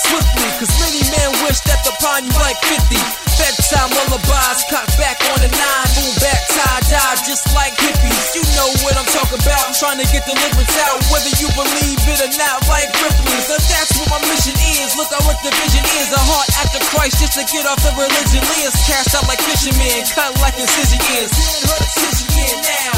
swiftly. 0.07 0.49
Cause 0.63 0.73
many 0.79 1.03
men 1.11 1.31
wish 1.47 1.59
that 1.67 1.83
upon 1.87 2.27
you 2.27 2.35
like 2.39 2.59
50. 2.63 2.95
Bedtime 3.39 3.91
lullabies, 3.95 4.61
cock 4.67 4.91
back 4.99 5.15
on 5.31 5.39
the 5.39 5.51
nine, 5.51 5.89
boom 5.95 6.11
back, 6.19 6.43
tie 6.51 6.83
dye, 6.91 7.15
just 7.23 7.47
like 7.55 7.71
hippies. 7.79 8.35
You 8.35 8.43
know 8.59 8.67
what 8.83 8.99
I'm 8.99 9.07
talking 9.15 9.39
about. 9.39 9.63
I'm 9.71 9.77
trying 9.79 10.03
to 10.03 10.09
get 10.11 10.27
deliverance 10.27 10.75
out, 10.83 10.99
whether 11.15 11.31
you 11.39 11.47
believe 11.55 12.03
it 12.03 12.19
or 12.19 12.33
not, 12.35 12.67
like 12.67 12.91
Ripley's. 12.99 13.47
And 13.47 13.63
that's 13.71 13.95
what 13.95 14.11
my 14.11 14.21
mission 14.27 14.59
is. 14.59 14.99
Look 14.99 15.15
at 15.15 15.23
what 15.23 15.39
the 15.47 15.55
vision 15.55 15.87
is. 16.03 16.11
A 16.11 16.19
heart 16.19 16.51
after 16.67 16.83
Christ 16.91 17.23
just 17.23 17.39
to 17.39 17.47
get 17.47 17.63
off 17.71 17.79
the 17.79 17.95
religion 17.95 18.43
lens. 18.43 18.75
Cast 18.91 19.15
out 19.15 19.27
like 19.31 19.41
fishermen, 19.47 20.03
cut 20.11 20.35
like 20.43 20.59
incision 20.59 20.99
is. 21.23 21.31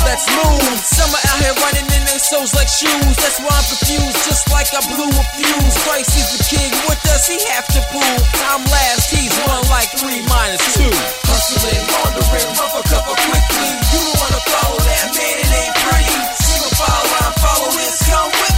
Let's 0.05 0.27
move. 0.27 0.75
Some 0.83 1.11
are 1.15 1.25
out 1.31 1.39
here 1.41 1.57
running 1.63 1.89
in 1.95 2.03
their 2.05 2.19
souls 2.19 2.53
like 2.55 2.69
shoes. 2.69 3.15
That's 3.17 3.39
why 3.39 3.53
I'm 3.55 3.67
confused, 3.71 4.19
just 4.27 4.51
like 4.51 4.69
I 4.75 4.83
blew 4.91 5.07
a 5.07 5.25
fuse. 5.39 5.77
Christ 5.87 6.13
is 6.19 6.29
the 6.35 6.43
king. 6.51 6.71
What 6.85 6.99
does 7.07 7.25
he 7.31 7.39
have 7.55 7.67
to 7.73 7.81
prove? 7.95 8.23
I'm 8.51 8.65
last, 8.67 9.09
he's 9.15 9.33
one 9.47 9.63
like 9.71 9.91
three 9.97 10.21
minus 10.27 10.63
two. 10.75 10.91
Hustling, 11.31 11.85
laundering, 11.95 12.51
rough 12.59 12.75
a 12.75 12.83
couple 12.91 13.15
quickly. 13.15 13.71
You 13.95 14.01
don't 14.03 14.19
wanna 14.19 14.43
follow 14.51 14.79
that, 14.83 15.07
man, 15.15 15.37
it 15.41 15.51
ain't 15.63 15.77
pretty. 15.79 16.17
Single 16.43 16.75
file 16.75 17.07
line, 17.15 17.35
follow 17.39 17.71
this, 17.79 17.97
come 18.11 18.31
with 18.35 18.50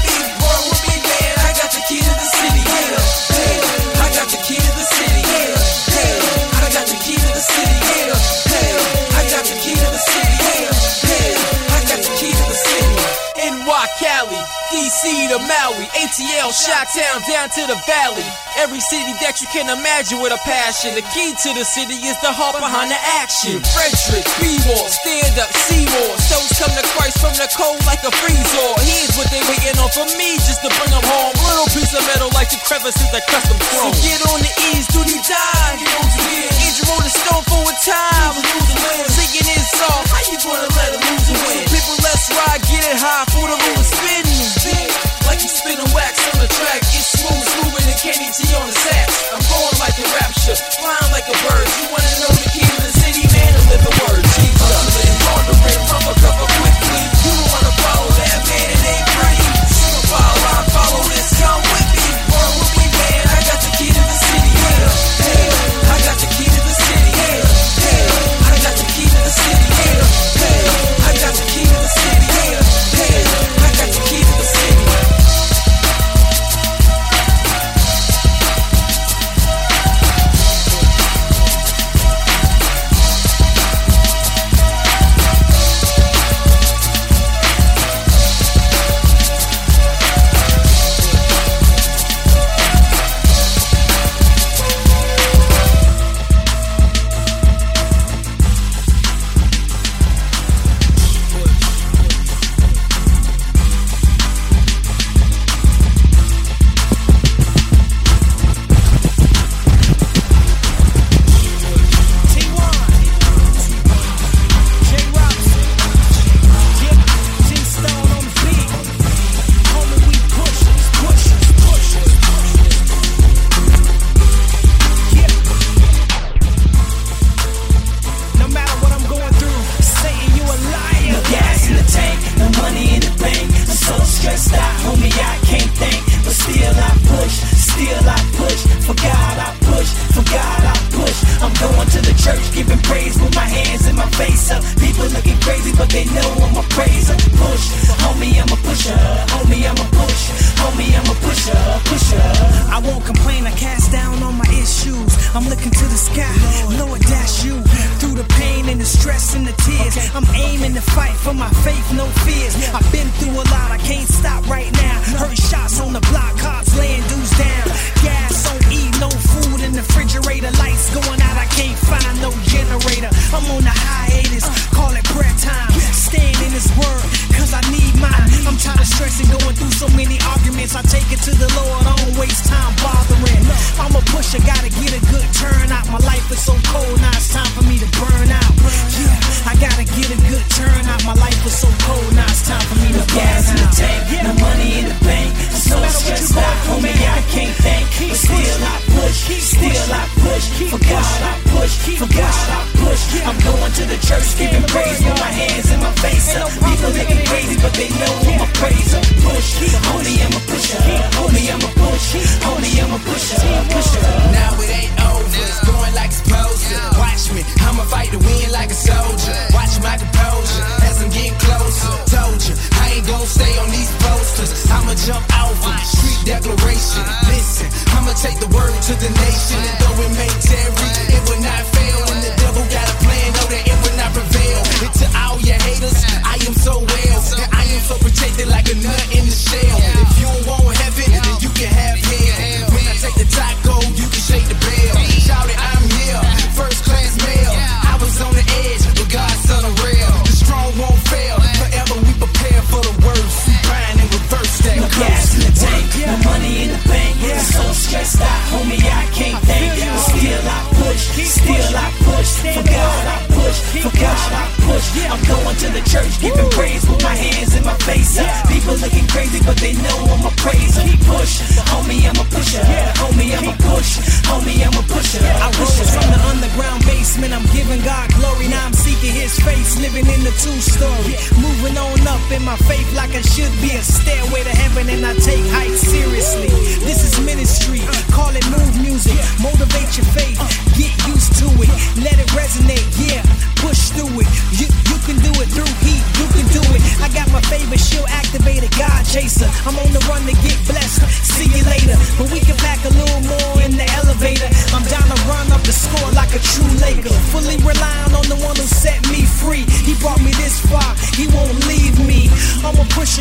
DC 14.92 15.32
to 15.32 15.40
Maui, 15.40 15.88
ATL, 15.96 16.52
Chi-Town 16.52 17.24
down 17.24 17.48
to 17.48 17.62
the 17.64 17.80
valley. 17.88 18.28
Every 18.60 18.80
city 18.92 19.16
that 19.24 19.40
you 19.40 19.48
can 19.48 19.72
imagine 19.72 20.20
with 20.20 20.36
a 20.36 20.40
passion. 20.44 20.92
The 20.92 21.00
key 21.16 21.32
to 21.32 21.50
the 21.56 21.64
city 21.64 21.96
is 21.96 22.20
the 22.20 22.28
heart 22.28 22.60
behind 22.60 22.92
the 22.92 23.00
action. 23.24 23.64
Frederick, 23.72 24.28
B-More, 24.36 24.88
stand 24.92 25.40
up, 25.40 25.48
Seymour. 25.64 26.12
Souls 26.20 26.52
come 26.60 26.72
to 26.76 26.84
Christ 26.92 27.24
from 27.24 27.32
the 27.40 27.48
cold 27.56 27.80
like 27.88 28.04
a 28.04 28.12
freezer. 28.20 28.68
Here's 28.84 29.16
what 29.16 29.32
they 29.32 29.40
waiting 29.48 29.80
on 29.80 29.88
for 29.96 30.04
me 30.20 30.36
just 30.44 30.60
to 30.60 30.68
bring 30.76 30.92
them 30.92 31.04
home. 31.08 31.32
Little 31.40 31.72
piece 31.72 31.96
of 31.96 32.04
metal 32.12 32.28
like 32.36 32.52
the 32.52 32.60
crevices 32.60 33.08
that 33.16 33.24
custom 33.32 33.56
chrome. 33.72 33.96
So 33.96 34.04
get 34.04 34.20
on 34.28 34.44
the 34.44 34.52
ease, 34.76 34.92
do 34.92 35.00
he 35.08 35.16
die? 35.24 35.72
Andrew 36.68 36.92
on 36.92 37.00
the 37.00 37.12
stone 37.16 37.44
for 37.48 37.64
a 37.64 37.74
time. 37.80 38.36
Singing 39.08 39.48
his 39.56 39.64
song, 39.72 40.04
how 40.04 40.20
you 40.28 40.36
gonna 40.36 40.68
let 40.76 40.92
him 40.92 41.00
lose 41.00 41.32
a 41.32 41.36
win? 41.48 41.64
People, 41.64 41.96
let's 42.04 42.28
ride, 42.28 42.60
get 42.68 42.84
it 42.92 43.00
high 43.00 43.24
for 43.32 43.48
the 43.48 43.56
room 43.56 43.80
spin. 43.88 44.31
Like 44.42 45.38
you 45.38 45.46
wax 45.94 46.18
on 46.34 46.42
the 46.42 46.50
track, 46.50 46.82
it's 46.82 47.14
smooth, 47.14 47.46
Kenny 48.02 48.26
T 48.34 48.42
on 48.58 48.66
the 48.66 48.74
sax. 48.74 49.30
I'm 49.30 49.38
going 49.38 49.78
like 49.78 49.94
a 50.02 50.06
rapture, 50.18 50.58
flying 50.82 51.12
like 51.14 51.30
a 51.30 51.36
bird. 51.46 51.66
You 51.78 51.86
wanna 51.94 52.10
know 52.18 52.34
the 52.34 52.50
key 52.50 52.66
to 52.66 52.78
the 52.82 52.90
city, 52.90 53.22
man? 53.30 53.54
To 53.54 53.62
live 53.70 53.82
the 53.86 53.94
word, 54.02 54.22
Jesus. 54.34 54.58
Hustling, 54.58 55.14
laundering, 55.30 55.81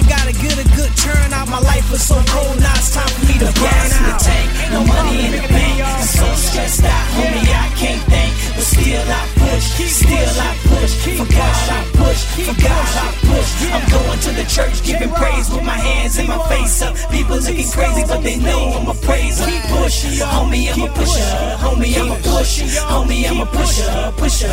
you 0.02 0.10
gotta 0.10 0.34
get 0.34 0.58
a 0.58 0.68
good 0.76 0.92
turn 0.98 1.34
out. 1.34 1.48
My 1.48 1.60
life 1.60 1.90
was 1.92 2.02
so 2.02 2.16
cold, 2.28 2.58
now 2.60 2.74
it's 2.76 2.94
time 2.94 3.08
for 3.08 3.26
me 3.28 3.38
to 3.38 3.50
burn 3.60 3.90
out. 4.02 4.20
The 4.20 4.26
tank, 4.26 4.50
no 4.74 4.86
money 4.86 5.26
in 5.26 5.32
the 5.38 5.48
bank. 5.48 5.82
I'm 5.82 6.06
so 6.06 6.26
stressed 6.34 6.84
out, 6.84 7.06
homie, 7.18 7.46
I 7.46 7.68
can't 7.78 8.02
think. 8.10 8.32
But 8.56 8.66
still 8.66 9.06
I 9.06 9.24
push, 9.38 9.66
still 9.90 10.36
I 10.42 10.52
push. 10.70 10.94
For 11.18 11.28
God 11.30 11.70
I 11.70 11.82
push, 11.94 12.22
for 12.46 12.56
God 12.62 12.90
I 12.98 13.08
push. 13.30 13.50
I'm 13.72 13.86
going 13.90 14.20
to 14.20 14.32
the 14.34 14.46
church, 14.50 14.84
giving 14.84 15.12
praise 15.12 15.50
with 15.52 15.64
my 15.64 15.78
hands 15.78 16.18
and 16.18 16.28
my 16.28 16.40
face 16.50 16.82
up. 16.82 16.96
People 17.12 17.38
looking 17.38 17.70
crazy, 17.70 18.04
but 18.08 18.22
they 18.24 18.38
know 18.38 18.74
I'm 18.74 18.88
a 18.88 18.94
praiser. 18.94 19.46
Push, 19.70 20.22
homie, 20.22 20.72
I'm 20.74 20.82
a 20.82 20.88
pusher. 20.94 21.30
Homie, 21.62 21.98
I'm 22.00 22.12
a 22.12 22.16
pusher. 22.18 22.66
Homie, 22.90 23.30
I'm 23.30 23.42
a 23.42 23.46
pusher. 23.46 24.14
Pusher. 24.18 24.50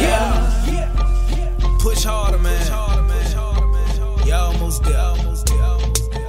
Push 1.80 2.04
harder, 2.04 2.38
man. 2.38 2.88
You 4.28 4.34
almost 4.34 4.84
there. 4.84 5.00
Almost 5.00 5.46
there. 5.46 5.62
Almost 5.62 6.10
there. 6.10 6.20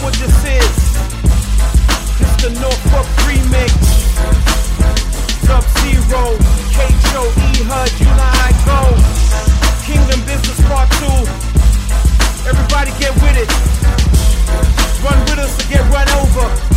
what 0.00 0.14
this 0.14 0.32
is. 0.48 0.74
It's 2.22 2.36
the 2.40 2.48
remix. 3.28 3.68
Zero, 5.76 6.40
E-H 6.72 8.00
you 8.00 8.06
know 8.16 8.32
I 8.32 8.56
go. 8.64 8.80
Kingdom 9.84 10.20
Business 10.24 10.60
Part 10.66 10.88
2. 10.88 11.04
Everybody 12.48 12.92
get 12.98 13.12
with 13.20 13.36
it. 13.36 13.50
Run 15.04 15.20
with 15.28 15.38
us 15.38 15.52
get 15.68 15.84
run 15.92 16.08
over. 16.16 16.69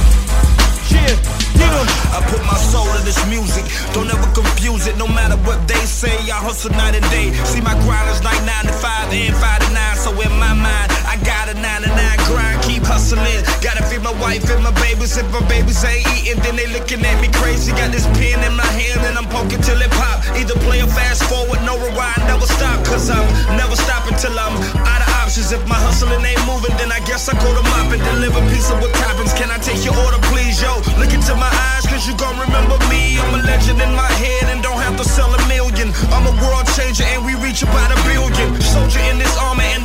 I 2.14 2.22
put 2.30 2.46
my 2.46 2.54
soul 2.56 2.86
in 2.94 3.04
this 3.06 3.18
music. 3.26 3.66
Don't 3.94 4.06
ever 4.06 4.30
confuse 4.38 4.86
it, 4.86 4.98
no 4.98 5.08
matter 5.08 5.36
what 5.50 5.58
they 5.68 5.82
say. 5.90 6.14
I 6.30 6.38
hustle 6.38 6.72
night 6.78 6.94
and 6.94 7.06
day. 7.10 7.34
See, 7.50 7.62
my 7.62 7.74
grind 7.82 8.06
is 8.14 8.22
like 8.24 8.38
9 8.46 8.70
to 8.70 8.74
5 8.74 9.10
and 9.10 9.34
5 9.34 9.66
to 9.66 9.70
9. 9.74 9.98
So 9.98 10.10
in 10.22 10.34
my 10.38 10.54
mind, 10.54 10.94
I 11.10 11.18
got 11.26 11.50
a 11.50 11.56
9 11.58 11.64
to 11.84 11.90
9 11.90 12.30
grind. 12.30 12.62
Keep 12.64 12.86
hustling. 12.86 13.42
Gotta 13.66 13.82
feed 13.90 14.06
my 14.06 14.14
wife 14.22 14.46
and 14.54 14.62
my 14.64 14.72
babies. 14.78 15.18
If 15.18 15.26
my 15.34 15.42
babies 15.50 15.82
ain't 15.84 16.06
eating, 16.14 16.40
then 16.46 16.56
they 16.56 16.68
looking 16.70 17.02
at 17.02 17.18
me 17.18 17.34
crazy. 17.42 17.74
Got 17.74 17.92
this 17.92 18.06
pen 18.14 18.38
in 18.46 18.54
my 18.54 18.70
hand 18.78 19.02
and 19.10 19.18
I'm 19.18 19.28
poking 19.34 19.62
till 19.66 19.82
it 19.82 19.92
pop. 19.98 20.22
Either 20.38 20.56
play 20.70 20.86
or 20.86 20.92
fast 20.94 21.26
forward, 21.26 21.60
no 21.66 21.82
rewind, 21.82 22.22
never 22.30 22.46
stop. 22.46 22.86
Cause 22.86 23.10
I'm 23.10 23.26
never 23.58 23.76
stopping 23.76 24.16
till 24.22 24.38
I'm 24.38 24.54
out 24.86 25.02
of 25.02 25.13
options. 25.34 25.52
If 25.52 25.68
my 25.68 25.76
hustling 25.76 26.24
ain't 26.26 26.46
moving, 26.46 26.76
then 26.78 26.92
I 26.92 27.00
guess 27.10 27.30
I 27.30 27.34
go 27.34 27.50
to 27.50 27.64
mop 27.64 27.92
and 27.92 28.02
deliver 28.02 28.38
of 28.38 28.78
what 28.82 28.94
happens. 29.02 29.34
Can 29.34 29.50
I 29.50 29.58
take 29.58 29.84
your 29.84 29.96
order, 30.06 30.22
please? 30.30 30.62
Yo, 30.62 30.78
look 31.00 31.12
into 31.14 31.34
my 31.36 31.50
eyes, 31.74 31.86
cause 31.86 32.08
you 32.08 32.16
gon' 32.18 32.38
remember 32.38 32.78
me. 32.90 33.18
I'm 33.20 33.34
a 33.34 33.42
legend 33.44 33.82
in 33.82 33.94
my 33.96 34.12
head 34.22 34.54
and 34.54 34.62
don't 34.62 34.80
have 34.80 34.96
to 34.98 35.06
sell 35.06 35.34
a 35.34 35.42
million. 35.48 35.90
I'm 36.14 36.26
a 36.30 36.36
world 36.42 36.68
changer 36.76 37.04
and 37.04 37.26
we 37.26 37.34
reach 37.42 37.64
about 37.64 37.90
a 37.92 37.98
billion. 38.06 38.62
Soldier 38.62 39.02
in 39.10 39.18
this 39.18 39.34
armor 39.38 39.64
and 39.64 39.83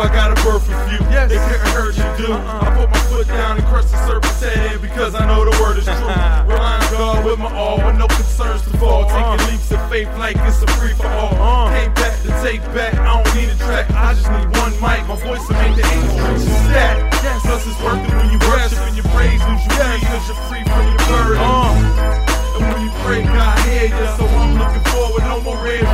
I 0.00 0.08
got 0.08 0.32
a 0.32 0.38
birth 0.40 0.64
with 0.64 0.80
you. 0.88 0.98
Yes. 1.12 1.28
They 1.28 1.36
couldn't 1.36 1.72
hurt 1.76 1.92
you, 1.92 2.08
do. 2.16 2.32
Uh-uh. 2.32 2.64
I 2.64 2.72
put 2.72 2.88
my 2.88 3.00
foot 3.12 3.28
down 3.28 3.60
and 3.60 3.66
crush 3.68 3.84
the 3.84 4.00
serpent's 4.08 4.40
head 4.40 4.80
because 4.80 5.14
I 5.14 5.28
know 5.28 5.44
the 5.44 5.52
word 5.60 5.76
is 5.76 5.84
true. 5.84 5.92
Relying 6.48 6.88
God 6.88 7.24
with 7.24 7.38
my 7.38 7.52
all, 7.52 7.76
with 7.84 8.00
no 8.00 8.08
concerns 8.08 8.62
to 8.64 8.72
fall. 8.80 9.04
Taking 9.04 9.44
uh. 9.44 9.50
leaps 9.52 9.68
of 9.70 9.82
faith 9.92 10.08
like 10.16 10.40
it's 10.48 10.62
a 10.64 10.68
free 10.80 10.96
for 10.96 11.04
all. 11.04 11.36
Uh. 11.36 11.68
Came 11.76 11.92
back 11.92 12.16
to 12.24 12.32
take 12.40 12.64
back. 12.72 12.96
I 12.96 13.12
don't 13.12 13.28
need 13.36 13.52
a 13.52 13.58
track. 13.60 13.92
I 13.92 14.16
just 14.16 14.30
need 14.32 14.48
one 14.56 14.72
mic. 14.80 15.04
My 15.04 15.20
voice 15.20 15.44
will 15.44 15.60
make 15.60 15.76
the 15.76 15.84
angels 15.84 16.48
stack. 16.64 16.96
Yes. 17.20 17.44
Plus 17.44 17.66
it's 17.68 17.76
worth 17.84 18.00
it 18.00 18.12
when 18.16 18.32
you 18.32 18.40
worship 18.48 18.80
and 18.88 18.96
you 18.96 19.04
praise 19.12 19.40
lose 19.44 19.64
your 19.68 19.84
yes. 19.84 20.24
you're 20.24 20.40
free 20.48 20.64
from 20.64 20.80
your 20.88 21.02
burden. 21.12 21.44
Uh. 21.44 22.56
And 22.56 22.64
when 22.72 22.80
you 22.88 22.92
pray, 23.04 23.20
God 23.20 23.58
hear 23.68 23.92
you. 23.92 24.06
So 24.16 24.24
I'm 24.24 24.56
looking 24.56 24.84
forward, 24.88 25.28
no 25.28 25.44
more 25.44 25.60
red, 25.60 25.84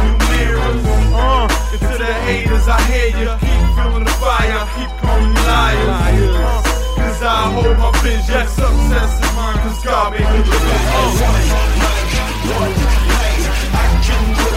and 1.73 1.81
to 1.81 1.99
the 1.99 2.13
haters, 2.27 2.69
I 2.69 2.81
hear 2.91 3.09
you. 3.21 3.31
Keep 3.43 3.63
feeling 3.77 4.05
the 4.05 4.17
fire, 4.23 4.63
keep 4.77 4.91
calling 5.03 5.33
me 5.35 5.43
liars. 5.51 6.65
Cause 6.97 7.23
I 7.23 7.51
hold 7.55 7.77
my 7.79 7.91
vision. 8.03 8.35
Yes, 8.35 8.51
success 8.55 9.13
is 9.23 9.33
mine, 9.37 9.59
cause 9.59 9.85
God 9.85 10.13
made 10.13 10.21
me 10.21 10.39
the 10.47 10.59
best. 10.67 10.87
One, 10.97 11.43
one, 11.57 11.73
one, 11.83 12.07
one, 12.57 12.75
I 13.75 13.85
can 14.05 14.23
do 14.37 14.56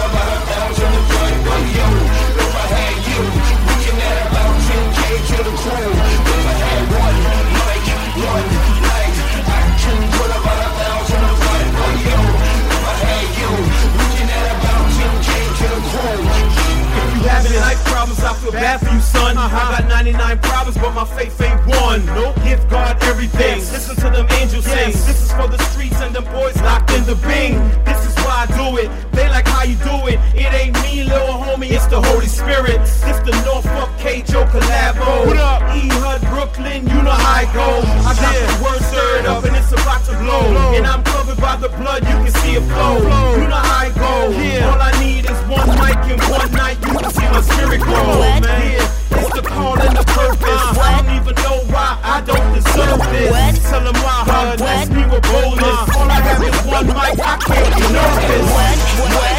feel 18.52 18.60
bad 18.60 18.80
for 18.80 18.94
you, 18.94 19.02
son. 19.02 19.38
I 19.38 19.50
got 19.50 19.88
99 19.88 20.40
problems, 20.40 20.78
but 20.78 20.94
my 20.94 21.06
faith 21.06 21.40
ain't 21.42 21.60
one. 21.68 22.06
Nope. 22.06 22.36
Give 22.44 22.60
God 22.70 23.02
everything. 23.04 23.60
Listen 23.60 23.96
to 23.96 24.10
them 24.10 24.28
angels 24.40 24.66
sing. 24.66 24.92
This 24.92 25.24
is 25.24 25.32
for 25.34 25.48
the 25.48 25.58
streets 25.70 26.00
and 26.02 26.16
them 26.16 26.26
boys 26.26 26.60
locked 26.62 26.92
in 26.92 27.04
the 27.06 27.16
bing. 27.28 27.58
This 27.86 28.06
is 28.06 28.16
why 28.24 28.46
I 28.46 28.58
do 28.58 28.78
it. 28.78 28.90
They 29.12 29.28
like 29.30 29.48
how 29.48 29.64
you 29.64 29.76
do 29.76 30.08
it. 30.08 30.20
It 30.34 30.52
ain't 30.54 30.76
me, 30.84 31.04
little 31.04 31.38
homie, 31.38 31.72
it's 31.72 31.88
the 31.88 32.02
Holy 32.02 32.28
Spirit. 32.28 32.80
It's 32.82 33.22
the 33.28 33.36
Norfolk 33.46 33.90
K 34.00 34.22
Joe 34.24 34.46
collabo. 34.46 35.28
What 35.28 35.38
up? 35.38 35.62
E 35.76 35.88
HUD 35.90 36.22
Brooklyn, 36.34 36.88
you 36.88 37.02
know 37.04 37.12
how 37.12 37.42
I 37.42 37.46
go. 37.54 37.68
I 38.08 38.14
got 38.18 38.34
the 38.34 38.64
word 38.64 38.82
stirred 38.90 39.26
up 39.26 39.44
and 39.46 39.56
it's 39.56 39.72
about 39.72 40.04
to 40.06 40.18
blow. 40.18 40.74
And 40.76 40.88
I'm 40.88 41.04
covered 41.04 41.38
by 41.38 41.56
the 41.58 41.70
blood, 41.70 42.04
you 42.04 42.18
can 42.24 42.32
see 42.32 42.56
it 42.56 42.64
flow. 42.64 42.98
You 43.38 43.48
know 43.48 43.64
how 43.70 43.86
I 43.86 43.92
go. 43.94 44.34
All 44.70 44.82
I 44.82 44.92
need 45.04 45.26
is 45.30 45.40
one 45.48 45.70
mic 45.82 45.98
and 46.10 46.22
one 46.32 46.52
night, 46.54 46.78
you 46.86 46.98
can 46.98 47.12
see 47.12 47.28
my 47.30 47.42
spirit 47.42 47.82
grow. 47.82 48.39
Man, 48.42 48.72
yeah, 48.72 49.20
it's 49.20 49.34
the 49.36 49.42
call 49.42 49.80
and 49.80 49.98
the 49.98 50.04
purpose. 50.04 50.80
I 50.80 51.02
don't 51.02 51.16
even 51.16 51.36
know 51.44 51.60
why 51.74 52.00
I 52.04 52.22
don't 52.22 52.54
deserve 52.54 53.00
this. 53.12 53.70
Tell 53.70 53.84
them 53.84 53.96
why 53.96 54.56
bless 54.58 54.90
me 54.90 55.04
with 55.06 55.24
boldness. 55.24 55.96
All 55.96 56.10
I 56.10 56.20
have 56.22 56.44
is 56.44 56.56
one 56.66 56.88
mic, 56.88 57.20
I 57.20 57.38
can't 57.38 57.76
be 57.76 57.82
nervous. 57.94 58.50
Yeah. 58.52 59.39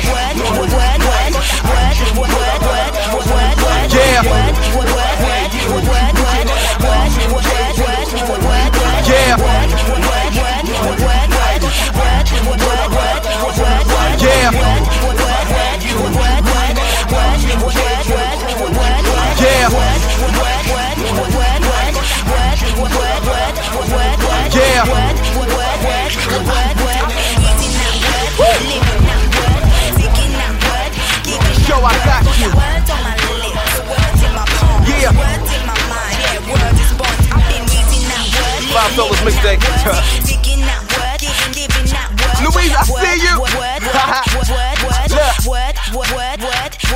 Five 38.91 38.97
fellas 38.97 39.21
mixtape. 39.21 39.61
Louise, 42.43 42.73
I 42.75 42.83
see 42.83 43.23
you. 43.23 43.37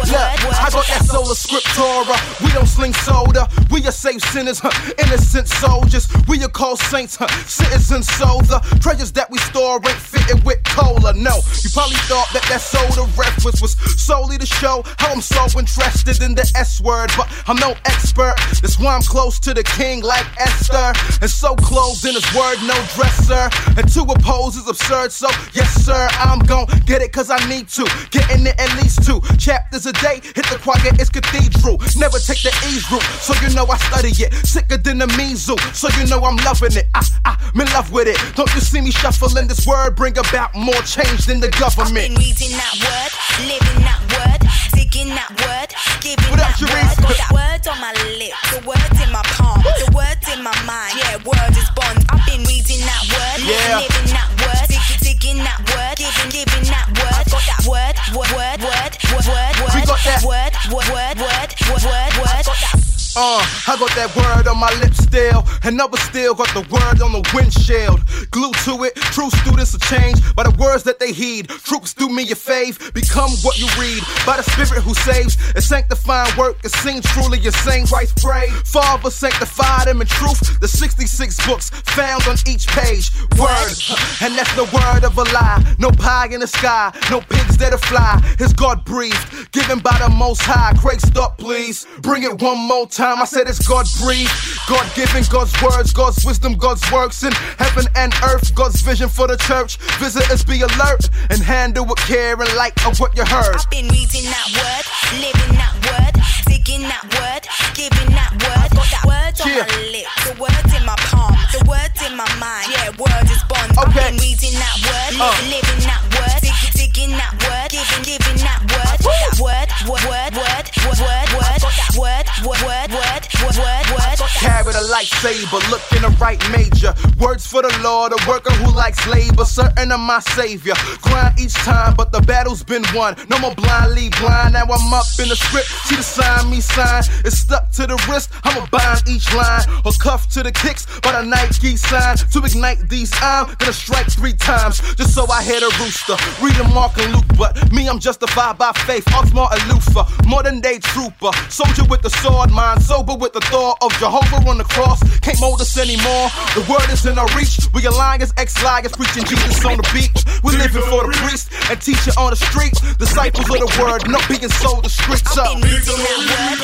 Look, 0.04 0.18
I 0.18 0.70
got 0.70 0.86
that 0.86 1.04
sola 1.04 1.34
scriptura. 1.34 2.16
We 2.42 2.50
don't 2.52 2.66
sling 2.66 2.92
soda. 2.94 3.48
We 3.70 3.86
are 3.86 3.92
safe 3.92 4.22
sinners, 4.32 4.58
huh? 4.58 4.72
innocent 4.98 5.48
soldiers. 5.48 6.08
We 6.26 6.42
are 6.42 6.48
called 6.48 6.78
saints, 6.78 7.16
huh? 7.16 7.28
citizens. 7.46 8.08
So 8.08 8.40
the 8.42 8.60
treasures 8.80 9.12
that 9.12 9.30
we 9.30 9.38
store 9.38 9.76
ain't 9.76 9.98
fitted 9.98 10.44
with 10.44 10.62
cola. 10.64 11.12
No, 11.14 11.40
probably 11.74 11.98
thought 12.06 12.30
that 12.32 12.46
that 12.48 12.62
soda 12.62 13.02
reference 13.18 13.60
was 13.60 13.74
solely 14.00 14.38
to 14.38 14.46
show 14.46 14.82
how 14.98 15.10
I'm 15.10 15.20
so 15.20 15.42
interested 15.58 16.22
in 16.22 16.34
the 16.34 16.46
S 16.54 16.80
word, 16.80 17.10
but 17.16 17.26
I'm 17.48 17.56
no 17.56 17.74
expert. 17.84 18.36
That's 18.62 18.78
why 18.78 18.94
I'm 18.94 19.02
close 19.02 19.40
to 19.40 19.52
the 19.52 19.64
king, 19.64 20.02
like 20.02 20.24
Esther, 20.38 20.94
and 21.20 21.30
so 21.30 21.56
clothed 21.56 22.04
in 22.06 22.14
his 22.14 22.24
word, 22.32 22.62
no 22.62 22.78
dresser. 22.94 23.50
And 23.74 23.90
to 23.92 24.02
oppose 24.06 24.54
is 24.54 24.68
absurd. 24.68 25.10
So 25.10 25.26
yes, 25.52 25.84
sir, 25.84 26.08
I'm 26.22 26.38
gon' 26.38 26.66
get 26.86 27.02
it 27.02 27.12
'cause 27.12 27.28
I 27.28 27.42
need 27.48 27.68
to. 27.70 27.84
Getting 28.10 28.46
it 28.46 28.54
at 28.58 28.70
least 28.80 29.02
two 29.04 29.20
chapters 29.36 29.86
a 29.86 29.92
day. 29.94 30.22
Hit 30.22 30.46
the 30.46 30.58
choir, 30.62 30.78
it's 30.94 31.10
cathedral. 31.10 31.82
Never 31.96 32.18
take 32.20 32.42
the 32.42 32.54
ease 32.70 32.86
route, 32.90 33.02
so 33.20 33.34
you 33.42 33.52
know 33.54 33.66
I 33.66 33.76
study 33.78 34.14
it. 34.22 34.46
Sicker 34.46 34.76
than 34.76 34.98
the 34.98 35.08
measles, 35.18 35.60
so 35.74 35.88
you 35.98 36.06
know 36.06 36.22
I'm 36.24 36.36
loving 36.46 36.76
it. 36.76 36.86
I, 36.94 37.02
I'm 37.24 37.60
in 37.60 37.66
love 37.72 37.90
with 37.90 38.06
it. 38.06 38.18
Don't 38.36 38.52
you 38.54 38.60
see 38.60 38.80
me 38.80 38.92
shuffling 38.92 39.48
this 39.48 39.66
word? 39.66 39.96
Bring 39.96 40.16
about 40.18 40.54
more 40.54 40.80
change 40.82 41.26
than 41.26 41.40
the 41.40 41.50
government. 41.64 42.18
Reading 42.20 42.52
that 42.60 42.74
word, 42.76 43.12
living 43.48 43.80
that 43.88 44.00
word, 44.12 44.40
digging 44.76 45.08
that 45.16 45.32
word, 45.40 45.72
giving 46.04 46.28
What 46.28 46.44
that 46.44 46.60
word. 46.60 46.92
Got 47.08 47.16
that 47.16 47.32
word 47.32 47.62
on 47.72 47.78
my 47.80 47.92
lips, 48.20 48.36
the 48.52 48.60
words 48.68 48.98
in 49.00 49.08
my 49.08 49.24
palm, 49.32 49.64
the 49.64 49.88
words 49.96 50.24
in 50.28 50.44
my 50.44 50.52
mind. 50.68 50.92
Yeah, 51.00 51.16
word 51.24 51.56
is 51.56 51.68
bond. 51.72 52.04
I've 52.12 52.20
been 52.28 52.44
reading 52.44 52.84
that 52.84 53.02
word, 53.08 53.38
Yeah. 53.48 53.80
living 53.80 54.12
that 54.12 54.28
word, 54.44 54.68
digging, 54.68 55.00
digging 55.00 55.40
that 55.40 55.60
word, 55.72 55.96
giving, 55.96 56.30
giving 56.36 56.68
that 56.68 56.86
word. 57.00 57.16
I've 57.16 57.32
got 57.32 57.44
that 57.48 57.62
word, 57.64 57.94
word, 58.12 58.28
word, 58.36 58.60
word, 58.60 58.92
word, 59.08 59.24
word, 59.24 59.54
word. 59.64 59.72
We 59.72 59.80
got 59.88 60.00
that. 60.04 60.20
word, 60.20 60.52
word, 60.68 60.88
word, 60.92 61.16
word, 61.16 61.48
word, 61.64 61.80
word, 61.80 62.12
word. 62.20 62.44
I've 62.44 62.60
got 62.60 62.60
that. 62.60 62.73
Uh, 63.16 63.38
I 63.70 63.78
got 63.78 63.94
that 63.94 64.10
word 64.16 64.48
on 64.50 64.58
my 64.58 64.74
lips 64.82 64.98
still, 64.98 65.46
and 65.62 65.80
others 65.80 66.02
still 66.02 66.34
got 66.34 66.50
the 66.50 66.66
word 66.66 66.98
on 66.98 67.12
the 67.14 67.22
windshield. 67.30 68.02
Glued 68.34 68.58
to 68.66 68.82
it, 68.82 68.96
true 69.14 69.30
students 69.30 69.70
are 69.70 69.86
changed 69.86 70.34
by 70.34 70.42
the 70.42 70.50
words 70.58 70.82
that 70.82 70.98
they 70.98 71.12
heed. 71.12 71.46
Troops 71.48 71.94
do 71.94 72.08
me 72.08 72.24
a 72.24 72.34
fave, 72.34 72.92
become 72.92 73.30
what 73.46 73.54
you 73.56 73.70
read. 73.78 74.02
By 74.26 74.38
the 74.38 74.42
spirit 74.42 74.82
who 74.82 74.94
saves, 75.06 75.38
and 75.54 75.62
sanctifying 75.62 76.34
work 76.36 76.58
is 76.64 76.72
seen 76.82 77.02
truly 77.02 77.38
your 77.38 77.54
same 77.62 77.86
Christ 77.86 78.18
pray. 78.18 78.50
Father 78.66 79.10
sanctify 79.10 79.84
them 79.84 80.00
in 80.00 80.08
truth. 80.08 80.58
The 80.58 80.66
66 80.66 81.46
books 81.46 81.70
found 81.94 82.26
on 82.26 82.34
each 82.50 82.66
page. 82.66 83.14
Word, 83.38 83.78
and 84.26 84.34
that's 84.34 84.50
the 84.58 84.66
word 84.74 85.06
of 85.06 85.14
a 85.18 85.24
lie. 85.30 85.62
No 85.78 85.92
pie 85.92 86.34
in 86.34 86.40
the 86.40 86.48
sky, 86.50 86.90
no 87.12 87.20
pigs 87.20 87.58
that'll 87.58 87.78
fly. 87.78 88.18
His 88.38 88.52
God 88.52 88.84
breathed, 88.84 89.52
given 89.52 89.78
by 89.78 89.96
the 90.02 90.08
Most 90.10 90.42
High. 90.42 90.74
Craig, 90.82 90.98
stop, 90.98 91.38
please. 91.38 91.86
Bring 92.02 92.24
it 92.24 92.42
one 92.42 92.58
more 92.58 92.88
time. 92.88 93.03
I 93.04 93.24
said 93.26 93.48
it's 93.48 93.60
God 93.66 93.86
breathed, 94.00 94.32
God 94.68 94.88
given, 94.96 95.24
God's 95.30 95.52
words, 95.60 95.92
God's 95.92 96.24
wisdom, 96.24 96.56
God's 96.56 96.80
works 96.90 97.22
in 97.22 97.32
heaven 97.58 97.84
and 97.96 98.14
earth. 98.24 98.54
God's 98.54 98.80
vision 98.80 99.08
for 99.10 99.26
the 99.28 99.36
church. 99.36 99.76
Visitors 100.00 100.42
be 100.44 100.62
alert 100.62 101.10
and 101.28 101.40
handle 101.42 101.84
with 101.84 101.98
care 102.08 102.32
and 102.32 102.48
light 102.56 102.74
of 102.86 102.98
what 102.98 103.14
you 103.16 103.24
heard. 103.24 103.56
I've 103.56 103.68
been 103.70 103.88
reading 103.88 104.24
that 104.24 104.48
word, 104.56 104.84
living 105.20 105.52
that 105.60 105.74
word, 105.84 106.14
digging 106.48 106.82
that 106.88 107.04
word, 107.12 107.44
giving 107.76 108.08
that 108.16 108.32
word. 108.40 108.72
I've 108.72 108.72
got 108.72 108.88
that 108.88 109.04
word 109.04 109.34
on 109.44 109.48
Yeah. 109.52 109.68
my 109.68 109.80
lips, 109.92 110.24
the 110.24 110.34
words 110.40 110.72
in 110.72 110.84
my 110.88 110.96
palm, 111.12 111.36
the 111.52 111.60
words 111.68 112.00
in 112.00 112.16
my 112.16 112.28
mind. 112.40 112.72
Yeah, 112.72 112.88
word 112.96 113.28
is 113.28 113.42
bond. 113.52 113.76
I've 113.76 113.92
been 113.92 114.16
reading 114.16 114.56
that 114.56 114.76
word, 114.80 115.12
Uh. 115.20 115.36
living 115.52 115.82
that 115.84 116.02
word, 116.16 116.40
digging, 116.40 116.72
digging 116.72 117.12
that 117.20 117.36
word, 117.36 117.68
giving, 117.68 118.02
giving 118.02 118.40
that 118.48 118.60
word. 118.72 118.96
That 119.04 119.36
word, 119.40 119.68
word, 119.92 120.04
word, 120.08 120.32
word, 120.40 120.63
word, 120.82 120.98
word, 121.00 121.30
word. 121.34 121.74
Word, 121.94 122.26
word, 122.44 122.90
word, 122.90 123.22
word, 123.42 123.86
word, 123.90 124.18
Carry 124.40 124.74
lightsaber, 124.94 125.60
look 125.70 125.80
in 125.92 126.02
the 126.02 126.16
right 126.20 126.40
major. 126.50 126.94
Words 127.18 127.46
for 127.46 127.62
the 127.62 127.72
Lord, 127.82 128.12
a 128.12 128.28
worker 128.28 128.52
who 128.52 128.74
likes 128.74 129.06
labor, 129.06 129.44
certain 129.44 129.92
of 129.92 130.00
my 130.00 130.20
savior. 130.20 130.74
Grind 131.02 131.38
each 131.38 131.54
time, 131.54 131.94
but 131.96 132.12
the 132.12 132.20
battle's 132.20 132.62
been 132.62 132.84
won. 132.94 133.16
No 133.28 133.38
more 133.38 133.54
blindly 133.54 134.10
blind. 134.20 134.54
Now 134.54 134.64
I'm 134.64 134.92
up 134.92 135.06
in 135.18 135.28
the 135.28 135.36
script. 135.36 135.68
See 135.86 135.96
the 135.96 136.02
sign 136.02 136.50
me 136.50 136.60
sign. 136.60 137.02
It's 137.24 137.38
stuck 137.38 137.70
to 137.72 137.86
the 137.86 137.96
wrist. 138.08 138.30
I'ma 138.44 138.66
bind 138.70 139.08
each 139.08 139.32
line 139.34 139.62
or 139.84 139.92
cuff 139.92 140.28
to 140.30 140.42
the 140.42 140.52
kicks 140.52 140.86
by 141.00 141.12
the 141.12 141.22
Nike 141.22 141.76
sign. 141.76 142.16
To 142.16 142.38
ignite 142.44 142.88
these, 142.88 143.12
I'm 143.22 143.54
gonna 143.58 143.72
strike 143.72 144.10
three 144.10 144.34
times 144.34 144.80
just 144.96 145.14
so 145.14 145.26
I 145.30 145.42
hit 145.42 145.62
a 145.62 145.70
rooster. 145.80 146.16
Read 146.42 146.58
a 146.60 146.68
Mark 146.74 146.98
and 146.98 147.14
Luke, 147.14 147.30
but 147.38 147.72
me, 147.72 147.88
I'm 147.88 147.98
justified 147.98 148.58
by 148.58 148.72
faith. 148.86 149.04
I'm 149.08 149.26
smart 149.28 149.54
and 149.54 149.72
Luther, 149.72 150.04
modern 150.26 150.60
day 150.64 150.80
trooper, 150.80 151.28
soldier 151.52 151.84
with 151.92 152.00
the 152.00 152.08
sword, 152.24 152.48
mind 152.50 152.80
sober 152.80 153.12
with 153.12 153.36
the 153.36 153.40
thought 153.52 153.76
of 153.84 153.92
Jehovah 154.00 154.48
on 154.48 154.56
the 154.56 154.64
cross. 154.64 154.96
Can't 155.20 155.36
mold 155.38 155.60
us 155.60 155.76
anymore. 155.76 156.32
The 156.56 156.64
word 156.64 156.88
is 156.88 157.04
in 157.04 157.20
our 157.20 157.28
reach. 157.36 157.68
We 157.76 157.84
alliance, 157.84 158.32
ex-liars, 158.40 158.96
preaching 158.96 159.28
Jesus 159.28 159.60
on 159.60 159.76
the 159.76 159.84
beach. 159.92 160.24
We 160.40 160.56
living 160.56 160.80
for 160.88 161.04
the 161.04 161.12
priest 161.20 161.52
and 161.68 161.76
teaching 161.76 162.16
on 162.16 162.32
the 162.32 162.40
streets. 162.40 162.80
Disciples 162.96 163.44
of 163.44 163.60
the 163.60 163.68
word, 163.76 164.08
not 164.08 164.24
being 164.24 164.48
sold 164.64 164.88
the 164.88 164.88
streets 164.88 165.36
up. 165.36 165.52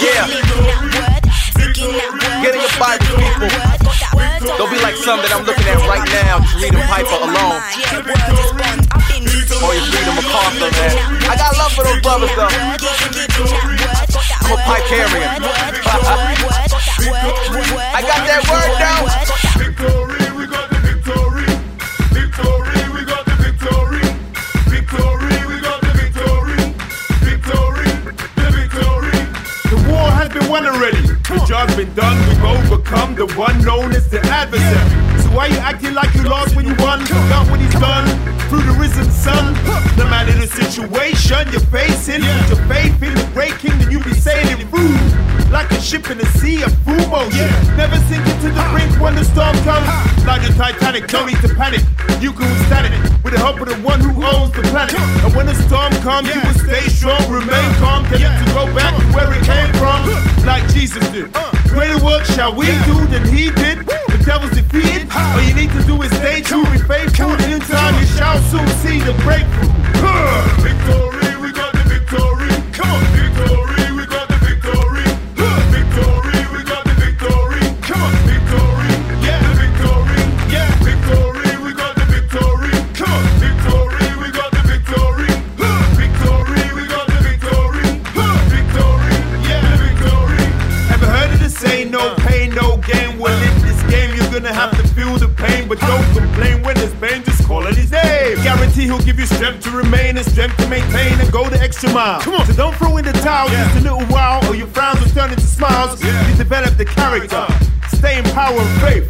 Yeah. 0.00 0.32
Get 2.40 2.56
in 2.56 2.60
your 2.64 2.76
Bible, 2.80 3.04
people. 3.04 3.52
Don't 4.56 4.72
be 4.72 4.80
like 4.80 4.96
some 4.96 5.20
that 5.20 5.28
I'm 5.28 5.44
looking 5.44 5.68
at 5.68 5.76
right 5.84 6.08
now, 6.24 6.40
just 6.40 6.56
reading 6.56 6.80
Piper 6.88 7.20
alone. 7.20 7.60
Or 9.60 9.76
you 9.76 9.84
reading 9.92 10.16
MacArthur, 10.16 10.72
man. 10.72 11.20
I 11.28 11.36
got 11.36 11.52
love 11.60 11.72
for 11.76 11.84
those 11.84 12.00
brothers, 12.00 12.32
though. 12.32 13.79
I 17.92 18.02
got 18.02 18.26
that 18.26 18.42
word 18.50 18.74
down. 18.82 19.06
Victory, 19.58 20.26
we 20.36 20.46
got 20.46 20.66
the 20.70 20.78
victory. 20.82 21.46
Victory, 22.10 22.82
we 22.90 23.04
got 23.06 23.24
the 23.26 23.36
victory. 23.38 24.02
Victory, 24.66 25.38
we 25.46 25.60
got 25.60 25.80
the 25.80 25.92
victory. 25.94 26.58
Victory, 27.22 27.90
the 28.34 28.50
victory. 28.50 29.22
The 29.70 29.78
war 29.88 30.10
has 30.10 30.28
been 30.30 30.48
won 30.48 30.66
already. 30.66 31.00
The 31.02 31.44
job's 31.46 31.76
been 31.76 31.94
done. 31.94 32.18
We've 32.28 32.42
overcome 32.42 33.14
the 33.14 33.26
one 33.36 33.62
known 33.64 33.92
as 33.92 34.08
the 34.08 34.20
adversary. 34.20 35.09
Why 35.34 35.46
you 35.46 35.58
acting 35.58 35.94
like 35.94 36.12
you 36.14 36.22
lost 36.22 36.56
when 36.56 36.66
you 36.66 36.74
won? 36.78 37.06
Forgot 37.06 37.48
what 37.50 37.60
he's 37.60 37.72
done 37.72 38.06
through 38.50 38.62
the 38.66 38.74
risen 38.78 39.08
sun. 39.10 39.54
No 39.96 40.04
matter 40.10 40.32
the 40.32 40.48
situation 40.48 41.46
you're 41.52 41.62
facing, 41.70 42.20
put 42.22 42.48
your 42.50 42.62
faith 42.66 43.00
in 43.00 43.14
the 43.14 43.30
great 43.32 43.54
king, 43.62 43.78
then 43.78 43.90
you 43.90 44.02
be 44.02 44.12
sailing 44.12 44.66
through. 44.66 44.98
Like 45.50 45.70
a 45.70 45.80
ship 45.80 46.10
in 46.10 46.18
the 46.18 46.26
sea 46.42 46.62
of 46.62 46.74
full 46.82 47.06
motion. 47.06 47.46
Never 47.78 47.96
sinking 48.10 48.38
to 48.42 48.50
the 48.50 48.64
brink 48.74 48.90
when 49.00 49.14
the 49.14 49.24
storm 49.24 49.54
comes. 49.62 49.86
Like 50.26 50.42
the 50.42 50.52
Titanic, 50.58 51.06
don't 51.06 51.26
need 51.26 51.40
to 51.46 51.54
panic. 51.54 51.82
You 52.20 52.32
can 52.32 52.50
withstand 52.50 52.92
it 52.92 52.98
with 53.22 53.34
the 53.34 53.38
help 53.38 53.60
of 53.60 53.68
the 53.68 53.78
one 53.86 54.00
who 54.00 54.10
owns 54.22 54.50
the 54.50 54.62
planet. 54.74 54.98
And 54.98 55.34
when 55.34 55.46
the 55.46 55.54
storm 55.54 55.92
comes, 56.02 56.26
you 56.26 56.40
will 56.42 56.58
stay 56.58 56.90
strong, 56.90 57.22
remain 57.30 57.70
calm, 57.78 58.02
get 58.10 58.18
it 58.18 58.34
to 58.44 58.46
go 58.52 58.66
back 58.74 58.98
to 58.98 59.06
where 59.14 59.30
it 59.30 59.46
came 59.46 59.70
from, 59.78 60.10
like 60.44 60.66
Jesus 60.74 61.06
did. 61.10 61.30
Greater 61.70 62.04
work 62.04 62.24
shall 62.24 62.54
we 62.54 62.66
do 62.84 63.06
than 63.06 63.24
he 63.26 63.50
did. 63.50 63.86
The 63.86 64.22
devil's 64.24 64.50
defeated. 64.50 65.08
All 65.14 65.40
you 65.42 65.54
need 65.54 65.70
to 65.70 65.82
do 65.84 66.02
is 66.02 66.10
stay 66.16 66.42
true, 66.42 66.64
be 66.66 66.78
faithful, 66.78 67.30
and 67.30 67.52
in 67.52 67.60
time 67.60 67.94
you 68.00 68.06
shall 68.06 68.38
soon 68.50 68.66
see 68.82 68.98
the 68.98 69.14
breakthrough. 69.22 69.70
Victory, 70.62 71.09
Guarantee 98.80 98.96
he'll 98.96 99.06
give 99.06 99.20
you 99.20 99.26
strength 99.26 99.62
to 99.64 99.70
remain 99.70 100.16
and 100.16 100.24
strength 100.26 100.56
to 100.56 100.66
maintain 100.68 101.20
and 101.20 101.30
go 101.30 101.48
the 101.48 101.60
extra 101.60 101.92
mile. 101.92 102.20
Come 102.20 102.34
on, 102.34 102.46
so 102.46 102.54
don't 102.54 102.74
throw 102.76 102.96
in 102.96 103.04
the 103.04 103.12
towel 103.12 103.48
just 103.48 103.76
a 103.76 103.80
little 103.80 104.06
while, 104.06 104.40
or 104.48 104.54
your 104.54 104.68
frowns 104.68 105.00
will 105.00 105.10
turn 105.10 105.30
into 105.30 105.42
smiles. 105.42 106.02
You 106.02 106.12
develop 106.36 106.76
the 106.76 106.86
character. 106.86 107.36
Uh. 107.36 107.66
Stay 107.92 108.16
in 108.16 108.24
power 108.32 108.56
and 108.56 108.80
faith, 108.80 109.04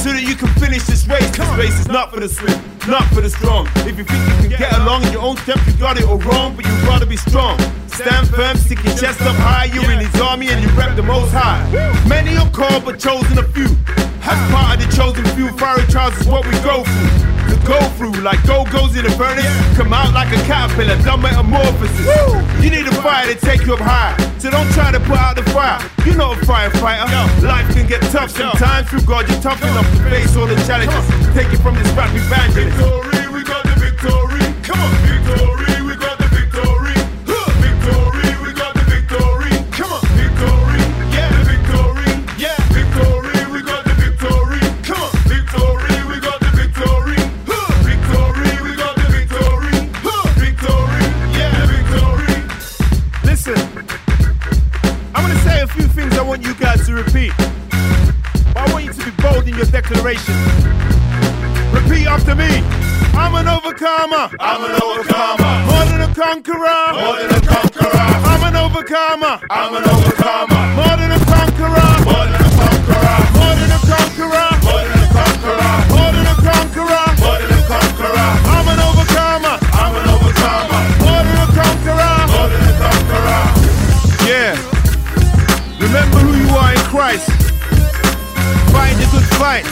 so 0.00 0.12
that 0.12 0.22
you 0.22 0.34
can 0.34 0.48
finish 0.54 0.84
this 0.84 1.06
race. 1.06 1.28
This 1.36 1.48
race 1.58 1.78
is 1.80 1.88
not 1.88 2.10
for 2.10 2.20
the 2.20 2.28
swift, 2.28 2.88
not 2.88 3.04
for 3.12 3.20
the 3.20 3.28
strong. 3.28 3.68
If 3.84 3.98
you 3.98 4.04
think 4.04 4.24
you 4.42 4.48
can 4.48 4.58
get 4.58 4.72
along 4.78 5.04
in 5.04 5.12
your 5.12 5.22
own 5.22 5.36
step, 5.38 5.58
you 5.66 5.74
got 5.74 5.98
it 5.98 6.04
all 6.04 6.18
wrong, 6.18 6.56
but 6.56 6.64
you'd 6.64 6.88
rather 6.88 7.04
be 7.04 7.18
strong. 7.18 7.58
Stand 7.88 8.28
firm, 8.28 8.56
stick 8.56 8.82
your 8.82 8.96
chest 8.96 9.20
up 9.20 9.36
high. 9.36 9.66
You're 9.66 9.90
in 9.92 9.98
his 9.98 10.18
army 10.20 10.48
and 10.48 10.62
you 10.64 10.70
rep 10.70 10.96
the 10.96 11.02
most 11.02 11.32
high. 11.32 11.60
Many 12.08 12.38
are 12.38 12.48
called, 12.50 12.86
but 12.86 12.98
chosen 12.98 13.36
a 13.36 13.44
few. 13.52 13.68
As 14.22 14.40
part 14.50 14.80
of 14.80 14.88
the 14.88 14.96
chosen 14.96 15.24
few, 15.36 15.50
fiery 15.58 15.84
trials 15.88 16.16
is 16.16 16.26
what 16.26 16.46
we 16.46 16.52
go 16.64 16.84
through. 16.84 17.29
Go 17.64 17.78
through, 17.94 18.18
like 18.22 18.44
gold 18.46 18.70
goes 18.70 18.96
in 18.96 19.04
the 19.04 19.10
furnace, 19.12 19.46
come 19.76 19.92
out 19.92 20.12
like 20.12 20.28
a 20.34 20.40
caterpillar, 20.42 20.96
done 21.04 21.22
metamorphosis. 21.22 22.06
You 22.62 22.70
need 22.70 22.86
a 22.86 22.94
fire 23.02 23.32
to 23.32 23.38
take 23.38 23.64
you 23.64 23.74
up 23.74 23.80
high, 23.80 24.16
so 24.38 24.50
don't 24.50 24.68
try 24.72 24.90
to 24.90 24.98
put 25.00 25.18
out 25.18 25.36
the 25.36 25.44
fire. 25.50 25.78
You're 26.04 26.16
not 26.16 26.36
a 26.36 26.40
firefighter. 26.44 27.06
Life 27.42 27.72
can 27.72 27.86
get 27.86 28.02
tough 28.10 28.30
sometimes. 28.30 28.88
Through 28.88 29.02
God, 29.02 29.28
you're 29.28 29.40
tough 29.40 29.62
enough 29.62 29.88
to 29.92 30.10
face 30.10 30.34
all 30.34 30.46
the 30.46 30.56
challenges. 30.66 31.06
Take 31.34 31.52
it 31.52 31.62
from 31.62 31.76
this 31.76 31.88
rap 31.92 32.10
evangelist. 32.12 32.76
Victory, 32.76 33.28
we 33.32 33.44
got 33.44 33.62
the 33.62 33.74
victory. 33.78 34.42
Come 34.66 34.80
on, 34.80 34.90
victory, 35.06 35.59
repeat. 57.02 57.32
But 58.52 58.68
I 58.68 58.72
want 58.72 58.84
you 58.84 58.92
to 58.92 59.04
be 59.04 59.10
bold 59.22 59.48
in 59.48 59.56
your 59.56 59.66
declaration. 59.66 60.34
Repeat 61.72 62.06
after 62.06 62.34
me. 62.34 62.50
I'm 63.16 63.34
an 63.34 63.48
overcomer. 63.48 64.28
I'm 64.38 64.62
an 64.68 64.76
overcomer. 64.82 65.52
More 65.70 65.84
than 65.88 66.00
a 66.04 66.10
conqueror. 66.12 66.84
More 67.00 67.16
than 67.16 67.30
a 67.32 67.40
conqueror. 67.40 68.04
I'm 68.28 68.42
an 68.44 68.56
overcomer. 68.56 69.40
I'm 69.48 69.74
an 69.76 69.84
overcomer. 69.88 70.64
More 70.76 70.96
than 71.00 71.12
a 71.12 71.20
conqueror. 71.24 71.90
More 72.04 72.26
than 72.28 72.42
a 72.44 72.50
conqueror. 72.60 73.20
More 73.32 73.54
than 73.56 73.70
a 73.70 73.80
conqueror. 73.80 74.50
More 74.60 74.84
than 74.84 75.00
a 75.00 75.08
conqueror. 75.16 75.72
More 75.88 76.12
than 76.12 76.26
a 76.26 76.36
conqueror. 76.36 77.06
More 77.24 77.38
than 77.40 77.50
a 77.50 77.62
conqueror. 77.64 78.49
Remember 85.90 86.18
who 86.18 86.38
you 86.38 86.54
are 86.54 86.70
in 86.70 86.78
Christ. 86.86 87.26
Fight 88.70 88.94
the 88.94 89.10
good 89.10 89.26
fight. 89.42 89.66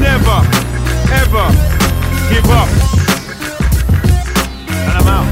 Never, 0.00 0.40
ever 1.12 1.44
give 2.32 2.48
up. 2.48 2.64
And 4.80 4.96
I'm 4.96 5.08
out. 5.12 5.28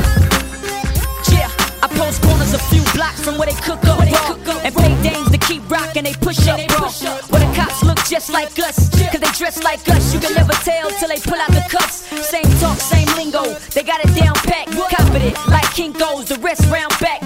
Yeah, 1.33 1.49
I 1.81 1.89
post 1.97 2.21
corners 2.21 2.53
a 2.53 2.59
few 2.69 2.85
blocks 2.93 3.25
from 3.25 3.39
where 3.39 3.49
they 3.49 3.57
cook 3.65 3.81
up, 3.89 3.97
raw. 3.97 4.61
and 4.61 4.75
pay 4.77 4.93
dames 5.03 5.31
to 5.31 5.39
keep 5.39 5.71
rocking. 5.71 6.05
They 6.05 6.13
push 6.21 6.47
up, 6.47 6.61
bro. 6.69 6.93
Where 7.33 7.41
the 7.41 7.51
cops 7.57 7.83
look 7.83 8.05
just 8.05 8.29
like 8.29 8.59
us, 8.59 8.91
cause 9.09 9.21
they 9.25 9.33
dress 9.33 9.63
like 9.65 9.89
us. 9.89 10.13
You 10.13 10.21
can 10.21 10.35
never 10.35 10.53
tell 10.69 10.91
till 11.01 11.09
they 11.09 11.21
pull 11.21 11.41
out 11.41 11.49
the 11.49 11.65
cuffs. 11.73 12.05
Same 12.29 12.45
talk, 12.61 12.77
same 12.77 13.09
lingo. 13.17 13.57
They 13.73 13.85
got 13.85 14.05
it 14.05 14.15
down 14.15 14.35
pat, 14.45 14.69
confident 14.69 15.35
like 15.49 15.65
Kinko's. 15.73 16.29
The 16.29 16.37
rest 16.41 16.69
round 16.71 16.93
back. 17.01 17.24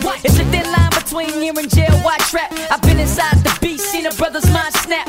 Between 1.19 1.43
here 1.43 1.55
and 1.57 1.71
jail. 1.71 1.93
Why 2.03 2.17
trap? 2.31 2.53
I've 2.71 2.83
been 2.83 2.99
inside 2.99 3.39
the 3.43 3.57
beast, 3.61 3.85
seen 3.91 4.07
a 4.07 4.11
brother's 4.15 4.49
mind 4.53 4.75
snap. 4.75 5.07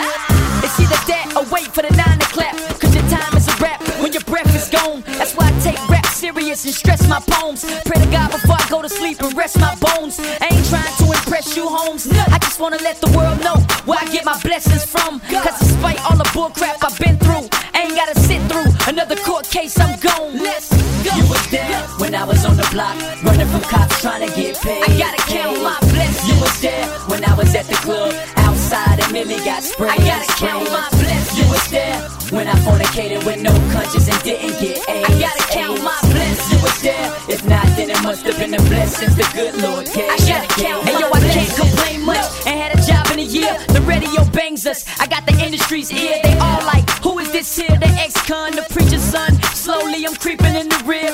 It's 0.63 0.79
either 0.79 0.97
that 1.07 1.33
or 1.35 1.45
wait 1.53 1.67
for 1.67 1.81
the 1.81 1.93
nine 1.95 2.19
to 2.19 2.25
clap. 2.27 2.55
Cause 2.79 2.93
your 2.95 3.05
time 3.09 3.35
is 3.37 3.47
a 3.47 3.55
rap 3.61 3.81
when 4.01 4.11
your 4.13 4.23
breath 4.23 4.49
is 4.55 4.69
gone. 4.69 5.03
That's 5.05 5.35
why 5.35 5.47
I 5.47 5.59
take 5.61 5.79
rap 5.89 6.05
serious 6.07 6.65
and 6.65 6.73
stress 6.73 7.07
my 7.07 7.19
poems. 7.19 7.63
Pray 7.85 8.01
to 8.01 8.09
God 8.11 8.31
before 8.31 8.55
I 8.57 8.65
go 8.69 8.81
to 8.81 8.89
sleep 8.89 9.21
and 9.21 9.35
rest 9.35 9.59
my 9.59 9.75
bones. 9.75 10.19
I 10.19 10.49
ain't 10.51 10.65
trying 10.69 10.93
to 10.97 11.05
impress 11.05 11.55
you, 11.55 11.67
Holmes. 11.67 12.07
I 12.11 12.37
just 12.39 12.59
wanna 12.59 12.81
let 12.81 12.99
the 13.01 13.11
world 13.15 13.39
know 13.41 13.57
where 13.85 13.99
I 14.01 14.05
get 14.11 14.25
my 14.25 14.39
blessings 14.41 14.85
from. 14.85 15.19
Cause 15.29 15.59
despite 15.59 15.99
all 16.09 16.17
the 16.17 16.29
bull 16.33 16.49
crap 16.49 16.83
I've 16.83 16.97
been 16.97 17.17
through, 17.17 17.47
I 17.73 17.85
ain't 17.85 17.95
gotta 17.95 18.19
sit 18.19 18.41
through 18.49 18.69
another 18.87 19.15
court 19.17 19.45
case. 19.49 19.79
I'm 19.79 19.99
gone. 19.99 20.37
Let's 20.37 20.69
when 22.09 22.19
I 22.19 22.25
was 22.25 22.43
on 22.43 22.57
the 22.57 22.67
block, 22.71 22.97
running 23.21 23.45
from 23.45 23.61
cops 23.61 24.01
trying 24.01 24.27
to 24.27 24.33
get 24.33 24.59
paid. 24.59 24.81
I 24.81 24.97
gotta 24.97 25.21
count 25.29 25.61
my 25.61 25.77
blessings. 25.93 26.25
You 26.25 26.41
was 26.41 26.59
there 26.59 26.85
when 27.05 27.23
I 27.23 27.35
was 27.35 27.53
at 27.53 27.67
the 27.67 27.75
club 27.85 28.15
outside 28.37 28.97
and 28.99 29.13
Millie 29.13 29.37
got 29.45 29.61
sprayed. 29.61 29.91
I 29.91 29.97
gotta 29.97 30.33
count 30.33 30.65
my 30.71 30.89
blessings. 30.89 31.37
You 31.37 31.45
was 31.53 31.65
there 31.69 31.97
when 32.33 32.47
I 32.47 32.55
fornicated 32.65 33.23
with 33.27 33.43
no 33.43 33.53
conscience 33.69 34.09
and 34.09 34.17
didn't 34.23 34.57
get 34.59 34.89
AIDS. 34.89 35.05
I 35.05 35.19
gotta 35.21 35.45
count 35.53 35.83
my 35.83 35.99
blessings. 36.09 36.49
You 36.51 36.57
was 36.65 36.81
there. 36.81 37.07
If 37.29 37.45
not, 37.45 37.67
then 37.77 37.91
it 37.91 38.01
must 38.01 38.25
have 38.25 38.39
been 38.39 38.51
the 38.57 38.63
blessings 38.73 39.15
the 39.15 39.29
good 39.37 39.61
Lord 39.61 39.85
gave. 39.93 40.09
I 40.09 40.17
gotta 40.25 40.49
count 40.57 40.85
my 40.85 40.89
Hey 40.89 40.97
yo, 40.97 41.07
I 41.13 41.19
can't 41.29 41.53
complain 41.61 42.01
much. 42.09 42.25
And 42.47 42.57
had 42.57 42.73
a 42.73 42.81
job 42.89 43.05
in 43.13 43.19
a 43.19 43.29
year. 43.37 43.53
The 43.69 43.81
radio 43.81 44.25
bangs 44.33 44.65
us. 44.65 44.81
I 44.99 45.05
got 45.05 45.27
the 45.27 45.37
industry's 45.45 45.93
ear. 45.93 46.17
They 46.23 46.33
all 46.39 46.65
like, 46.65 46.89
who 47.05 47.19
is 47.19 47.31
this 47.31 47.55
here? 47.55 47.77
The 47.77 47.91
ex-con, 48.01 48.55
the 48.55 48.65
preacher's 48.73 49.03
son. 49.03 49.37
Slowly 49.53 50.07
I'm 50.07 50.15
creeping 50.15 50.55
in 50.55 50.69
the 50.69 50.81
rear. 50.85 51.08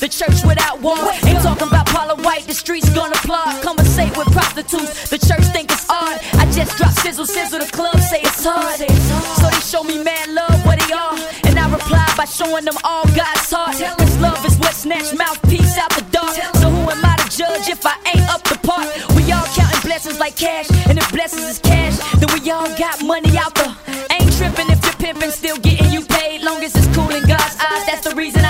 The 0.00 0.08
church 0.08 0.44
without 0.44 0.80
walls. 0.80 1.16
Ain't 1.24 1.42
talking 1.42 1.68
about 1.68 1.86
Paula 1.86 2.16
White. 2.22 2.44
The 2.46 2.54
streets 2.54 2.88
gonna 2.90 3.16
applaud. 3.16 3.62
Conversate 3.62 4.16
with 4.16 4.30
prostitutes. 4.32 5.10
The 5.10 5.18
church 5.18 5.44
think 5.52 5.70
it's 5.70 5.88
odd. 5.88 6.18
I 6.38 6.50
just 6.50 6.76
drop 6.76 6.92
sizzle, 6.92 7.26
sizzle. 7.26 7.60
The 7.60 7.70
club 7.70 7.98
say 8.00 8.20
it's 8.20 8.44
hard. 8.44 8.78
So 8.78 9.46
they 9.50 9.62
show 9.62 9.82
me 9.82 10.02
mad 10.02 10.28
love, 10.30 10.64
what 10.66 10.78
they 10.80 10.92
are. 10.92 11.16
And 11.44 11.58
I 11.58 11.70
reply 11.70 12.06
by 12.16 12.24
showing 12.24 12.64
them 12.64 12.76
all 12.84 13.04
God's 13.14 13.50
heart. 13.50 13.76
Cause 13.98 14.18
love 14.18 14.44
is 14.46 14.58
what 14.58 14.74
snatched 14.74 15.16
mouthpiece 15.16 15.78
out 15.78 15.90
the 15.92 16.04
dark. 16.10 16.34
So 16.60 16.70
who 16.70 16.90
am 16.90 17.04
I 17.04 17.16
to 17.16 17.28
judge 17.36 17.68
if 17.68 17.84
I 17.84 17.96
ain't 18.14 18.28
up 18.28 18.42
the 18.44 18.58
part? 18.66 18.86
We 19.16 19.30
all 19.32 19.46
counting 19.54 19.82
blessings 19.82 20.18
like 20.18 20.36
cash. 20.36 20.70
And 20.88 20.98
if 20.98 21.10
blessings 21.12 21.44
is 21.44 21.58
cash, 21.58 21.96
then 22.20 22.28
we 22.32 22.50
all 22.50 22.68
got 22.76 23.02
money 23.02 23.36
out 23.38 23.54
the. 23.54 23.71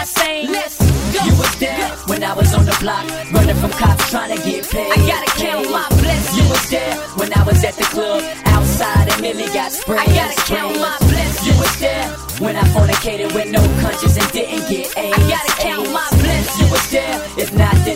I 0.02 0.04
sing. 0.04 0.50
Let's 0.50 0.82
go. 1.14 1.22
You 1.22 1.32
was 1.38 1.54
there 1.62 1.88
when 2.10 2.24
I 2.24 2.34
was 2.34 2.52
on 2.54 2.64
the 2.64 2.76
block, 2.82 3.06
running 3.30 3.54
from 3.54 3.70
cops 3.70 4.10
trying 4.10 4.34
to 4.34 4.42
get 4.42 4.68
paid. 4.68 4.90
I 4.90 4.98
gotta 5.06 5.30
count 5.38 5.70
my 5.70 5.86
blessings. 6.02 6.42
You 6.42 6.44
was 6.50 6.70
there 6.70 6.94
when 7.14 7.30
I 7.38 7.42
was 7.44 7.62
at 7.62 7.74
the 7.74 7.84
club, 7.84 8.18
outside 8.46 9.12
and 9.12 9.22
Millie 9.22 9.46
got 9.54 9.70
sprayed. 9.70 10.00
I 10.00 10.06
gotta 10.06 10.34
count 10.42 10.74
my 10.82 10.98
blessings. 11.06 11.46
You 11.46 11.54
was 11.54 11.74
there 11.78 12.08
when 12.42 12.56
I 12.56 12.66
fornicated 12.74 13.32
with 13.32 13.46
no 13.54 13.62
conscience 13.78 14.18
and 14.18 14.26
didn't 14.32 14.66
get 14.66 14.90
AIDS. 14.98 15.14
I 15.14 15.22
gotta 15.30 15.54
count 15.62 15.86
my 15.94 16.08
blessings. 16.18 16.58
You 16.58 16.66
was 16.74 16.90
there, 16.90 17.14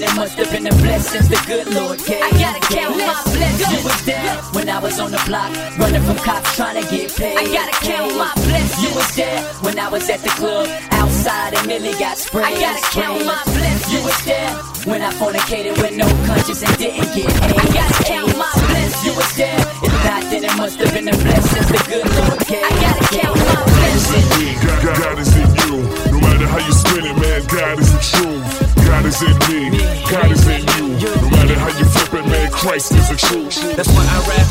then 0.01 0.11
it 0.11 0.17
must 0.17 0.37
have 0.37 0.51
been 0.51 0.65
the 0.65 0.77
blessings 0.85 1.29
the 1.29 1.41
good 1.47 1.67
Lord 1.73 1.99
gave. 2.05 2.23
I 2.23 2.31
gotta 2.37 2.61
count 2.75 2.97
my 2.97 3.23
blessings. 3.33 3.73
You 3.73 3.81
was 3.85 4.01
there 4.05 4.37
when 4.53 4.69
I 4.69 4.79
was 4.79 5.01
on 5.01 5.11
the 5.11 5.23
block, 5.27 5.51
running 5.79 6.03
from 6.03 6.17
cops 6.19 6.55
trying 6.57 6.83
to 6.83 6.85
get 6.91 7.15
paid. 7.17 7.37
I 7.39 7.45
gotta 7.49 7.77
count 7.85 8.13
my 8.17 8.33
blessings. 8.35 8.83
You 8.83 8.91
was 8.95 9.09
there 9.17 9.41
when 9.65 9.79
I 9.79 9.89
was 9.89 10.09
at 10.11 10.21
the 10.21 10.29
club, 10.37 10.69
outside 10.93 11.55
and 11.55 11.67
Millie 11.67 11.97
got 11.97 12.19
sprayed. 12.19 12.45
I 12.45 12.61
gotta 12.61 12.83
count 12.93 13.25
my 13.25 13.41
blessings. 13.45 13.93
You 13.93 14.01
was 14.05 14.19
there 14.25 14.53
when 14.85 15.01
I 15.03 15.11
fornicated 15.17 15.77
with 15.81 15.97
no 15.97 16.09
conscience 16.29 16.63
and 16.63 16.77
didn't 16.77 17.11
get 17.17 17.33
AIDS. 17.33 17.57
I 17.57 17.67
gotta 17.73 18.05
count 18.05 18.37
my 18.37 18.53
blessings. 18.53 19.05
You 19.07 19.13
was 19.17 19.33
there, 19.37 19.61
if 19.81 19.95
not, 20.05 20.23
then 20.29 20.45
it 20.45 20.57
must 20.57 20.77
have 20.81 20.93
been 20.93 21.07
the 21.07 21.17
blessings 21.17 21.69
the 21.73 21.81
good 21.89 22.05
Lord 22.05 22.41
gave. 22.45 22.65
I 22.65 22.73
gotta 22.85 23.05
count 23.17 23.39
my 23.49 23.63
blessings. 23.65 24.61
God, 24.61 24.79
God, 24.85 24.97
God 25.01 25.19
is 25.25 25.33
in 25.37 25.49
you. 25.65 25.75
No 26.13 26.19
matter 26.21 26.47
how 26.47 26.61
you 26.61 26.73
spin 26.73 27.05
it, 27.07 27.17
man, 27.17 27.41
God 27.49 27.79
is 27.81 27.91
the 27.93 28.01
truth. 28.13 28.77
God 28.87 29.05
is 29.07 29.21
in 29.23 29.37
me. 29.49 29.86
God 30.17 30.33
is 30.33 30.47
in 30.49 30.61
you. 30.63 30.97
No 31.21 31.29
matter 31.29 31.55
how 31.59 31.69
you 31.79 31.85
flip 31.85 32.25
it, 32.25 32.27
man, 32.27 32.51
Christ 32.51 32.93
is 32.93 33.11
the 33.11 33.17
truth. 33.17 33.77
That's 33.77 33.89
why 33.91 34.05
I 34.09 34.19
rap. 34.25 34.49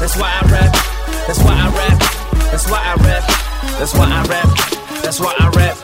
That's 0.00 0.16
why 0.16 0.30
I 0.32 0.40
rap. 0.50 0.72
That's 1.26 1.38
why 1.38 1.52
I 1.52 1.68
rap. 1.68 1.98
That's 2.50 2.66
why 2.70 2.80
I 2.80 2.94
rap. 3.04 3.28
That's 3.78 3.92
why 3.92 4.06
I 4.08 4.24
rap. 4.24 4.48
That's 5.02 5.20
why 5.20 5.34
I 5.38 5.48
rap. 5.50 5.76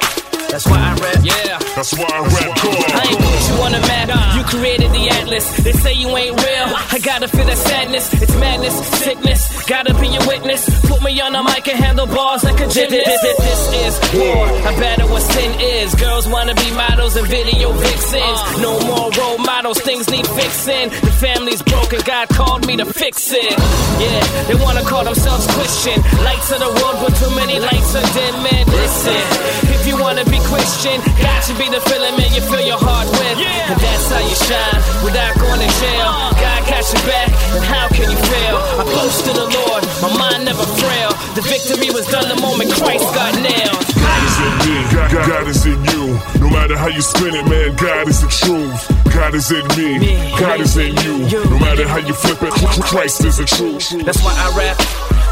That's 0.48 0.66
why 0.66 0.78
I 0.78 0.94
rap. 0.94 1.20
Yeah. 1.22 1.67
That's 1.78 1.94
why 1.94 2.10
I 2.10 2.26
rap 2.26 2.58
I 2.58 3.06
ain't 3.06 3.22
put 3.22 3.42
you 3.46 3.56
on 3.62 3.70
the 3.70 3.78
map. 3.86 4.10
You 4.34 4.42
created 4.42 4.90
the 4.90 5.14
atlas. 5.14 5.46
They 5.62 5.70
say 5.70 5.92
you 5.94 6.08
ain't 6.10 6.34
real. 6.34 6.66
I 6.74 6.98
gotta 6.98 7.28
feel 7.28 7.46
that 7.46 7.56
sadness. 7.56 8.10
It's 8.20 8.34
madness, 8.34 8.74
sickness. 8.98 9.46
Gotta 9.62 9.94
be 9.94 10.10
a 10.10 10.18
witness. 10.26 10.66
Put 10.90 11.04
me 11.06 11.14
on 11.20 11.38
the 11.38 11.42
mic 11.44 11.68
and 11.68 11.78
handle 11.78 12.06
bars 12.06 12.42
like 12.42 12.58
a 12.58 12.66
gymnast. 12.66 13.06
This, 13.06 13.22
this, 13.22 13.38
this 13.46 13.62
is 13.78 14.18
war. 14.18 14.42
I 14.66 14.74
battle 14.74 15.08
what 15.08 15.22
sin 15.22 15.54
is. 15.60 15.94
Girls 15.94 16.26
wanna 16.26 16.56
be 16.58 16.68
models 16.74 17.14
and 17.14 17.28
video 17.28 17.70
vixens. 17.70 18.38
Uh. 18.42 18.58
No 18.58 18.74
more 18.82 19.12
role 19.14 19.38
models. 19.38 19.78
Things 19.78 20.10
need 20.10 20.26
fixing. 20.26 20.90
The 20.90 21.14
family's 21.22 21.62
broken. 21.62 22.00
God 22.02 22.28
called 22.30 22.66
me 22.66 22.76
to 22.78 22.86
fix 22.86 23.30
it. 23.30 23.54
Yeah, 24.02 24.50
they 24.50 24.58
wanna 24.58 24.82
call 24.82 25.04
themselves 25.04 25.46
Christian. 25.54 26.02
Lights 26.26 26.50
of 26.50 26.58
the 26.58 26.72
world, 26.74 26.98
but 27.06 27.14
too 27.22 27.30
many 27.38 27.60
lights 27.62 27.94
are 27.94 28.08
dead, 28.18 28.34
man. 28.42 28.66
Listen, 28.66 29.22
if 29.62 29.70
you 29.70 29.77
wanna 30.08 30.24
be 30.32 30.40
Christian, 30.40 30.96
God 31.20 31.40
should 31.44 31.60
be 31.60 31.68
the 31.68 31.84
feeling, 31.84 32.16
man. 32.16 32.32
You 32.32 32.40
fill 32.40 32.64
your 32.64 32.80
heart 32.80 33.12
with, 33.12 33.36
and 33.44 33.76
that's 33.76 34.08
how 34.08 34.24
you 34.24 34.36
shine 34.48 34.80
without 35.04 35.36
going 35.36 35.60
to 35.60 35.68
jail. 35.84 36.08
God 36.32 36.60
got 36.64 36.80
your 36.88 37.04
back, 37.04 37.28
and 37.52 37.60
how 37.68 37.92
can 37.92 38.08
you 38.08 38.16
fail? 38.16 38.56
I 38.80 38.88
boast 38.88 39.28
in 39.28 39.36
the 39.36 39.44
Lord, 39.44 39.84
my 40.00 40.08
mind 40.16 40.48
never 40.48 40.64
frail. 40.80 41.12
The 41.36 41.44
victory 41.44 41.92
was 41.92 42.08
done 42.08 42.24
the 42.24 42.40
moment 42.40 42.72
Christ 42.72 43.04
got 43.12 43.36
nailed. 43.36 43.84
God 44.00 44.20
is 44.24 44.36
in 44.48 44.54
me. 44.64 44.76
God, 44.96 45.08
God 45.12 45.44
is 45.44 45.62
in 45.68 45.80
you. 45.92 46.04
No 46.40 46.48
matter 46.56 46.76
how 46.80 46.88
you 46.88 47.04
spin 47.04 47.36
it, 47.36 47.44
man, 47.44 47.76
God 47.76 48.08
is 48.08 48.24
the 48.24 48.32
truth. 48.32 48.80
God 49.12 49.36
is 49.36 49.52
in 49.52 49.66
me. 49.76 50.08
God 50.40 50.56
is 50.56 50.72
in 50.80 50.96
you. 51.04 51.28
No 51.52 51.60
matter 51.60 51.84
how 51.84 52.00
you 52.00 52.16
flip 52.16 52.40
it, 52.40 52.52
Christ 52.80 53.28
is 53.28 53.36
the 53.36 53.44
truth. 53.44 53.92
That's 54.08 54.24
why 54.24 54.32
I 54.32 54.48
rap. 54.56 54.76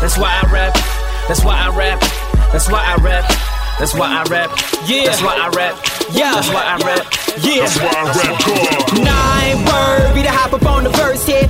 That's 0.05 0.21
why 0.21 0.37
I 0.37 0.45
rap. 0.53 0.77
That's 1.33 1.41
why 1.41 1.57
I 1.65 1.73
rap. 1.73 2.01
That's 2.53 2.69
why 2.69 2.85
I 2.85 3.01
rap. 3.01 3.56
That's 3.79 3.95
why 3.95 4.09
I 4.09 4.23
rap. 4.31 4.51
Yeah. 4.87 5.05
That's 5.05 5.21
why 5.21 5.37
I 5.37 5.49
rap. 5.51 5.77
Yeah. 6.11 6.33
That's 6.33 6.49
why 6.49 6.65
I 6.65 6.77
rap. 6.79 7.05
Yeah. 7.45 7.61
That's 7.61 7.77
why 7.77 7.93
I 7.93 8.05
rap 8.09 8.41
Nine 9.05 9.65
word, 9.67 10.15
be 10.15 10.23
to 10.23 10.31
hop 10.31 10.55
up 10.55 10.65
on 10.65 10.85
the 10.85 10.91
verse 10.91 11.27
here. 11.27 11.47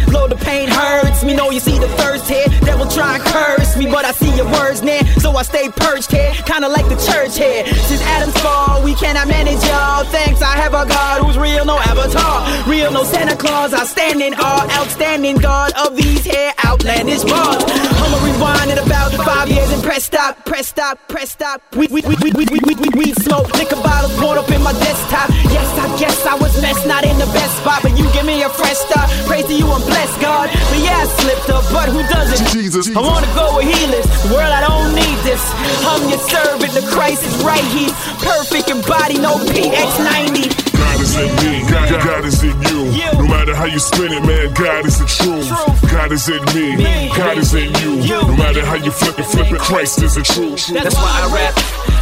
Pain 0.46 0.68
hurts 0.68 1.24
me, 1.24 1.34
know 1.34 1.50
you 1.50 1.58
see 1.58 1.76
the 1.78 1.88
thirst 1.98 2.28
here. 2.28 2.46
Devil 2.62 2.86
try 2.86 3.16
and 3.16 3.24
curse 3.24 3.76
me, 3.76 3.86
but 3.86 4.04
I 4.04 4.12
see 4.12 4.30
your 4.36 4.46
words 4.46 4.80
now, 4.80 5.02
so 5.18 5.32
I 5.36 5.42
stay 5.42 5.68
perched 5.68 6.12
here, 6.12 6.32
kinda 6.46 6.68
like 6.68 6.88
the 6.88 6.94
church 7.08 7.36
here. 7.36 7.66
Since 7.88 8.02
Adam's 8.14 8.38
fall, 8.38 8.80
we 8.82 8.94
cannot 8.94 9.26
manage 9.26 9.62
y'all. 9.64 10.04
Thanks, 10.04 10.40
I 10.42 10.54
have 10.62 10.72
a 10.72 10.86
God 10.86 11.22
who's 11.22 11.36
real, 11.36 11.64
no 11.64 11.78
avatar, 11.78 12.38
real, 12.70 12.92
no 12.92 13.02
Santa 13.02 13.34
Claus. 13.34 13.74
I 13.74 13.84
stand 13.84 14.22
in 14.22 14.34
awe, 14.34 14.68
outstanding 14.78 15.36
God 15.38 15.72
of 15.72 15.96
these 15.96 16.24
here 16.24 16.52
outlandish 16.64 17.24
bars. 17.24 17.64
I'ma 17.66 18.18
rewind 18.24 18.70
it 18.70 18.78
about 18.78 19.12
five 19.12 19.48
years 19.48 19.70
and 19.72 19.82
press 19.82 20.04
stop, 20.04 20.44
press 20.44 20.68
stop, 20.68 20.98
press 21.08 21.30
stop. 21.30 21.62
We 21.74 21.86
we 21.88 22.02
we 22.02 22.14
we 22.22 22.30
we 22.38 22.44
we 22.46 22.74
we, 22.82 22.88
we 23.00 23.06
smoke 23.26 23.52
liquor 23.58 23.80
bottles 23.82 24.14
poured 24.20 24.38
up 24.38 24.50
in 24.50 24.62
my 24.62 24.72
desktop. 24.72 25.28
Yes, 25.50 25.68
I 25.78 25.86
guess 25.98 26.26
I 26.26 26.34
was 26.36 26.60
messed, 26.62 26.86
not 26.86 27.04
in 27.04 27.18
the 27.18 27.26
best 27.26 27.56
spot, 27.58 27.82
but 27.82 27.96
you 27.98 28.04
give 28.12 28.26
me 28.26 28.42
a 28.42 28.48
fresh 28.48 28.78
start. 28.78 29.08
Praise 29.26 29.46
to 29.46 29.54
you 29.54 29.66
and 29.70 29.84
bless 29.84 30.10
God. 30.20 30.35
But 30.44 30.80
yeah, 30.84 31.00
I 31.00 31.06
slipped 31.08 31.48
up, 31.48 31.64
but 31.72 31.88
who 31.88 32.04
doesn't? 32.12 32.52
Jesus. 32.52 32.92
I 32.94 33.00
wanna 33.00 33.26
go 33.32 33.56
where 33.56 33.64
he 33.64 33.78
lives. 33.88 34.04
The 34.22 34.34
world, 34.36 34.52
I 34.52 34.60
don't 34.60 34.92
need 34.92 35.18
this. 35.24 35.40
I'm 35.88 36.04
your 36.12 36.20
servant, 36.20 36.72
the 36.76 36.84
Christ 36.92 37.24
is 37.24 37.36
right. 37.42 37.64
He's 37.72 37.92
perfect 38.20 38.68
in 38.68 38.84
body, 38.84 39.16
no 39.16 39.40
PX90. 39.48 40.52
God 40.76 41.00
is 41.00 41.16
in 41.16 41.30
me. 41.40 41.64
God, 41.70 41.88
God, 41.88 42.02
God 42.04 42.24
is 42.24 42.42
in 42.44 42.56
you. 42.68 42.80
No 43.16 43.26
matter 43.26 43.54
how 43.54 43.64
you 43.64 43.78
spin 43.78 44.12
it, 44.12 44.24
man, 44.24 44.52
God 44.52 44.84
is 44.84 44.98
the 44.98 45.08
truth. 45.08 45.48
God 45.90 46.12
is 46.12 46.28
in 46.28 46.42
me. 46.52 47.08
God 47.16 47.38
is 47.38 47.54
in 47.54 47.72
you. 47.80 48.04
No 48.04 48.36
matter 48.36 48.64
how 48.64 48.76
you 48.76 48.90
flip 48.90 49.18
it, 49.18 49.24
flip 49.24 49.50
it, 49.50 49.58
Christ 49.58 50.02
is 50.02 50.14
the 50.14 50.22
truth. 50.22 50.68
That's 50.68 50.94
why 50.96 51.12
I 51.16 51.32
rap. 51.32 51.54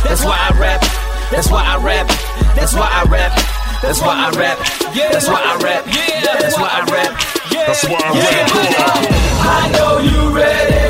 That's 0.03 0.25
why 0.25 0.37
I 0.37 0.51
rap. 0.59 0.81
That's 1.31 1.51
why 1.51 1.63
I 1.63 1.77
rap. 1.79 2.09
That's 2.57 2.75
why 2.75 2.89
I 2.91 3.05
rap. 3.07 3.33
That's 3.83 4.01
why 4.01 4.15
I 4.27 4.31
rap. 4.31 4.59
That's 5.13 5.29
why 5.29 5.41
I 5.43 5.57
rap. 5.63 5.85
That's 6.41 6.57
why 6.59 6.69
I 6.73 6.85
rap. 6.91 7.34
That's 7.55 7.85
why 7.85 8.01
I 8.03 8.11
rap 8.19 8.49
God. 8.77 9.07
I 9.47 9.71
know 9.79 9.99
you 9.99 10.37
ready. 10.37 10.84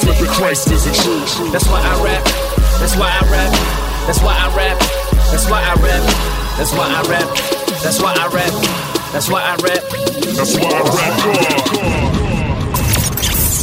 How 0.00 0.14
flip 0.14 0.28
it, 0.28 0.32
Christ 0.32 0.70
is 0.70 0.84
the 0.84 0.92
truth. 0.92 1.52
That's 1.52 1.66
why 1.66 1.80
I 1.80 2.04
rap. 2.04 2.24
That's 2.80 2.96
why 2.96 3.10
I 3.10 3.20
rap. 3.30 3.52
That's 4.06 4.20
why 4.22 4.34
I 4.34 4.48
rap. 4.56 4.78
That's 5.30 5.48
why 5.48 5.62
I 5.62 5.74
rap. 5.80 6.02
That's 6.56 6.72
why 6.72 6.88
I 6.88 7.02
rap. 7.08 7.28
That's 7.82 8.00
why 8.00 8.14
I 8.14 8.26
rap. 8.32 8.52
That's 9.12 9.28
why 9.28 9.42
I 9.42 9.56
rap. 9.56 9.82
That's 10.36 10.56
why 10.56 10.70
I 10.70 10.82
rap 10.82 11.14
God. 11.24 11.40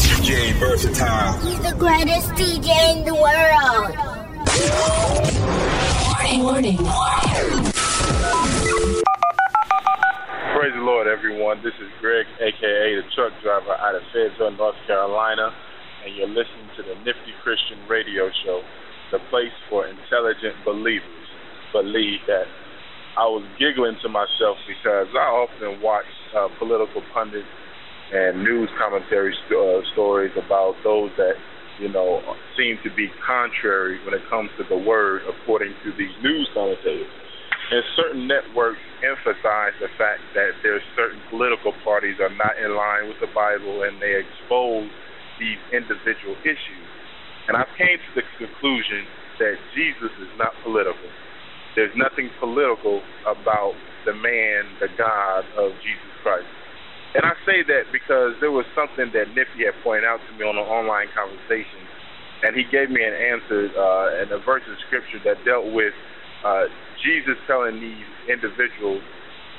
DJ 0.08 0.54
Versatile. 0.60 1.38
He's 1.40 1.60
the 1.60 1.76
greatest 1.78 2.30
DJ 2.32 2.70
in 2.98 3.06
the 3.06 3.16
world. 3.16 3.96
Warning, 6.04 6.44
warning. 6.44 6.78
Praise 10.58 10.74
the 10.74 10.82
Lord, 10.82 11.08
everyone. 11.08 11.62
This 11.64 11.74
is 11.80 11.90
Greg, 12.02 12.26
aka 12.40 12.96
the 12.96 13.04
truck 13.16 13.32
driver 13.42 13.74
out 13.74 13.96
of 13.96 14.02
Fayetteville, 14.12 14.52
North 14.52 14.76
Carolina, 14.88 15.54
and 16.08 16.16
you're 16.16 16.32
listening 16.32 16.72
to 16.80 16.84
the 16.88 16.96
Nifty 17.04 17.36
Christian 17.44 17.84
Radio 17.92 18.32
Show, 18.48 18.64
the 19.12 19.20
place 19.28 19.52
for 19.68 19.84
intelligent 19.84 20.56
believers. 20.64 21.28
Believe 21.76 22.24
that. 22.32 22.48
I 23.20 23.28
was 23.28 23.44
giggling 23.60 24.00
to 24.06 24.10
myself 24.10 24.56
because 24.64 25.12
I 25.12 25.28
often 25.36 25.82
watch 25.84 26.08
uh, 26.32 26.48
political 26.60 27.04
pundits 27.12 27.50
and 28.14 28.40
news 28.40 28.70
commentary 28.80 29.36
st- 29.36 29.60
uh, 29.60 29.84
stories 29.92 30.32
about 30.40 30.80
those 30.86 31.12
that 31.18 31.36
you 31.82 31.92
know 31.92 32.24
seem 32.56 32.80
to 32.88 32.92
be 32.96 33.12
contrary 33.26 34.00
when 34.06 34.14
it 34.14 34.24
comes 34.30 34.48
to 34.56 34.64
the 34.70 34.78
word, 34.78 35.28
according 35.28 35.76
to 35.84 35.92
these 35.98 36.14
news 36.24 36.48
commentators. 36.54 37.12
And 37.68 37.84
certain 38.00 38.24
networks 38.32 38.80
emphasize 39.04 39.76
the 39.84 39.92
fact 40.00 40.24
that 40.40 40.56
there's 40.64 40.86
certain 40.96 41.20
political 41.28 41.74
parties 41.84 42.16
are 42.24 42.32
not 42.32 42.56
in 42.56 42.72
line 42.78 43.12
with 43.12 43.20
the 43.20 43.28
Bible 43.36 43.84
and 43.84 44.00
they 44.00 44.16
expose 44.16 44.88
these 45.40 45.60
individual 45.74 46.36
issues. 46.44 46.88
And 47.48 47.58
I 47.58 47.66
came 47.78 47.98
to 47.98 48.12
the 48.16 48.26
conclusion 48.38 49.08
that 49.40 49.56
Jesus 49.76 50.12
is 50.20 50.32
not 50.38 50.52
political. 50.64 51.10
There's 51.76 51.94
nothing 51.96 52.30
political 52.40 53.02
about 53.26 53.74
the 54.06 54.14
man, 54.14 54.66
the 54.82 54.90
God 54.98 55.46
of 55.58 55.72
Jesus 55.84 56.14
Christ. 56.24 56.50
And 57.16 57.26
I 57.26 57.34
say 57.46 57.64
that 57.66 57.90
because 57.94 58.36
there 58.42 58.52
was 58.52 58.66
something 58.76 59.10
that 59.14 59.34
Nifty 59.34 59.66
had 59.66 59.78
pointed 59.84 60.06
out 60.06 60.20
to 60.28 60.32
me 60.38 60.44
on 60.46 60.58
an 60.58 60.68
online 60.68 61.08
conversation, 61.16 61.82
and 62.44 62.56
he 62.56 62.64
gave 62.70 62.90
me 62.90 63.02
an 63.02 63.16
answer 63.16 63.72
uh, 63.74 64.22
in 64.22 64.32
a 64.32 64.40
verse 64.44 64.64
of 64.70 64.76
scripture 64.88 65.18
that 65.26 65.42
dealt 65.46 65.72
with 65.74 65.94
uh, 66.46 66.66
Jesus 67.02 67.40
telling 67.48 67.80
these 67.80 68.06
individuals, 68.30 69.02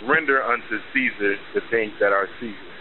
"Render 0.06 0.42
unto 0.44 0.78
Caesar 0.92 1.36
the 1.54 1.62
things 1.70 1.92
that 1.98 2.12
are 2.12 2.28
Caesar." 2.38 2.72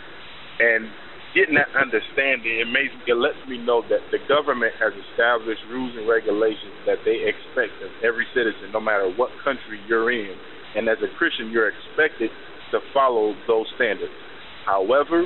And 0.60 0.90
getting 1.36 1.56
that 1.56 1.72
understanding, 1.76 2.60
it 2.62 2.70
makes 2.70 2.94
it 3.08 3.18
lets 3.18 3.40
me 3.48 3.58
know 3.60 3.84
that 3.90 4.04
the 4.12 4.20
government 4.28 4.74
has 4.80 4.94
established 5.12 5.64
rules 5.72 5.95
and 5.98 6.08
regulations 6.08 6.76
that 6.86 7.04
they 7.04 7.26
expect 7.28 7.76
of 7.84 7.91
every 8.04 8.28
citizen, 8.36 8.72
no 8.72 8.80
matter 8.80 9.10
what 9.16 9.32
country 9.44 9.80
you're 9.88 10.12
in. 10.12 10.36
And 10.76 10.88
as 10.88 10.99
a 11.04 11.12
Christian, 11.18 11.49
you're 11.49 11.72
expected 11.72 12.30
to 12.72 12.80
follow 12.94 13.34
those 13.48 13.66
standards. 13.76 14.14
However, 14.66 15.26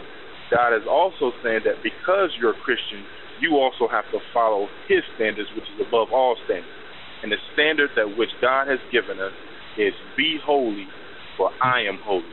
God 0.53 0.75
is 0.75 0.85
also 0.89 1.31
saying 1.43 1.65
that 1.65 1.81
because 1.81 2.29
you're 2.39 2.53
a 2.53 2.61
Christian, 2.61 3.03
you 3.41 3.57
also 3.57 3.89
have 3.89 4.05
to 4.13 4.19
follow 4.33 4.67
His 4.87 5.01
standards, 5.15 5.49
which 5.55 5.65
is 5.65 5.81
above 5.87 6.13
all 6.13 6.37
standards. 6.45 6.69
And 7.23 7.31
the 7.31 7.41
standard 7.53 7.89
that 7.95 8.17
which 8.17 8.29
God 8.41 8.67
has 8.67 8.79
given 8.91 9.19
us 9.19 9.33
is 9.77 9.93
be 10.17 10.37
holy, 10.43 10.85
for 11.37 11.49
I 11.61 11.81
am 11.87 11.99
holy. 12.03 12.25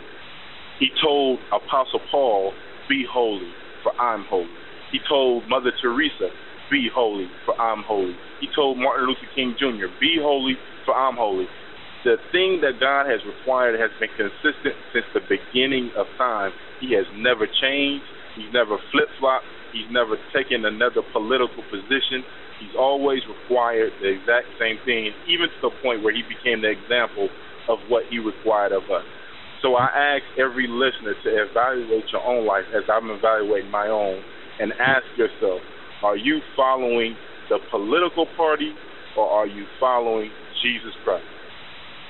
He 0.78 0.88
told 1.02 1.38
Apostle 1.52 2.00
Paul, 2.10 2.52
be 2.88 3.06
holy, 3.10 3.54
for 3.82 3.92
I'm 4.00 4.24
holy. 4.28 4.60
He 4.92 5.00
told 5.08 5.48
Mother 5.48 5.72
Teresa, 5.82 6.30
be 6.70 6.88
holy, 6.94 7.30
for 7.44 7.60
I'm 7.60 7.84
holy. 7.86 8.18
He 8.40 8.48
told 8.54 8.78
Martin 8.78 9.08
Luther 9.08 9.30
King 9.34 9.56
Jr., 9.58 9.88
be 10.00 10.18
holy, 10.20 10.58
for 10.84 10.96
I'm 10.96 11.16
holy. 11.16 11.48
The 12.04 12.16
thing 12.32 12.60
that 12.62 12.80
God 12.80 13.10
has 13.10 13.24
required 13.26 13.80
has 13.80 13.90
been 14.00 14.10
consistent 14.16 14.76
since 14.92 15.06
the 15.14 15.20
beginning 15.28 15.92
of 15.96 16.06
time. 16.18 16.52
He 16.80 16.92
has 16.94 17.06
never 17.12 17.46
changed. 17.60 18.06
He's 18.34 18.52
never 18.52 18.78
flip 18.92 19.08
flopped. 19.18 19.46
He's 19.72 19.90
never 19.90 20.16
taken 20.34 20.64
another 20.64 21.02
political 21.12 21.64
position. 21.64 22.24
He's 22.58 22.74
always 22.78 23.20
required 23.28 23.94
the 24.00 24.08
exact 24.08 24.48
same 24.60 24.78
thing, 24.84 25.14
even 25.26 25.48
to 25.48 25.60
the 25.62 25.70
point 25.82 26.02
where 26.02 26.14
he 26.14 26.22
became 26.24 26.62
the 26.62 26.70
example 26.70 27.30
of 27.68 27.80
what 27.88 28.04
he 28.10 28.18
required 28.18 28.72
of 28.72 28.84
us. 28.90 29.06
So 29.62 29.74
I 29.74 29.86
ask 29.86 30.24
every 30.38 30.68
listener 30.68 31.14
to 31.24 31.28
evaluate 31.42 32.04
your 32.12 32.24
own 32.24 32.46
life 32.46 32.64
as 32.74 32.84
I'm 32.88 33.10
evaluating 33.10 33.70
my 33.70 33.88
own 33.88 34.22
and 34.60 34.72
ask 34.74 35.04
yourself, 35.16 35.60
are 36.02 36.16
you 36.16 36.40
following 36.54 37.16
the 37.48 37.58
political 37.70 38.26
party 38.36 38.72
or 39.16 39.28
are 39.28 39.46
you 39.46 39.66
following 39.80 40.30
Jesus 40.62 40.94
Christ? 41.02 41.26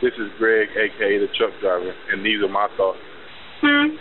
This 0.02 0.12
is 0.18 0.30
Greg, 0.38 0.68
aka 0.76 1.18
the 1.18 1.28
truck 1.36 1.58
driver, 1.60 1.94
and 2.12 2.24
these 2.24 2.40
are 2.42 2.48
my 2.48 2.68
thoughts. 2.76 2.98
Hmm. 3.60 3.96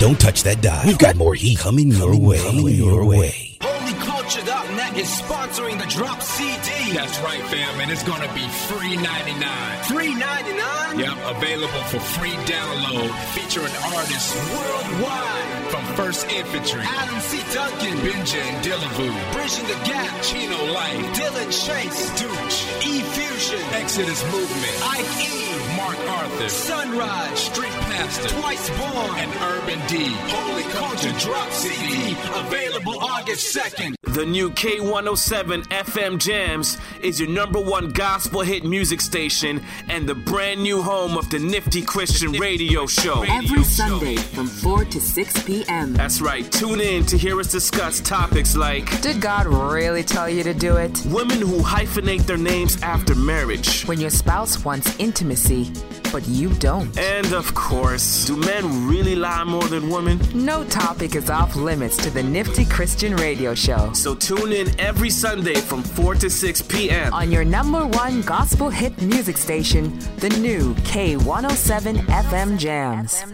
Don't 0.00 0.18
touch 0.18 0.42
that 0.42 0.60
dial. 0.60 0.86
We've 0.86 0.98
got 0.98 1.16
more 1.16 1.34
heat 1.34 1.58
coming 1.58 1.88
your 1.88 2.18
way. 2.18 2.38
Coming 2.38 2.74
your 2.74 3.04
way. 3.04 3.58
HolyCulture.net 4.00 4.96
is 4.96 5.08
sponsoring 5.20 5.78
the 5.78 5.86
Drop 5.86 6.22
CD. 6.22 6.92
That's 6.92 7.18
right, 7.20 7.42
fam, 7.52 7.80
and 7.80 7.90
it's 7.90 8.02
gonna 8.02 8.32
be 8.34 8.46
free 8.68 8.96
99. 8.96 9.84
Free 9.84 10.14
99? 10.14 10.98
Yep, 10.98 11.16
available 11.36 11.82
for 11.92 12.00
free 12.00 12.32
download, 12.48 13.10
featuring 13.36 13.72
artists 13.92 14.34
Worldwide. 14.56 15.70
from 15.70 15.84
First 15.96 16.26
Infantry, 16.32 16.80
Adam 16.82 17.20
C. 17.20 17.38
Duncan. 17.52 17.96
Benja 18.00 18.40
and 18.40 18.64
Dillavu, 18.64 19.32
Bridging 19.34 19.66
the 19.68 19.78
Gap. 19.84 20.22
Chino 20.22 20.56
Life, 20.72 21.04
Dylan 21.16 21.50
Chase. 21.52 22.10
Dooch, 22.16 22.56
E-Fusion. 22.86 23.62
Exodus 23.74 24.22
Movement, 24.32 24.76
Ike 24.96 25.12
E. 25.20 25.76
Mark 25.76 25.98
Arthur, 26.18 26.48
Sunrise. 26.48 27.38
Street 27.38 27.72
Pastor, 27.92 28.28
Twice 28.40 28.68
Born. 28.70 29.18
and 29.18 29.30
Urban 29.54 29.78
D. 29.88 30.06
Holy 30.32 30.64
Culture 30.72 31.12
Drop 31.20 31.50
CD. 31.52 32.16
Available 32.34 32.98
August 32.98 33.54
2nd. 33.56 33.89
The 34.02 34.26
new 34.26 34.50
K107 34.50 35.64
FM 35.68 36.18
Jams 36.18 36.76
is 37.02 37.20
your 37.20 37.28
number 37.28 37.60
one 37.60 37.90
gospel 37.90 38.40
hit 38.40 38.64
music 38.64 39.00
station 39.00 39.62
and 39.88 40.08
the 40.08 40.14
brand 40.16 40.60
new 40.62 40.82
home 40.82 41.16
of 41.16 41.30
the 41.30 41.38
Nifty 41.38 41.80
Christian 41.82 42.32
Radio 42.32 42.86
Show. 42.86 43.22
Every 43.22 43.62
Sunday 43.62 44.16
from 44.16 44.48
4 44.48 44.84
to 44.86 45.00
6 45.00 45.42
p.m. 45.44 45.92
That's 45.94 46.20
right. 46.20 46.50
Tune 46.50 46.80
in 46.80 47.06
to 47.06 47.16
hear 47.16 47.38
us 47.38 47.52
discuss 47.52 48.00
topics 48.00 48.56
like 48.56 49.00
Did 49.00 49.20
God 49.20 49.46
really 49.46 50.02
tell 50.02 50.28
you 50.28 50.42
to 50.42 50.54
do 50.54 50.76
it? 50.76 50.90
women 51.06 51.38
who 51.40 51.60
hyphenate 51.60 52.22
their 52.26 52.36
names 52.36 52.82
after 52.82 53.14
marriage. 53.14 53.84
When 53.86 54.00
your 54.00 54.10
spouse 54.10 54.64
wants 54.64 54.98
intimacy, 54.98 55.70
but 56.12 56.26
you 56.26 56.52
don't. 56.54 56.96
And 56.98 57.32
of 57.32 57.54
course, 57.54 58.24
do 58.26 58.36
men 58.36 58.88
really 58.88 59.14
lie 59.14 59.44
more 59.44 59.62
than 59.68 59.88
women? 59.88 60.18
No 60.34 60.64
topic 60.64 61.14
is 61.14 61.30
off 61.30 61.54
limits 61.54 61.96
to 61.98 62.10
the 62.10 62.22
Nifty 62.22 62.64
Christian 62.64 63.14
Radio 63.14 63.54
Show. 63.54 63.79
So 63.92 64.14
tune 64.14 64.52
in 64.52 64.68
every 64.80 65.10
Sunday 65.10 65.54
from 65.54 65.82
4 65.82 66.14
to 66.16 66.30
6 66.30 66.62
p.m. 66.62 67.12
On 67.12 67.30
your 67.30 67.44
number 67.44 67.86
one 67.86 68.22
gospel 68.22 68.70
hit 68.70 69.00
music 69.02 69.36
station, 69.36 69.98
the 70.18 70.28
new 70.40 70.74
K107 70.90 71.96
FM 72.06 72.58
Jams. 72.58 73.24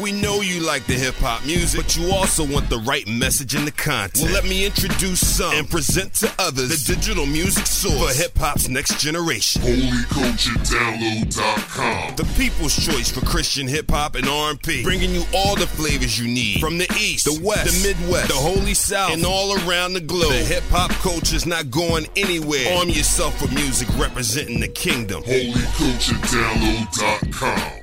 We 0.00 0.10
know 0.10 0.40
you 0.40 0.60
like 0.60 0.86
the 0.86 0.94
hip 0.94 1.14
hop 1.16 1.44
music, 1.44 1.82
but 1.82 1.96
you 1.96 2.10
also 2.12 2.46
want 2.46 2.70
the 2.70 2.78
right 2.78 3.06
message 3.06 3.54
in 3.54 3.66
the 3.66 3.70
content. 3.70 4.24
Well, 4.24 4.32
let 4.32 4.44
me 4.44 4.64
introduce 4.64 5.20
some 5.36 5.54
and 5.54 5.68
present 5.68 6.14
to 6.14 6.32
others 6.38 6.84
the 6.84 6.94
digital 6.94 7.26
music 7.26 7.66
source 7.66 8.16
for 8.16 8.22
hip 8.22 8.36
hop's 8.38 8.68
next 8.68 8.98
generation. 8.98 9.60
HolyCultureDownload.com. 9.62 12.16
The 12.16 12.24
people's 12.36 12.74
choice 12.74 13.10
for 13.10 13.20
Christian 13.24 13.68
hip 13.68 13.90
hop 13.90 14.14
and 14.14 14.26
R&B, 14.26 14.82
bringing 14.82 15.14
you 15.14 15.24
all 15.34 15.54
the 15.56 15.66
flavors 15.66 16.18
you 16.18 16.26
need 16.26 16.60
from 16.60 16.78
the 16.78 16.90
East, 16.98 17.26
the 17.26 17.38
West, 17.42 17.82
the 17.82 17.88
Midwest, 17.88 18.28
the 18.28 18.34
Holy 18.34 18.72
South, 18.74 19.12
and 19.12 19.26
all 19.26 19.52
around 19.68 19.92
the 19.92 20.00
globe. 20.00 20.32
The 20.32 20.38
hip 20.38 20.64
hop 20.70 20.90
culture's 21.02 21.44
not 21.44 21.70
going 21.70 22.06
anywhere. 22.16 22.74
Arm 22.78 22.88
yourself 22.88 23.42
with 23.42 23.52
music 23.52 23.88
representing 23.98 24.60
the 24.60 24.68
kingdom. 24.68 25.22
HolyCultureDownload.com. 25.24 27.81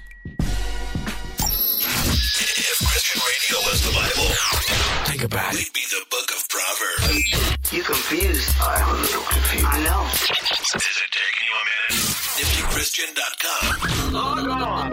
the 3.90 3.96
Bible, 3.96 4.30
think 5.10 5.24
about 5.24 5.54
it. 5.54 5.58
We'd 5.58 5.74
be 5.74 5.82
the 5.90 6.06
book 6.10 6.30
of 6.30 6.48
Proverbs. 6.50 7.74
You 7.74 7.84
confused. 7.84 8.56
I'm 8.62 8.96
a 8.96 9.02
little 9.02 9.24
confused. 9.24 9.66
I 9.66 9.84
know. 9.84 10.06
Is 10.14 10.76
it 10.76 11.12
taking 11.12 11.46
you 11.48 11.54
a 11.58 11.64
minute? 11.70 11.90
NiftyChristian.com. 12.40 14.14
Log 14.14 14.40
on. 14.50 14.90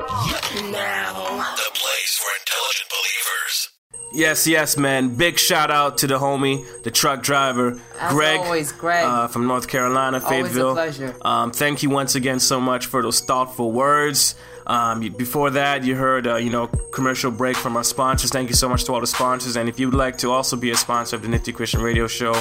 Now. 0.72 1.12
The 1.56 1.70
place 1.74 2.16
for 2.18 2.28
intelligent 2.40 2.88
believers. 2.90 3.70
Yes, 4.14 4.46
yes, 4.46 4.76
man. 4.78 5.16
Big 5.16 5.38
shout 5.38 5.70
out 5.70 5.98
to 5.98 6.06
the 6.06 6.18
homie, 6.18 6.64
the 6.84 6.90
truck 6.90 7.22
driver, 7.22 7.78
As 8.00 8.12
Greg, 8.12 8.40
always, 8.40 8.72
Greg. 8.72 9.04
Uh, 9.04 9.28
from 9.28 9.46
North 9.46 9.68
Carolina, 9.68 10.20
Fayetteville. 10.20 10.68
Always 10.68 10.96
a 10.96 10.98
Fayetteville. 11.00 11.12
pleasure. 11.12 11.26
Um, 11.28 11.50
thank 11.50 11.82
you 11.82 11.90
once 11.90 12.14
again 12.14 12.40
so 12.40 12.60
much 12.60 12.86
for 12.86 13.02
those 13.02 13.20
thoughtful 13.20 13.72
words. 13.72 14.36
Um, 14.66 15.00
before 15.00 15.50
that, 15.50 15.84
you 15.84 15.94
heard, 15.94 16.26
uh, 16.26 16.36
you 16.36 16.50
know, 16.50 16.66
commercial 16.66 17.30
break 17.30 17.56
from 17.56 17.76
our 17.76 17.84
sponsors. 17.84 18.30
Thank 18.30 18.48
you 18.48 18.56
so 18.56 18.68
much 18.68 18.84
to 18.84 18.92
all 18.92 19.00
the 19.00 19.06
sponsors. 19.06 19.56
And 19.56 19.68
if 19.68 19.78
you'd 19.78 19.94
like 19.94 20.18
to 20.18 20.30
also 20.30 20.56
be 20.56 20.70
a 20.70 20.76
sponsor 20.76 21.16
of 21.16 21.22
the 21.22 21.28
Nifty 21.28 21.52
Christian 21.52 21.80
Radio 21.80 22.06
Show, 22.06 22.34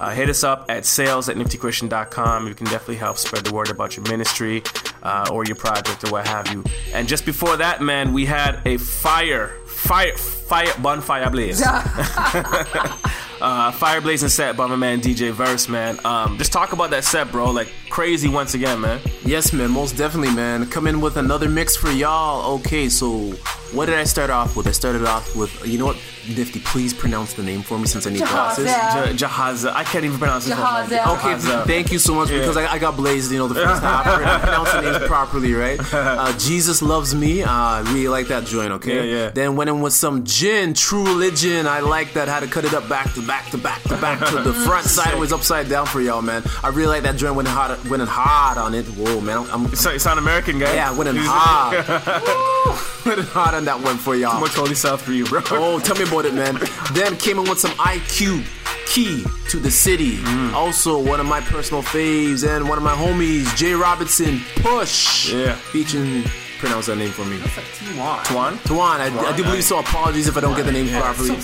uh, 0.00 0.10
hit 0.10 0.28
us 0.28 0.42
up 0.42 0.66
at 0.68 0.84
sales 0.84 1.28
at 1.28 1.36
niftychristian.com. 1.36 2.48
You 2.48 2.54
can 2.54 2.66
definitely 2.66 2.96
help 2.96 3.16
spread 3.16 3.44
the 3.44 3.54
word 3.54 3.70
about 3.70 3.96
your 3.96 4.04
ministry 4.08 4.62
uh, 5.02 5.28
or 5.32 5.44
your 5.44 5.56
project 5.56 6.02
or 6.04 6.10
what 6.10 6.26
have 6.26 6.52
you. 6.52 6.64
And 6.92 7.06
just 7.06 7.24
before 7.24 7.56
that, 7.56 7.80
man, 7.80 8.12
we 8.12 8.26
had 8.26 8.60
a 8.66 8.76
fire, 8.78 9.48
fire, 9.66 10.16
fire, 10.16 10.72
bonfire 10.80 11.30
blaze. 11.30 11.62
uh, 13.40 13.70
fire 13.72 14.00
blazing 14.00 14.28
set 14.28 14.56
by 14.56 14.66
my 14.66 14.76
man 14.76 15.00
DJ 15.00 15.30
Verse, 15.32 15.68
man. 15.68 15.98
Um, 16.04 16.38
just 16.38 16.52
talk 16.52 16.72
about 16.72 16.90
that 16.90 17.04
set, 17.04 17.30
bro. 17.30 17.50
Like 17.50 17.68
crazy 17.90 18.28
once 18.28 18.54
again, 18.54 18.80
man. 18.80 19.00
Yes, 19.24 19.52
man, 19.52 19.70
most 19.70 19.96
definitely, 19.96 20.34
man. 20.34 20.66
Come 20.66 20.86
in 20.86 21.00
with 21.00 21.16
another 21.16 21.48
mix 21.48 21.76
for 21.76 21.90
y'all. 21.90 22.54
Okay, 22.56 22.88
so 22.88 23.30
what 23.72 23.86
did 23.86 23.96
I 23.96 24.04
start 24.04 24.30
off 24.30 24.56
with? 24.56 24.66
I 24.66 24.70
started 24.72 25.04
off 25.04 25.34
with, 25.36 25.66
you 25.66 25.78
know 25.78 25.86
what, 25.86 25.96
Nifty, 26.36 26.60
please 26.60 26.92
pronounce 26.92 27.32
the 27.34 27.42
name 27.42 27.62
for 27.62 27.78
me 27.78 27.86
since 27.86 28.06
I 28.06 28.10
need 28.10 28.18
glasses. 28.20 28.66
Jah- 28.66 29.26
Jahaza. 29.28 29.72
I 29.74 29.84
can't 29.84 30.04
even 30.04 30.18
pronounce 30.18 30.46
it. 30.46 30.52
whole. 30.54 30.82
Okay, 30.82 30.96
Jahaza. 30.98 31.64
thank 31.66 31.90
you 31.92 31.98
so 31.98 32.14
much 32.14 32.30
Yeah. 32.30 32.38
because 32.40 32.56
I, 32.56 32.66
I 32.74 32.78
got 32.78 32.96
blazed, 32.96 33.30
you 33.32 33.38
know, 33.38 33.48
the 33.48 33.54
first 33.54 33.80
time 33.82 34.02
I 34.06 34.38
pronounced 34.38 34.72
the 34.72 34.80
names 34.82 34.98
properly, 35.06 35.52
right? 35.54 35.78
Uh, 36.18 36.36
Jesus 36.38 36.80
loves 36.82 37.14
me. 37.14 37.42
Uh, 37.42 37.50
I 37.50 37.80
really 37.88 38.08
like 38.08 38.28
that 38.28 38.44
joint, 38.44 38.72
okay? 38.72 39.08
Yeah, 39.10 39.16
yeah. 39.24 39.30
Then 39.30 39.56
went 39.56 39.68
in 39.70 39.80
with 39.80 39.92
some 39.92 40.24
gin, 40.24 40.74
true 40.74 41.04
religion. 41.04 41.66
I 41.66 41.80
like 41.80 42.14
that. 42.14 42.28
Had 42.28 42.40
to 42.40 42.46
cut 42.46 42.64
it 42.64 42.72
up 42.74 42.88
back 42.88 43.12
to 43.14 43.20
back 43.28 43.50
to 43.50 43.58
back 43.58 43.82
to 43.82 43.96
back 43.98 44.18
to 44.30 44.40
the 44.40 44.54
front, 44.54 44.86
sideways, 44.98 45.32
upside 45.32 45.68
down 45.68 45.84
for 45.84 46.00
y'all, 46.00 46.22
man. 46.22 46.42
I 46.64 46.70
really 46.70 46.88
like 46.88 47.02
that 47.02 47.16
joint. 47.16 47.36
Went 47.36 47.46
in 47.46 47.54
hard, 47.54 47.78
went 47.88 48.02
hard 48.08 48.56
on 48.56 48.74
it. 48.74 48.86
Whoa, 48.86 49.20
man. 49.20 49.36
I'm, 49.36 49.66
I'm, 49.66 49.74
so, 49.74 49.96
sound 49.98 50.18
American, 50.18 50.58
guy. 50.58 50.74
Yeah, 50.74 50.96
went 50.96 51.10
in 51.10 51.16
hard. 51.18 51.76
Woo! 53.06 53.14
went 53.16 53.28
hard 53.28 53.54
on 53.54 53.66
that 53.66 53.80
one 53.84 53.98
for 53.98 54.16
y'all. 54.16 54.34
Too 54.36 54.40
much 54.40 54.54
holy 54.54 54.74
south 54.74 55.02
for 55.02 55.12
you, 55.12 55.26
bro. 55.26 55.42
Oh, 55.50 55.78
tell 55.78 55.96
me 55.96 56.04
about 56.04 56.24
it, 56.24 56.34
man. 56.34 56.58
Then 56.94 57.16
came 57.18 57.38
in 57.38 57.48
with 57.48 57.60
some 57.60 57.72
IQ. 57.72 58.44
Key 58.86 59.22
to 59.50 59.58
the 59.58 59.70
City. 59.70 60.16
Mm. 60.16 60.54
Also, 60.54 60.98
one 60.98 61.20
of 61.20 61.26
my 61.26 61.42
personal 61.42 61.82
faves 61.82 62.48
and 62.48 62.66
one 62.66 62.78
of 62.78 62.84
my 62.84 62.94
homies, 62.94 63.54
Jay 63.54 63.74
Robinson, 63.74 64.40
Push. 64.56 65.30
Yeah. 65.30 65.52
Featuring, 65.56 66.24
pronounce 66.58 66.86
that 66.86 66.96
name 66.96 67.10
for 67.10 67.26
me. 67.26 67.36
Twan. 67.36 68.16
Twan? 68.24 68.24
Tuan, 68.24 68.58
Tuan, 68.64 69.00
I, 69.02 69.30
I 69.30 69.36
do 69.36 69.42
believe 69.44 69.62
so. 69.62 69.78
Apologies 69.78 70.26
if 70.26 70.38
I 70.38 70.40
don't 70.40 70.56
get 70.56 70.64
the 70.64 70.72
name 70.72 70.86
Yeah. 70.86 71.02
properly. 71.02 71.36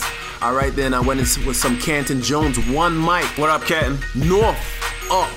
All 0.45 0.53
right, 0.55 0.75
then 0.77 0.93
I 0.93 1.01
went 1.01 1.21
in 1.21 1.47
with 1.47 1.57
some 1.57 1.79
Canton 1.81 2.21
Jones, 2.21 2.59
one 2.69 2.99
mic. 3.01 3.25
What 3.39 3.49
up, 3.49 3.63
Canton? 3.63 3.99
North 4.15 4.59
Up 5.11 5.31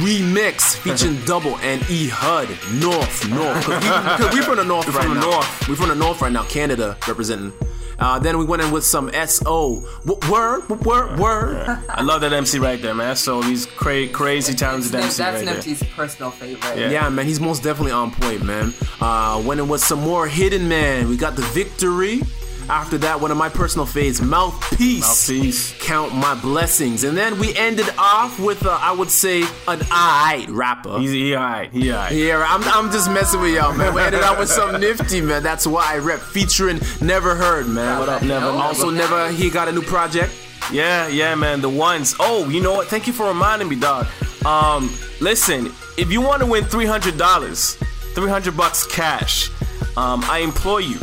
Remix 0.00 0.76
featuring 0.82 1.20
Double 1.26 1.58
and 1.58 1.82
E 1.90 2.08
HUD. 2.08 2.48
North, 2.80 3.28
North. 3.28 3.58
Because 3.66 3.82
we, 3.82 3.88
'cause 4.24 4.34
we 4.34 4.42
from 4.42 4.56
the 4.56 4.64
North 4.64 4.86
We're 4.88 4.92
right 4.94 5.04
from 5.04 5.14
the 5.14 5.20
now. 5.20 5.30
North. 5.32 5.68
we 5.68 5.74
from 5.76 5.88
the 5.90 5.94
North 5.94 6.20
right 6.22 6.32
now, 6.32 6.44
Canada 6.44 6.96
representing. 7.06 7.52
Uh, 7.98 8.18
then 8.18 8.38
we 8.38 8.44
went 8.44 8.62
in 8.62 8.70
with 8.72 8.84
some 8.84 9.10
SO. 9.26 9.84
W- 10.06 10.32
word, 10.32 10.62
w- 10.68 10.82
word, 10.88 11.18
word. 11.18 11.56
I 11.90 12.00
love 12.02 12.22
that 12.22 12.32
MC 12.32 12.58
right 12.58 12.80
there, 12.80 12.94
man. 12.94 13.14
So 13.16 13.42
he's 13.42 13.66
cra- 13.66 14.08
crazy 14.08 14.54
talented 14.54 14.90
That's, 14.92 15.04
MC 15.04 15.18
that's 15.18 15.36
right 15.36 15.44
there. 15.44 15.54
Nifty's 15.56 15.82
personal 15.94 16.30
favorite. 16.32 16.90
Yeah. 16.90 17.08
man, 17.10 17.26
he's 17.26 17.38
most 17.38 17.62
definitely 17.62 17.92
on 17.92 18.10
point, 18.12 18.42
man. 18.42 18.72
Uh, 19.00 19.40
went 19.44 19.60
in 19.60 19.68
with 19.68 19.82
some 19.82 20.00
more 20.00 20.26
Hidden 20.26 20.66
Man. 20.68 21.08
We 21.10 21.16
got 21.18 21.36
the 21.36 21.42
victory. 21.42 22.22
After 22.68 22.96
that, 22.98 23.20
one 23.20 23.30
of 23.30 23.36
my 23.36 23.48
personal 23.50 23.86
faves, 23.86 24.22
Mouthpiece. 24.26 25.00
Mouthpiece. 25.00 25.74
Count 25.80 26.14
my 26.14 26.34
blessings. 26.40 27.04
And 27.04 27.16
then 27.16 27.38
we 27.38 27.54
ended 27.56 27.88
off 27.98 28.38
with, 28.40 28.64
uh, 28.64 28.78
I 28.80 28.92
would 28.92 29.10
say, 29.10 29.42
an 29.68 29.80
alright 29.92 30.48
rapper. 30.48 30.98
He's 30.98 31.10
he 31.10 31.36
alright. 31.36 31.70
He 31.70 31.92
alright. 31.92 32.12
Yeah, 32.12 32.44
I'm, 32.48 32.62
I'm 32.64 32.90
just 32.90 33.10
messing 33.10 33.40
with 33.40 33.54
y'all, 33.54 33.74
man. 33.74 33.94
We 33.94 34.00
ended 34.00 34.22
up 34.22 34.38
with 34.38 34.48
some 34.48 34.80
nifty, 34.80 35.20
man. 35.20 35.42
That's 35.42 35.66
why 35.66 35.94
I 35.94 35.98
rep 35.98 36.20
featuring 36.20 36.80
Never 37.02 37.34
Heard, 37.34 37.68
man. 37.68 37.98
What 37.98 38.08
up, 38.08 38.22
Never? 38.22 38.46
Also, 38.46 38.88
Never, 38.90 39.30
he 39.30 39.50
got 39.50 39.68
a 39.68 39.72
new 39.72 39.82
project. 39.82 40.32
Yeah, 40.72 41.08
yeah, 41.08 41.34
man. 41.34 41.60
The 41.60 41.68
ones. 41.68 42.14
Oh, 42.18 42.48
you 42.48 42.62
know 42.62 42.72
what? 42.72 42.88
Thank 42.88 43.06
you 43.06 43.12
for 43.12 43.26
reminding 43.28 43.68
me, 43.68 43.76
dog. 43.76 44.06
Um, 44.46 44.90
listen, 45.20 45.66
if 45.98 46.10
you 46.10 46.22
want 46.22 46.40
to 46.40 46.46
win 46.46 46.64
three 46.64 46.86
hundred 46.86 47.18
dollars, 47.18 47.74
three 48.14 48.30
hundred 48.30 48.56
bucks 48.56 48.86
cash, 48.86 49.50
um, 49.98 50.24
I 50.24 50.38
implore 50.38 50.80
you 50.80 50.98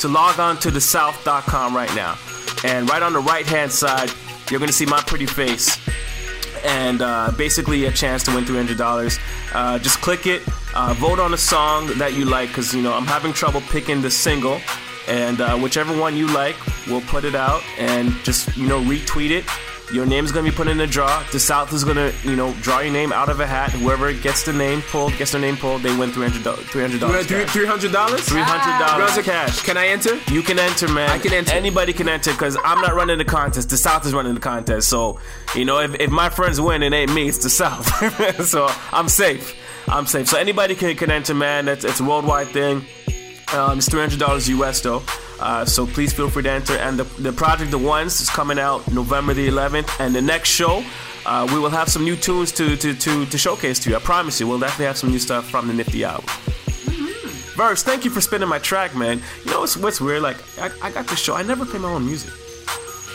to 0.00 0.08
log 0.08 0.38
on 0.38 0.58
to 0.58 0.70
thesouth.com 0.70 1.74
right 1.74 1.94
now, 1.94 2.18
and 2.64 2.88
right 2.88 3.02
on 3.02 3.12
the 3.12 3.20
right 3.20 3.46
hand 3.46 3.70
side, 3.70 4.10
you're 4.50 4.60
gonna 4.60 4.72
see 4.72 4.86
my 4.86 5.00
pretty 5.06 5.26
face. 5.26 5.78
And 6.64 7.00
uh, 7.00 7.32
basically, 7.38 7.86
a 7.86 7.92
chance 7.92 8.22
to 8.24 8.34
win 8.34 8.44
three 8.44 8.56
hundred 8.56 8.78
dollars. 8.78 9.18
Uh, 9.54 9.78
just 9.78 10.00
click 10.00 10.26
it, 10.26 10.42
uh, 10.74 10.94
vote 10.98 11.18
on 11.18 11.32
a 11.32 11.38
song 11.38 11.86
that 11.98 12.14
you 12.14 12.24
like, 12.24 12.48
because 12.48 12.74
you 12.74 12.82
know 12.82 12.92
I'm 12.92 13.06
having 13.06 13.32
trouble 13.32 13.62
picking 13.62 14.02
the 14.02 14.10
single 14.10 14.60
and 15.08 15.40
uh, 15.40 15.58
whichever 15.58 15.98
one 15.98 16.16
you 16.16 16.26
like, 16.28 16.56
we'll 16.86 17.00
put 17.02 17.24
it 17.24 17.34
out 17.34 17.62
and 17.78 18.12
just 18.22 18.56
you 18.56 18.66
know 18.66 18.80
retweet 18.80 19.30
it. 19.30 19.44
Your 19.92 20.06
name's 20.06 20.30
gonna 20.30 20.48
be 20.48 20.54
put 20.54 20.68
in 20.68 20.78
a 20.80 20.86
draw. 20.86 21.22
The 21.32 21.40
South 21.40 21.72
is 21.72 21.82
gonna 21.84 22.12
you 22.22 22.36
know 22.36 22.52
draw 22.60 22.78
your 22.80 22.92
name 22.92 23.12
out 23.12 23.28
of 23.28 23.40
a 23.40 23.46
hat. 23.46 23.70
Whoever 23.72 24.12
gets 24.12 24.44
the 24.44 24.52
name 24.52 24.82
pulled, 24.82 25.16
gets 25.16 25.32
their 25.32 25.40
name 25.40 25.56
pulled, 25.56 25.82
they 25.82 25.94
win 25.96 26.12
three 26.12 26.28
hundred 26.28 26.44
dollars. 26.44 26.64
Three 26.66 26.82
hundred 26.82 27.00
dollars. 27.00 27.26
Three 27.26 27.66
hundred 27.66 27.92
dollars. 27.92 28.20
Three 28.28 28.40
hundred 28.40 28.78
dollars 28.86 29.18
Ah. 29.18 29.22
cash. 29.22 29.62
Can 29.62 29.76
I 29.76 29.88
enter? 29.88 30.16
You 30.32 30.42
can 30.42 30.58
enter, 30.58 30.86
man. 30.88 31.10
I 31.10 31.18
can 31.18 31.32
enter. 31.32 31.52
Anybody 31.52 31.92
can 31.92 32.08
enter 32.08 32.30
because 32.32 32.56
I'm 32.64 32.80
not 32.80 32.94
running 32.94 33.18
the 33.18 33.24
contest. 33.24 33.70
The 33.70 33.76
South 33.76 34.06
is 34.06 34.12
running 34.14 34.34
the 34.34 34.40
contest. 34.40 34.88
So, 34.88 35.18
you 35.56 35.64
know, 35.64 35.80
if, 35.80 35.94
if 35.98 36.10
my 36.10 36.28
friends 36.28 36.60
win, 36.60 36.82
it 36.82 36.92
ain't 36.92 37.12
me. 37.12 37.28
It's 37.28 37.38
the 37.38 37.50
South. 37.50 37.86
so 38.46 38.68
I'm 38.92 39.08
safe. 39.08 39.56
I'm 39.88 40.06
safe. 40.06 40.28
So 40.28 40.38
anybody 40.38 40.74
can, 40.76 40.94
can 40.94 41.10
enter, 41.10 41.34
man. 41.34 41.66
It's, 41.66 41.84
it's 41.84 41.98
a 42.00 42.04
worldwide 42.04 42.48
thing. 42.48 42.84
Um, 43.52 43.78
it's 43.78 43.88
three 43.88 44.00
hundred 44.00 44.18
dollars 44.20 44.48
US 44.48 44.80
though. 44.80 45.02
Uh, 45.40 45.64
so 45.64 45.86
please 45.86 46.12
feel 46.12 46.28
free 46.28 46.42
to 46.42 46.50
enter. 46.50 46.74
And 46.74 46.98
the, 46.98 47.04
the 47.22 47.32
project, 47.32 47.70
the 47.70 47.78
ones, 47.78 48.20
is 48.20 48.28
coming 48.28 48.58
out 48.58 48.90
November 48.92 49.32
the 49.32 49.48
11th. 49.48 49.88
And 49.98 50.14
the 50.14 50.20
next 50.20 50.50
show, 50.50 50.84
uh, 51.24 51.48
we 51.50 51.58
will 51.58 51.70
have 51.70 51.88
some 51.88 52.04
new 52.04 52.14
tunes 52.14 52.52
to, 52.52 52.76
to 52.76 52.94
to 52.94 53.24
to 53.26 53.38
showcase 53.38 53.78
to 53.80 53.90
you. 53.90 53.96
I 53.96 54.00
promise 54.00 54.38
you, 54.38 54.46
we'll 54.46 54.58
definitely 54.58 54.84
have 54.86 54.98
some 54.98 55.10
new 55.10 55.18
stuff 55.18 55.48
from 55.50 55.66
the 55.66 55.72
Nifty 55.74 56.04
album. 56.04 56.26
Verse, 57.56 57.82
thank 57.82 58.04
you 58.04 58.10
for 58.10 58.20
spinning 58.20 58.48
my 58.48 58.58
track, 58.58 58.94
man. 58.94 59.20
You 59.44 59.50
know 59.50 59.60
what's, 59.60 59.76
what's 59.76 60.00
weird? 60.00 60.22
Like, 60.22 60.36
I, 60.58 60.70
I 60.82 60.90
got 60.92 61.06
this 61.08 61.18
show. 61.18 61.34
I 61.34 61.42
never 61.42 61.66
play 61.66 61.78
my 61.78 61.90
own 61.92 62.06
music. 62.06 62.32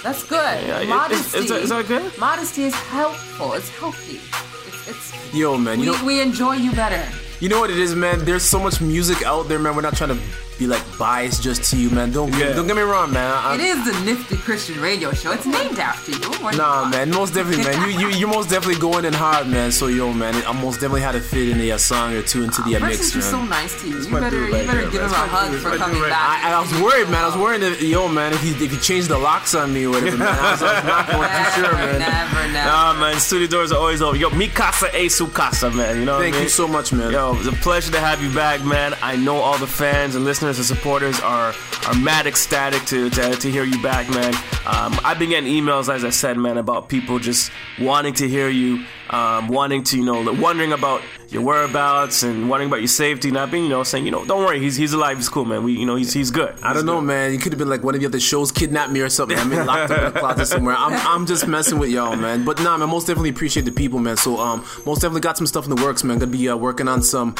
That's 0.03 0.23
good. 0.23 0.39
Yeah, 0.67 0.81
is- 0.81 0.89
Modesty. 0.89 1.37
is 1.39 1.49
that- 1.49 1.61
is 1.61 1.69
that 1.69 1.87
good? 1.87 2.17
Modesty 2.19 2.63
is 2.65 2.75
helpful. 2.75 3.53
It's 3.53 3.69
healthy. 3.69 4.19
It's, 4.67 4.87
it's 4.89 5.33
Yo, 5.33 5.57
man, 5.57 5.79
you 5.79 5.91
we, 5.91 5.97
know, 5.97 6.05
we 6.05 6.21
enjoy 6.21 6.53
you 6.57 6.71
better. 6.73 7.03
You 7.45 7.49
know 7.49 7.59
what 7.59 7.69
it 7.69 7.77
is, 7.77 7.93
man. 7.93 8.25
There's 8.25 8.41
so 8.41 8.59
much 8.59 8.81
music 8.81 9.21
out 9.21 9.43
there, 9.43 9.59
man. 9.59 9.75
We're 9.75 9.83
not 9.83 9.95
trying 9.95 10.09
to 10.09 10.19
be 10.57 10.67
like 10.67 10.83
biased 10.97 11.43
just 11.43 11.69
to 11.71 11.77
you, 11.77 11.89
man. 11.89 12.11
Don't 12.11 12.31
Yeah. 12.33 12.53
don't 12.53 12.67
get 12.67 12.75
me 12.75 12.81
wrong, 12.81 13.11
man. 13.11 13.31
I, 13.31 13.55
it 13.55 13.61
is 13.61 13.85
the 13.85 14.05
Nifty 14.05 14.37
Christian 14.37 14.79
Radio 14.81 15.11
Show. 15.11 15.31
It's 15.31 15.45
named 15.45 15.79
after 15.79 16.11
you. 16.11 16.19
We're 16.43 16.53
Nah, 16.53 16.85
man, 16.87 17.09
most 17.11 17.33
definitely, 17.33 17.63
man. 17.65 17.89
You 17.89 17.99
you 17.99 18.15
you're 18.15 18.29
most 18.29 18.49
definitely 18.49 18.79
going 18.79 19.05
in 19.05 19.13
hard, 19.13 19.47
man. 19.47 19.71
So 19.71 19.87
yo, 19.87 20.13
man, 20.13 20.33
I 20.45 20.51
most 20.53 20.75
definitely 20.75 21.01
had 21.01 21.13
to 21.13 21.21
fit 21.21 21.49
in 21.49 21.59
a 21.59 21.77
song 21.79 22.13
or 22.13 22.21
two 22.21 22.43
into 22.43 22.61
the 22.63 22.75
uh, 22.75 22.79
Verse 22.79 22.89
mix, 22.89 22.99
is 23.01 23.11
just 23.13 23.29
so 23.31 23.41
nice 23.43 23.79
to 23.81 23.87
you. 23.89 23.99
You 23.99 24.11
better, 24.11 24.29
dude 24.29 24.47
you 24.47 24.51
better 24.53 24.81
there, 24.81 24.91
give 24.91 25.01
him 25.01 25.11
a 25.11 25.27
hug 25.35 25.53
for 25.59 25.75
coming 25.77 25.99
right 26.01 26.09
back. 26.09 26.43
I, 26.45 26.53
I 26.53 26.59
was 26.61 26.71
worried, 26.81 27.09
man. 27.09 27.23
I 27.23 27.27
was 27.27 27.37
worried 27.37 27.61
that 27.61 27.81
yo, 27.81 28.07
man, 28.07 28.33
if 28.33 28.41
he 28.41 28.51
if 28.63 28.71
he 28.71 28.77
changed 28.77 29.09
the 29.09 29.17
locks 29.17 29.55
on 29.55 29.73
me 29.73 29.85
or 29.85 29.91
whatever, 29.91 30.17
man. 30.17 30.27
I 30.27 30.51
was, 30.51 30.61
I 30.63 30.73
was 30.75 30.83
not 30.85 31.07
going 31.11 31.29
too 31.29 31.51
sure, 31.61 31.73
man. 31.73 31.99
Never, 31.99 32.53
never. 32.53 32.69
Nah, 32.69 32.93
man, 32.93 33.19
studio 33.19 33.47
doors 33.47 33.71
are 33.71 33.79
always 33.79 34.01
open. 34.01 34.19
Yo, 34.19 34.29
mi 34.29 34.47
casa 34.47 34.87
e 34.97 35.09
su 35.09 35.27
casa, 35.27 35.69
man. 35.71 35.99
You 35.99 36.05
know 36.05 36.13
what 36.13 36.21
Thank 36.21 36.35
I 36.35 36.37
mean? 36.39 36.43
you 36.43 36.49
so 36.49 36.67
much, 36.67 36.93
man. 36.93 37.11
Yo, 37.11 37.35
it's 37.37 37.47
a 37.47 37.51
pleasure 37.51 37.91
to 37.91 37.99
have 37.99 38.21
you 38.23 38.31
back, 38.33 38.63
man. 38.63 38.93
I 39.01 39.15
know 39.17 39.37
all 39.37 39.57
the 39.57 39.67
fans 39.67 40.15
and 40.15 40.23
listeners 40.23 40.44
and 40.47 40.65
supporters 40.65 41.19
are 41.21 41.53
are 41.87 41.95
mad 41.95 42.27
ecstatic 42.27 42.83
to, 42.85 43.09
to, 43.09 43.35
to 43.35 43.51
hear 43.51 43.63
you 43.63 43.81
back, 43.81 44.09
man. 44.09 44.33
Um, 44.65 44.97
I've 45.03 45.19
been 45.19 45.29
getting 45.29 45.51
emails, 45.51 45.93
as 45.93 46.03
I 46.03 46.09
said, 46.09 46.37
man, 46.37 46.57
about 46.57 46.89
people 46.89 47.19
just 47.19 47.51
wanting 47.79 48.13
to 48.15 48.27
hear 48.27 48.49
you, 48.49 48.85
um, 49.09 49.47
wanting 49.47 49.83
to, 49.83 49.97
you 49.97 50.05
know, 50.05 50.33
wondering 50.33 50.71
about 50.71 51.01
your 51.35 51.43
whereabouts 51.43 52.23
and 52.23 52.49
wondering 52.49 52.69
about 52.69 52.79
your 52.81 52.87
safety, 52.87 53.29
not 53.31 53.51
being, 53.51 53.63
you 53.63 53.69
know, 53.69 53.83
saying, 53.83 54.05
you 54.05 54.11
know, 54.11 54.25
don't 54.25 54.43
worry, 54.43 54.59
he's 54.59 54.75
he's 54.75 54.93
alive, 54.93 55.17
he's 55.17 55.29
cool, 55.29 55.45
man. 55.45 55.63
We, 55.63 55.73
you 55.73 55.85
know, 55.85 55.95
he's 55.95 56.11
he's 56.13 56.31
good. 56.31 56.55
I 56.63 56.73
don't 56.73 56.85
know, 56.85 56.99
man. 57.01 57.31
You 57.33 57.39
could 57.39 57.51
have 57.51 57.59
been 57.59 57.69
like 57.69 57.83
one 57.83 57.93
of 57.95 58.01
the 58.01 58.07
other 58.07 58.19
shows 58.19 58.51
kidnapped 58.51 58.91
me 58.91 59.01
or 59.01 59.09
something. 59.09 59.37
I'm 59.37 59.51
in 59.53 59.65
locked 59.65 59.91
up 59.91 59.99
in 59.99 60.05
a 60.17 60.19
closet 60.19 60.47
somewhere. 60.47 60.75
I'm, 60.77 60.93
I'm 61.07 61.25
just 61.25 61.47
messing 61.47 61.77
with 61.79 61.89
y'all, 61.91 62.15
man. 62.15 62.43
But 62.45 62.61
nah, 62.61 62.77
man, 62.77 62.89
most 62.89 63.07
definitely 63.07 63.29
appreciate 63.29 63.63
the 63.63 63.71
people, 63.71 63.99
man. 63.99 64.17
So 64.17 64.37
um, 64.39 64.65
most 64.85 65.01
definitely 65.01 65.21
got 65.21 65.37
some 65.37 65.47
stuff 65.47 65.65
in 65.67 65.75
the 65.75 65.81
works, 65.83 66.03
man. 66.03 66.17
Gonna 66.19 66.31
be 66.31 66.49
uh, 66.49 66.55
working 66.55 66.87
on 66.87 67.01
some 67.03 67.35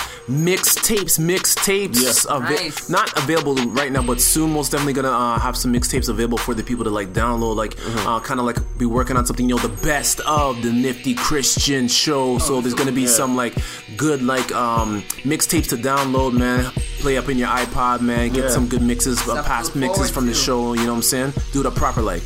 mixtapes, 0.46 1.20
mixtapes. 1.20 2.02
Yeah. 2.28 2.36
Ava- 2.36 2.46
Nice. 2.56 2.90
Not 2.90 3.18
available 3.18 3.56
right 3.72 3.92
now, 3.92 4.02
but 4.04 4.22
soon. 4.22 4.52
Most 4.54 4.72
definitely 4.72 4.94
gonna 4.94 5.10
uh, 5.12 5.40
have 5.40 5.58
some 5.58 5.74
mixtapes 5.74 6.10
available 6.10 6.38
for 6.38 6.54
the 6.54 6.64
people 6.64 6.84
to 6.84 6.90
like 6.90 7.10
download, 7.14 7.56
like 7.56 7.76
uh, 8.08 8.20
kind 8.20 8.40
of 8.40 8.46
like 8.46 8.58
be 8.78 8.86
working 8.86 9.18
on 9.18 9.26
something. 9.26 9.50
You 9.50 9.56
know, 9.56 9.62
the 9.62 9.76
best 9.84 10.20
of 10.22 10.62
the 10.62 10.72
Nifty 10.72 11.14
Christian 11.16 11.88
show. 11.88 12.38
So 12.38 12.62
there's 12.62 12.74
gonna 12.74 12.92
be 12.92 13.08
some 13.08 13.36
like 13.36 13.56
good 13.98 14.22
like 14.24 14.52
um 14.54 15.02
mixtapes 15.24 15.70
to 15.70 15.78
download, 15.78 16.34
man. 16.34 16.72
Play 17.00 17.18
up 17.18 17.30
in 17.30 17.38
your 17.38 17.48
iPod, 17.50 18.02
man. 18.02 18.30
Get 18.32 18.46
Yeah. 18.46 18.50
some 18.50 18.68
good 18.68 18.82
mixes, 18.82 19.20
uh, 19.28 19.44
past 19.44 19.76
mixes 19.76 20.10
from 20.10 20.26
the 20.26 20.34
to. 20.34 20.38
show. 20.40 20.74
You 20.74 20.84
know 20.86 20.92
what 20.92 20.98
I'm 20.98 21.04
saying? 21.04 21.34
Do 21.54 21.60
it 21.62 21.66
up 21.66 21.76
proper, 21.76 22.02
like. 22.02 22.24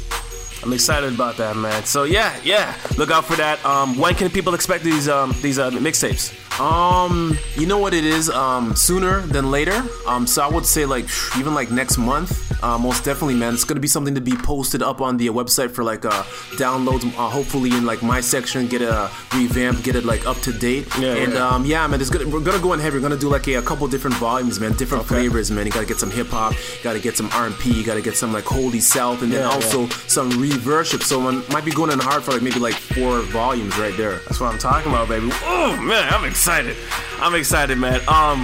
I'm 0.64 0.73
excited 0.73 1.14
about 1.14 1.38
that, 1.38 1.56
man. 1.56 1.86
So 1.86 2.03
yeah, 2.03 2.38
yeah, 2.44 2.76
look 2.98 3.11
out 3.11 3.26
for 3.26 3.36
that. 3.38 3.64
Um, 3.65 3.98
when 3.98 4.14
can 4.15 4.30
people 4.30 4.53
expect 4.53 4.84
these 4.84 5.07
um 5.07 5.34
these 5.41 5.57
uh, 5.60 5.72
mixtapes? 5.72 6.36
Um, 6.60 7.38
you 7.56 7.65
know 7.65 7.77
what 7.77 7.94
it 7.94 8.03
is? 8.03 8.30
Um, 8.30 8.76
sooner 8.76 9.22
than 9.22 9.49
later. 9.49 9.81
Um, 10.06 10.27
so 10.27 10.41
I 10.44 10.48
would 10.48 10.65
say 10.65 10.86
like 10.86 11.06
even 11.38 11.53
like 11.53 11.72
next 11.72 11.98
month. 11.98 12.45
Uh, 12.61 12.77
most 12.77 13.06
definitely, 13.06 13.36
man. 13.36 13.53
It's 13.53 13.64
gonna 13.64 13.80
be 13.80 13.88
something 13.88 14.14
to 14.15 14.19
be 14.22 14.34
posted 14.36 14.84
up 14.84 14.99
on 14.99 15.15
the 15.15 15.27
website 15.30 15.72
for 15.72 15.81
like 15.86 16.03
uh 16.06 16.23
downloads. 16.60 17.06
Uh, 17.18 17.30
hopefully 17.30 17.69
in 17.72 17.86
like 17.86 18.02
my 18.03 18.19
section, 18.19 18.68
get 18.68 18.81
a 18.81 19.10
revamp, 19.34 19.81
get 19.84 19.95
it 19.95 20.03
like 20.03 20.26
up 20.27 20.36
to 20.41 20.52
date. 20.52 20.86
Yeah, 20.99 21.14
and 21.15 21.34
yeah. 21.34 21.48
um, 21.48 21.65
yeah, 21.65 21.88
man. 21.88 22.02
It's 22.02 22.10
gonna 22.10 22.27
we're 22.27 22.41
gonna 22.41 22.60
go 22.61 22.73
in 22.73 22.81
heavy. 22.81 22.98
We're 22.98 23.02
gonna 23.03 23.15
do 23.15 23.30
like 23.30 23.48
a, 23.48 23.56
a 23.56 23.61
couple 23.61 23.88
different 23.88 24.18
volumes, 24.18 24.60
man. 24.60 24.73
Different 24.73 25.06
Okay. 25.06 25.15
flavors, 25.15 25.49
man. 25.52 25.65
You 25.65 25.72
gotta 25.72 25.86
get 25.86 25.99
some 25.99 26.11
hip 26.11 26.27
hop. 26.27 26.52
You 26.53 26.84
gotta 26.84 26.99
get 26.99 27.15
some 27.15 27.30
R&B. 27.31 27.72
You 27.72 27.86
gotta 27.86 28.02
get 28.02 28.18
some 28.18 28.34
like 28.34 28.44
Holy 28.44 28.81
South, 28.81 29.22
and 29.22 29.31
then 29.31 29.40
Yeah, 29.48 29.49
also 29.56 29.88
some 30.07 30.30
revership. 30.58 31.04
So 31.04 31.22
I 31.28 31.32
might 31.52 31.66
be 31.66 31.72
going 31.72 31.92
in 31.92 32.00
hard 32.00 32.24
for 32.24 32.32
like 32.32 32.42
maybe 32.42 32.60
like 32.60 32.74
four 32.76 33.20
volumes 33.22 33.78
right 33.78 33.96
there. 33.98 34.18
That's 34.20 34.40
what 34.40 34.52
I'm 34.52 34.60
talking 34.60 34.92
about, 34.92 35.08
baby. 35.10 35.30
Oh 35.44 35.78
man, 35.82 36.12
I'm 36.14 36.26
excited. 36.26 36.76
I'm 37.20 37.36
excited, 37.36 37.78
man. 37.78 38.00
Um, 38.08 38.42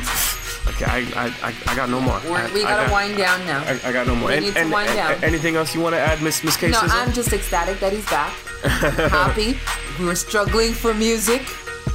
okay, 0.69 0.85
I 0.85 0.99
I, 1.15 1.49
I, 1.49 1.53
I 1.71 1.75
got 1.75 1.89
no 1.89 1.99
more. 2.01 2.19
We're, 2.25 2.37
I, 2.37 2.51
we 2.53 2.61
gotta 2.63 2.83
got- 2.87 2.91
wind 2.91 3.17
down 3.17 3.45
now. 3.45 3.59
I, 3.63 3.79
I 3.83 3.91
got 3.91 4.07
no 4.07 4.15
more. 4.15 4.29
We 4.29 4.35
And- 4.35 4.45
need 4.45 4.55
to 4.55 4.69
wind 4.69 4.89
and- 4.89 4.97
down. 4.97 5.23
Anything 5.23 5.55
else 5.55 5.73
you 5.75 5.81
want 5.81 5.95
to 5.95 5.99
add, 5.99 6.21
Miss 6.21 6.43
Miss 6.43 6.57
K? 6.57 6.69
No, 6.71 6.79
I'm 6.81 7.13
just 7.13 7.31
ecstatic 7.33 7.79
that 7.79 7.93
he's 7.93 8.05
back. 8.09 8.33
Happy. 8.63 9.57
We 9.99 10.05
were 10.05 10.15
struggling 10.15 10.73
for 10.73 10.93
music. 10.93 11.41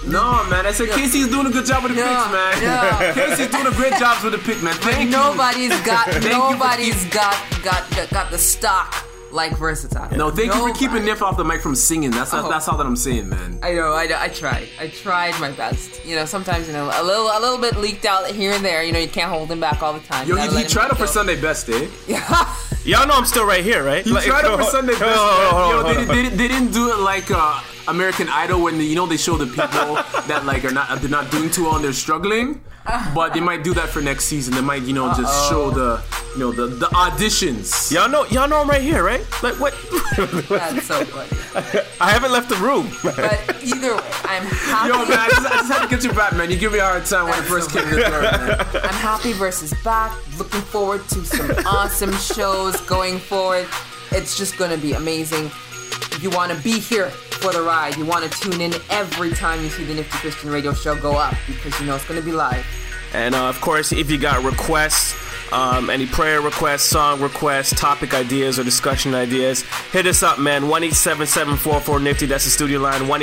No, 0.06 0.42
man. 0.48 0.64
I 0.64 0.72
said 0.72 0.88
Yeah. 0.88 0.94
Casey's 0.96 1.28
doing 1.28 1.46
a 1.46 1.50
good 1.50 1.66
job 1.66 1.82
with 1.82 1.92
the 1.94 1.98
Yeah, 1.98 2.22
picks, 2.22 2.32
man. 2.32 2.62
yeah. 2.62 3.12
Casey's 3.28 3.48
doing 3.50 3.66
a 3.66 3.70
great 3.76 3.92
job 3.98 4.22
with 4.24 4.32
the 4.32 4.38
pick, 4.38 4.62
man. 4.62 4.74
But 4.76 4.94
Thank 4.94 5.10
you. 5.10 5.16
nobody's 5.16 5.78
got 5.82 6.06
Thank 6.08 6.24
you 6.24 6.30
nobody's 6.30 7.04
got, 7.06 7.36
got 7.62 7.90
got 7.90 8.08
got 8.08 8.30
the 8.30 8.38
stock 8.38 8.94
like 9.32 9.56
versatile. 9.56 10.16
No, 10.16 10.30
thank 10.30 10.54
you 10.54 10.68
for 10.68 10.74
keeping 10.74 11.02
Nif 11.02 11.22
off 11.22 11.36
the 11.36 11.44
mic 11.44 11.60
from 11.60 11.74
singing. 11.74 12.10
That's 12.10 12.32
Oh. 12.34 12.48
that's 12.48 12.68
all 12.68 12.76
that 12.78 12.86
I'm 12.86 12.96
saying, 12.96 13.28
man. 13.28 13.58
I 13.62 13.72
know, 13.74 13.92
I, 13.92 14.08
I 14.24 14.28
tried. 14.28 14.68
I 14.80 14.88
tried 14.88 15.38
my 15.40 15.50
best. 15.52 16.04
You 16.04 16.16
know, 16.16 16.24
sometimes 16.24 16.66
you 16.66 16.72
know 16.72 16.86
a 16.92 17.02
little 17.02 17.26
a 17.26 17.38
little 17.40 17.58
bit 17.58 17.76
leaked 17.76 18.04
out 18.04 18.26
here 18.28 18.52
and 18.52 18.64
there. 18.64 18.82
You 18.82 18.92
know, 18.92 18.98
you 18.98 19.08
can't 19.08 19.30
hold 19.30 19.50
him 19.50 19.60
back 19.60 19.82
all 19.82 19.92
the 19.92 20.00
time. 20.00 20.28
Yo, 20.28 20.36
You 20.36 20.50
he, 20.50 20.62
he 20.62 20.64
tried 20.64 20.90
it 20.90 20.96
for. 20.96 21.06
Sunday 21.06 21.40
best, 21.40 21.68
eh? 21.68 21.88
Yeah. 22.06 22.54
Y'all 22.84 23.06
know 23.06 23.14
I'm 23.14 23.26
still 23.26 23.44
right 23.44 23.62
here, 23.64 23.84
right? 23.84 24.04
He 24.04 24.10
tried 24.12 24.44
it 24.44 24.56
for 24.58 24.62
Sunday 24.64 24.92
best. 24.92 25.04
Hold 25.04 25.18
on, 25.18 25.54
hold 25.54 25.74
on, 25.86 25.96
man. 25.96 26.06
hold 26.06 26.08
Yo, 26.08 26.14
they, 26.14 26.28
they, 26.28 26.36
they 26.36 26.48
didn't 26.48 26.72
do 26.72 26.90
it 26.92 26.98
like 27.00 27.30
uh, 27.30 27.60
American 27.88 28.28
Idol 28.28 28.62
when 28.62 28.80
you 28.80 28.94
know 28.94 29.06
they 29.06 29.16
show 29.16 29.36
the 29.36 29.46
people 29.46 29.94
that 30.26 30.42
like 30.44 30.64
are 30.64 30.70
not 30.70 31.00
they're 31.00 31.10
not 31.10 31.30
doing 31.30 31.50
too 31.50 31.64
well 31.64 31.76
and 31.76 31.84
they're 31.84 31.92
struggling. 31.92 32.60
But 33.14 33.34
they 33.34 33.40
might 33.40 33.62
do 33.62 33.72
that 33.74 33.88
for 33.90 34.00
next 34.00 34.24
season. 34.24 34.54
They 34.54 34.62
might, 34.62 34.82
you 34.82 34.92
know, 34.92 35.12
just 35.14 35.48
show 35.48 35.70
the, 35.70 36.02
you 36.32 36.40
know, 36.40 36.50
the 36.50 36.66
the 36.66 36.86
auditions. 36.86 37.92
Y'all 37.92 38.08
know, 38.08 38.24
y'all 38.26 38.48
know 38.48 38.62
I'm 38.62 38.68
right 38.68 38.80
here, 38.82 39.04
right? 39.04 39.20
Like 39.44 39.54
what? 39.60 39.74
That's 40.48 40.86
so 40.86 41.04
funny. 41.04 41.84
I 42.00 42.10
haven't 42.10 42.32
left 42.32 42.48
the 42.48 42.56
room. 42.56 42.90
But 43.04 43.62
either 43.62 43.94
way, 43.94 44.02
I'm 44.24 44.44
happy. 44.44 44.88
Yo, 44.88 45.04
man, 45.04 45.18
I 45.18 45.28
just, 45.28 45.46
I 45.46 45.54
just 45.56 45.72
had 45.72 45.82
to 45.82 45.88
get 45.88 46.02
you 46.04 46.12
back, 46.12 46.34
man. 46.34 46.50
You 46.50 46.56
give 46.56 46.72
me 46.72 46.78
a 46.78 46.84
hard 46.84 47.04
time 47.04 47.24
when 47.26 47.34
I 47.34 47.42
first 47.42 47.70
came 47.70 47.84
to 47.84 47.94
the 47.94 48.02
door, 48.02 48.22
man. 48.22 48.58
I'm 48.82 48.94
happy 48.94 49.32
Verse 49.34 49.62
is 49.62 49.74
back. 49.84 50.12
Looking 50.38 50.62
forward 50.62 51.06
to 51.10 51.24
some 51.24 51.50
awesome 51.66 52.12
shows 52.14 52.80
going 52.82 53.18
forward. 53.18 53.68
It's 54.10 54.36
just 54.36 54.56
going 54.58 54.72
to 54.72 54.78
be 54.78 54.94
amazing. 54.94 55.50
You 56.20 56.28
want 56.30 56.52
to 56.52 56.58
be 56.58 56.78
here 56.78 57.08
for 57.08 57.52
the 57.52 57.62
ride. 57.62 57.96
You 57.96 58.04
want 58.04 58.30
to 58.30 58.40
tune 58.40 58.60
in 58.60 58.74
every 58.90 59.30
time 59.30 59.62
you 59.62 59.70
see 59.70 59.84
the 59.84 59.94
Nifty 59.94 60.18
Christian 60.18 60.50
Radio 60.50 60.74
Show 60.74 60.94
go 60.96 61.12
up 61.12 61.34
because 61.46 61.78
you 61.80 61.86
know 61.86 61.96
it's 61.96 62.06
going 62.06 62.20
to 62.20 62.24
be 62.24 62.32
live. 62.32 62.66
And 63.14 63.34
uh, 63.34 63.48
of 63.48 63.60
course, 63.60 63.90
if 63.90 64.10
you 64.10 64.18
got 64.18 64.44
requests, 64.44 65.16
um, 65.52 65.90
any 65.90 66.06
prayer 66.06 66.40
requests, 66.40 66.82
song 66.82 67.20
requests, 67.20 67.70
topic 67.78 68.14
ideas, 68.14 68.58
or 68.58 68.64
discussion 68.64 69.14
ideas, 69.14 69.62
hit 69.92 70.06
us 70.06 70.22
up, 70.22 70.38
man. 70.38 70.68
1 70.68 70.82
Nifty. 70.82 72.26
That's 72.26 72.44
the 72.44 72.50
studio 72.50 72.80
line. 72.80 73.08
1 73.08 73.20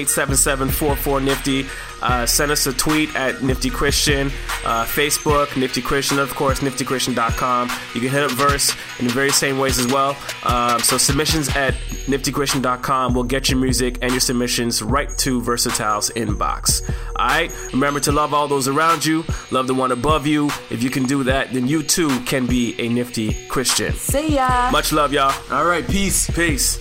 Nifty. 1.23 1.65
Uh, 2.01 2.25
send 2.25 2.51
us 2.51 2.65
a 2.67 2.73
tweet 2.73 3.15
at 3.15 3.41
Nifty 3.43 3.69
Christian. 3.69 4.27
Uh, 4.65 4.85
Facebook, 4.85 5.55
Nifty 5.57 5.81
Christian. 5.81 6.19
Of 6.19 6.33
course, 6.35 6.59
niftychristian.com. 6.59 7.69
You 7.93 8.01
can 8.01 8.09
hit 8.09 8.23
up 8.23 8.31
Verse 8.31 8.75
in 8.99 9.07
the 9.07 9.13
very 9.13 9.31
same 9.31 9.57
ways 9.57 9.79
as 9.79 9.87
well. 9.87 10.15
Um, 10.43 10.79
so 10.79 10.97
submissions 10.97 11.49
at 11.55 11.73
niftychristian.com 12.07 13.13
will 13.13 13.23
get 13.23 13.49
your 13.49 13.59
music 13.59 13.97
and 14.01 14.11
your 14.11 14.19
submissions 14.19 14.81
right 14.81 15.15
to 15.19 15.41
Versatile's 15.41 16.09
inbox. 16.11 16.87
All 17.15 17.27
right. 17.27 17.51
Remember 17.73 17.99
to 18.01 18.11
love 18.11 18.33
all 18.33 18.47
those 18.47 18.67
around 18.67 19.05
you. 19.05 19.23
Love 19.51 19.67
the 19.67 19.73
one 19.73 19.91
above 19.91 20.27
you. 20.27 20.47
If 20.69 20.83
you 20.83 20.89
can 20.89 21.03
do 21.03 21.23
that, 21.23 21.53
then 21.53 21.67
you 21.67 21.83
too 21.83 22.09
can 22.21 22.45
be 22.45 22.79
a 22.79 22.89
nifty 22.89 23.47
Christian. 23.47 23.93
See 23.93 24.35
ya. 24.35 24.69
Much 24.71 24.91
love, 24.91 25.13
y'all. 25.13 25.33
All 25.51 25.65
right, 25.65 25.87
peace. 25.87 26.29
Peace. 26.29 26.79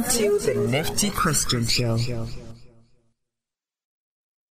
Listening 0.00 0.38
to 0.38 0.46
The 0.46 0.66
Nifty 0.66 1.10
Christian 1.10 1.66
Show. 1.66 1.98